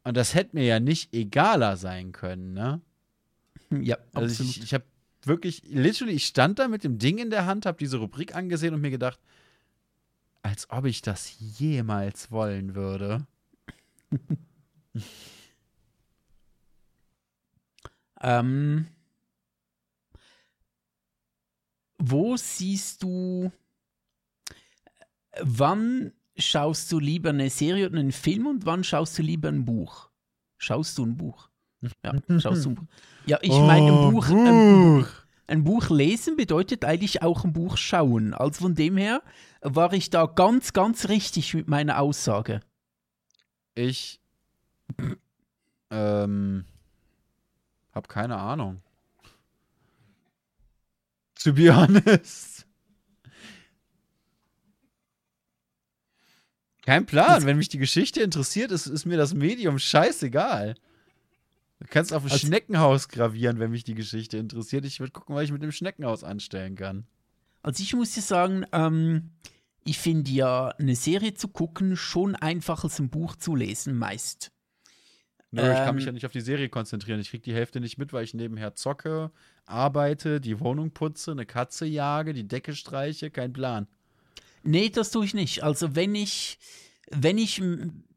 Und 0.09 0.17
das 0.17 0.33
hätte 0.35 0.57
mir 0.57 0.65
ja 0.65 0.81
nicht 0.81 1.13
egaler 1.13 1.77
sein 1.77 2.13
können, 2.13 2.55
ne? 2.55 2.81
Ja, 3.69 3.99
also 4.15 4.33
absolut. 4.33 4.57
ich, 4.57 4.63
ich 4.63 4.73
habe 4.73 4.85
wirklich, 5.25 5.65
literally, 5.67 6.15
ich 6.15 6.25
stand 6.25 6.59
da 6.59 6.67
mit 6.67 6.83
dem 6.83 6.97
Ding 6.99 7.19
in 7.19 7.29
der 7.29 7.45
Hand, 7.45 7.67
habe 7.67 7.77
diese 7.77 7.99
Rubrik 7.99 8.35
angesehen 8.35 8.73
und 8.73 8.81
mir 8.81 8.89
gedacht, 8.91 9.21
als 10.41 10.71
ob 10.71 10.87
ich 10.87 11.03
das 11.03 11.37
jemals 11.59 12.31
wollen 12.31 12.75
würde. 12.75 13.27
ähm, 18.23 18.87
wo 21.99 22.39
siehst 22.39 23.03
du, 23.03 23.53
wann 25.39 26.15
schaust 26.39 26.91
du 26.93 26.99
lieber 26.99 27.31
eine 27.31 27.51
Serie 27.51 27.87
oder 27.89 27.99
einen 27.99 28.13
Film 28.13 28.47
und 28.47 28.67
wann 28.67 28.85
schaust 28.85 29.19
du 29.19 29.23
lieber 29.23 29.49
ein 29.49 29.65
Buch? 29.65 30.09
Schaust 30.57 30.97
du 30.99 31.05
ein 31.05 31.17
Buch? 31.17 31.49
Ja, 32.05 32.13
schaust 32.39 32.65
du 32.65 32.71
ein 32.71 32.75
Buch. 32.77 32.85
Ja, 33.27 33.39
ich 33.43 33.51
meine, 33.51 33.93
ein 33.93 34.11
Buch, 34.13 34.29
ein 34.29 35.01
Buch, 35.01 35.09
ein 35.47 35.65
Buch 35.65 35.91
lesen 35.91 36.37
bedeutet 36.37 36.85
eigentlich 36.85 37.23
auch 37.23 37.45
ein 37.45 37.53
Buch 37.53 37.77
schauen. 37.77 38.35
Also 38.35 38.63
von 38.63 38.75
dem 38.75 38.97
her 38.97 39.23
war 39.61 39.93
ich 39.93 40.11
da 40.11 40.27
ganz, 40.27 40.73
ganz 40.73 41.09
richtig 41.09 41.55
mit 41.55 41.69
meiner 41.69 42.01
Aussage. 42.01 42.61
Ich 43.75 44.21
ähm, 45.91 46.65
hab 47.93 48.09
keine 48.09 48.37
Ahnung. 48.37 48.83
To 51.43 51.53
be 51.53 51.75
honest. 51.75 52.58
Kein 56.89 57.05
Plan. 57.05 57.45
Wenn 57.45 57.59
mich 57.59 57.69
die 57.69 57.77
Geschichte 57.77 58.23
interessiert, 58.23 58.73
ist, 58.73 58.87
ist 58.87 59.05
mir 59.05 59.19
das 59.19 59.35
Medium 59.35 59.79
scheißegal. 59.79 60.75
Du 61.81 61.87
kannst 61.91 62.15
auf 62.15 62.25
ein 62.25 62.31
also, 62.31 62.47
Schneckenhaus 62.47 63.11
gravieren, 63.11 63.59
wenn 63.59 63.73
mich 63.73 63.85
die 63.85 63.95
Geschichte 63.95 64.39
interessiert. 64.39 64.87
Ich 64.87 64.99
würde 64.99 65.13
gucken, 65.13 65.35
was 65.35 65.45
ich 65.45 65.53
mit 65.53 65.63
dem 65.63 65.71
Schneckenhaus 65.71 66.25
anstellen 66.25 66.77
kann. 66.77 67.07
Also 67.61 67.83
ich 67.83 67.95
muss 67.95 68.15
dir 68.15 68.23
sagen, 68.23 68.65
ähm, 68.73 69.33
ich 69.85 69.99
finde 69.99 70.31
ja 70.31 70.69
eine 70.79 70.97
Serie 70.97 71.35
zu 71.35 71.49
gucken 71.49 71.95
schon 71.95 72.35
einfacher 72.35 72.85
als 72.85 72.99
ein 72.99 73.11
Buch 73.11 73.37
zu 73.37 73.55
lesen, 73.55 73.95
meist. 73.95 74.51
Nö, 75.51 75.61
ähm, 75.61 75.73
ich 75.73 75.79
kann 75.81 75.95
mich 75.95 76.05
ähm, 76.05 76.09
ja 76.09 76.13
nicht 76.13 76.25
auf 76.25 76.33
die 76.33 76.41
Serie 76.41 76.71
konzentrieren. 76.71 77.21
Ich 77.21 77.29
kriege 77.29 77.43
die 77.43 77.55
Hälfte 77.55 77.81
nicht 77.81 77.99
mit, 77.99 78.15
weil 78.15 78.25
ich 78.25 78.33
nebenher 78.33 78.75
zocke, 78.75 79.31
arbeite, 79.67 80.41
die 80.41 80.59
Wohnung 80.59 80.93
putze, 80.93 81.33
eine 81.33 81.45
Katze 81.45 81.85
jage, 81.85 82.33
die 82.33 82.49
Decke 82.49 82.75
streiche, 82.75 83.31
kein 83.31 83.53
Plan. 83.53 83.89
Nee, 84.63 84.91
das 84.91 85.11
tue 85.11 85.25
ich 85.25 85.35
nicht. 85.35 85.63
Also 85.63 85.95
wenn 85.95 86.15
ich, 86.15 86.59
wenn 87.11 87.39
ich, 87.39 87.63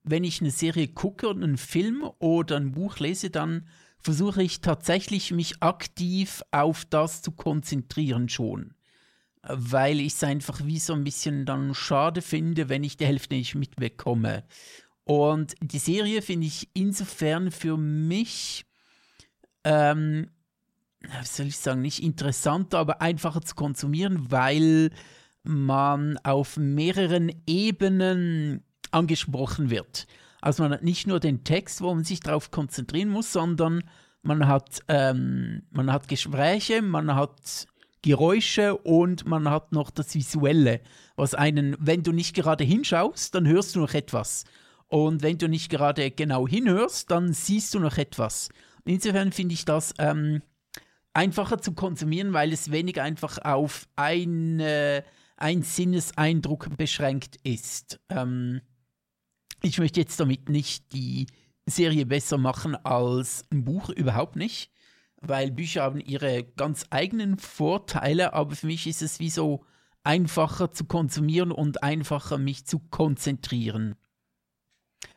wenn 0.04 0.24
ich 0.24 0.42
eine 0.42 0.52
Serie 0.52 0.88
gucke 0.88 1.30
und 1.30 1.44
einen 1.44 1.58
Film 1.58 2.10
oder 2.20 2.58
ein 2.58 2.72
Buch 2.72 3.00
lese, 3.00 3.30
dann 3.30 3.68
versuche 4.00 4.42
ich 4.42 4.62
tatsächlich 4.62 5.32
mich 5.32 5.62
aktiv 5.62 6.42
auf 6.52 6.86
das 6.86 7.22
zu 7.22 7.32
konzentrieren 7.32 8.30
schon. 8.30 8.74
Weil 9.44 10.00
ich 10.00 10.14
es 10.14 10.24
einfach 10.24 10.66
wie 10.66 10.80
so 10.80 10.94
ein 10.94 11.04
bisschen 11.04 11.46
dann 11.46 11.74
schade 11.74 12.22
finde, 12.22 12.70
wenn 12.70 12.84
ich 12.84 12.98
die 12.98 13.06
Hälfte 13.06 13.36
nicht 13.36 13.56
mitbekomme. 13.56 14.44
Und 15.04 15.56
die 15.62 15.80
Serie 15.80 16.22
finde 16.22 16.48
ich 16.48 16.70
insofern 16.74 17.52
für 17.52 17.78
mich, 17.78 18.66
ähm, 19.64 20.30
wie 21.00 21.26
soll 21.26 21.48
ich 21.48 21.58
sagen, 21.58 21.82
nicht 21.82 22.04
interessanter, 22.04 22.78
aber 22.80 23.02
einfacher 23.02 23.42
zu 23.42 23.56
konsumieren, 23.56 24.32
weil 24.32 24.92
man 25.44 26.18
auf 26.24 26.58
mehreren 26.58 27.32
Ebenen 27.48 28.64
angesprochen 28.92 29.70
wird. 29.70 30.08
Also 30.42 30.64
man 30.64 30.74
hat 30.74 30.84
nicht 30.84 31.08
nur 31.08 31.20
den 31.20 31.44
Text, 31.44 31.82
wo 31.82 31.94
man 31.94 32.04
sich 32.04 32.20
darauf 32.20 32.52
konzentrieren 32.52 33.10
muss, 33.10 33.32
sondern 33.32 33.84
man 34.24 34.48
hat, 34.48 34.82
ähm, 34.88 35.64
man 35.72 35.92
hat 35.92 36.08
Gespräche, 36.08 36.82
man 36.82 37.16
hat 37.16 37.68
Geräusche 38.02 38.76
und 38.78 39.28
man 39.28 39.50
hat 39.50 39.72
noch 39.72 39.92
das 39.92 40.16
Visuelle, 40.16 40.82
was 41.16 41.36
einen, 41.36 41.76
wenn 41.80 42.02
du 42.02 42.12
nicht 42.12 42.36
gerade 42.36 42.64
hinschaust, 42.64 43.36
dann 43.36 43.48
hörst 43.48 43.76
du 43.76 43.80
noch 43.80 43.94
etwas. 43.94 44.46
Und 44.88 45.22
wenn 45.22 45.38
du 45.38 45.48
nicht 45.48 45.70
gerade 45.70 46.12
genau 46.12 46.48
hinhörst, 46.48 47.12
dann 47.12 47.34
siehst 47.34 47.74
du 47.74 47.80
noch 47.80 47.98
etwas. 47.98 48.50
Insofern 48.86 49.32
finde 49.32 49.54
ich 49.54 49.66
das 49.66 49.94
ähm, 50.00 50.42
einfacher 51.14 51.60
zu 51.60 51.74
konsumieren, 51.74 52.34
weil 52.34 52.52
es 52.52 52.72
weniger 52.72 53.04
einfach 53.04 53.38
auf 53.38 53.88
eine 53.96 55.04
ein 55.42 55.64
Sinneseindruck 55.64 56.78
beschränkt 56.78 57.38
ist. 57.44 58.00
Ähm, 58.10 58.62
ich 59.62 59.80
möchte 59.80 60.00
jetzt 60.00 60.20
damit 60.20 60.50
nicht 60.50 60.94
die 60.94 61.28
Serie 61.66 62.06
besser 62.06 62.38
machen 62.38 62.76
als 62.76 63.46
ein 63.52 63.64
Buch, 63.64 63.90
überhaupt 63.90 64.36
nicht, 64.36 64.72
weil 65.22 65.52
Bücher 65.52 65.84
haben 65.84 66.00
ihre 66.00 66.44
ganz 66.44 66.86
eigenen 66.90 67.38
Vorteile, 67.38 68.34
aber 68.34 68.56
für 68.56 68.68
mich 68.68 68.88
ist 68.88 69.02
es 69.02 69.20
wie 69.20 69.30
so 69.30 69.66
einfacher 70.04 70.72
zu 70.72 70.86
konsumieren 70.86 71.52
und 71.52 71.84
einfacher 71.84 72.38
mich 72.38 72.66
zu 72.66 72.80
konzentrieren. 72.80 73.96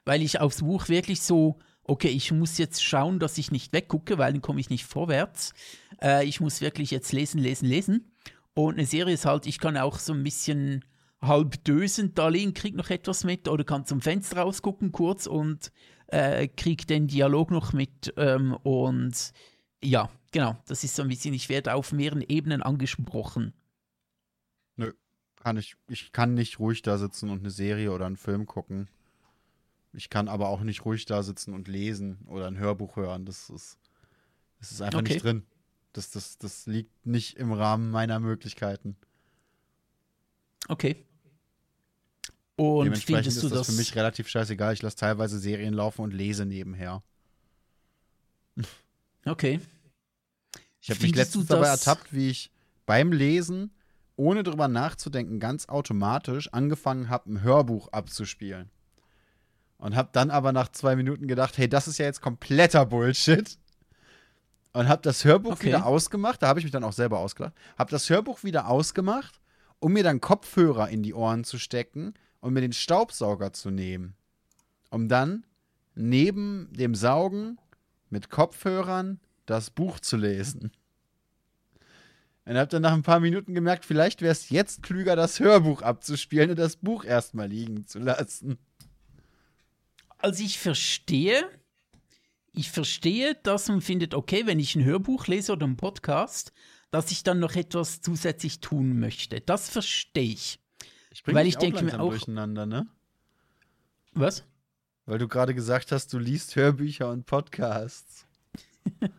Weil 0.04 0.22
ich 0.22 0.40
aufs 0.40 0.60
Buch 0.60 0.88
wirklich 0.88 1.22
so, 1.22 1.58
okay, 1.82 2.08
ich 2.08 2.32
muss 2.32 2.58
jetzt 2.58 2.82
schauen, 2.82 3.18
dass 3.18 3.38
ich 3.38 3.50
nicht 3.50 3.72
weggucke, 3.72 4.18
weil 4.18 4.32
dann 4.32 4.42
komme 4.42 4.60
ich 4.60 4.70
nicht 4.70 4.84
vorwärts. 4.84 5.54
Äh, 6.02 6.26
ich 6.26 6.40
muss 6.40 6.60
wirklich 6.60 6.90
jetzt 6.90 7.12
lesen, 7.12 7.40
lesen, 7.40 7.66
lesen. 7.66 8.13
Und 8.54 8.74
eine 8.74 8.86
Serie 8.86 9.14
ist 9.14 9.26
halt, 9.26 9.46
ich 9.46 9.58
kann 9.58 9.76
auch 9.76 9.98
so 9.98 10.12
ein 10.12 10.22
bisschen 10.22 10.84
halb 11.20 11.64
dösend 11.64 12.18
da 12.18 12.28
liegen, 12.28 12.54
krieg 12.54 12.74
noch 12.74 12.90
etwas 12.90 13.24
mit 13.24 13.48
oder 13.48 13.64
kann 13.64 13.84
zum 13.84 14.00
Fenster 14.00 14.38
rausgucken 14.38 14.92
kurz 14.92 15.26
und 15.26 15.72
äh, 16.08 16.48
krieg 16.48 16.86
den 16.86 17.08
Dialog 17.08 17.50
noch 17.50 17.72
mit. 17.72 18.12
Ähm, 18.16 18.54
und 18.62 19.32
ja, 19.82 20.08
genau. 20.32 20.56
Das 20.66 20.84
ist 20.84 20.94
so 20.94 21.02
ein 21.02 21.08
bisschen, 21.08 21.34
ich 21.34 21.48
werde 21.48 21.74
auf 21.74 21.92
mehreren 21.92 22.22
Ebenen 22.22 22.62
angesprochen. 22.62 23.54
Nö, 24.76 24.92
kann 25.36 25.56
ich. 25.56 25.76
Ich 25.88 26.12
kann 26.12 26.34
nicht 26.34 26.58
ruhig 26.58 26.82
da 26.82 26.98
sitzen 26.98 27.30
und 27.30 27.40
eine 27.40 27.50
Serie 27.50 27.90
oder 27.92 28.06
einen 28.06 28.16
Film 28.16 28.46
gucken. 28.46 28.88
Ich 29.92 30.10
kann 30.10 30.28
aber 30.28 30.48
auch 30.48 30.62
nicht 30.62 30.84
ruhig 30.84 31.06
da 31.06 31.22
sitzen 31.22 31.54
und 31.54 31.68
lesen 31.68 32.18
oder 32.26 32.46
ein 32.48 32.58
Hörbuch 32.58 32.96
hören. 32.96 33.24
Das 33.26 33.48
ist, 33.48 33.78
das 34.58 34.72
ist 34.72 34.82
einfach 34.82 35.00
Okay. 35.00 35.14
nicht 35.14 35.24
drin. 35.24 35.44
Das, 35.94 36.10
das, 36.10 36.38
das 36.38 36.66
liegt 36.66 37.06
nicht 37.06 37.38
im 37.38 37.52
Rahmen 37.52 37.90
meiner 37.90 38.20
Möglichkeiten. 38.20 38.96
Okay. 40.68 41.06
Und 42.56 42.84
Dementsprechend 42.84 43.24
findest 43.24 43.36
ist 43.36 43.44
du 43.44 43.48
das, 43.48 43.66
das, 43.66 43.74
für 43.74 43.80
mich 43.80 43.94
relativ 43.94 44.28
scheißegal. 44.28 44.74
Ich 44.74 44.82
lasse 44.82 44.96
teilweise 44.96 45.38
Serien 45.38 45.72
laufen 45.72 46.02
und 46.02 46.12
lese 46.12 46.44
nebenher. 46.44 47.02
Okay. 49.26 49.58
Ich 50.82 50.90
habe 50.90 51.00
mich 51.00 51.14
letztens 51.14 51.46
dabei 51.46 51.68
ertappt, 51.68 52.12
wie 52.12 52.28
ich 52.28 52.50
beim 52.84 53.10
Lesen, 53.10 53.70
ohne 54.16 54.42
drüber 54.42 54.68
nachzudenken, 54.68 55.40
ganz 55.40 55.66
automatisch 55.70 56.52
angefangen 56.52 57.08
habe, 57.08 57.32
ein 57.32 57.40
Hörbuch 57.40 57.88
abzuspielen. 57.88 58.68
Und 59.78 59.96
habe 59.96 60.10
dann 60.12 60.30
aber 60.30 60.52
nach 60.52 60.68
zwei 60.72 60.94
Minuten 60.94 61.26
gedacht, 61.26 61.56
hey, 61.56 61.70
das 61.70 61.88
ist 61.88 61.96
ja 61.96 62.04
jetzt 62.04 62.20
kompletter 62.20 62.84
Bullshit. 62.84 63.58
Und 64.74 64.88
habe 64.88 65.02
das 65.02 65.24
Hörbuch 65.24 65.52
Okay. 65.52 65.68
wieder 65.68 65.86
ausgemacht, 65.86 66.42
da 66.42 66.48
habe 66.48 66.58
ich 66.58 66.64
mich 66.64 66.72
dann 66.72 66.82
auch 66.82 66.92
selber 66.92 67.20
ausgelacht, 67.20 67.54
habe 67.78 67.92
das 67.92 68.10
Hörbuch 68.10 68.42
wieder 68.42 68.68
ausgemacht, 68.68 69.40
um 69.78 69.92
mir 69.92 70.02
dann 70.02 70.20
Kopfhörer 70.20 70.88
in 70.88 71.02
die 71.04 71.14
Ohren 71.14 71.44
zu 71.44 71.58
stecken 71.58 72.14
und 72.40 72.52
mir 72.52 72.60
den 72.60 72.72
Staubsauger 72.72 73.52
zu 73.52 73.70
nehmen. 73.70 74.16
Um 74.90 75.08
dann 75.08 75.46
neben 75.94 76.68
dem 76.72 76.96
Saugen 76.96 77.58
mit 78.10 78.30
Kopfhörern 78.30 79.20
das 79.46 79.70
Buch 79.70 80.00
zu 80.00 80.16
lesen. 80.16 80.72
Und 82.44 82.58
hab 82.58 82.68
dann 82.68 82.82
nach 82.82 82.92
ein 82.92 83.02
paar 83.02 83.20
Minuten 83.20 83.54
gemerkt, 83.54 83.84
vielleicht 83.84 84.22
wäre 84.22 84.32
es 84.32 84.50
jetzt 84.50 84.82
klüger, 84.82 85.14
das 85.14 85.38
Hörbuch 85.38 85.82
abzuspielen 85.82 86.50
und 86.50 86.58
das 86.58 86.76
Buch 86.76 87.04
erstmal 87.04 87.48
liegen 87.48 87.86
zu 87.86 88.00
lassen. 88.00 88.58
Also 90.18 90.42
ich 90.42 90.58
verstehe, 90.58 91.48
ich 92.54 92.70
verstehe, 92.70 93.34
dass 93.42 93.68
man 93.68 93.80
findet, 93.80 94.14
okay, 94.14 94.46
wenn 94.46 94.58
ich 94.60 94.74
ein 94.76 94.84
Hörbuch 94.84 95.26
lese 95.26 95.52
oder 95.52 95.66
einen 95.66 95.76
Podcast, 95.76 96.52
dass 96.90 97.10
ich 97.10 97.22
dann 97.24 97.40
noch 97.40 97.54
etwas 97.56 98.00
zusätzlich 98.00 98.60
tun 98.60 98.98
möchte. 99.00 99.40
Das 99.40 99.68
verstehe 99.68 100.22
ich. 100.32 100.60
Ich 101.10 101.22
bring 101.24 101.34
Weil 101.34 101.46
ich 101.46 101.56
denke 101.56 101.84
mir 101.84 102.00
auch- 102.00 102.10
durcheinander, 102.10 102.66
ne? 102.66 102.86
Was? 104.12 104.44
Weil 105.06 105.18
du 105.18 105.26
gerade 105.28 105.54
gesagt 105.54 105.90
hast, 105.92 106.12
du 106.12 106.18
liest 106.18 106.54
Hörbücher 106.56 107.10
und 107.10 107.26
Podcasts. 107.26 108.26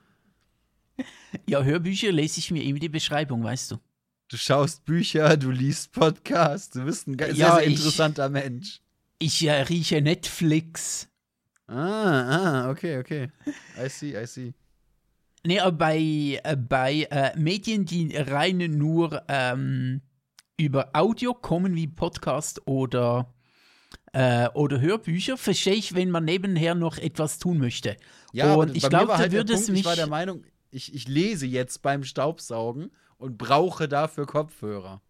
Ja, 1.48 1.62
Hörbücher 1.62 2.12
lese 2.12 2.40
ich 2.40 2.52
mir 2.52 2.64
immer 2.64 2.80
die 2.80 2.88
Beschreibung, 2.90 3.44
weißt 3.44 3.72
du. 3.72 3.78
Du 4.30 4.38
schaust 4.38 4.86
Bücher, 4.86 5.36
du 5.38 5.52
liest 5.52 5.92
Podcasts, 5.92 6.70
du 6.72 6.86
bist 6.86 7.08
ein 7.08 7.18
sehr, 7.20 7.34
Ja, 7.36 7.56
sehr 7.56 7.68
ich- 7.68 7.74
interessanter 7.78 8.30
Mensch. 8.30 8.80
Ich 9.20 9.46
äh, 9.46 9.52
rieche 9.64 10.02
Netflix. 10.02 11.10
Ah, 11.68 12.66
ah, 12.66 12.70
okay, 12.70 13.00
okay. 13.00 13.32
I 13.78 13.90
see, 13.90 14.16
I 14.16 14.26
see. 14.28 14.54
Nee, 15.46 15.60
aber 15.60 15.78
bei, 15.78 16.40
äh, 16.44 16.56
bei 16.58 17.08
äh, 17.12 17.38
Medien, 17.38 17.86
die 17.86 18.16
rein 18.16 18.58
nur 18.58 19.24
ähm, 19.28 20.02
über 20.58 20.90
Audio 20.94 21.34
kommen, 21.34 21.76
wie 21.76 21.88
Podcast 21.88 22.62
oder, 22.68 23.34
äh, 24.14 24.48
oder 24.50 24.82
Hörbücher, 24.82 25.38
verstehe 25.38 25.76
ich, 25.76 25.94
wenn 25.94 26.10
man 26.10 26.26
nebenher 26.26 26.76
noch 26.76 26.98
etwas 26.98 27.38
tun 27.38 27.60
möchte. 27.60 27.98
Ja, 28.32 28.54
aber 28.54 28.64
Und 28.64 28.76
ich 28.76 28.88
glaube, 28.88 29.10
war 29.10 29.16
da 29.16 29.18
halt 29.20 29.34
der 29.34 29.40
würde 29.40 29.54
es 29.54 29.68
mich. 29.70 29.82
Ich 29.82 29.86
war 29.86 29.96
der 29.96 30.08
Meinung, 30.08 30.44
ich, 30.72 30.94
ich 30.94 31.08
lese 31.08 31.46
jetzt 31.46 31.82
beim 31.82 32.04
Staubsaugen 32.04 32.92
und 33.18 33.38
brauche 33.38 33.88
dafür 33.88 34.26
Kopfhörer. 34.26 35.02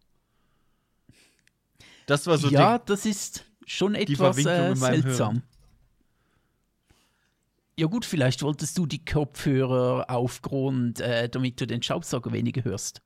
Das 2.06 2.26
war 2.26 2.38
so 2.38 2.48
ja, 2.48 2.78
die, 2.78 2.84
das 2.86 3.04
ist 3.04 3.44
schon 3.64 3.94
etwas 3.94 4.38
äh, 4.38 4.74
seltsam. 4.74 5.42
Ja 7.78 7.86
gut, 7.86 8.06
vielleicht 8.06 8.42
wolltest 8.42 8.78
du 8.78 8.86
die 8.86 9.04
Kopfhörer 9.04 10.06
aufgrund, 10.08 11.00
äh, 11.00 11.28
damit 11.28 11.60
du 11.60 11.66
den 11.66 11.82
Staubsauger 11.82 12.32
weniger 12.32 12.64
hörst. 12.64 13.02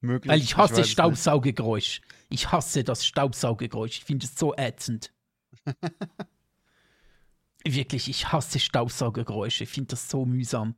möglich. 0.00 0.30
Weil 0.30 0.40
ich 0.40 0.56
hasse 0.56 0.80
nicht. 0.80 0.90
Staubsaugegeräusch. 0.90 2.00
Ich 2.28 2.50
hasse 2.50 2.84
das 2.84 3.06
Staubsaugegeräusch. 3.06 3.98
Ich 3.98 4.04
finde 4.04 4.26
es 4.26 4.34
so 4.36 4.54
ätzend. 4.56 5.12
Wirklich, 7.64 8.08
ich 8.08 8.32
hasse 8.32 8.58
Staubsaugergeräusche. 8.58 9.64
Ich 9.64 9.70
finde 9.70 9.88
das 9.88 10.08
so 10.08 10.24
mühsam. 10.24 10.76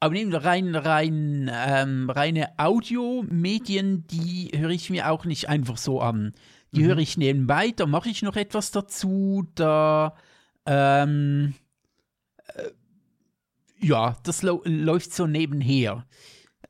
Aber 0.00 0.14
neben 0.14 0.34
rein, 0.34 0.74
rein, 0.74 1.50
ähm, 1.52 2.08
reine 2.08 2.58
Audiomedien, 2.58 4.06
die 4.06 4.52
höre 4.54 4.70
ich 4.70 4.90
mir 4.90 5.10
auch 5.10 5.24
nicht 5.24 5.48
einfach 5.48 5.76
so 5.76 6.00
an. 6.00 6.34
Die 6.72 6.82
Mhm. 6.82 6.86
höre 6.86 6.98
ich 6.98 7.16
nebenbei, 7.16 7.70
da 7.70 7.86
mache 7.86 8.08
ich 8.10 8.22
noch 8.22 8.36
etwas 8.36 8.70
dazu, 8.70 9.46
da, 9.54 10.14
ähm, 10.66 11.54
äh, 12.54 12.70
ja, 13.80 14.16
das 14.24 14.42
läuft 14.42 15.12
so 15.12 15.26
nebenher. 15.26 16.06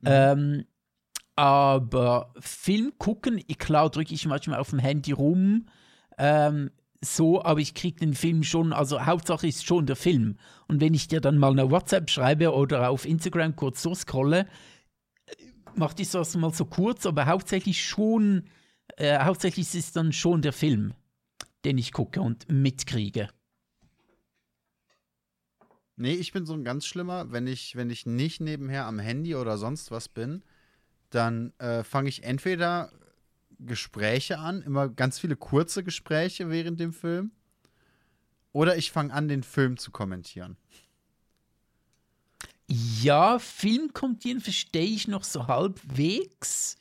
Ähm, 0.04 0.64
aber 1.34 2.32
Film 2.38 2.92
gucken, 2.98 3.40
ich- 3.46 3.58
klar 3.58 3.90
drücke 3.90 4.14
ich 4.14 4.26
manchmal 4.26 4.60
auf 4.60 4.70
dem 4.70 4.78
Handy 4.78 5.12
rum, 5.12 5.66
ähm, 6.18 6.70
so, 7.00 7.42
aber 7.44 7.60
ich 7.60 7.74
kriege 7.74 8.00
den 8.00 8.14
Film 8.14 8.42
schon, 8.42 8.72
also 8.72 9.06
Hauptsache 9.06 9.46
ist 9.46 9.64
schon 9.64 9.86
der 9.86 9.94
Film. 9.96 10.36
Und 10.66 10.80
wenn 10.80 10.94
ich 10.94 11.06
dir 11.08 11.20
dann 11.20 11.38
mal 11.38 11.52
eine 11.52 11.70
WhatsApp 11.70 12.10
schreibe 12.10 12.52
oder 12.52 12.90
auf 12.90 13.04
Instagram 13.06 13.54
kurz 13.56 13.82
durchscrolle, 13.82 14.46
macht 15.76 16.00
ich 16.00 16.10
das 16.10 16.36
mal 16.36 16.52
so 16.52 16.64
kurz, 16.64 17.06
aber 17.06 17.26
hauptsächlich 17.26 17.84
schon, 17.84 18.48
äh, 18.98 19.18
hauptsächlich 19.20 19.66
ist 19.66 19.74
es 19.74 19.92
dann 19.92 20.12
schon 20.12 20.42
der 20.42 20.52
Film, 20.52 20.94
den 21.64 21.78
ich 21.78 21.92
gucke 21.92 22.20
und 22.20 22.50
mitkriege. 22.50 23.28
Nee, 25.96 26.14
ich 26.14 26.32
bin 26.32 26.46
so 26.46 26.54
ein 26.54 26.64
ganz 26.64 26.86
schlimmer, 26.86 27.32
wenn 27.32 27.46
ich, 27.46 27.74
wenn 27.74 27.90
ich 27.90 28.06
nicht 28.06 28.40
nebenher 28.40 28.86
am 28.86 28.98
Handy 28.98 29.34
oder 29.34 29.58
sonst 29.58 29.90
was 29.90 30.08
bin, 30.08 30.44
dann 31.10 31.52
äh, 31.58 31.82
fange 31.82 32.08
ich 32.08 32.22
entweder 32.22 32.92
Gespräche 33.58 34.38
an, 34.38 34.62
immer 34.62 34.88
ganz 34.88 35.18
viele 35.18 35.34
kurze 35.34 35.82
Gespräche 35.82 36.50
während 36.50 36.78
dem 36.78 36.92
Film, 36.92 37.32
oder 38.52 38.76
ich 38.76 38.92
fange 38.92 39.12
an, 39.12 39.28
den 39.28 39.42
Film 39.42 39.76
zu 39.76 39.90
kommentieren. 39.90 40.56
Ja, 42.68 43.38
Film 43.38 43.92
kommentieren 43.92 44.40
verstehe 44.40 44.84
ich 44.84 45.08
noch 45.08 45.24
so 45.24 45.46
halbwegs. 45.46 46.77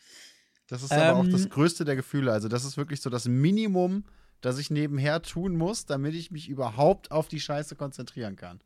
Das 0.67 0.83
ist 0.83 0.91
aber 0.91 1.17
auch 1.17 1.23
Ähm, 1.23 1.31
das 1.31 1.49
größte 1.49 1.85
der 1.85 1.95
Gefühle. 1.95 2.31
Also, 2.31 2.47
das 2.47 2.65
ist 2.65 2.77
wirklich 2.77 3.01
so 3.01 3.09
das 3.09 3.27
Minimum, 3.27 4.03
das 4.41 4.59
ich 4.59 4.69
nebenher 4.69 5.21
tun 5.21 5.55
muss, 5.55 5.85
damit 5.85 6.13
ich 6.13 6.31
mich 6.31 6.49
überhaupt 6.49 7.11
auf 7.11 7.27
die 7.27 7.39
Scheiße 7.39 7.75
konzentrieren 7.75 8.35
kann. 8.35 8.59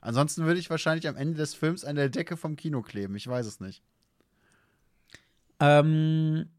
Ansonsten 0.00 0.44
würde 0.44 0.60
ich 0.60 0.70
wahrscheinlich 0.70 1.08
am 1.08 1.16
Ende 1.16 1.38
des 1.38 1.54
Films 1.54 1.84
an 1.84 1.96
der 1.96 2.08
Decke 2.08 2.36
vom 2.36 2.56
Kino 2.56 2.82
kleben. 2.82 3.16
Ich 3.16 3.26
weiß 3.26 3.46
es 3.46 3.58
nicht. 3.58 3.82
Ähm, 5.58 6.50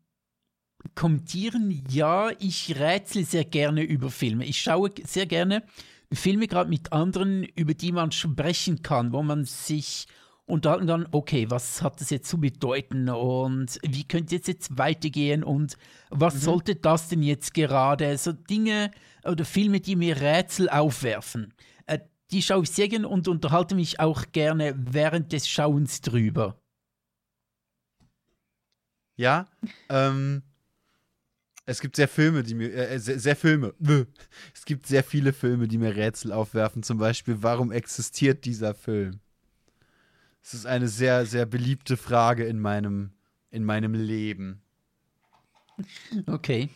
kommentieren, 0.96 1.84
ja, 1.90 2.32
ich 2.40 2.78
rätsel 2.78 3.24
sehr 3.24 3.46
gerne 3.46 3.84
über 3.84 4.10
Filme. 4.10 4.46
Ich 4.46 4.62
schaue 4.62 4.92
sehr 5.06 5.28
gerne 5.28 5.64
Filme 6.12 6.48
gerade 6.48 6.70
mit 6.70 6.92
anderen, 6.94 7.44
über 7.44 7.74
die 7.74 7.92
man 7.92 8.12
sprechen 8.12 8.82
kann, 8.82 9.12
wo 9.12 9.22
man 9.24 9.46
sich 9.46 10.08
unterhalten 10.48 10.88
kann, 10.88 11.08
okay, 11.12 11.46
was 11.50 11.82
hat 11.82 12.02
das 12.02 12.10
jetzt 12.10 12.30
zu 12.30 12.40
bedeuten 12.40 13.10
und 13.10 13.78
wie 13.84 14.06
könnte 14.06 14.38
es 14.38 14.48
jetzt 14.48 14.78
weitergehen 14.78 15.44
und 15.44 15.78
was 16.10 16.42
sollte 16.42 16.76
das 16.76 17.10
denn 17.10 17.22
jetzt 17.22 17.54
gerade? 17.54 18.18
So 18.18 18.32
Dinge 18.32 18.92
oder 19.26 19.46
Filme, 19.46 19.82
die 19.82 19.96
mir 19.96 20.20
Rätsel 20.20 20.70
aufwerfen. 20.70 21.54
Äh, 21.86 22.00
die 22.32 22.42
schaue 22.42 22.64
ich 22.64 22.72
sehr 22.72 22.88
gerne 22.88 23.08
und 23.08 23.28
unterhalte 23.28 23.76
mich 23.76 24.00
auch 24.00 24.24
gerne 24.32 24.74
während 24.78 25.34
des 25.34 25.48
Schauens 25.50 26.02
drüber. 26.02 26.58
Ja, 29.18 29.48
ähm, 29.90 30.44
es 31.66 31.82
gibt 31.82 31.98
sehr 31.98 32.08
Filme, 32.08 32.44
die 32.44 32.56
mir, 32.56 32.74
äh, 32.74 33.00
sehr, 33.00 33.20
sehr 33.20 33.36
Filme. 33.36 33.74
Es 34.54 34.64
gibt 34.64 34.88
sehr 34.88 35.04
viele 35.04 35.34
Filme, 35.34 35.68
die 35.68 35.78
mir 35.78 35.96
Rätsel 35.96 36.32
aufwerfen. 36.32 36.84
Zum 36.84 36.98
Beispiel, 36.98 37.38
warum 37.42 37.72
existiert 37.72 38.46
dieser 38.46 38.74
Film? 38.74 39.20
Es 40.48 40.54
ist 40.54 40.66
eine 40.66 40.88
sehr, 40.88 41.26
sehr 41.26 41.46
beliebte 41.46 41.98
Frage 41.98 42.46
in 42.46 42.58
meinem, 42.58 43.12
in 43.50 43.66
meinem 43.66 43.94
Leben. 43.94 44.62
Okay. 46.26 46.70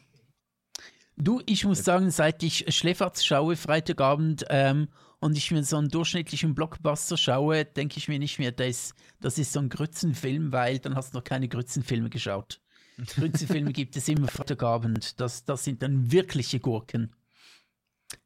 Du, 1.16 1.42
ich 1.46 1.64
muss 1.64 1.86
sagen, 1.86 2.12
seit 2.12 2.44
ich 2.44 2.66
Schläferz 2.76 3.24
schaue, 3.24 3.56
Freitagabend, 3.56 4.44
ähm, 4.50 4.90
und 5.20 5.38
ich 5.38 5.52
mir 5.52 5.64
so 5.64 5.78
einen 5.78 5.88
durchschnittlichen 5.88 6.54
Blockbuster 6.54 7.16
schaue, 7.16 7.64
denke 7.64 7.98
ich 7.98 8.10
mir 8.10 8.20
nicht 8.20 8.40
mehr, 8.40 8.52
das, 8.52 8.94
das 9.22 9.38
ist 9.38 9.54
so 9.54 9.62
ein 9.62 9.70
Grützenfilm, 9.70 10.52
weil 10.52 10.80
dann 10.80 10.96
hast 10.96 11.14
du 11.14 11.20
noch 11.20 11.24
keine 11.24 11.48
Grützenfilme 11.48 12.10
geschaut. 12.10 12.60
Grützenfilme 13.16 13.72
gibt 13.72 13.96
es 13.96 14.10
immer 14.10 14.28
Freitagabend. 14.28 15.18
Das, 15.22 15.46
das 15.46 15.64
sind 15.64 15.82
dann 15.82 16.12
wirkliche 16.12 16.60
Gurken. 16.60 17.16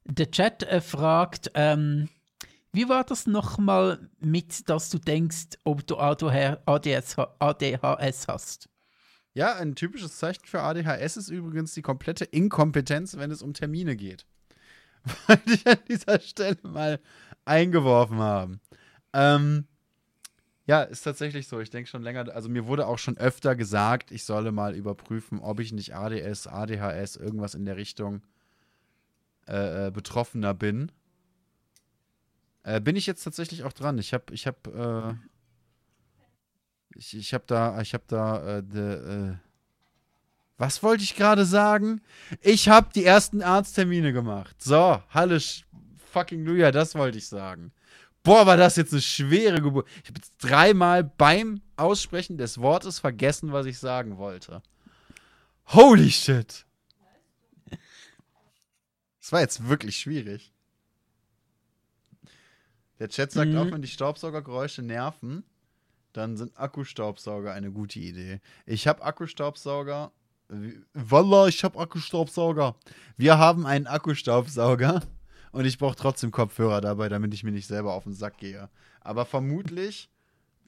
Der 0.06 0.32
Chat 0.32 0.64
äh, 0.64 0.82
fragt, 0.82 1.52
ähm, 1.54 2.10
Wie 2.76 2.89
war 2.89 3.06
das 3.06 3.26
nochmal 3.26 4.10
mit, 4.19 4.68
dass 4.68 4.89
du 4.89 4.99
denkst, 4.99 5.57
ob 5.64 5.88
du 5.88 5.95
ADHS, 5.97 7.18
hast? 8.27 8.69
Ja, 9.34 9.56
ein 9.56 9.76
typisches 9.76 10.18
Zeichen 10.18 10.45
für 10.45 10.61
ADHS 10.61 11.15
ist 11.15 11.30
übrigens 11.30 11.73
die 11.73 11.81
komplette 11.81 12.26
Inkompetenz, 12.26 13.15
wenn 13.15 13.31
es 13.31 13.41
um 13.41 13.53
Termine 13.53 13.95
geht. 13.95 14.26
Wollte 15.27 15.53
ich 15.53 15.65
an 15.65 15.77
dieser 15.88 16.19
Stelle 16.19 16.57
mal 16.64 16.99
eingeworfen 17.45 18.18
haben. 18.18 18.60
Ähm, 19.14 19.68
ja, 20.65 20.81
ist 20.81 21.03
tatsächlich 21.03 21.47
so. 21.47 21.61
Ich 21.61 21.69
denke 21.69 21.89
schon 21.89 22.03
länger, 22.03 22.27
also 22.35 22.49
mir 22.49 22.68
wurde 22.68 22.88
auch 22.88 22.99
schon 22.99 23.18
öfter 23.18 23.56
gesagt, 23.56 24.11
ich 24.11 24.26
solle 24.26 24.52
mal 24.52 24.76
überprüfen, 24.76 25.39
ob 25.39 25.61
ich 25.61 25.72
nicht 25.72 25.95
ADS, 25.95 26.47
ADHS, 26.47 27.15
irgendwas 27.15 27.56
in 27.56 27.64
der 27.64 27.77
Richtung 27.77 28.22
äh, 29.47 29.88
äh, 29.88 29.91
Betroffener 29.91 30.53
bin. 30.53 30.91
Äh, 32.66 32.82
bin 32.82 32.96
ich 32.96 33.06
jetzt 33.06 33.24
tatsächlich 33.24 33.64
auch 33.64 33.74
dran. 33.74 34.00
Ich 34.00 34.12
habe, 34.12 34.34
ich 34.34 34.48
habe, 34.48 35.18
äh, 36.96 36.98
ich, 36.98 37.16
ich 37.16 37.34
habe 37.34 37.44
da, 37.46 37.80
ich 37.80 37.94
habe 37.94 38.04
da, 38.08 38.58
äh, 38.58 38.64
de, 38.64 39.30
äh, 39.30 39.36
was 40.58 40.82
wollte 40.82 41.04
ich 41.04 41.16
gerade 41.16 41.46
sagen? 41.46 42.02
Ich 42.42 42.68
habe 42.68 42.90
die 42.96 43.06
ersten 43.06 43.44
Arzttermine 43.44 44.14
gemacht. 44.14 44.60
So, 44.64 45.00
Halle 45.10 45.40
fucking 46.12 46.44
Luja, 46.44 46.72
das 46.72 46.96
wollte 46.96 47.20
ich 47.20 47.28
sagen. 47.28 47.72
Boah, 48.24 48.48
war 48.48 48.58
das 48.58 48.78
jetzt 48.78 48.94
eine 48.94 49.02
schwere 49.02 49.62
Geburt. 49.62 49.88
Ich 50.02 50.10
habe 50.10 50.20
jetzt 50.20 50.34
dreimal 50.40 51.04
beim 51.04 51.62
Aussprechen 51.76 52.40
des 52.40 52.58
Wortes 52.58 52.98
vergessen, 52.98 53.52
was 53.52 53.68
ich 53.68 53.78
sagen 53.78 54.18
wollte. 54.18 54.64
Holy 55.68 56.10
shit. 56.10 56.66
Das 59.20 59.32
war 59.32 59.42
jetzt 59.42 59.68
wirklich 59.68 59.98
schwierig. 59.98 60.55
Der 63.00 63.10
Chat 63.10 63.32
sagt 63.32 63.52
mhm. 63.52 63.58
auch, 63.58 63.72
wenn 63.72 63.82
die 63.82 63.88
Staubsaugergeräusche 63.88 64.82
nerven, 64.82 65.44
dann 66.14 66.38
sind 66.38 66.58
Akkustaubsauger 66.58 67.52
eine 67.52 67.72
gute 67.72 68.00
Idee. 68.00 68.40
Ich 68.66 68.88
habe 68.88 69.04
Akkustaubsauger. 69.04 70.12
Wallah, 70.94 71.48
ich 71.48 71.64
habe 71.64 71.80
Akkustaubsauger. 71.80 72.76
Wir 73.18 73.38
haben 73.38 73.66
einen 73.66 73.88
Akkustaubsauger 73.88 75.02
und 75.52 75.66
ich 75.66 75.78
brauche 75.78 75.96
trotzdem 75.96 76.32
Kopfhörer 76.32 76.82
dabei, 76.82 77.10
damit 77.10 77.34
ich 77.34 77.44
mir 77.44 77.52
nicht 77.52 77.68
selber 77.68 77.94
auf 77.94 78.04
den 78.04 78.14
Sack 78.14 78.38
gehe. 78.38 78.70
Aber 79.02 79.26
vermutlich 79.26 80.10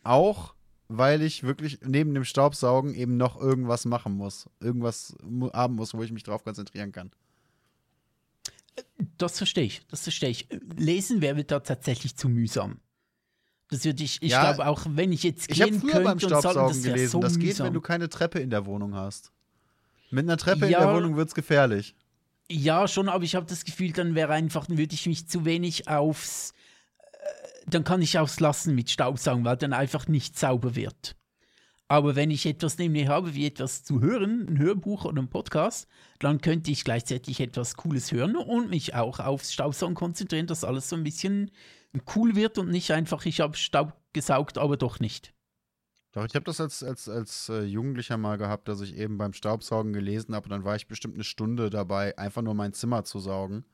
auch, 0.03 0.53
weil 0.87 1.21
ich 1.21 1.43
wirklich 1.43 1.79
neben 1.85 2.13
dem 2.13 2.25
Staubsaugen 2.25 2.93
eben 2.93 3.17
noch 3.17 3.39
irgendwas 3.39 3.85
machen 3.85 4.13
muss. 4.13 4.49
Irgendwas 4.59 5.15
haben 5.53 5.75
muss, 5.75 5.93
wo 5.93 6.03
ich 6.03 6.11
mich 6.11 6.23
drauf 6.23 6.43
konzentrieren 6.43 6.91
kann. 6.91 7.11
Das 9.17 9.37
verstehe 9.37 9.63
ich, 9.63 9.81
das 9.87 10.03
verstehe 10.03 10.29
ich. 10.29 10.47
Lesen 10.75 11.21
wäre 11.21 11.43
da 11.43 11.59
tatsächlich 11.59 12.15
zu 12.15 12.29
mühsam. 12.29 12.79
Das 13.69 13.83
würde 13.83 14.03
ich, 14.03 14.21
ich 14.21 14.31
ja, 14.31 14.53
glaube 14.53 14.67
auch, 14.67 14.85
wenn 14.89 15.11
ich 15.11 15.23
jetzt 15.23 15.47
gehen 15.47 15.55
Ich 15.55 15.61
habe 15.61 15.79
früher 15.79 16.03
beim 16.03 16.19
Staubsaugen 16.19 16.69
das 16.69 16.83
gelesen, 16.83 17.11
so 17.11 17.19
das 17.19 17.37
geht, 17.37 17.59
wenn 17.59 17.73
du 17.73 17.81
keine 17.81 18.07
Treppe 18.07 18.39
in 18.39 18.49
der 18.49 18.65
Wohnung 18.65 18.95
hast. 18.95 19.31
Mit 20.09 20.23
einer 20.23 20.37
Treppe 20.37 20.69
ja, 20.69 20.79
in 20.79 20.87
der 20.87 20.95
Wohnung 20.95 21.17
wird 21.17 21.27
es 21.27 21.35
gefährlich. 21.35 21.95
Ja, 22.49 22.87
schon, 22.87 23.09
aber 23.09 23.25
ich 23.25 23.35
habe 23.35 23.45
das 23.45 23.65
Gefühl, 23.65 23.91
dann 23.91 24.15
wäre 24.15 24.31
einfach, 24.31 24.67
dann 24.67 24.77
würde 24.77 24.93
ich 24.93 25.05
mich 25.05 25.27
zu 25.27 25.43
wenig 25.43 25.89
aufs, 25.89 26.53
äh, 27.01 27.05
dann 27.67 27.83
kann 27.83 28.01
ich 28.01 28.17
aufs 28.19 28.39
Lassen 28.39 28.73
mit 28.73 28.89
Staubsaugen, 28.89 29.43
weil 29.43 29.57
dann 29.57 29.73
einfach 29.73 30.07
nicht 30.07 30.39
sauber 30.39 30.75
wird. 30.75 31.17
Aber 31.89 32.15
wenn 32.15 32.31
ich 32.31 32.45
etwas 32.45 32.77
neben 32.77 32.93
mir 32.93 33.07
habe, 33.07 33.33
wie 33.33 33.45
etwas 33.45 33.83
zu 33.83 34.01
hören, 34.01 34.45
ein 34.49 34.59
Hörbuch 34.59 35.05
oder 35.05 35.21
ein 35.21 35.29
Podcast, 35.29 35.87
dann 36.19 36.41
könnte 36.41 36.69
ich 36.69 36.83
gleichzeitig 36.83 37.39
etwas 37.39 37.75
Cooles 37.75 38.11
hören 38.11 38.35
und 38.35 38.69
mich 38.69 38.93
auch 38.93 39.19
aufs 39.19 39.53
Staubsaugen 39.53 39.95
konzentrieren, 39.95 40.47
dass 40.47 40.65
alles 40.65 40.89
so 40.89 40.97
ein 40.97 41.03
bisschen 41.03 41.51
cool 42.15 42.35
wird 42.35 42.57
und 42.57 42.69
nicht 42.69 42.91
einfach, 42.91 43.25
ich 43.25 43.39
habe 43.39 43.55
Staub 43.55 43.93
gesaugt, 44.11 44.57
aber 44.57 44.75
doch 44.75 44.99
nicht. 44.99 45.33
Doch, 46.11 46.25
ich 46.25 46.35
habe 46.35 46.45
das 46.45 46.59
als, 46.59 46.83
als, 46.83 47.07
als 47.07 47.49
äh, 47.49 47.63
Jugendlicher 47.63 48.17
mal 48.17 48.37
gehabt, 48.37 48.67
dass 48.67 48.81
ich 48.81 48.95
eben 48.97 49.17
beim 49.17 49.33
Staubsaugen 49.33 49.93
gelesen 49.93 50.35
habe 50.35 50.45
und 50.45 50.51
dann 50.51 50.63
war 50.63 50.75
ich 50.75 50.87
bestimmt 50.87 51.15
eine 51.15 51.23
Stunde 51.23 51.69
dabei, 51.69 52.17
einfach 52.17 52.41
nur 52.41 52.53
mein 52.53 52.73
Zimmer 52.73 53.03
zu 53.03 53.19
saugen. 53.19 53.65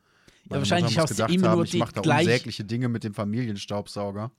Ja, 0.49 0.57
wahrscheinlich 0.57 0.97
hast 0.99 1.17
du 1.17 1.23
immer 1.25 1.49
haben, 1.49 1.55
nur 1.55 1.65
die 1.65 1.77
Ich 1.77 1.79
mache 1.79 1.93
da 1.93 2.01
unsägliche 2.01 2.65
Dinge 2.65 2.89
mit 2.89 3.03
dem 3.03 3.13
Familienstaubsauger. 3.13 4.31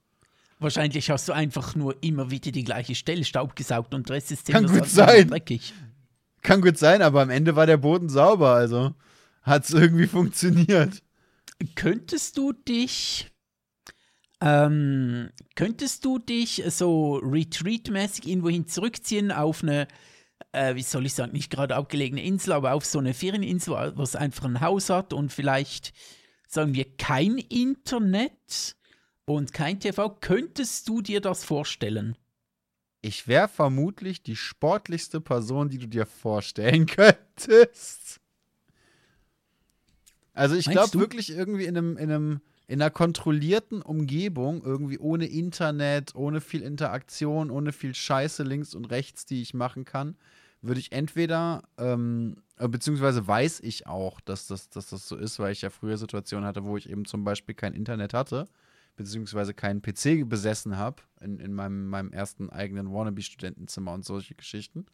Wahrscheinlich 0.59 1.09
hast 1.09 1.27
du 1.27 1.33
einfach 1.33 1.75
nur 1.75 2.01
immer 2.01 2.31
wieder 2.31 2.51
die 2.51 2.63
gleiche 2.63 2.95
Stelle 2.95 3.25
Staub 3.25 3.55
gesaugt 3.55 3.93
und 3.93 4.09
der 4.09 4.15
Rest 4.15 4.31
ist 4.31 4.47
Kann 4.47 4.67
gut 4.67 4.87
sein. 4.87 5.27
dreckig. 5.27 5.73
Kann 6.41 6.61
gut 6.61 6.77
sein, 6.77 7.01
aber 7.01 7.21
am 7.21 7.29
Ende 7.29 7.55
war 7.55 7.65
der 7.65 7.77
Boden 7.77 8.07
sauber, 8.07 8.51
also 8.51 8.93
hat 9.41 9.65
es 9.65 9.71
irgendwie 9.71 10.07
funktioniert. 10.07 11.01
Könntest 11.75 12.37
du 12.37 12.53
dich 12.53 13.31
ähm, 14.41 15.29
könntest 15.55 16.05
du 16.05 16.19
dich 16.19 16.63
so 16.67 17.15
Retreat-mäßig 17.17 18.27
irgendwohin 18.27 18.67
zurückziehen 18.67 19.31
auf 19.31 19.63
eine, 19.63 19.87
äh, 20.51 20.75
wie 20.75 20.83
soll 20.83 21.05
ich 21.05 21.13
sagen, 21.13 21.31
nicht 21.31 21.49
gerade 21.49 21.75
abgelegene 21.75 22.23
Insel, 22.23 22.53
aber 22.53 22.73
auf 22.73 22.85
so 22.85 22.99
eine 22.99 23.13
Ferieninsel, 23.13 23.93
was 23.95 24.15
einfach 24.15 24.45
ein 24.45 24.61
Haus 24.61 24.89
hat 24.89 25.13
und 25.13 25.31
vielleicht, 25.31 25.93
sagen 26.47 26.73
wir, 26.73 26.85
kein 26.97 27.37
Internet? 27.37 28.75
Und 29.25 29.53
kein 29.53 29.79
TV. 29.79 30.17
Könntest 30.21 30.87
du 30.87 31.01
dir 31.01 31.21
das 31.21 31.43
vorstellen? 31.43 32.17
Ich 33.01 33.27
wäre 33.27 33.47
vermutlich 33.47 34.23
die 34.23 34.35
sportlichste 34.35 35.21
Person, 35.21 35.69
die 35.69 35.77
du 35.77 35.87
dir 35.87 36.05
vorstellen 36.05 36.85
könntest. 36.87 38.19
Also 40.33 40.55
ich 40.55 40.69
glaube 40.69 40.99
wirklich 40.99 41.29
irgendwie 41.29 41.65
in 41.65 41.77
einem, 41.77 41.97
in 41.97 42.11
einem 42.11 42.41
in 42.67 42.81
einer 42.81 42.89
kontrollierten 42.89 43.83
Umgebung, 43.83 44.63
irgendwie 44.63 44.97
ohne 44.97 45.27
Internet, 45.27 46.15
ohne 46.15 46.41
viel 46.41 46.63
Interaktion, 46.63 47.51
ohne 47.51 47.71
viel 47.71 47.93
Scheiße 47.93 48.41
links 48.41 48.73
und 48.73 48.85
rechts, 48.85 49.27
die 49.27 49.43
ich 49.43 49.53
machen 49.53 49.85
kann, 49.85 50.17
würde 50.63 50.79
ich 50.79 50.91
entweder, 50.91 51.61
ähm, 51.77 52.37
äh, 52.57 52.67
beziehungsweise 52.67 53.27
weiß 53.27 53.59
ich 53.59 53.85
auch, 53.85 54.19
dass 54.19 54.47
das, 54.47 54.69
dass 54.69 54.89
das 54.89 55.07
so 55.07 55.15
ist, 55.15 55.37
weil 55.37 55.51
ich 55.51 55.61
ja 55.61 55.69
früher 55.69 55.97
Situationen 55.97 56.47
hatte, 56.47 56.65
wo 56.65 56.75
ich 56.75 56.89
eben 56.89 57.05
zum 57.05 57.23
Beispiel 57.23 57.53
kein 57.53 57.75
Internet 57.75 58.15
hatte 58.15 58.47
beziehungsweise 58.95 59.53
keinen 59.53 59.81
PC 59.81 60.27
besessen 60.27 60.77
habe 60.77 61.01
in, 61.21 61.39
in 61.39 61.53
meinem, 61.53 61.87
meinem 61.87 62.11
ersten 62.11 62.49
eigenen 62.49 62.91
Wannabe-Studentenzimmer 62.91 63.93
und 63.93 64.05
solche 64.05 64.35
Geschichten. 64.35 64.85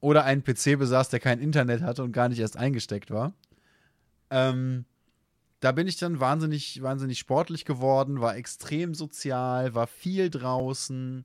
Oder 0.00 0.24
einen 0.24 0.42
PC 0.42 0.78
besaß, 0.78 1.10
der 1.10 1.20
kein 1.20 1.38
Internet 1.38 1.82
hatte 1.82 2.02
und 2.02 2.12
gar 2.12 2.28
nicht 2.28 2.40
erst 2.40 2.56
eingesteckt 2.56 3.10
war. 3.10 3.34
Ähm, 4.30 4.84
da 5.60 5.70
bin 5.70 5.86
ich 5.86 5.96
dann 5.96 6.18
wahnsinnig, 6.18 6.82
wahnsinnig 6.82 7.20
sportlich 7.20 7.64
geworden, 7.64 8.20
war 8.20 8.36
extrem 8.36 8.94
sozial, 8.94 9.76
war 9.76 9.86
viel 9.86 10.28
draußen, 10.28 11.24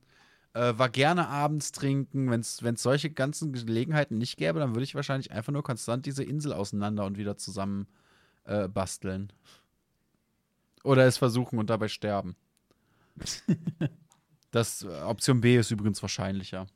äh, 0.54 0.74
war 0.76 0.88
gerne 0.90 1.26
abends 1.26 1.72
trinken. 1.72 2.30
Wenn 2.30 2.40
es 2.40 2.82
solche 2.82 3.10
ganzen 3.10 3.52
Gelegenheiten 3.52 4.16
nicht 4.16 4.36
gäbe, 4.36 4.60
dann 4.60 4.74
würde 4.76 4.84
ich 4.84 4.94
wahrscheinlich 4.94 5.32
einfach 5.32 5.52
nur 5.52 5.64
konstant 5.64 6.06
diese 6.06 6.22
Insel 6.22 6.52
auseinander 6.52 7.04
und 7.04 7.18
wieder 7.18 7.36
zusammen 7.36 7.88
äh, 8.44 8.68
basteln. 8.68 9.32
Oder 10.84 11.06
es 11.06 11.18
versuchen 11.18 11.58
und 11.58 11.70
dabei 11.70 11.88
sterben. 11.88 12.36
das 14.50 14.82
äh, 14.82 15.00
Option 15.02 15.40
B 15.40 15.56
ist 15.56 15.70
übrigens 15.70 16.02
wahrscheinlicher. 16.02 16.66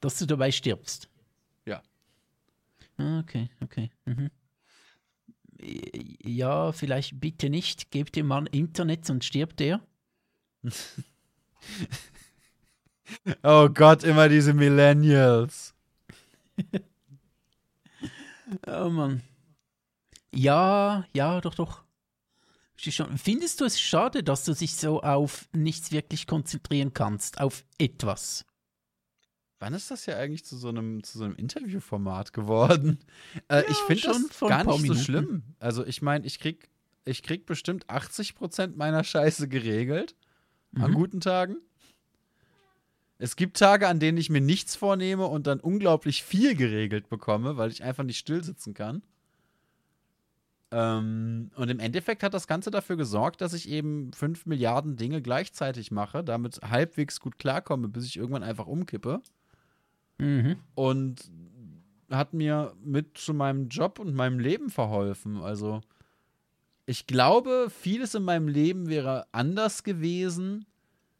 Dass 0.00 0.18
du 0.18 0.26
dabei 0.26 0.50
stirbst. 0.50 1.08
Ja. 1.64 1.82
Ah, 2.98 3.20
okay, 3.20 3.50
okay. 3.60 3.90
Mhm. 4.04 4.30
Ja, 6.22 6.72
vielleicht 6.72 7.18
bitte 7.20 7.48
nicht. 7.48 7.90
Gebt 7.90 8.16
dem 8.16 8.26
Mann 8.26 8.46
Internet, 8.46 9.08
und 9.10 9.24
stirbt 9.24 9.60
er. 9.60 9.80
oh 13.42 13.68
Gott, 13.70 14.04
immer 14.04 14.28
diese 14.28 14.52
Millennials. 14.52 15.74
oh 18.66 18.90
Mann. 18.90 19.22
Ja, 20.34 21.06
ja, 21.14 21.40
doch, 21.40 21.54
doch. 21.54 21.85
Findest 22.76 23.60
du 23.60 23.64
es 23.64 23.80
schade, 23.80 24.22
dass 24.22 24.44
du 24.44 24.52
dich 24.52 24.76
so 24.76 25.02
auf 25.02 25.48
nichts 25.52 25.92
wirklich 25.92 26.26
konzentrieren 26.26 26.92
kannst, 26.92 27.40
auf 27.40 27.64
etwas? 27.78 28.44
Wann 29.58 29.72
ist 29.72 29.90
das 29.90 30.04
ja 30.04 30.18
eigentlich 30.18 30.44
zu 30.44 30.56
so 30.58 30.68
einem, 30.68 31.02
zu 31.02 31.18
so 31.18 31.24
einem 31.24 31.36
Interviewformat 31.36 32.32
geworden? 32.32 32.98
Äh, 33.48 33.62
ja, 33.62 33.70
ich 33.70 33.76
finde 33.78 34.02
das 34.02 34.40
gar 34.40 34.64
nicht 34.64 34.82
Minuten. 34.82 34.98
so 34.98 35.04
schlimm. 35.04 35.42
Also 35.58 35.86
ich 35.86 36.02
meine, 36.02 36.26
ich 36.26 36.38
krieg, 36.38 36.68
ich 37.06 37.22
krieg 37.22 37.46
bestimmt 37.46 37.86
80% 37.86 38.76
meiner 38.76 39.02
Scheiße 39.02 39.48
geregelt 39.48 40.14
mhm. 40.72 40.84
an 40.84 40.92
guten 40.92 41.20
Tagen. 41.20 41.56
Es 43.18 43.36
gibt 43.36 43.56
Tage, 43.56 43.88
an 43.88 43.98
denen 43.98 44.18
ich 44.18 44.28
mir 44.28 44.42
nichts 44.42 44.76
vornehme 44.76 45.26
und 45.26 45.46
dann 45.46 45.60
unglaublich 45.60 46.22
viel 46.22 46.54
geregelt 46.54 47.08
bekomme, 47.08 47.56
weil 47.56 47.70
ich 47.70 47.82
einfach 47.82 48.04
nicht 48.04 48.18
still 48.18 48.44
sitzen 48.44 48.74
kann. 48.74 49.02
Ähm, 50.72 51.50
und 51.54 51.70
im 51.70 51.78
Endeffekt 51.78 52.22
hat 52.22 52.34
das 52.34 52.46
Ganze 52.46 52.70
dafür 52.70 52.96
gesorgt, 52.96 53.40
dass 53.40 53.52
ich 53.52 53.68
eben 53.68 54.12
fünf 54.12 54.46
Milliarden 54.46 54.96
Dinge 54.96 55.22
gleichzeitig 55.22 55.90
mache, 55.90 56.24
damit 56.24 56.60
halbwegs 56.62 57.20
gut 57.20 57.38
klarkomme, 57.38 57.88
bis 57.88 58.06
ich 58.06 58.16
irgendwann 58.16 58.42
einfach 58.42 58.66
umkippe. 58.66 59.22
Mhm. 60.18 60.56
Und 60.74 61.30
hat 62.10 62.34
mir 62.34 62.74
mit 62.84 63.18
zu 63.18 63.34
meinem 63.34 63.68
Job 63.68 63.98
und 63.98 64.14
meinem 64.14 64.38
Leben 64.38 64.70
verholfen. 64.70 65.38
Also 65.38 65.80
ich 66.86 67.06
glaube, 67.06 67.68
vieles 67.70 68.14
in 68.14 68.22
meinem 68.22 68.48
Leben 68.48 68.88
wäre 68.88 69.26
anders 69.32 69.82
gewesen, 69.82 70.66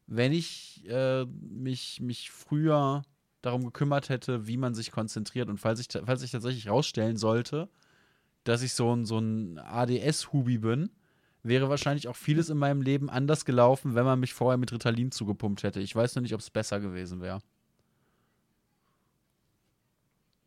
wenn 0.07 0.33
ich 0.33 0.85
äh, 0.89 1.25
mich, 1.25 2.01
mich 2.01 2.31
früher 2.31 3.03
darum 3.43 3.65
gekümmert 3.65 4.09
hätte, 4.09 4.47
wie 4.47 4.57
man 4.57 4.75
sich 4.75 4.93
konzentriert. 4.93 5.49
Und 5.49 5.59
falls 5.59 5.81
ich, 5.81 5.89
falls 6.05 6.23
ich 6.23 6.31
tatsächlich 6.31 6.69
rausstellen 6.69 7.17
sollte, 7.17 7.69
dass 8.49 8.63
ich 8.63 8.73
so 8.73 8.95
ein, 8.95 9.05
so 9.05 9.19
ein 9.19 9.59
ADS-Hubi 9.59 10.59
bin, 10.59 10.91
wäre 11.43 11.69
wahrscheinlich 11.69 12.09
auch 12.09 12.17
vieles 12.17 12.49
in 12.49 12.59
meinem 12.59 12.83
Leben 12.83 13.11
anders 13.11 13.45
gelaufen, 13.45 13.95
wenn 13.95 14.05
man 14.05 14.21
mich 14.21 14.35
vorher 14.35 14.57
mit 14.57 14.73
Ritalin 14.73 15.11
zugepumpt 15.11 15.63
hätte. 15.63 15.81
Ich 15.81 15.95
weiß 15.95 16.15
nur 16.15 16.23
nicht, 16.23 16.35
ob 16.35 16.41
es 16.41 16.51
besser 16.51 16.81
gewesen 16.81 17.21
wäre. 17.21 17.41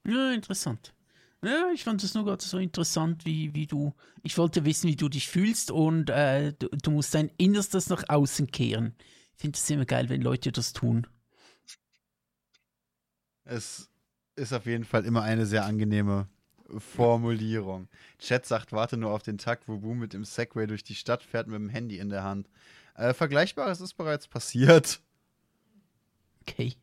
Ja, 0.06 0.32
interessant. 0.32 0.94
Ja, 1.44 1.72
ich 1.74 1.84
fand 1.84 2.04
es 2.04 2.16
nur 2.16 2.26
gerade 2.26 2.44
so 2.44 2.58
interessant, 2.58 3.26
wie, 3.26 3.54
wie 3.56 3.66
du. 3.66 3.94
Ich 4.24 4.38
wollte 4.38 4.66
wissen, 4.66 4.90
wie 4.90 4.98
du 4.98 5.08
dich 5.08 5.30
fühlst 5.30 5.72
und 5.72 6.10
äh, 6.10 6.54
du, 6.54 6.68
du, 6.68 6.92
musst 6.92 7.14
dein 7.14 7.32
Innerstes 7.38 7.90
nach 7.90 8.04
außen 8.10 8.52
kehren. 8.52 8.96
Ich 9.36 9.42
finde 9.42 9.58
es 9.58 9.70
immer 9.70 9.86
geil, 9.86 10.10
wenn 10.10 10.22
Leute 10.22 10.52
das 10.52 10.74
tun. 10.74 11.08
Es 13.46 13.90
ist 14.36 14.54
auf 14.54 14.66
jeden 14.66 14.84
Fall 14.84 15.06
immer 15.06 15.22
eine 15.22 15.46
sehr 15.46 15.66
angenehme 15.66 16.28
Formulierung. 16.78 17.88
Chat 18.20 18.46
sagt, 18.46 18.72
warte 18.72 18.98
nur 18.98 19.12
auf 19.12 19.24
den 19.24 19.38
Tag, 19.38 19.62
wo 19.68 19.78
Boom 19.78 20.00
mit 20.00 20.14
dem 20.14 20.26
Segway 20.26 20.68
durch 20.68 20.84
die 20.84 20.96
Stadt 20.96 21.24
fährt 21.24 21.48
mit 21.48 21.56
dem 21.56 21.70
Handy 21.70 21.98
in 21.98 22.10
der 22.10 22.24
Hand. 22.24 22.50
Äh, 22.96 23.14
Vergleichbares 23.14 23.82
ist 23.82 23.94
bereits 23.94 24.28
passiert. 24.28 25.02
Okay. 26.42 26.76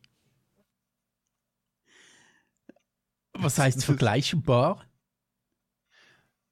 Was 3.33 3.59
heißt 3.59 3.85
vergleichbar? 3.85 4.83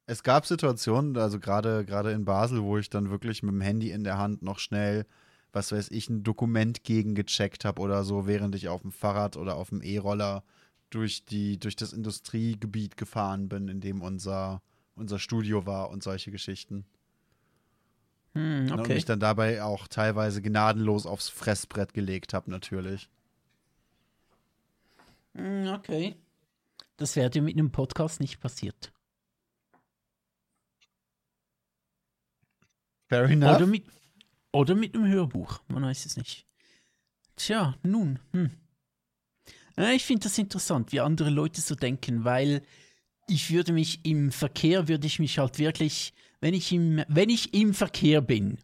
Es 0.06 0.22
gab 0.22 0.46
Situationen, 0.46 1.18
also 1.18 1.40
gerade 1.40 1.84
gerade 1.84 2.12
in 2.12 2.26
Basel, 2.26 2.62
wo 2.62 2.78
ich 2.78 2.92
dann 2.92 3.10
wirklich 3.10 3.42
mit 3.42 3.54
dem 3.54 3.62
Handy 3.62 3.90
in 3.90 4.04
der 4.04 4.20
Hand 4.20 4.44
noch 4.44 4.60
schnell, 4.60 5.08
was 5.52 5.72
weiß 5.72 5.90
ich, 5.90 6.10
ein 6.10 6.22
Dokument 6.24 6.84
gegengecheckt 6.84 7.66
habe 7.66 7.82
oder 7.82 8.04
so, 8.04 8.28
während 8.28 8.54
ich 8.54 8.68
auf 8.68 8.82
dem 8.82 8.92
Fahrrad 8.92 9.36
oder 9.36 9.56
auf 9.56 9.70
dem 9.70 9.82
E-Roller 9.82 10.44
durch 10.96 11.26
die 11.26 11.60
durch 11.60 11.76
das 11.76 11.94
Industriegebiet 11.94 12.98
gefahren 12.98 13.50
bin, 13.50 13.68
in 13.68 13.82
dem 13.82 14.02
unser 14.02 14.62
unser 14.96 15.20
Studio 15.20 15.66
war 15.66 15.90
und 15.90 16.02
solche 16.04 16.32
Geschichten. 16.32 16.86
Hm, 18.34 18.68
okay. 18.72 18.82
Und 18.82 18.90
mich 18.90 19.06
dann 19.06 19.20
dabei 19.20 19.62
auch 19.62 19.88
teilweise 19.88 20.42
gnadenlos 20.42 21.06
aufs 21.06 21.28
Fressbrett 21.28 21.94
gelegt 21.94 22.34
habe, 22.34 22.50
natürlich. 22.50 23.10
Hm, 25.36 25.68
okay. 25.68 26.16
Das 26.98 27.18
wäre 27.18 27.30
dir 27.30 27.42
mit 27.42 27.56
einem 27.58 27.72
Podcast 27.72 28.22
nicht 28.22 28.40
passiert. 28.40 28.94
Fair 33.08 33.26
enough. 33.26 33.58
Oder 33.58 33.68
mit, 33.68 33.86
oder 34.54 34.76
mit 34.76 34.96
einem 34.96 35.08
Hörbuch, 35.08 35.60
man 35.68 35.84
weiß 35.84 36.06
es 36.06 36.16
nicht. 36.16 36.46
Tja, 37.36 37.76
nun, 37.84 38.20
hm. 38.32 38.52
Ich 39.78 40.06
finde 40.06 40.24
das 40.24 40.38
interessant, 40.38 40.92
wie 40.92 41.02
andere 41.02 41.30
Leute 41.30 41.62
so 41.62 41.76
denken, 41.76 42.24
weil 42.24 42.62
ich 43.28 43.52
würde 43.52 43.74
mich 43.74 44.06
im 44.06 44.32
Verkehr, 44.32 44.88
würde 44.88 45.08
ich 45.08 45.20
mich 45.20 45.40
halt 45.40 45.60
wirklich, 45.60 46.14
wenn 46.42 46.54
ich 46.54 46.72
im, 46.72 47.04
wenn 47.08 47.30
ich 47.30 47.54
im 47.54 47.74
Verkehr 47.74 48.22
bin, 48.22 48.58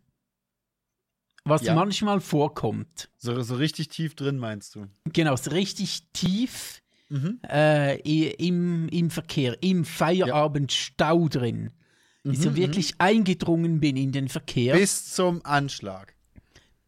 was 1.44 1.64
ja. 1.64 1.74
manchmal 1.74 2.22
vorkommt. 2.22 3.10
So, 3.18 3.42
so 3.42 3.56
richtig 3.56 3.90
tief 3.90 4.16
drin, 4.16 4.38
meinst 4.38 4.76
du? 4.76 4.88
Genau, 5.12 5.36
so 5.36 5.52
richtig 5.52 6.08
tief 6.14 6.82
mhm. 7.10 7.40
äh, 7.50 8.00
im, 8.00 8.88
im 8.90 9.10
Verkehr, 9.10 9.58
im 9.62 9.84
Feierabendstau 9.84 11.28
drin. 11.28 11.72
Mhm, 12.24 12.32
ich 12.32 12.40
so 12.40 12.56
wirklich 12.56 12.92
mhm. 12.94 12.98
eingedrungen 13.00 13.80
bin 13.80 13.98
in 13.98 14.12
den 14.12 14.30
Verkehr. 14.30 14.76
Bis 14.76 15.14
zum 15.14 15.44
Anschlag. 15.44 16.16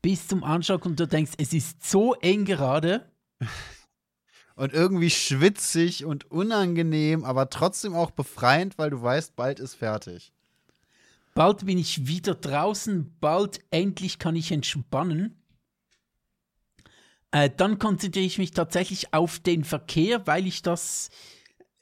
Bis 0.01 0.27
zum 0.27 0.43
Anschlag 0.43 0.85
und 0.85 0.99
du 0.99 1.07
denkst, 1.07 1.33
es 1.37 1.53
ist 1.53 1.83
so 1.83 2.13
eng 2.15 2.45
gerade. 2.45 3.11
und 4.55 4.73
irgendwie 4.73 5.09
schwitzig 5.09 6.05
und 6.05 6.29
unangenehm, 6.31 7.23
aber 7.23 7.49
trotzdem 7.49 7.95
auch 7.95 8.11
befreiend, 8.11 8.77
weil 8.77 8.89
du 8.89 9.01
weißt, 9.01 9.35
bald 9.35 9.59
ist 9.59 9.75
fertig. 9.75 10.31
Bald 11.33 11.65
bin 11.65 11.77
ich 11.79 12.05
wieder 12.07 12.35
draußen, 12.35 13.15
bald 13.19 13.59
endlich 13.71 14.19
kann 14.19 14.35
ich 14.35 14.51
entspannen. 14.51 15.35
Äh, 17.31 17.49
dann 17.49 17.79
konzentriere 17.79 18.25
ich 18.25 18.37
mich 18.37 18.51
tatsächlich 18.51 19.13
auf 19.13 19.39
den 19.39 19.63
Verkehr, 19.63 20.27
weil 20.27 20.45
ich 20.45 20.61
das, 20.61 21.09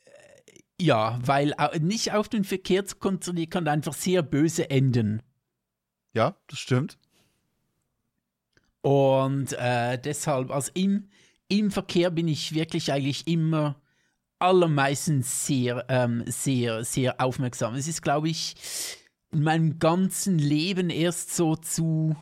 äh, 0.05 0.61
ja, 0.81 1.19
weil 1.21 1.53
äh, 1.57 1.79
nicht 1.79 2.13
auf 2.13 2.29
den 2.29 2.45
Verkehr 2.45 2.85
zu 2.85 2.95
konzentrieren 2.95 3.49
kann 3.49 3.67
einfach 3.67 3.93
sehr 3.93 4.21
böse 4.21 4.69
enden. 4.69 5.21
Ja, 6.13 6.37
das 6.47 6.59
stimmt. 6.59 6.97
Und 8.81 9.53
äh, 9.53 9.99
deshalb, 9.99 10.51
also 10.51 10.71
im, 10.73 11.09
im 11.51 11.69
Verkehr 11.69 12.09
bin 12.09 12.27
ich 12.27 12.53
wirklich 12.53 12.91
eigentlich 12.91 13.27
immer 13.27 13.75
allermeistens 14.39 15.45
sehr, 15.45 15.85
ähm, 15.89 16.23
sehr, 16.25 16.83
sehr 16.83 17.19
aufmerksam. 17.19 17.75
Es 17.75 17.87
ist, 17.87 18.01
glaube 18.01 18.29
ich, 18.29 18.55
in 19.31 19.43
meinem 19.43 19.77
ganzen 19.77 20.39
Leben 20.39 20.89
erst 20.89 21.35
so 21.35 21.55
zu 21.55 22.15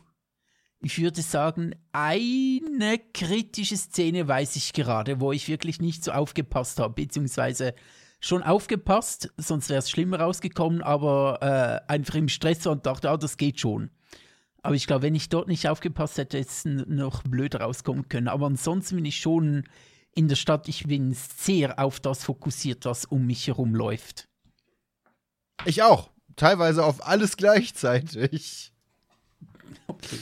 ich 0.82 0.98
würde 1.00 1.20
sagen, 1.20 1.74
eine 1.92 2.98
kritische 3.12 3.76
Szene 3.76 4.26
weiß 4.26 4.56
ich 4.56 4.72
gerade, 4.72 5.20
wo 5.20 5.30
ich 5.30 5.46
wirklich 5.46 5.80
nicht 5.80 6.02
so 6.02 6.12
aufgepasst 6.12 6.80
habe, 6.80 6.94
beziehungsweise 6.94 7.74
schon 8.18 8.42
aufgepasst, 8.42 9.30
sonst 9.36 9.68
wäre 9.68 9.80
es 9.80 9.90
schlimmer 9.90 10.20
rausgekommen, 10.20 10.82
aber 10.82 11.38
äh, 11.86 11.92
einfach 11.92 12.14
im 12.14 12.28
Stress 12.28 12.66
und 12.66 12.86
dachte, 12.86 13.10
ah, 13.10 13.18
das 13.18 13.36
geht 13.36 13.60
schon. 13.60 13.90
Aber 14.62 14.74
ich 14.74 14.86
glaube, 14.86 15.02
wenn 15.02 15.14
ich 15.14 15.28
dort 15.28 15.48
nicht 15.48 15.68
aufgepasst 15.68 16.18
hätte, 16.18 16.38
hätte 16.38 16.50
es 16.50 16.64
noch 16.64 17.22
blöd 17.22 17.54
rauskommen 17.54 18.08
können. 18.08 18.28
Aber 18.28 18.46
ansonsten 18.46 18.96
bin 18.96 19.04
ich 19.04 19.18
schon 19.18 19.64
in 20.14 20.28
der 20.28 20.36
Stadt, 20.36 20.68
ich 20.68 20.84
bin 20.86 21.14
sehr 21.14 21.78
auf 21.78 22.00
das 22.00 22.24
fokussiert, 22.24 22.84
was 22.84 23.04
um 23.04 23.26
mich 23.26 23.46
herum 23.46 23.74
läuft. 23.74 24.28
Ich 25.64 25.82
auch. 25.82 26.10
Teilweise 26.36 26.84
auf 26.84 27.06
alles 27.06 27.36
gleichzeitig. 27.36 28.72
Okay. 29.86 30.18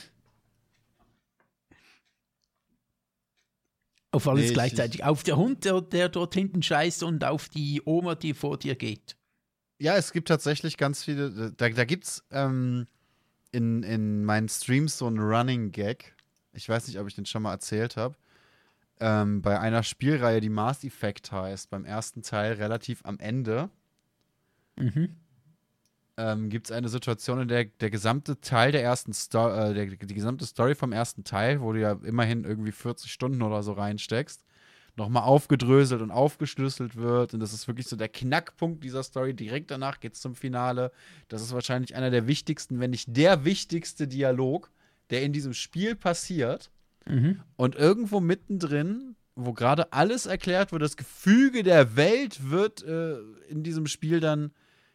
Auf 4.10 4.26
alles 4.26 4.48
nee, 4.48 4.52
gleichzeitig. 4.54 5.04
Auf 5.04 5.22
der 5.22 5.36
Hund, 5.36 5.64
der, 5.64 5.80
der 5.80 6.08
dort 6.08 6.34
hinten 6.34 6.62
scheißt 6.62 7.02
und 7.02 7.24
auf 7.24 7.48
die 7.48 7.82
Oma, 7.84 8.14
die 8.14 8.34
vor 8.34 8.58
dir 8.58 8.74
geht. 8.74 9.16
Ja, 9.78 9.96
es 9.96 10.12
gibt 10.12 10.28
tatsächlich 10.28 10.76
ganz 10.76 11.04
viele. 11.04 11.52
Da, 11.52 11.68
da 11.68 11.84
gibt 11.84 12.04
es 12.04 12.24
ähm, 12.30 12.88
in, 13.52 13.82
in 13.82 14.24
meinen 14.24 14.48
Streams 14.48 14.98
so 14.98 15.06
einen 15.06 15.18
Running 15.18 15.70
Gag. 15.72 16.14
Ich 16.52 16.68
weiß 16.68 16.88
nicht, 16.88 16.98
ob 16.98 17.06
ich 17.06 17.14
den 17.14 17.26
schon 17.26 17.42
mal 17.42 17.52
erzählt 17.52 17.96
habe. 17.96 18.16
Ähm, 19.00 19.42
bei 19.42 19.60
einer 19.60 19.82
Spielreihe, 19.82 20.40
die 20.40 20.48
Mass 20.48 20.84
Effect 20.84 21.30
heißt, 21.30 21.70
beim 21.70 21.84
ersten 21.84 22.22
Teil 22.22 22.54
relativ 22.54 23.00
am 23.04 23.18
Ende. 23.18 23.70
Mhm 24.76 25.16
ähm, 26.18 26.50
gibt 26.50 26.66
es 26.66 26.72
eine 26.72 26.88
Situation, 26.88 27.40
in 27.40 27.48
der 27.48 27.64
der 27.64 27.90
gesamte 27.90 28.40
Teil 28.40 28.72
der 28.72 28.82
ersten 28.82 29.12
Story, 29.12 29.78
äh, 29.78 29.96
die 29.96 30.14
gesamte 30.14 30.44
Story 30.46 30.74
vom 30.74 30.92
ersten 30.92 31.22
Teil, 31.22 31.60
wo 31.60 31.72
du 31.72 31.80
ja 31.80 31.92
immerhin 31.92 32.44
irgendwie 32.44 32.72
40 32.72 33.10
Stunden 33.10 33.40
oder 33.40 33.62
so 33.62 33.72
reinsteckst, 33.72 34.44
nochmal 34.98 35.22
aufgedröselt 35.22 36.02
und 36.02 36.10
aufgeschlüsselt 36.10 36.96
wird. 36.96 37.34
Und 37.34 37.40
das 37.40 37.52
ist 37.52 37.66
wirklich 37.68 37.86
so 37.86 37.96
der 37.96 38.08
Knackpunkt 38.08 38.84
dieser 38.84 39.02
Story. 39.02 39.34
Direkt 39.34 39.70
danach 39.70 40.00
geht 40.00 40.14
es 40.14 40.20
zum 40.20 40.34
Finale. 40.34 40.92
Das 41.28 41.40
ist 41.42 41.52
wahrscheinlich 41.52 41.96
einer 41.96 42.10
der 42.10 42.26
wichtigsten, 42.26 42.80
wenn 42.80 42.90
nicht 42.90 43.16
der 43.16 43.44
wichtigste 43.44 44.06
Dialog, 44.06 44.70
der 45.10 45.22
in 45.22 45.32
diesem 45.32 45.54
Spiel 45.54 45.94
passiert. 45.94 46.70
Mhm. 47.06 47.40
Und 47.56 47.76
irgendwo 47.76 48.20
mittendrin, 48.20 49.16
wo 49.34 49.52
gerade 49.52 49.92
alles 49.92 50.26
erklärt 50.26 50.72
wird, 50.72 50.82
das 50.82 50.96
Gefüge 50.96 51.62
der 51.62 51.96
Welt 51.96 52.50
wird 52.50 52.82
äh, 52.82 53.18
in 53.48 53.62
diesem 53.62 53.86
Spiel 53.86 54.20
dann 54.20 54.50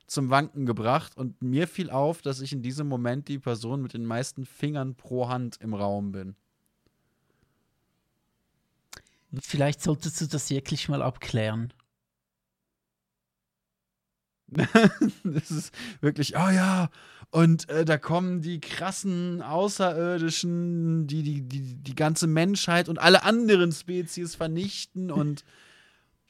zum 0.05 0.29
Wanken 0.29 0.65
gebracht 0.65 1.17
und 1.17 1.41
mir 1.41 1.67
fiel 1.67 1.89
auf, 1.89 2.21
dass 2.21 2.41
ich 2.41 2.51
in 2.53 2.61
diesem 2.61 2.87
Moment 2.87 3.29
die 3.29 3.39
Person 3.39 3.81
mit 3.81 3.93
den 3.93 4.05
meisten 4.05 4.45
Fingern 4.45 4.95
pro 4.95 5.29
Hand 5.29 5.57
im 5.61 5.73
Raum 5.73 6.11
bin. 6.11 6.35
Vielleicht 9.41 9.81
solltest 9.81 10.21
du 10.21 10.27
das 10.27 10.49
wirklich 10.49 10.89
mal 10.89 11.01
abklären. 11.01 11.73
das 15.23 15.49
ist 15.49 15.73
wirklich, 16.01 16.35
oh 16.35 16.49
ja, 16.49 16.89
und 17.31 17.67
äh, 17.69 17.85
da 17.85 17.97
kommen 17.97 18.41
die 18.41 18.59
krassen 18.59 19.41
Außerirdischen, 19.41 21.07
die, 21.07 21.23
die 21.23 21.41
die 21.41 21.75
die 21.75 21.95
ganze 21.95 22.27
Menschheit 22.27 22.89
und 22.89 22.99
alle 22.99 23.23
anderen 23.23 23.71
Spezies 23.71 24.35
vernichten 24.35 25.09
und 25.09 25.43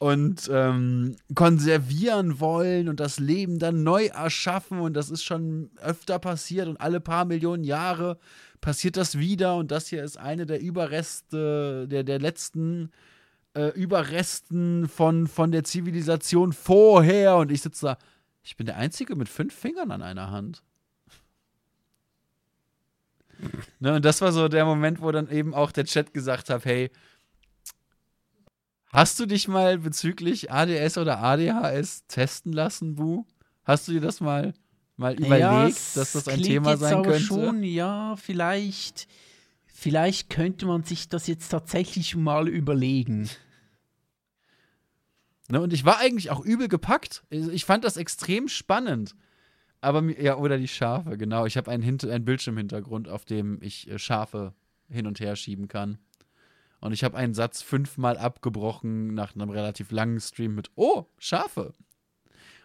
und 0.04 0.50
ähm, 0.52 1.16
konservieren 1.34 2.42
wollen 2.42 2.90
und 2.90 3.00
das 3.00 3.20
Leben 3.20 3.58
dann 3.58 3.84
neu 3.84 4.08
erschaffen. 4.08 4.80
Und 4.80 4.96
das 4.96 5.10
ist 5.10 5.24
schon 5.24 5.72
öfter 5.82 6.20
passiert 6.20 6.68
und 6.68 6.82
alle 6.82 7.00
paar 7.00 7.24
Millionen 7.24 7.64
Jahre 7.64 8.18
passiert 8.64 8.96
das 8.96 9.20
wieder 9.20 9.58
und 9.58 9.72
das 9.72 9.88
hier 9.88 10.02
ist 10.06 10.18
eine 10.18 10.46
der 10.46 10.62
Überreste, 10.62 11.86
der, 11.90 12.06
der 12.06 12.18
letzten 12.18 12.92
äh, 13.56 13.68
Überresten 13.78 14.88
von, 14.88 15.28
von 15.28 15.52
der 15.52 15.66
Zivilisation 15.66 16.54
vorher. 16.54 17.36
Und 17.36 17.52
ich 17.52 17.62
sitze 17.62 17.88
da, 17.88 17.98
ich 18.42 18.56
bin 18.56 18.66
der 18.66 18.78
Einzige 18.78 19.18
mit 19.18 19.28
fünf 19.28 19.54
Fingern 19.54 19.92
an 19.92 20.02
einer 20.02 20.32
Hand. 20.32 20.64
ne, 23.82 23.96
und 23.96 24.06
das 24.06 24.22
war 24.22 24.32
so 24.32 24.48
der 24.48 24.64
Moment, 24.64 25.02
wo 25.02 25.12
dann 25.12 25.30
eben 25.30 25.54
auch 25.54 25.74
der 25.74 25.84
Chat 25.84 26.14
gesagt 26.14 26.50
hat, 26.50 26.64
hey, 26.64 26.90
hast 28.94 29.20
du 29.20 29.26
dich 29.26 29.50
mal 29.50 29.78
bezüglich 29.78 30.52
ADS 30.52 30.98
oder 30.98 31.20
ADHS 31.20 32.08
testen 32.08 32.54
lassen, 32.54 32.96
Bu? 32.96 33.26
Hast 33.66 33.90
du 33.90 33.92
dir 33.92 34.02
das 34.02 34.22
mal 34.22 34.54
mal 34.96 35.14
überlegt, 35.14 35.40
ja, 35.40 35.66
dass 35.66 36.14
das 36.14 36.28
ein 36.28 36.42
Thema 36.42 36.72
jetzt 36.72 36.82
sein 36.82 36.94
aber 36.96 37.04
könnte? 37.04 37.24
Schon, 37.24 37.64
ja, 37.64 38.16
vielleicht, 38.16 39.08
vielleicht 39.66 40.30
könnte 40.30 40.66
man 40.66 40.84
sich 40.84 41.10
das 41.10 41.28
jetzt 41.28 41.50
tatsächlich 41.50 42.16
mal 42.16 42.48
überlegen. 42.48 43.30
Ne, 45.50 45.62
und 45.62 45.74
ich 45.74 45.86
war 45.86 46.00
eigentlich 46.00 46.32
auch 46.32 46.44
übel 46.44 46.68
gepackt. 46.68 47.24
Ich 47.30 47.66
fand 47.66 47.84
das 47.84 47.98
extrem 47.98 48.48
spannend. 48.48 49.16
Aber 49.82 50.02
ja, 50.04 50.38
oder 50.38 50.58
die 50.58 50.70
Schafe, 50.70 51.18
genau. 51.18 51.46
Ich 51.46 51.58
habe 51.58 51.70
einen, 51.70 51.84
einen 51.84 52.26
Bildschirmhintergrund, 52.26 53.10
auf 53.10 53.26
dem 53.26 53.62
ich 53.62 53.90
äh, 53.90 54.00
Schafe 54.00 54.54
hin 54.90 55.08
und 55.08 55.20
her 55.20 55.36
schieben 55.36 55.68
kann. 55.68 55.98
Und 56.80 56.94
ich 56.94 57.04
habe 57.04 57.18
einen 57.18 57.34
Satz 57.34 57.62
fünfmal 57.62 58.18
abgebrochen 58.18 59.14
nach 59.14 59.36
einem 59.36 59.50
relativ 59.50 59.92
langen 59.92 60.20
Stream 60.20 60.56
mit 60.56 60.72
Oh, 60.76 61.06
Schafe. 61.18 61.74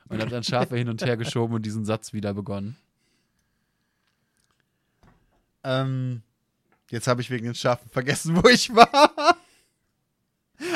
Und 0.08 0.20
habe 0.20 0.30
dann 0.30 0.42
Schafe 0.42 0.76
hin 0.76 0.88
und 0.88 1.02
her 1.04 1.16
geschoben 1.16 1.54
und 1.54 1.66
diesen 1.66 1.84
Satz 1.84 2.12
wieder 2.12 2.32
begonnen. 2.34 2.76
Ähm, 5.64 6.22
jetzt 6.90 7.06
habe 7.06 7.20
ich 7.20 7.30
wegen 7.30 7.44
den 7.44 7.54
Schafen 7.54 7.90
vergessen, 7.90 8.36
wo 8.42 8.48
ich 8.48 8.74
war. 8.74 9.36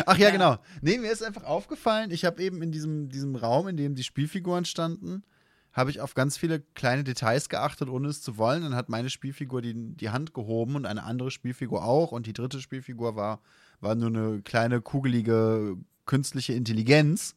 Ach 0.06 0.16
ja, 0.16 0.26
Ja. 0.26 0.30
genau. 0.30 0.58
Nee, 0.80 0.98
mir 0.98 1.10
ist 1.10 1.22
einfach 1.22 1.44
aufgefallen, 1.44 2.10
ich 2.10 2.24
habe 2.24 2.42
eben 2.42 2.62
in 2.62 2.72
diesem, 2.72 3.08
diesem 3.08 3.34
Raum, 3.36 3.68
in 3.68 3.76
dem 3.76 3.94
die 3.94 4.04
Spielfiguren 4.04 4.64
standen, 4.64 5.24
habe 5.72 5.90
ich 5.90 6.00
auf 6.00 6.14
ganz 6.14 6.36
viele 6.36 6.60
kleine 6.74 7.02
Details 7.02 7.48
geachtet, 7.48 7.88
ohne 7.88 8.08
es 8.08 8.20
zu 8.20 8.36
wollen. 8.36 8.62
Dann 8.62 8.74
hat 8.74 8.90
meine 8.90 9.08
Spielfigur 9.08 9.62
die, 9.62 9.74
die 9.74 10.10
Hand 10.10 10.34
gehoben 10.34 10.76
und 10.76 10.84
eine 10.84 11.02
andere 11.02 11.30
Spielfigur 11.30 11.82
auch. 11.84 12.12
Und 12.12 12.26
die 12.26 12.34
dritte 12.34 12.60
Spielfigur 12.60 13.16
war, 13.16 13.40
war 13.80 13.94
nur 13.94 14.08
eine 14.08 14.42
kleine, 14.42 14.82
kugelige, 14.82 15.76
künstliche 16.04 16.52
Intelligenz. 16.52 17.34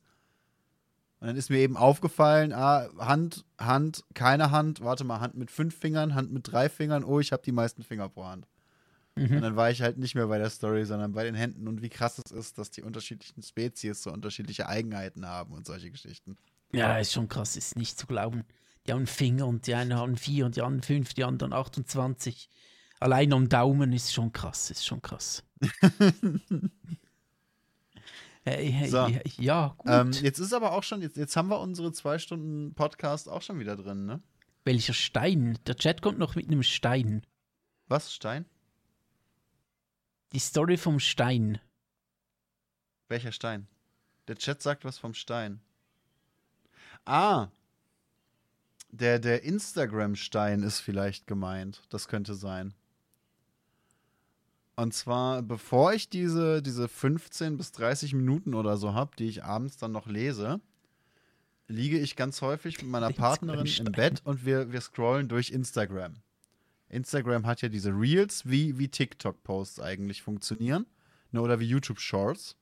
Und 1.25 1.29
dann 1.29 1.37
ist 1.37 1.49
mir 1.49 1.57
eben 1.57 1.75
aufgefallen, 1.75 2.53
ah, 2.53 2.87
Hand, 2.99 3.45
Hand, 3.57 4.03
keine 4.13 4.51
Hand, 4.51 4.81
warte 4.81 5.03
mal, 5.03 5.21
Hand 5.21 5.33
mit 5.33 5.49
fünf 5.49 5.75
Fingern, 5.75 6.13
Hand 6.13 6.31
mit 6.31 6.51
drei 6.51 6.69
Fingern, 6.69 7.03
oh, 7.03 7.19
ich 7.19 7.31
habe 7.31 7.41
die 7.41 7.51
meisten 7.51 7.81
Finger 7.81 8.09
pro 8.09 8.25
Hand. 8.25 8.47
Und 9.15 9.31
Mhm. 9.31 9.41
dann 9.41 9.55
war 9.55 9.71
ich 9.71 9.81
halt 9.81 9.97
nicht 9.97 10.13
mehr 10.13 10.27
bei 10.27 10.37
der 10.37 10.51
Story, 10.51 10.85
sondern 10.85 11.13
bei 11.13 11.23
den 11.23 11.33
Händen 11.33 11.67
und 11.67 11.81
wie 11.81 11.89
krass 11.89 12.21
es 12.23 12.31
ist, 12.31 12.59
dass 12.59 12.69
die 12.69 12.83
unterschiedlichen 12.83 13.41
Spezies 13.41 14.03
so 14.03 14.11
unterschiedliche 14.11 14.69
Eigenheiten 14.69 15.25
haben 15.25 15.53
und 15.53 15.65
solche 15.65 15.89
Geschichten. 15.89 16.37
Ja, 16.71 16.99
ist 16.99 17.13
schon 17.13 17.27
krass, 17.27 17.57
ist 17.57 17.75
nicht 17.75 17.97
zu 17.97 18.05
glauben. 18.05 18.43
Die 18.85 18.91
haben 18.91 18.99
einen 18.99 19.07
Finger 19.07 19.47
und 19.47 19.65
die 19.65 19.73
einen 19.73 19.95
haben 19.95 20.17
vier 20.17 20.45
und 20.45 20.57
die 20.57 20.61
anderen 20.61 20.83
fünf, 20.83 21.15
die 21.15 21.23
anderen 21.23 21.53
28. 21.53 22.51
Allein 22.99 23.33
am 23.33 23.49
Daumen 23.49 23.93
ist 23.93 24.13
schon 24.13 24.31
krass, 24.31 24.69
ist 24.69 24.85
schon 24.85 25.01
krass. 25.01 25.43
Äh, 28.45 28.87
So. 28.87 29.07
ja, 29.07 29.19
ja, 29.37 29.75
gut. 29.77 29.91
Ähm, 29.91 30.11
jetzt 30.11 30.39
ist 30.39 30.53
aber 30.53 30.73
auch 30.73 30.83
schon, 30.83 31.01
jetzt, 31.01 31.17
jetzt 31.17 31.35
haben 31.35 31.49
wir 31.49 31.59
unsere 31.59 31.91
zwei 31.91 32.19
Stunden 32.19 32.73
Podcast 32.75 33.27
auch 33.27 33.41
schon 33.41 33.59
wieder 33.59 33.75
drin, 33.75 34.05
ne? 34.05 34.21
Welcher 34.63 34.93
Stein? 34.93 35.59
Der 35.67 35.75
Chat 35.75 36.01
kommt 36.01 36.17
noch 36.19 36.35
mit 36.35 36.47
einem 36.47 36.63
Stein. 36.63 37.25
Was, 37.87 38.13
Stein? 38.13 38.45
Die 40.33 40.39
Story 40.39 40.77
vom 40.77 40.99
Stein. 40.99 41.59
Welcher 43.07 43.31
Stein? 43.31 43.67
Der 44.27 44.35
Chat 44.35 44.61
sagt 44.61 44.85
was 44.85 44.97
vom 44.97 45.13
Stein. 45.13 45.61
Ah. 47.05 47.49
Der, 48.89 49.19
der 49.19 49.43
Instagram-Stein 49.43 50.63
ist 50.63 50.79
vielleicht 50.79 51.27
gemeint. 51.27 51.83
Das 51.89 52.07
könnte 52.07 52.33
sein. 52.33 52.73
Und 54.75 54.93
zwar, 54.93 55.41
bevor 55.41 55.93
ich 55.93 56.09
diese, 56.09 56.61
diese 56.61 56.87
15 56.87 57.57
bis 57.57 57.71
30 57.71 58.13
Minuten 58.13 58.53
oder 58.53 58.75
so 58.77 58.93
habe, 58.93 59.15
die 59.17 59.27
ich 59.27 59.43
abends 59.43 59.77
dann 59.77 59.93
noch 59.93 60.07
lese, 60.07 60.59
liege 61.67 61.97
ich 61.97 62.15
ganz 62.15 62.41
häufig 62.41 62.81
mit 62.81 62.91
meiner 62.91 63.11
Partnerin 63.13 63.65
im. 63.65 63.91
Bett 63.91 64.21
und 64.25 64.45
wir, 64.45 64.71
wir 64.71 64.81
scrollen 64.81 65.29
durch 65.29 65.51
Instagram. 65.51 66.15
Instagram 66.89 67.45
hat 67.45 67.61
ja 67.61 67.69
diese 67.69 67.89
Reels, 67.89 68.45
wie, 68.45 68.77
wie 68.77 68.89
TikTok-Posts 68.89 69.79
eigentlich 69.79 70.21
funktionieren. 70.21 70.85
Ne, 71.31 71.41
oder 71.41 71.59
wie 71.59 71.67
YouTube 71.67 71.99
Shorts. 71.99 72.55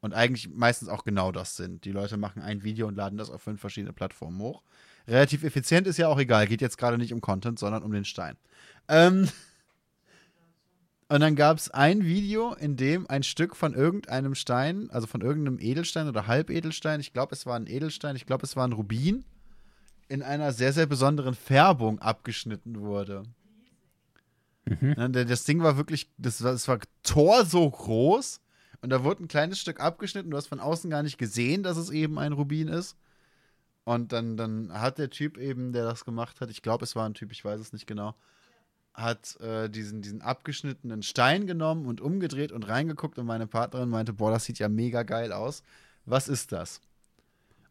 Und 0.00 0.14
eigentlich 0.14 0.48
meistens 0.48 0.88
auch 0.88 1.04
genau 1.04 1.32
das 1.32 1.56
sind. 1.56 1.84
Die 1.84 1.92
Leute 1.92 2.16
machen 2.16 2.40
ein 2.40 2.62
Video 2.62 2.86
und 2.86 2.94
laden 2.94 3.18
das 3.18 3.30
auf 3.30 3.42
fünf 3.42 3.60
verschiedene 3.60 3.92
Plattformen 3.92 4.40
hoch. 4.40 4.62
Relativ 5.08 5.42
effizient 5.42 5.86
ist 5.86 5.96
ja 5.96 6.06
auch 6.08 6.18
egal. 6.18 6.46
Geht 6.46 6.60
jetzt 6.60 6.78
gerade 6.78 6.98
nicht 6.98 7.12
um 7.12 7.20
Content, 7.20 7.58
sondern 7.58 7.82
um 7.82 7.92
den 7.92 8.04
Stein. 8.04 8.36
Ähm, 8.88 9.28
und 11.08 11.20
dann 11.20 11.36
gab 11.36 11.56
es 11.58 11.70
ein 11.70 12.04
Video, 12.04 12.54
in 12.54 12.76
dem 12.76 13.08
ein 13.08 13.22
Stück 13.22 13.56
von 13.56 13.74
irgendeinem 13.74 14.34
Stein, 14.34 14.90
also 14.90 15.06
von 15.06 15.20
irgendeinem 15.20 15.58
Edelstein 15.60 16.08
oder 16.08 16.26
Halbedelstein, 16.26 17.00
ich 17.00 17.12
glaube, 17.12 17.34
es 17.34 17.46
war 17.46 17.56
ein 17.56 17.66
Edelstein, 17.66 18.16
ich 18.16 18.26
glaube, 18.26 18.44
es 18.44 18.56
war 18.56 18.66
ein 18.66 18.72
Rubin, 18.72 19.24
in 20.08 20.22
einer 20.22 20.52
sehr, 20.52 20.72
sehr 20.72 20.86
besonderen 20.86 21.34
Färbung 21.34 21.98
abgeschnitten 21.98 22.80
wurde. 22.80 23.24
Der- 24.96 25.24
Das 25.24 25.44
Ding 25.44 25.62
war 25.62 25.76
wirklich, 25.78 26.10
das 26.18 26.42
war, 26.42 26.52
das 26.52 26.68
war 26.68 26.78
Tor 27.02 27.44
so 27.46 27.68
groß 27.70 28.40
und 28.82 28.90
da 28.90 29.02
wurde 29.02 29.24
ein 29.24 29.28
kleines 29.28 29.58
Stück 29.58 29.80
abgeschnitten. 29.80 30.30
Du 30.30 30.36
hast 30.36 30.46
von 30.48 30.60
außen 30.60 30.90
gar 30.90 31.02
nicht 31.02 31.16
gesehen, 31.18 31.62
dass 31.62 31.76
es 31.78 31.90
eben 31.90 32.18
ein 32.18 32.32
Rubin 32.32 32.68
ist. 32.68 32.96
Und 33.84 34.12
dann, 34.12 34.36
dann 34.36 34.70
hat 34.74 34.98
der 34.98 35.08
Typ 35.08 35.38
eben, 35.38 35.72
der 35.72 35.84
das 35.84 36.04
gemacht 36.04 36.42
hat, 36.42 36.50
ich 36.50 36.60
glaube, 36.60 36.84
es 36.84 36.94
war 36.94 37.08
ein 37.08 37.14
Typ, 37.14 37.32
ich 37.32 37.42
weiß 37.42 37.58
es 37.58 37.72
nicht 37.72 37.86
genau, 37.86 38.14
hat 38.98 39.40
äh, 39.40 39.68
diesen, 39.70 40.02
diesen 40.02 40.22
abgeschnittenen 40.22 41.02
Stein 41.02 41.46
genommen 41.46 41.86
und 41.86 42.00
umgedreht 42.00 42.52
und 42.52 42.64
reingeguckt 42.64 43.18
und 43.18 43.26
meine 43.26 43.46
Partnerin 43.46 43.88
meinte, 43.88 44.12
boah, 44.12 44.30
das 44.30 44.44
sieht 44.44 44.58
ja 44.58 44.68
mega 44.68 45.04
geil 45.04 45.32
aus. 45.32 45.62
Was 46.04 46.28
ist 46.28 46.52
das? 46.52 46.80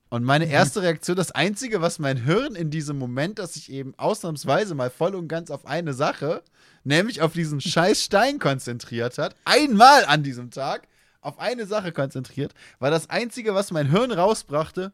Und 0.09 0.23
meine 0.23 0.45
erste 0.45 0.81
Reaktion, 0.81 1.17
das 1.17 1.31
Einzige, 1.33 1.81
was 1.81 1.99
mein 1.99 2.15
Hirn 2.15 2.55
in 2.55 2.69
diesem 2.69 2.97
Moment, 2.97 3.39
dass 3.39 3.57
ich 3.57 3.69
eben 3.69 3.93
ausnahmsweise 3.97 4.73
mal 4.73 4.89
voll 4.89 5.15
und 5.15 5.27
ganz 5.27 5.51
auf 5.51 5.65
eine 5.65 5.93
Sache, 5.93 6.43
nämlich 6.85 7.21
auf 7.21 7.33
diesen 7.33 7.59
scheiß 7.61 8.01
Stein 8.01 8.39
konzentriert 8.39 9.17
hat, 9.17 9.35
einmal 9.43 10.05
an 10.05 10.23
diesem 10.23 10.49
Tag, 10.49 10.87
auf 11.19 11.39
eine 11.39 11.65
Sache 11.65 11.91
konzentriert, 11.91 12.53
war 12.79 12.89
das 12.89 13.09
Einzige, 13.09 13.53
was 13.53 13.71
mein 13.71 13.89
Hirn 13.91 14.11
rausbrachte, 14.11 14.93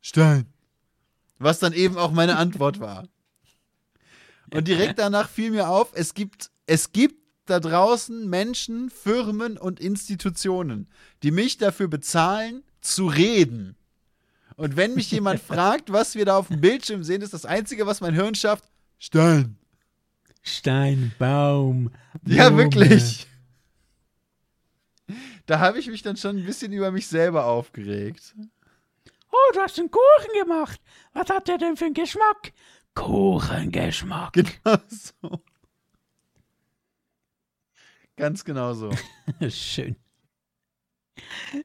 Stein. 0.00 0.46
Was 1.38 1.58
dann 1.58 1.72
eben 1.72 1.98
auch 1.98 2.12
meine 2.12 2.36
Antwort 2.36 2.78
war. 2.78 3.08
Und 4.54 4.68
direkt 4.68 5.00
danach 5.00 5.28
fiel 5.28 5.50
mir 5.50 5.68
auf, 5.68 5.90
es 5.94 6.14
gibt, 6.14 6.50
es 6.66 6.92
gibt 6.92 7.16
da 7.46 7.58
draußen 7.58 8.28
Menschen, 8.30 8.88
Firmen 8.88 9.58
und 9.58 9.80
Institutionen, 9.80 10.88
die 11.24 11.32
mich 11.32 11.58
dafür 11.58 11.88
bezahlen, 11.88 12.62
zu 12.80 13.06
reden. 13.06 13.76
Und 14.56 14.76
wenn 14.76 14.94
mich 14.94 15.10
jemand 15.10 15.40
fragt, 15.52 15.92
was 15.92 16.14
wir 16.14 16.24
da 16.24 16.38
auf 16.38 16.48
dem 16.48 16.60
Bildschirm 16.60 17.02
sehen, 17.02 17.20
ist 17.20 17.34
das 17.34 17.44
Einzige, 17.44 17.86
was 17.86 18.00
mein 18.00 18.14
Hirn 18.14 18.36
schafft, 18.36 18.64
Stein. 18.98 19.58
Stein, 20.42 21.12
Baum. 21.18 21.90
Ja, 22.24 22.48
Blume. 22.48 22.62
wirklich. 22.62 23.26
Da 25.46 25.58
habe 25.58 25.80
ich 25.80 25.88
mich 25.88 26.02
dann 26.02 26.16
schon 26.16 26.36
ein 26.38 26.46
bisschen 26.46 26.72
über 26.72 26.92
mich 26.92 27.08
selber 27.08 27.46
aufgeregt. 27.46 28.34
Oh, 29.30 29.52
du 29.52 29.60
hast 29.60 29.78
einen 29.80 29.90
Kuchen 29.90 30.40
gemacht. 30.40 30.80
Was 31.12 31.28
hat 31.28 31.48
der 31.48 31.58
denn 31.58 31.76
für 31.76 31.86
einen 31.86 31.94
Geschmack? 31.94 32.52
Kuchengeschmack. 32.94 34.32
Genau 34.32 34.78
so. 34.88 35.42
Ganz 38.16 38.44
genau 38.44 38.74
so. 38.74 38.90
Schön. 39.48 39.96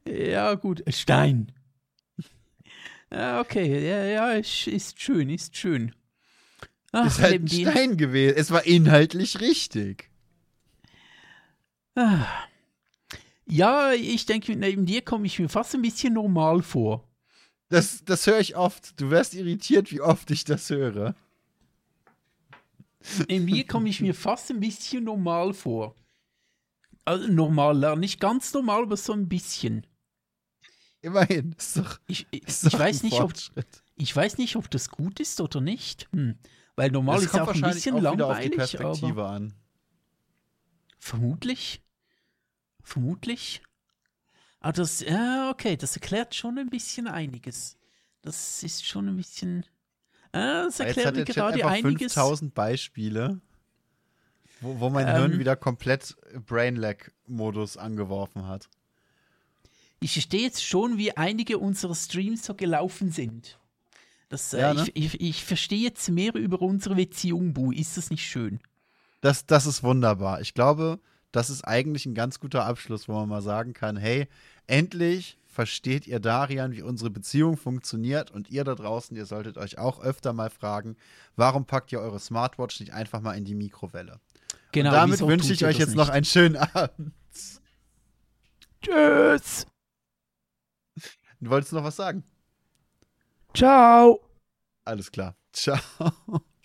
Ja, 0.06 0.56
gut. 0.56 0.84
Stein. 0.88 1.52
Ja, 3.12 3.40
okay. 3.40 3.88
Ja, 3.88 4.04
ja, 4.06 4.32
ist, 4.34 5.00
schön, 5.02 5.30
ist 5.30 5.56
schön. 5.56 5.96
Ach, 6.92 7.08
ist 7.08 7.20
halt 7.20 7.44
ein 7.44 7.48
Stein 7.48 7.98
gewesen. 7.98 8.36
Es 8.38 8.52
war 8.52 8.66
inhaltlich 8.66 9.40
richtig. 9.40 10.10
Ah. 11.96 12.26
Ja, 13.46 13.94
ich 13.94 14.26
denke, 14.26 14.56
neben 14.56 14.86
dir 14.86 15.02
komme 15.02 15.26
ich 15.26 15.40
mir 15.40 15.50
fast 15.50 15.74
ein 15.74 15.82
bisschen 15.82 16.14
normal 16.14 16.62
vor. 16.62 17.09
Das, 17.70 18.04
das 18.04 18.26
höre 18.28 18.40
ich 18.40 18.56
oft. 18.56 19.00
Du 19.00 19.12
wärst 19.12 19.34
irritiert, 19.36 19.92
wie 19.92 20.02
oft 20.02 20.30
ich 20.32 20.44
das 20.44 20.70
höre. 20.70 21.16
Neben 23.28 23.48
dir 23.48 23.66
komme 23.66 23.90
ich 23.90 24.02
mir 24.02 24.14
fast 24.14 24.50
ein 24.52 24.60
bisschen 24.60 25.04
normal 25.04 25.54
vor. 25.54 25.96
Also 27.06 27.28
normal, 27.32 27.82
ja, 27.82 27.96
nicht 27.96 28.20
ganz 28.20 28.54
normal, 28.54 28.84
aber 28.84 28.98
so 28.98 29.14
ein 29.14 29.30
bisschen. 29.30 29.86
Immerhin. 31.02 31.54
Ist 31.58 31.78
doch, 31.78 32.00
Ich, 32.08 32.28
ich, 32.32 32.44
ist 32.48 32.66
doch 32.66 32.74
ich, 32.74 32.80
weiß 32.80 33.04
ein 33.04 33.06
nicht, 33.06 33.22
ob, 33.22 33.34
ich 33.96 34.16
weiß 34.16 34.38
nicht, 34.38 34.56
ob 34.58 34.70
das 34.70 34.90
gut 34.90 35.20
ist 35.20 35.40
oder 35.40 35.62
nicht. 35.62 36.08
Hm. 36.12 36.38
Weil 36.76 36.92
normal 36.92 37.18
Das 37.18 37.26
ist 37.26 37.36
ja 37.36 37.44
auch 37.44 37.54
ein 37.54 37.62
bisschen 37.62 37.96
auch 37.96 38.14
wieder 38.14 38.28
auf 38.28 38.40
die 38.40 38.50
langweilig, 38.50 38.80
aber 38.80 38.90
Perspektive 38.90 39.28
an. 39.28 39.54
vermutlich. 40.98 41.82
Vermutlich. 42.82 43.62
Aber 44.62 44.74
das, 44.74 45.00
ja, 45.02 45.50
okay, 45.52 45.78
das 45.78 45.96
erklärt 45.96 46.36
schon 46.36 46.58
ein 46.58 46.70
bisschen 46.70 47.08
einiges. 47.08 47.78
Das 48.22 48.62
ist 48.64 48.86
schon 48.86 49.08
ein 49.08 49.18
bisschen. 49.18 49.66
Ah, 50.32 50.64
das 50.66 50.80
erklärt 50.80 51.16
mir 51.16 51.26
gerade 51.26 51.66
einiges. 51.66 52.14
5000 52.14 52.54
Beispiele. 52.54 53.40
Wo, 54.62 54.80
wo 54.80 54.90
mein 54.90 55.08
Ähm. 55.08 55.16
Hirn 55.16 55.40
wieder 55.40 55.56
komplett 55.56 56.18
Brainlag-Modus 56.46 57.78
angeworfen 57.78 58.48
hat. 58.48 58.70
Ich 60.02 60.14
verstehe 60.14 60.42
jetzt 60.42 60.64
schon, 60.64 60.98
wie 60.98 61.16
einige 61.16 61.58
unserer 61.58 61.96
Streams 61.96 62.46
so 62.46 62.54
gelaufen 62.54 63.12
sind. 63.12 63.58
Das, 64.30 64.54
äh, 64.54 64.60
Ja, 64.60 64.74
ne? 64.74 64.84
ich, 64.94 65.16
ich, 65.16 65.22
ich 65.22 65.44
verstehe 65.46 65.80
jetzt 65.80 66.10
mehr 66.10 66.36
über 66.36 66.62
unsere 66.62 66.96
Beziehung, 66.96 67.54
Bu. 67.54 67.72
Ist 67.72 67.98
das 67.98 68.10
nicht 68.10 68.26
schön? 68.28 68.60
Das, 69.22 69.46
das 69.46 69.66
ist 69.66 69.84
wunderbar. 69.84 70.42
Ich 70.42 70.54
glaube, 70.54 71.00
das 71.32 71.50
ist 71.50 71.64
eigentlich 71.64 72.06
ein 72.06 72.16
ganz 72.16 72.40
guter 72.40 72.66
Abschluss, 72.66 73.08
wo 73.08 73.14
man 73.14 73.30
mal 73.30 73.42
sagen 73.42 73.74
kann, 73.74 73.98
hey, 73.98 74.28
endlich 74.68 75.38
versteht 75.46 76.08
ihr 76.08 76.20
Darian, 76.20 76.72
wie 76.72 76.82
unsere 76.82 77.10
Beziehung 77.10 77.58
funktioniert 77.58 78.32
und 78.32 78.50
ihr 78.50 78.64
da 78.64 78.76
draußen, 78.76 79.16
ihr 79.18 79.26
solltet 79.26 79.58
euch 79.58 79.78
auch 79.78 80.00
öfter 80.00 80.32
mal 80.34 80.50
fragen, 80.50 80.96
warum 81.36 81.66
packt 81.66 81.92
ihr 81.92 82.00
eure 82.00 82.20
Smartwatch 82.20 82.80
nicht 82.80 82.94
einfach 82.94 83.22
mal 83.22 83.34
in 83.34 83.46
die 83.46 83.56
Mikrowelle? 83.56 84.20
Genau. 84.72 84.90
und 84.90 84.96
damit 84.96 85.22
wünsche 85.22 85.52
ich 85.52 85.66
euch 85.66 85.78
jetzt 85.78 85.96
noch 85.96 86.06
nicht? 86.06 86.14
einen 86.14 86.26
schönen 86.26 86.56
Abend. 86.56 87.14
Tschüss. 88.82 89.66
Du 91.42 91.50
wolltest 91.50 91.74
noch 91.74 91.84
was 91.84 91.96
sagen? 91.96 92.24
Ciao. 93.54 94.22
Alles 94.86 95.12
klar. 95.12 95.36
Ciao. 95.52 95.80